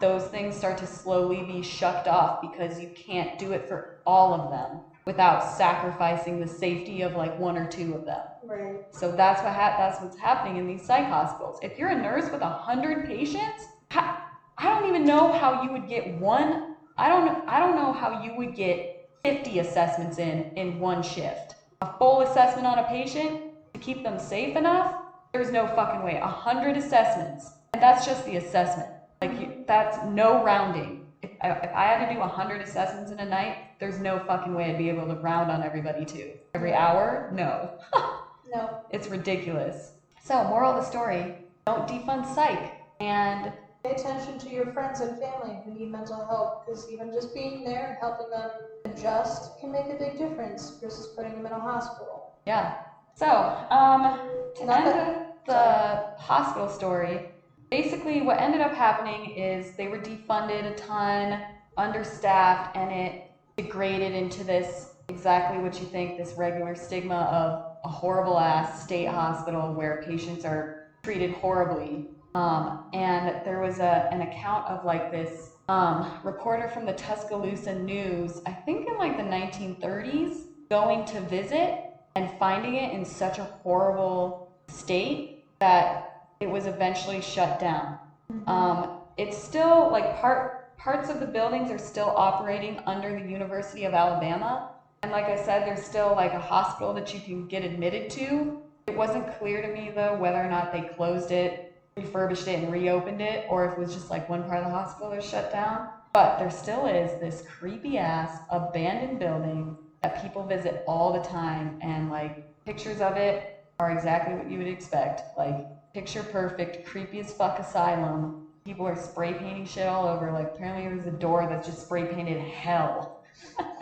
those 0.00 0.26
things 0.28 0.56
start 0.56 0.78
to 0.78 0.86
slowly 0.86 1.42
be 1.42 1.62
shucked 1.62 2.08
off 2.08 2.40
because 2.40 2.80
you 2.80 2.88
can't 2.88 3.38
do 3.38 3.52
it 3.52 3.68
for 3.68 3.84
all 4.06 4.32
of 4.32 4.50
them 4.50 4.80
without 5.06 5.42
sacrificing 5.42 6.40
the 6.40 6.48
safety 6.48 7.02
of 7.02 7.14
like 7.14 7.38
one 7.38 7.56
or 7.56 7.66
two 7.66 7.94
of 7.94 8.04
them. 8.06 8.22
Right. 8.50 8.80
So 8.92 9.12
that's 9.12 9.42
what 9.42 9.52
ha- 9.54 9.76
that's 9.78 10.00
what's 10.02 10.18
happening 10.18 10.56
in 10.58 10.66
these 10.66 10.84
psych 10.86 11.06
hospitals. 11.06 11.58
If 11.62 11.78
you're 11.78 11.90
a 11.90 11.96
nurse 11.96 12.30
with 12.30 12.42
hundred 12.42 13.06
patients, 13.06 13.66
I 13.90 14.68
don't 14.68 14.86
even 14.88 15.04
know 15.04 15.32
how 15.32 15.62
you 15.62 15.72
would 15.72 15.88
get 15.88 16.20
one. 16.20 16.76
I 16.98 17.08
don't 17.08 17.48
I 17.48 17.58
don't 17.58 17.76
know 17.76 17.92
how 17.92 18.22
you 18.22 18.34
would 18.36 18.54
get 18.54 18.86
50 19.24 19.60
assessments 19.60 20.18
in 20.18 20.52
in 20.56 20.78
one 20.78 21.02
shift. 21.02 21.54
A 21.80 21.98
full 21.98 22.20
assessment 22.20 22.66
on 22.66 22.78
a 22.78 22.84
patient 22.88 23.40
to 23.72 23.80
keep 23.80 24.02
them 24.02 24.18
safe 24.18 24.56
enough. 24.56 24.94
There's 25.32 25.50
no 25.50 25.66
fucking 25.68 26.02
way. 26.02 26.18
Hundred 26.22 26.76
assessments, 26.76 27.50
and 27.72 27.82
that's 27.82 28.04
just 28.04 28.26
the 28.26 28.36
assessment. 28.36 28.90
Like 29.22 29.66
that's 29.66 29.98
no 30.04 30.42
rounding. 30.42 31.06
If 31.22 31.30
I, 31.42 31.50
if 31.50 31.70
I 31.74 31.84
had 31.84 32.06
to 32.08 32.14
do 32.14 32.20
a 32.20 32.26
hundred 32.26 32.60
assessments 32.62 33.10
in 33.12 33.20
a 33.20 33.24
night, 33.24 33.56
there's 33.78 33.98
no 33.98 34.18
fucking 34.26 34.54
way 34.54 34.70
I'd 34.70 34.78
be 34.78 34.88
able 34.88 35.06
to 35.06 35.14
round 35.14 35.50
on 35.50 35.62
everybody 35.62 36.04
too. 36.04 36.32
Every 36.54 36.74
hour, 36.74 37.30
no. 37.32 37.70
No, 38.52 38.80
It's 38.90 39.08
ridiculous. 39.08 39.92
So, 40.22 40.44
moral 40.44 40.72
of 40.72 40.76
the 40.76 40.90
story 40.90 41.36
don't 41.66 41.86
defund 41.86 42.26
psych. 42.34 42.72
And 43.00 43.52
pay 43.84 43.92
attention 43.92 44.38
to 44.38 44.50
your 44.50 44.66
friends 44.72 45.00
and 45.00 45.18
family 45.18 45.58
who 45.64 45.72
need 45.72 45.90
mental 45.90 46.26
health 46.26 46.64
because 46.66 46.90
even 46.90 47.12
just 47.12 47.32
being 47.32 47.64
there 47.64 47.88
and 47.88 47.96
helping 48.00 48.28
them 48.30 48.50
adjust 48.84 49.58
can 49.58 49.72
make 49.72 49.86
a 49.86 49.94
big 49.98 50.18
difference 50.18 50.78
versus 50.82 51.08
putting 51.16 51.32
them 51.32 51.46
in 51.46 51.52
a 51.52 51.60
hospital. 51.60 52.34
yeah. 52.46 52.82
So, 53.14 53.26
um, 53.70 54.18
to 54.56 54.64
Not 54.64 54.86
end 54.86 54.86
that, 54.86 55.36
the 55.46 56.22
hospital 56.22 56.68
story, 56.68 57.26
basically 57.70 58.22
what 58.22 58.40
ended 58.40 58.60
up 58.60 58.74
happening 58.74 59.30
is 59.30 59.76
they 59.76 59.88
were 59.88 59.98
defunded 59.98 60.64
a 60.64 60.74
ton, 60.74 61.42
understaffed, 61.76 62.76
and 62.76 62.90
it 62.90 63.30
degraded 63.56 64.12
into 64.12 64.44
this 64.44 64.94
exactly 65.08 65.60
what 65.62 65.78
you 65.80 65.86
think 65.86 66.16
this 66.16 66.34
regular 66.36 66.74
stigma 66.74 67.16
of 67.16 67.69
a 67.84 67.88
horrible 67.88 68.38
ass 68.38 68.82
state 68.82 69.06
hospital 69.06 69.72
where 69.74 70.02
patients 70.06 70.44
are 70.44 70.88
treated 71.02 71.32
horribly. 71.32 72.08
Um, 72.34 72.84
and 72.92 73.44
there 73.44 73.60
was 73.60 73.80
a, 73.80 74.08
an 74.12 74.22
account 74.22 74.66
of 74.68 74.84
like 74.84 75.10
this 75.10 75.52
um, 75.68 76.10
reporter 76.22 76.68
from 76.68 76.86
the 76.86 76.92
Tuscaloosa 76.92 77.74
News, 77.74 78.40
I 78.46 78.52
think 78.52 78.88
in 78.88 78.98
like 78.98 79.16
the 79.16 79.22
1930s, 79.22 80.46
going 80.70 81.04
to 81.06 81.20
visit 81.22 81.78
and 82.16 82.30
finding 82.38 82.76
it 82.76 82.92
in 82.92 83.04
such 83.04 83.38
a 83.38 83.44
horrible 83.44 84.48
state 84.68 85.44
that 85.58 86.28
it 86.40 86.48
was 86.48 86.66
eventually 86.66 87.20
shut 87.20 87.58
down. 87.58 87.98
Um, 88.46 88.98
it's 89.16 89.36
still 89.36 89.90
like 89.90 90.20
part 90.20 90.76
parts 90.78 91.10
of 91.10 91.20
the 91.20 91.26
buildings 91.26 91.70
are 91.70 91.78
still 91.78 92.14
operating 92.16 92.80
under 92.86 93.20
the 93.20 93.28
University 93.28 93.84
of 93.84 93.92
Alabama, 93.92 94.70
and 95.02 95.12
like 95.12 95.26
I 95.26 95.42
said, 95.42 95.66
there's 95.66 95.82
still 95.82 96.14
like 96.14 96.32
a 96.32 96.38
hospital 96.38 96.92
that 96.94 97.14
you 97.14 97.20
can 97.20 97.46
get 97.46 97.64
admitted 97.64 98.10
to. 98.10 98.60
It 98.86 98.96
wasn't 98.96 99.38
clear 99.38 99.62
to 99.62 99.68
me 99.68 99.90
though 99.94 100.16
whether 100.16 100.42
or 100.42 100.48
not 100.48 100.72
they 100.72 100.82
closed 100.82 101.30
it, 101.30 101.72
refurbished 101.96 102.48
it, 102.48 102.62
and 102.62 102.72
reopened 102.72 103.22
it, 103.22 103.46
or 103.48 103.64
if 103.64 103.72
it 103.72 103.78
was 103.78 103.94
just 103.94 104.10
like 104.10 104.28
one 104.28 104.42
part 104.44 104.58
of 104.58 104.64
the 104.64 104.70
hospital 104.70 105.10
that 105.10 105.24
shut 105.24 105.50
down. 105.50 105.88
But 106.12 106.38
there 106.38 106.50
still 106.50 106.86
is 106.86 107.18
this 107.20 107.44
creepy 107.48 107.96
ass 107.96 108.40
abandoned 108.50 109.18
building 109.18 109.76
that 110.02 110.20
people 110.22 110.44
visit 110.44 110.84
all 110.86 111.12
the 111.12 111.26
time, 111.26 111.78
and 111.80 112.10
like 112.10 112.44
pictures 112.64 113.00
of 113.00 113.16
it 113.16 113.64
are 113.78 113.92
exactly 113.92 114.34
what 114.34 114.50
you 114.50 114.58
would 114.58 114.66
expect. 114.66 115.22
Like 115.38 115.66
picture 115.94 116.22
perfect, 116.22 116.86
creepy 116.86 117.20
as 117.20 117.32
fuck 117.32 117.58
asylum. 117.58 118.42
People 118.66 118.86
are 118.86 118.96
spray 118.96 119.32
painting 119.32 119.64
shit 119.64 119.86
all 119.86 120.06
over. 120.06 120.30
Like 120.30 120.52
apparently 120.54 120.84
there's 120.84 121.06
a 121.06 121.18
door 121.18 121.46
that's 121.48 121.66
just 121.66 121.86
spray 121.86 122.04
painted 122.04 122.40
hell. 122.42 123.22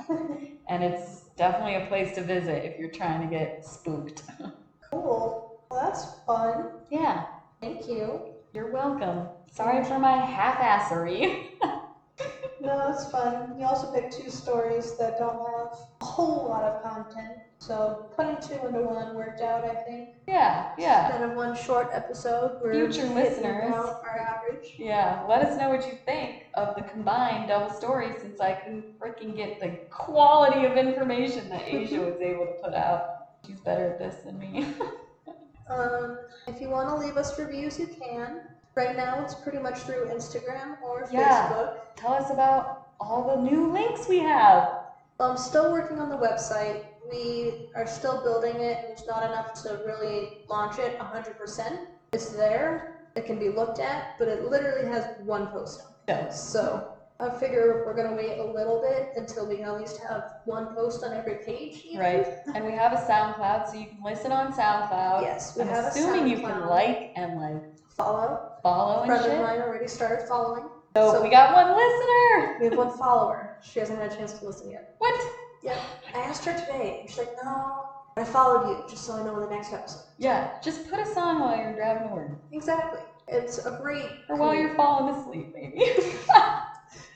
and 0.68 0.84
it's 0.84 1.24
definitely 1.36 1.74
a 1.76 1.80
place 1.80 2.12
to 2.12 2.22
visit 2.22 2.64
if 2.64 2.78
you're 2.78 2.88
trying 2.88 3.20
to 3.20 3.26
get 3.26 3.64
spooked. 3.64 4.22
Cool. 4.90 5.40
Well, 5.70 5.80
that's 5.86 6.06
fun. 6.26 6.66
yeah, 6.90 7.24
Thank 7.60 7.88
you. 7.88 8.22
you're 8.52 8.70
welcome. 8.70 9.26
Sorry 9.52 9.82
for 9.84 9.98
my 9.98 10.16
half-assery. 10.18 11.32
No, 12.60 12.88
it's 12.90 13.04
fun. 13.06 13.54
You 13.58 13.66
also 13.66 13.86
picked 13.86 14.12
two 14.12 14.28
stories 14.30 14.94
that 14.98 15.16
don't 15.16 15.38
have 15.44 15.68
a 16.00 16.04
whole 16.04 16.44
lot 16.48 16.64
of 16.64 16.80
content. 16.82 17.38
So 17.58 17.96
putting 18.16 18.40
two 18.40 18.54
into 18.66 18.80
one 18.82 19.14
worked 19.14 19.40
out, 19.40 19.64
I 19.64 19.74
think. 19.74 20.08
yeah, 20.26 20.64
yeah. 20.76 21.06
Instead 21.06 21.22
of 21.22 21.34
one 21.36 21.54
short 21.54 21.88
episode, 21.92 22.52
we're 22.60 22.72
Future 22.72 23.08
listeners. 23.08 23.72
our 23.72 24.18
average. 24.18 24.74
Yeah, 24.78 25.20
let 25.26 25.42
us 25.42 25.56
know 25.56 25.68
what 25.68 25.86
you 25.86 25.94
think 26.06 26.44
of 26.54 26.74
the 26.74 26.82
combined 26.82 27.48
double 27.48 27.70
story 27.70 28.12
since 28.12 28.40
I 28.40 28.54
couldn't 28.54 28.84
freaking 29.00 29.34
get 29.34 29.58
the 29.60 29.76
quality 29.90 30.64
of 30.64 30.76
information 30.76 31.48
that 31.50 31.62
Asia 31.66 32.00
was 32.04 32.14
able 32.20 32.46
to 32.46 32.52
put 32.62 32.74
out. 32.74 33.02
She's 33.46 33.60
better 33.60 33.86
at 33.86 33.98
this 33.98 34.16
than 34.24 34.38
me. 34.38 34.66
Um, 35.70 36.16
if 36.46 36.62
you 36.62 36.70
want 36.70 36.88
to 36.88 36.94
leave 36.94 37.18
us 37.18 37.36
reviews, 37.36 37.78
you 37.78 37.86
can. 37.88 38.40
Right 38.74 38.96
now, 38.96 39.22
it's 39.24 39.34
pretty 39.34 39.58
much 39.58 39.78
through 39.80 40.06
Instagram 40.06 40.76
or 40.82 41.06
Yeah. 41.10 41.48
Facebook. 41.48 41.74
Tell 41.96 42.12
us 42.12 42.30
about 42.30 42.78
all 43.00 43.22
the 43.24 43.36
new 43.42 43.72
links 43.72 44.08
we 44.08 44.18
have. 44.20 44.68
I'm 45.20 45.36
still 45.36 45.72
working 45.72 45.98
on 45.98 46.08
the 46.08 46.16
website. 46.16 46.84
We 47.10 47.68
are 47.74 47.86
still 47.86 48.22
building 48.22 48.60
it. 48.60 48.78
It's 48.88 49.06
not 49.06 49.24
enough 49.24 49.52
to 49.62 49.80
really 49.84 50.38
launch 50.48 50.78
it 50.78 50.96
100%. 51.00 51.80
It's 52.12 52.28
there. 52.30 52.94
It 53.16 53.26
can 53.26 53.38
be 53.38 53.48
looked 53.48 53.80
at, 53.80 54.16
but 54.18 54.28
it 54.28 54.44
literally 54.44 54.86
has 54.86 55.08
one 55.16 55.48
post 55.48 55.80
on 55.80 56.16
it. 56.16 56.32
So 56.32 56.84
I 57.18 57.30
figure 57.30 57.82
we're 57.84 57.94
going 57.94 58.06
to 58.06 58.14
wait 58.14 58.38
a 58.38 58.44
little 58.44 58.80
bit 58.80 59.08
until 59.16 59.44
we 59.48 59.62
at 59.62 59.74
least 59.76 59.96
have 60.08 60.22
one 60.44 60.68
post 60.68 61.02
on 61.02 61.12
every 61.12 61.36
page. 61.44 61.82
even. 61.84 61.98
Right. 62.00 62.26
And 62.54 62.64
we 62.64 62.72
have 62.72 62.92
a 62.92 62.96
SoundCloud, 62.96 63.66
so 63.66 63.76
you 63.76 63.88
can 63.88 64.02
listen 64.04 64.30
on 64.30 64.52
SoundCloud. 64.52 65.22
Yes, 65.22 65.56
we 65.56 65.62
I'm 65.62 65.68
have 65.68 65.84
a 65.86 65.88
assuming 65.88 66.28
you 66.28 66.38
can 66.38 66.60
like 66.66 67.10
and 67.16 67.34
like 67.34 67.62
Follow. 67.96 68.47
Follow 68.62 68.96
A 68.98 68.98
and 69.02 69.06
friend 69.06 69.24
of 69.24 69.30
shit. 69.32 69.40
mine 69.40 69.60
already 69.60 69.86
started 69.88 70.26
following. 70.26 70.68
So, 70.96 71.12
so- 71.12 71.22
we 71.22 71.28
got 71.30 71.52
one 71.52 71.68
listener. 71.74 72.54
We 72.58 72.64
have 72.66 72.76
one 72.76 72.90
follower. 72.90 73.56
She 73.60 73.78
hasn't 73.78 73.98
had 74.00 74.12
a 74.12 74.16
chance 74.16 74.32
to 74.34 74.44
listen 74.46 74.70
yet. 74.70 74.94
What? 74.98 75.14
Yeah, 75.62 75.78
I 76.14 76.20
asked 76.20 76.44
her 76.44 76.52
today, 76.54 77.02
she's 77.06 77.18
like, 77.18 77.30
no, 77.42 77.82
I 78.16 78.24
followed 78.24 78.68
you 78.68 78.84
just 78.88 79.04
so 79.04 79.16
I 79.16 79.22
know 79.22 79.32
when 79.32 79.42
the 79.42 79.48
next 79.48 79.72
episode. 79.72 80.02
Yeah, 80.16 80.50
just 80.62 80.88
put 80.88 81.00
us 81.00 81.16
on 81.16 81.40
while 81.40 81.56
you're 81.56 81.74
driving 81.74 82.04
to 82.04 82.08
work. 82.10 82.30
Exactly. 82.52 83.00
It's 83.26 83.58
a 83.58 83.70
great. 83.72 84.10
Or 84.28 84.36
while 84.36 84.54
you're 84.54 84.74
falling 84.76 85.12
asleep, 85.14 85.50
maybe. 85.54 85.82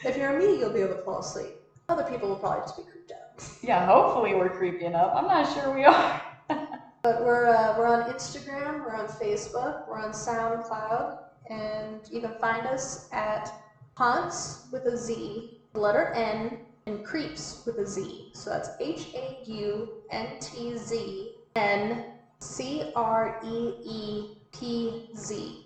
If 0.04 0.16
you're 0.16 0.36
me, 0.36 0.58
you'll 0.58 0.72
be 0.72 0.80
able 0.80 0.96
to 0.96 1.00
fall 1.02 1.20
asleep. 1.20 1.54
Other 1.88 2.02
people 2.02 2.28
will 2.28 2.36
probably 2.36 2.60
just 2.60 2.76
be 2.76 2.82
creeped 2.82 3.12
out. 3.12 3.48
yeah, 3.62 3.86
hopefully 3.86 4.34
we're 4.34 4.50
creepy 4.50 4.84
enough. 4.84 5.12
I'm 5.14 5.26
not 5.26 5.50
sure 5.52 5.72
we 5.72 5.84
are. 5.84 6.20
But 7.04 7.24
we're 7.24 7.46
uh, 7.48 7.74
we're 7.76 7.86
on 7.88 8.02
Instagram, 8.02 8.80
we're 8.80 8.94
on 8.94 9.06
Facebook, 9.08 9.88
we're 9.88 9.98
on 9.98 10.12
SoundCloud, 10.12 11.16
and 11.50 12.08
you 12.10 12.20
can 12.20 12.32
find 12.40 12.66
us 12.66 13.08
at 13.12 13.52
Haunts 13.96 14.68
with 14.72 14.86
a 14.86 14.96
Z, 14.96 15.50
letter 15.74 16.12
N, 16.14 16.58
and 16.86 17.04
Creeps 17.04 17.62
with 17.66 17.78
a 17.78 17.86
Z. 17.86 18.26
So 18.32 18.50
that's 18.50 18.70
H 18.80 19.08
A 19.14 19.38
U 19.44 19.88
N 20.10 20.38
T 20.40 20.76
Z 20.76 21.28
N 21.56 22.02
C 22.40 22.84
R 22.94 23.38
E 23.44 23.74
E 23.84 24.24
P 24.52 24.94
Z. 25.16 25.58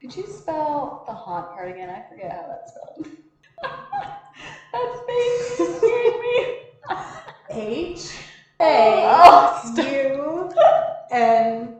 Could 0.00 0.16
you 0.16 0.26
spell 0.26 1.02
the 1.06 1.12
haunt 1.12 1.50
part 1.52 1.68
again? 1.68 1.90
I 1.90 2.02
forget 2.08 2.32
how 2.32 2.46
that's 2.48 2.70
spelled. 2.70 3.06
that's 4.72 5.00
me. 5.08 6.44
H 7.50 8.24
A. 8.60 9.02
U 9.82 10.48
N 11.10 11.74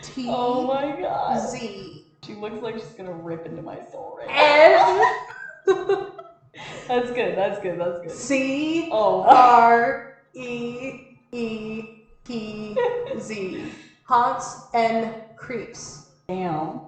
T 0.00 0.26
Oh 0.28 0.66
my 0.66 1.00
god. 1.00 1.38
Z 1.48 1.88
She 2.24 2.34
looks 2.34 2.62
like 2.62 2.76
she's 2.78 2.94
gonna 2.94 3.12
rip 3.12 3.46
into 3.46 3.62
my 3.62 3.80
soul 3.90 4.16
right 4.18 4.28
now. 4.28 5.02
N 5.68 6.06
That's 6.86 7.10
good, 7.10 7.36
that's 7.36 7.58
good, 7.58 7.80
that's 7.80 7.98
good. 8.00 8.10
C 8.10 8.88
Oh. 8.92 9.22
R 9.22 10.12
E 10.34 10.92
E 11.32 11.84
P 12.24 12.76
Z. 13.18 13.72
Haunts 14.04 14.56
and 14.74 15.16
creeps. 15.36 16.06
Damn. 16.28 16.82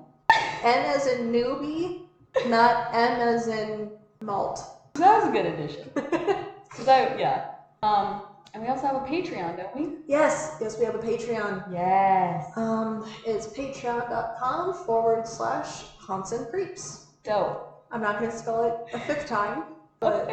N 0.63 0.85
as 0.85 1.07
in 1.07 1.33
newbie, 1.33 2.03
not 2.47 2.91
M 2.93 3.21
as 3.21 3.49
in 3.49 3.91
malt. 4.23 4.63
That 4.95 5.17
was 5.17 5.29
a 5.29 5.33
good 5.33 5.47
addition. 5.47 5.91
Cause 6.77 6.89
I, 6.89 7.17
yeah. 7.17 7.43
Um, 7.83 8.21
and 8.53 8.63
we 8.63 8.69
also 8.69 8.87
have 8.87 8.97
a 8.97 9.01
Patreon, 9.07 9.57
don't 9.57 9.75
we? 9.77 9.97
yes, 10.07 10.57
yes, 10.61 10.79
we 10.79 10.85
have 10.85 10.95
a 10.95 10.99
Patreon. 10.99 11.73
Yes. 11.73 12.51
Um, 12.57 13.05
it's 13.27 13.47
patreon.com 13.49 14.75
forward 14.85 15.27
slash 15.27 15.85
haunts 15.99 16.33
and 16.33 16.47
creeps. 16.49 17.07
Dope. 17.25 17.71
I'm 17.91 18.01
not 18.01 18.19
going 18.19 18.31
to 18.31 18.37
spell 18.37 18.63
it 18.65 18.95
a 18.95 19.01
fifth 19.01 19.27
time, 19.27 19.65
but 20.01 20.31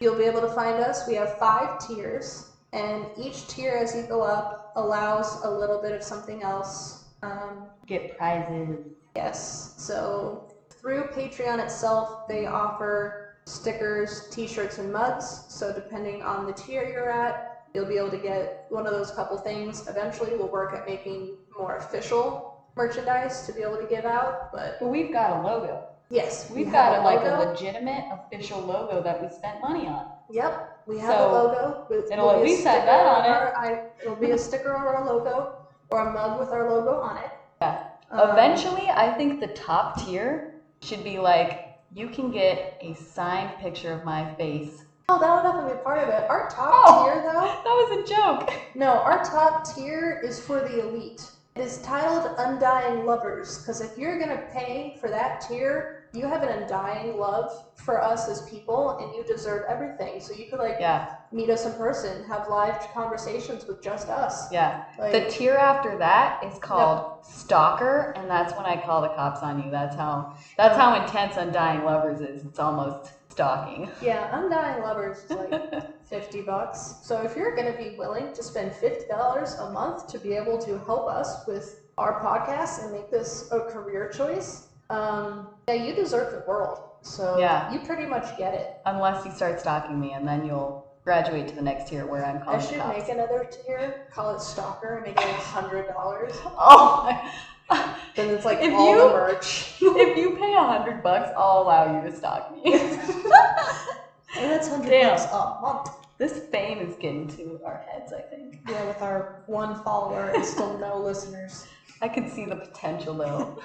You'll 0.00 0.16
be 0.18 0.24
able 0.24 0.40
to 0.42 0.48
find 0.48 0.82
us. 0.82 1.06
We 1.08 1.14
have 1.14 1.38
five 1.38 1.78
tiers, 1.86 2.50
and 2.72 3.06
each 3.16 3.46
tier, 3.46 3.72
as 3.72 3.94
you 3.94 4.02
go 4.02 4.22
up, 4.22 4.72
allows 4.76 5.42
a 5.44 5.50
little 5.50 5.80
bit 5.80 5.92
of 5.92 6.02
something 6.02 6.42
else. 6.42 7.04
Um, 7.22 7.68
Get 7.86 8.16
prizes. 8.18 8.78
yes, 9.16 9.74
so 9.78 10.48
through 10.68 11.04
Patreon 11.14 11.62
itself, 11.62 12.28
they 12.28 12.44
offer 12.46 13.23
stickers, 13.46 14.28
t 14.30 14.46
shirts, 14.46 14.78
and 14.78 14.92
mugs. 14.92 15.44
So, 15.48 15.72
depending 15.72 16.22
on 16.22 16.46
the 16.46 16.52
tier 16.52 16.84
you're 16.84 17.10
at, 17.10 17.62
you'll 17.74 17.86
be 17.86 17.96
able 17.98 18.10
to 18.10 18.18
get 18.18 18.66
one 18.70 18.86
of 18.86 18.92
those 18.92 19.10
couple 19.10 19.36
things. 19.38 19.86
Eventually, 19.88 20.30
we'll 20.36 20.48
work 20.48 20.74
at 20.74 20.86
making 20.86 21.36
more 21.58 21.76
official 21.76 22.64
merchandise 22.76 23.46
to 23.46 23.52
be 23.52 23.62
able 23.62 23.76
to 23.76 23.86
give 23.86 24.04
out, 24.04 24.50
but 24.52 24.76
But 24.80 24.88
we've 24.88 25.12
got 25.12 25.38
a 25.38 25.46
logo. 25.46 25.86
yes, 26.10 26.50
we 26.50 26.64
We've 26.64 26.66
have 26.72 26.94
got 26.94 26.98
a, 27.00 27.02
like 27.02 27.20
a 27.20 27.38
logo. 27.38 27.50
legitimate 27.52 28.04
official 28.12 28.60
logo 28.60 29.00
that 29.02 29.22
we 29.22 29.28
spent 29.28 29.60
money 29.60 29.86
on. 29.86 30.06
Yep, 30.30 30.82
we 30.86 30.98
have 30.98 31.10
So, 31.18 31.30
a 31.30 31.32
logo. 31.32 31.86
It 31.90 32.12
it'll 32.12 32.24
will 32.26 32.32
at 32.32 32.42
be 32.44 32.50
a 32.50 32.54
least 32.54 32.64
have 32.66 32.84
that 32.86 33.06
on 33.06 33.24
it. 33.24 33.28
or 33.28 33.56
I, 33.56 33.86
it'll 34.02 34.16
be 34.16 34.32
a 34.32 34.38
sticker 34.38 34.74
or 34.74 34.94
a 34.94 35.04
logo, 35.06 35.54
or 35.90 36.08
a 36.08 36.12
mug 36.12 36.40
with 36.40 36.48
our 36.48 36.68
logo 36.68 36.98
on 37.00 37.18
it. 37.18 37.30
Yeah. 37.60 37.84
Um, 38.10 38.30
Eventually, 38.30 38.88
I 38.90 39.12
think 39.12 39.40
the 39.40 39.48
top 39.48 40.00
tier 40.04 40.54
should 40.80 41.04
be 41.04 41.18
like 41.18 41.63
you 41.94 42.08
can 42.08 42.30
get 42.30 42.76
a 42.82 42.94
signed 42.94 43.56
picture 43.60 43.92
of 43.92 44.04
my 44.04 44.34
face. 44.36 44.84
Oh, 45.08 45.20
that 45.20 45.34
would 45.34 45.44
have 45.44 45.68
to 45.68 45.74
be 45.76 45.80
part 45.82 45.98
of 46.02 46.08
it. 46.08 46.28
Our 46.28 46.48
top 46.50 46.72
Oh. 46.74 47.04
tier, 47.04 47.22
though, 47.22 47.40
That 47.64 47.64
was 47.64 47.98
a 47.98 48.02
joke. 48.02 48.62
no, 48.74 48.88
our 48.88 49.22
top 49.24 49.64
tier 49.74 50.20
is 50.24 50.40
for 50.40 50.60
the 50.60 50.80
elite. 50.80 51.30
It 51.54 51.60
is 51.62 51.78
titled 51.82 52.26
Undying 52.38 53.04
Lovers, 53.04 53.58
because 53.58 53.80
if 53.80 53.96
you're 53.96 54.18
gonna 54.18 54.42
pay 54.52 54.96
for 55.00 55.08
that 55.10 55.40
tier, 55.42 55.92
you 56.12 56.26
have 56.26 56.42
an 56.42 56.48
undying 56.62 57.16
love 57.16 57.50
for 57.76 58.02
us 58.02 58.28
as 58.28 58.42
people, 58.42 58.96
and 59.00 59.14
you 59.14 59.24
deserve 59.24 59.62
everything. 59.68 60.20
So 60.20 60.32
you 60.32 60.46
could 60.48 60.58
like 60.58 60.76
Yeah, 60.80 61.06
meet 61.34 61.50
us 61.50 61.66
in 61.66 61.72
person, 61.74 62.24
have 62.24 62.48
live 62.48 62.78
conversations 62.94 63.66
with 63.66 63.82
just 63.82 64.08
us. 64.08 64.50
yeah. 64.52 64.84
Like, 64.98 65.12
The 65.12 65.26
tier 65.28 65.54
after 65.56 65.98
that 65.98 66.44
is 66.44 66.58
called 66.60 67.18
stalker, 67.22 68.14
and 68.16 68.30
that's 68.30 68.54
when 68.54 68.64
I 68.66 68.76
call 68.76 69.02
the 69.02 69.08
cops 69.08 69.42
on 69.42 69.62
you. 69.62 69.70
That's 69.70 69.96
how 69.96 70.32
that's 70.56 70.76
how 70.76 70.94
intense 70.94 71.36
Undying 71.36 71.84
Lovers 71.84 72.20
is. 72.20 72.44
It's 72.44 72.58
almost 72.60 73.12
stalking. 73.30 73.90
yeah, 74.00 74.28
undying 74.32 74.82
lovers 74.84 75.24
is 75.24 75.30
like 75.30 75.60
fifty 76.08 76.42
bucks. 76.42 76.94
So 77.02 77.22
if 77.22 77.34
you're 77.36 77.56
gonna 77.56 77.76
be 77.76 77.96
willing 77.98 78.32
to 78.32 78.42
spend 78.42 78.72
fifty 78.72 79.06
dollars 79.08 79.54
a 79.58 79.70
month 79.70 80.06
to 80.08 80.20
be 80.20 80.34
able 80.34 80.58
to 80.58 80.78
help 80.86 81.08
us 81.08 81.44
with 81.46 81.80
our 81.98 82.20
podcast 82.20 82.82
and 82.82 82.92
make 82.92 83.10
this 83.10 83.48
a 83.50 83.60
career 83.60 84.08
choice, 84.08 84.68
um, 84.90 85.48
yeah, 85.68 85.74
you 85.74 85.94
deserve 85.94 86.30
the 86.32 86.44
world. 86.46 86.78
So 87.02 87.38
Yeah. 87.38 87.70
you 87.72 87.80
pretty 87.80 88.06
much 88.06 88.36
get 88.38 88.54
it. 88.54 88.68
Unless 88.86 89.24
you 89.26 89.32
start 89.32 89.58
stalking 89.60 89.98
me, 89.98 90.12
and 90.12 90.26
then 90.26 90.44
you'll 90.44 90.83
graduate 91.04 91.46
to 91.48 91.54
the 91.54 91.62
next 91.62 91.88
tier 91.88 92.06
where 92.06 92.24
I'm 92.24 92.38
I 92.38 92.44
calling 92.44 92.60
the 92.60 92.66
should 92.66 92.78
cops. 92.80 92.98
make 92.98 93.08
another 93.10 93.44
tier, 93.66 94.06
call 94.10 94.34
it 94.34 94.40
stalker, 94.40 94.96
and 94.96 95.04
make 95.04 95.16
it 95.20 95.24
a 95.28 95.32
hundred 95.34 95.86
dollars. 95.88 96.32
Oh, 96.58 97.02
my- 97.04 97.30
Then 98.16 98.30
it's 98.30 98.44
like 98.44 98.58
If 98.60 98.72
all 98.74 98.90
you- 98.90 98.98
the 99.08 99.08
merch. 99.14 99.74
if 99.80 100.16
you 100.16 100.36
pay 100.36 100.54
a 100.54 100.62
hundred 100.62 101.02
bucks, 101.02 101.30
I'll 101.36 101.62
allow 101.62 101.94
you 102.00 102.08
to 102.08 102.16
stalk 102.16 102.52
me. 102.54 102.72
And 102.74 104.50
that's 104.50 104.68
hundred 104.68 104.90
Damn. 104.90 105.10
bucks 105.16 105.24
a 105.32 105.58
month. 105.62 105.90
this 106.18 106.38
fame 106.50 106.78
is 106.78 106.96
getting 106.96 107.28
to 107.36 107.60
our 107.64 107.84
heads. 107.88 108.12
I 108.12 108.20
think 108.22 108.60
Yeah, 108.68 108.84
with 108.86 109.00
our 109.02 109.42
one 109.46 109.82
follower 109.84 110.32
and 110.34 110.44
still 110.44 110.76
no 110.78 110.98
listeners. 110.98 111.66
I 112.02 112.08
could 112.08 112.28
see 112.30 112.44
the 112.44 112.56
potential 112.56 113.14
though. 113.14 113.58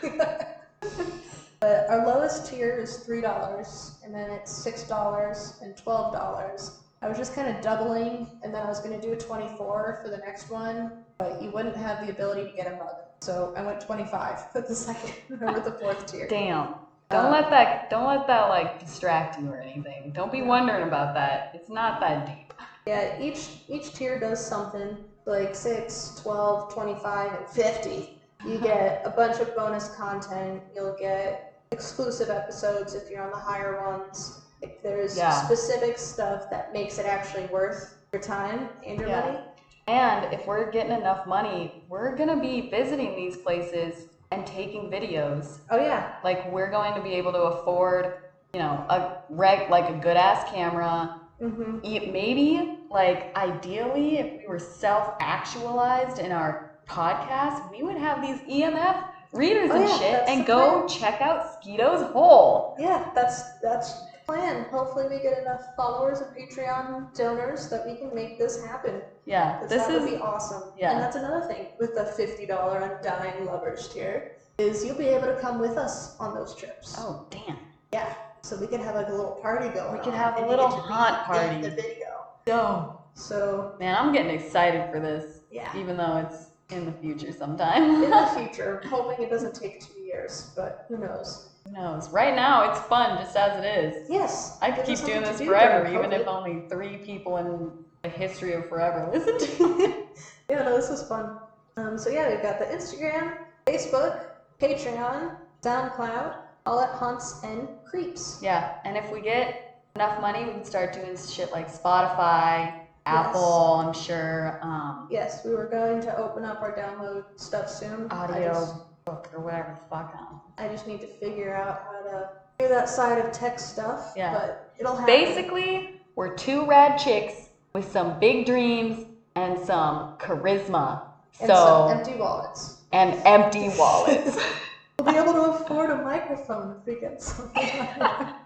But 1.60 1.90
our 1.90 2.06
lowest 2.08 2.48
tier 2.50 2.78
is 2.78 2.98
three 3.00 3.20
dollars, 3.22 3.98
and 4.04 4.14
then 4.16 4.30
it's 4.32 4.50
six 4.52 4.84
dollars 4.84 5.56
and 5.62 5.76
twelve 5.76 6.14
dollars. 6.14 6.80
I 7.02 7.08
was 7.08 7.18
just 7.18 7.34
kind 7.34 7.48
of 7.48 7.62
doubling, 7.62 8.28
and 8.44 8.54
then 8.54 8.62
I 8.62 8.68
was 8.68 8.80
going 8.80 9.00
to 9.00 9.06
do 9.06 9.14
a 9.14 9.18
twenty-four 9.18 10.02
for 10.04 10.10
the 10.10 10.18
next 10.18 10.50
one, 10.50 10.92
but 11.18 11.42
you 11.42 11.50
wouldn't 11.52 11.76
have 11.78 12.06
the 12.06 12.12
ability 12.12 12.44
to 12.46 12.52
get 12.52 12.68
a 12.68 12.72
mug. 12.78 12.96
So 13.22 13.54
I 13.56 13.64
went 13.64 13.80
twenty-five 13.80 14.48
for 14.52 14.62
the 14.62 14.76
second 14.88 15.14
or 15.42 15.54
with 15.54 15.64
the 15.64 15.72
fourth 15.72 16.06
tier. 16.06 16.28
Damn. 16.28 16.76
Don't 17.10 17.26
Um, 17.26 17.32
let 17.32 17.50
that 17.50 17.90
don't 17.90 18.06
let 18.06 18.28
that 18.28 18.44
like 18.50 18.80
distract 18.80 19.38
you 19.38 19.48
or 19.50 19.60
anything. 19.62 20.12
Don't 20.14 20.32
be 20.32 20.42
wondering 20.42 20.84
about 20.84 21.14
that. 21.16 21.48
It's 21.54 21.70
not 21.70 22.00
that 22.02 22.26
deep. 22.26 22.54
Yeah, 22.86 23.18
each 23.20 23.62
each 23.70 23.94
tier 23.94 24.20
does 24.20 24.46
something 24.46 24.98
like 25.26 25.56
6, 25.56 26.14
12, 26.22 26.74
25, 26.74 27.34
and 27.34 27.48
50. 27.48 28.10
You 28.46 28.58
get 28.64 29.02
a 29.06 29.10
bunch 29.10 29.40
of 29.40 29.54
bonus 29.56 29.88
content. 29.90 30.62
You'll 30.76 30.96
get 31.00 31.46
exclusive 31.72 32.30
episodes 32.30 32.94
if 32.96 33.10
you're 33.10 33.22
on 33.22 33.32
the 33.32 33.38
higher 33.38 33.80
ones. 33.82 34.42
If 34.62 34.82
there's 34.82 35.18
Yeah. 35.18 35.30
specific 35.30 35.98
stuff 35.98 36.50
that 36.50 36.74
makes 36.74 37.00
it 37.00 37.06
actually 37.06 37.46
worth 37.48 37.96
your 38.12 38.22
time 38.22 38.70
and 38.86 39.00
your 39.00 39.10
Yeah. 39.10 39.22
money. 39.22 39.40
And 39.88 40.34
if 40.34 40.46
we're 40.48 40.70
getting 40.70 40.92
enough 40.92 41.26
money, 41.26 41.82
we're 41.88 42.16
gonna 42.16 42.36
be 42.38 42.62
visiting 42.70 43.16
these 43.16 43.38
places 43.38 44.08
and 44.32 44.46
taking 44.46 44.90
videos. 44.90 45.60
Oh 45.72 45.78
yeah, 45.78 46.12
Like 46.24 46.52
we're 46.52 46.70
going 46.70 46.94
to 46.96 47.02
be 47.02 47.14
able 47.16 47.32
to 47.32 47.42
afford, 47.44 48.14
you 48.54 48.60
know, 48.60 48.86
a 48.90 49.18
reg 49.30 49.70
like 49.70 49.90
a 49.90 49.94
good 49.94 50.18
ass 50.18 50.44
camera. 50.44 51.10
mm-hmm. 51.42 51.80
E- 51.84 52.12
Maybe 52.12 52.78
like 52.92 53.36
ideally, 53.36 54.18
if 54.18 54.28
we 54.38 54.48
were 54.48 54.60
self-actualized 54.60 56.20
in 56.20 56.32
our 56.32 56.72
podcast, 56.88 57.70
we 57.72 57.84
would 57.84 57.98
have 57.98 58.22
these 58.22 58.42
EMF 58.50 59.04
readers 59.34 59.70
Oh, 59.72 59.76
and 59.76 59.88
yeah, 59.90 59.98
shit, 59.98 60.12
that's 60.12 60.30
and 60.30 60.42
the 60.42 60.46
go 60.46 60.86
check 60.88 61.22
out 61.22 61.42
Sketoe's 61.64 62.04
hole. 62.12 62.76
yeah. 62.80 63.10
That's 63.16 63.44
that's 63.62 63.94
plan. 64.30 64.66
Hopefully, 64.72 65.06
we 65.10 65.22
get 65.22 65.40
enough 65.40 65.62
followers 65.76 66.20
and 66.22 66.36
Patreon 66.36 67.16
donors 67.16 67.70
that 67.70 67.86
we 67.86 67.96
can 67.96 68.14
make 68.14 68.38
this 68.38 68.64
happen. 68.66 69.02
Yeah, 69.26 69.60
this 69.68 69.84
that 69.86 69.92
is 69.92 70.02
would 70.02 70.10
be 70.12 70.18
awesome. 70.18 70.72
yeah. 70.78 70.92
And 70.94 71.02
that's 71.02 71.16
another 71.16 71.46
thing 71.48 71.68
with 71.80 71.96
the 71.96 72.06
fifty 72.06 72.46
dollar 72.46 72.80
undying 72.80 73.46
lovers 73.46 73.88
tier 73.94 74.34
is 74.58 74.84
you'll 74.86 74.98
be 74.98 75.08
able 75.08 75.28
to 75.28 75.40
come 75.40 75.60
with 75.60 75.78
us 75.78 76.18
on 76.20 76.34
those 76.36 76.56
trips. 76.56 76.96
oh 77.00 77.26
damn. 77.30 77.58
Yeah. 77.94 78.14
So 78.42 78.56
we 78.58 78.68
could 78.68 78.80
have 78.82 78.96
like 78.96 79.10
a 79.10 79.12
little 79.14 79.38
party 79.42 79.68
going. 79.70 79.94
We 79.94 80.00
could 80.00 80.14
on, 80.14 80.20
have 80.20 80.34
a 80.36 80.38
and 80.38 80.46
you 80.46 80.52
little 80.52 80.70
get 80.70 80.76
to 80.78 80.82
be 80.84 80.88
haunt 80.94 81.18
in 81.20 81.26
party. 81.26 81.62
The 81.62 81.70
video. 81.76 82.08
Yo, 82.48 83.02
So 83.14 83.76
man, 83.80 83.96
I'm 84.00 84.14
getting 84.14 84.32
excited 84.32 84.90
for 84.92 85.00
this, 85.00 85.42
yeah. 85.52 85.76
even 85.78 85.98
though 85.98 86.18
it's 86.26 86.48
in 86.72 86.86
the 86.86 86.92
future 86.94 87.32
sometime. 87.34 88.04
In 88.04 88.10
the 88.10 88.26
future, 88.38 88.82
hoping 88.88 89.24
it 89.26 89.30
doesn't 89.30 89.56
take 89.56 89.82
two 89.82 90.00
years, 90.00 90.52
but 90.56 90.86
who 90.88 90.98
knows? 90.98 91.49
Who 91.70 91.76
knows? 91.76 92.10
Right 92.10 92.36
now, 92.36 92.72
it's 92.72 92.80
fun 92.82 93.18
just 93.18 93.36
as 93.36 93.64
it 93.64 93.68
is. 93.68 94.10
Yes. 94.10 94.58
I 94.62 94.72
could 94.72 94.86
keep 94.86 95.00
doing 95.00 95.22
this 95.22 95.38
do 95.38 95.46
forever, 95.46 95.88
even 95.88 96.12
if 96.12 96.28
only 96.28 96.64
three 96.70 96.98
people 96.98 97.38
in 97.38 97.72
the 98.02 98.10
history 98.10 98.54
of 98.54 98.68
forever 98.68 99.10
listen 99.14 99.38
to 99.58 99.80
it. 99.84 100.08
yeah, 100.50 100.64
no, 100.64 100.76
this 100.76 100.90
was 100.90 101.04
fun. 101.04 101.38
Um, 101.78 101.98
so 101.98 102.10
yeah, 102.10 102.30
we've 102.30 102.42
got 102.42 102.60
the 102.60 102.66
Instagram, 102.66 103.38
Facebook, 103.66 104.26
Patreon, 104.60 105.36
SoundCloud, 105.62 106.38
all 106.66 106.80
at 106.80 106.90
Haunts 106.90 107.42
and 107.44 107.68
Creeps. 107.86 108.40
Yeah, 108.42 108.78
and 108.84 108.98
if 108.98 109.12
we 109.12 109.22
get 109.22 109.82
enough 109.96 110.22
money, 110.22 110.46
we 110.46 110.52
can 110.52 110.66
start 110.66 110.94
doing 110.94 111.16
shit 111.18 111.52
like 111.52 111.70
Spotify, 111.70 112.82
Apple, 113.06 113.84
I'm 113.86 113.94
sure, 113.94 114.60
um, 114.62 115.08
Yes, 115.10 115.44
we 115.44 115.52
were 115.52 115.68
going 115.68 116.02
to 116.02 116.18
open 116.18 116.44
up 116.44 116.62
our 116.62 116.76
download 116.76 117.26
stuff 117.38 117.70
soon. 117.70 118.08
Audio 118.12 118.88
book 119.10 119.30
or 119.34 119.40
whatever 119.44 119.76
the 119.80 119.86
fuck. 119.90 120.14
I 120.58 120.68
just 120.68 120.88
need 120.88 121.02
to 121.02 121.08
figure 121.08 121.56
out 121.56 121.82
how 121.84 122.10
to 122.10 122.30
do 122.60 122.68
that 122.68 122.90
side 122.90 123.24
of 123.24 123.32
tech 123.32 123.60
stuff. 123.60 124.14
Yeah. 124.16 124.34
But 124.34 124.74
it'll 124.80 124.96
happen. 124.96 125.06
Basically, 125.08 126.02
we're 126.16 126.36
two 126.36 126.66
rad 126.66 126.98
chicks 126.98 127.50
with 127.74 127.92
some 127.92 128.20
big 128.20 128.46
dreams 128.46 129.06
and 129.36 129.60
some 129.66 130.18
charisma. 130.18 131.02
and 131.40 131.48
So, 131.48 131.56
some 131.56 131.98
empty 131.98 132.16
wallets. 132.16 132.78
and 132.92 133.14
empty 133.26 133.70
wallets. 133.78 134.38
We'll 135.00 135.14
be 135.14 135.18
able 135.18 135.32
to 135.32 135.52
afford 135.52 135.92
a 135.92 136.04
microphone 136.04 136.76
if 136.78 136.86
we 136.86 137.00
get 137.00 137.22
something. 137.22 137.56
like 137.56 138.00
that. 138.00 138.42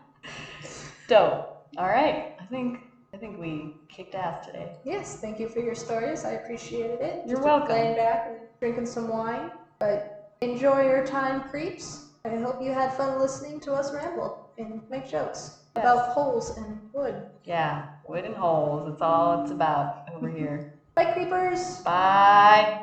Dope. 1.08 1.66
All 1.80 1.88
right. 1.88 2.36
I 2.40 2.46
think 2.46 2.82
I 3.12 3.18
think 3.18 3.40
we 3.40 3.74
kicked 3.90 4.14
ass 4.14 4.46
today. 4.46 4.74
yes, 4.86 5.20
thank 5.20 5.40
you 5.40 5.50
for 5.50 5.62
your 5.62 5.74
stories. 5.74 6.26
I 6.26 6.34
appreciated 6.34 7.02
it. 7.02 7.24
You're 7.26 7.38
Just 7.38 7.48
welcome. 7.48 7.70
Laying 7.76 7.96
back 7.96 8.28
and 8.28 8.38
drinking 8.60 8.86
some 8.86 9.08
wine. 9.08 9.50
But 9.80 10.13
enjoy 10.44 10.84
your 10.84 11.06
time, 11.06 11.42
creeps. 11.50 12.06
I 12.26 12.38
hope 12.38 12.62
you 12.62 12.72
had 12.74 12.94
fun 12.94 13.20
listening 13.20 13.60
to 13.62 13.74
us 13.74 13.94
ramble 13.94 14.50
and 14.58 14.82
make 14.90 15.08
jokes 15.08 15.52
Yes. 15.76 15.84
about 15.84 16.14
holes 16.14 16.52
and 16.58 16.80
wood. 16.94 17.24
Yeah, 17.44 17.84
wood 18.08 18.26
and 18.26 18.36
holes. 18.36 18.86
That's 18.90 19.02
all 19.02 19.42
it's 19.44 19.52
about 19.52 20.10
over 20.16 20.30
here. 20.30 20.66
Bye, 20.96 21.06
creepers. 21.14 21.82
Bye. 21.82 22.83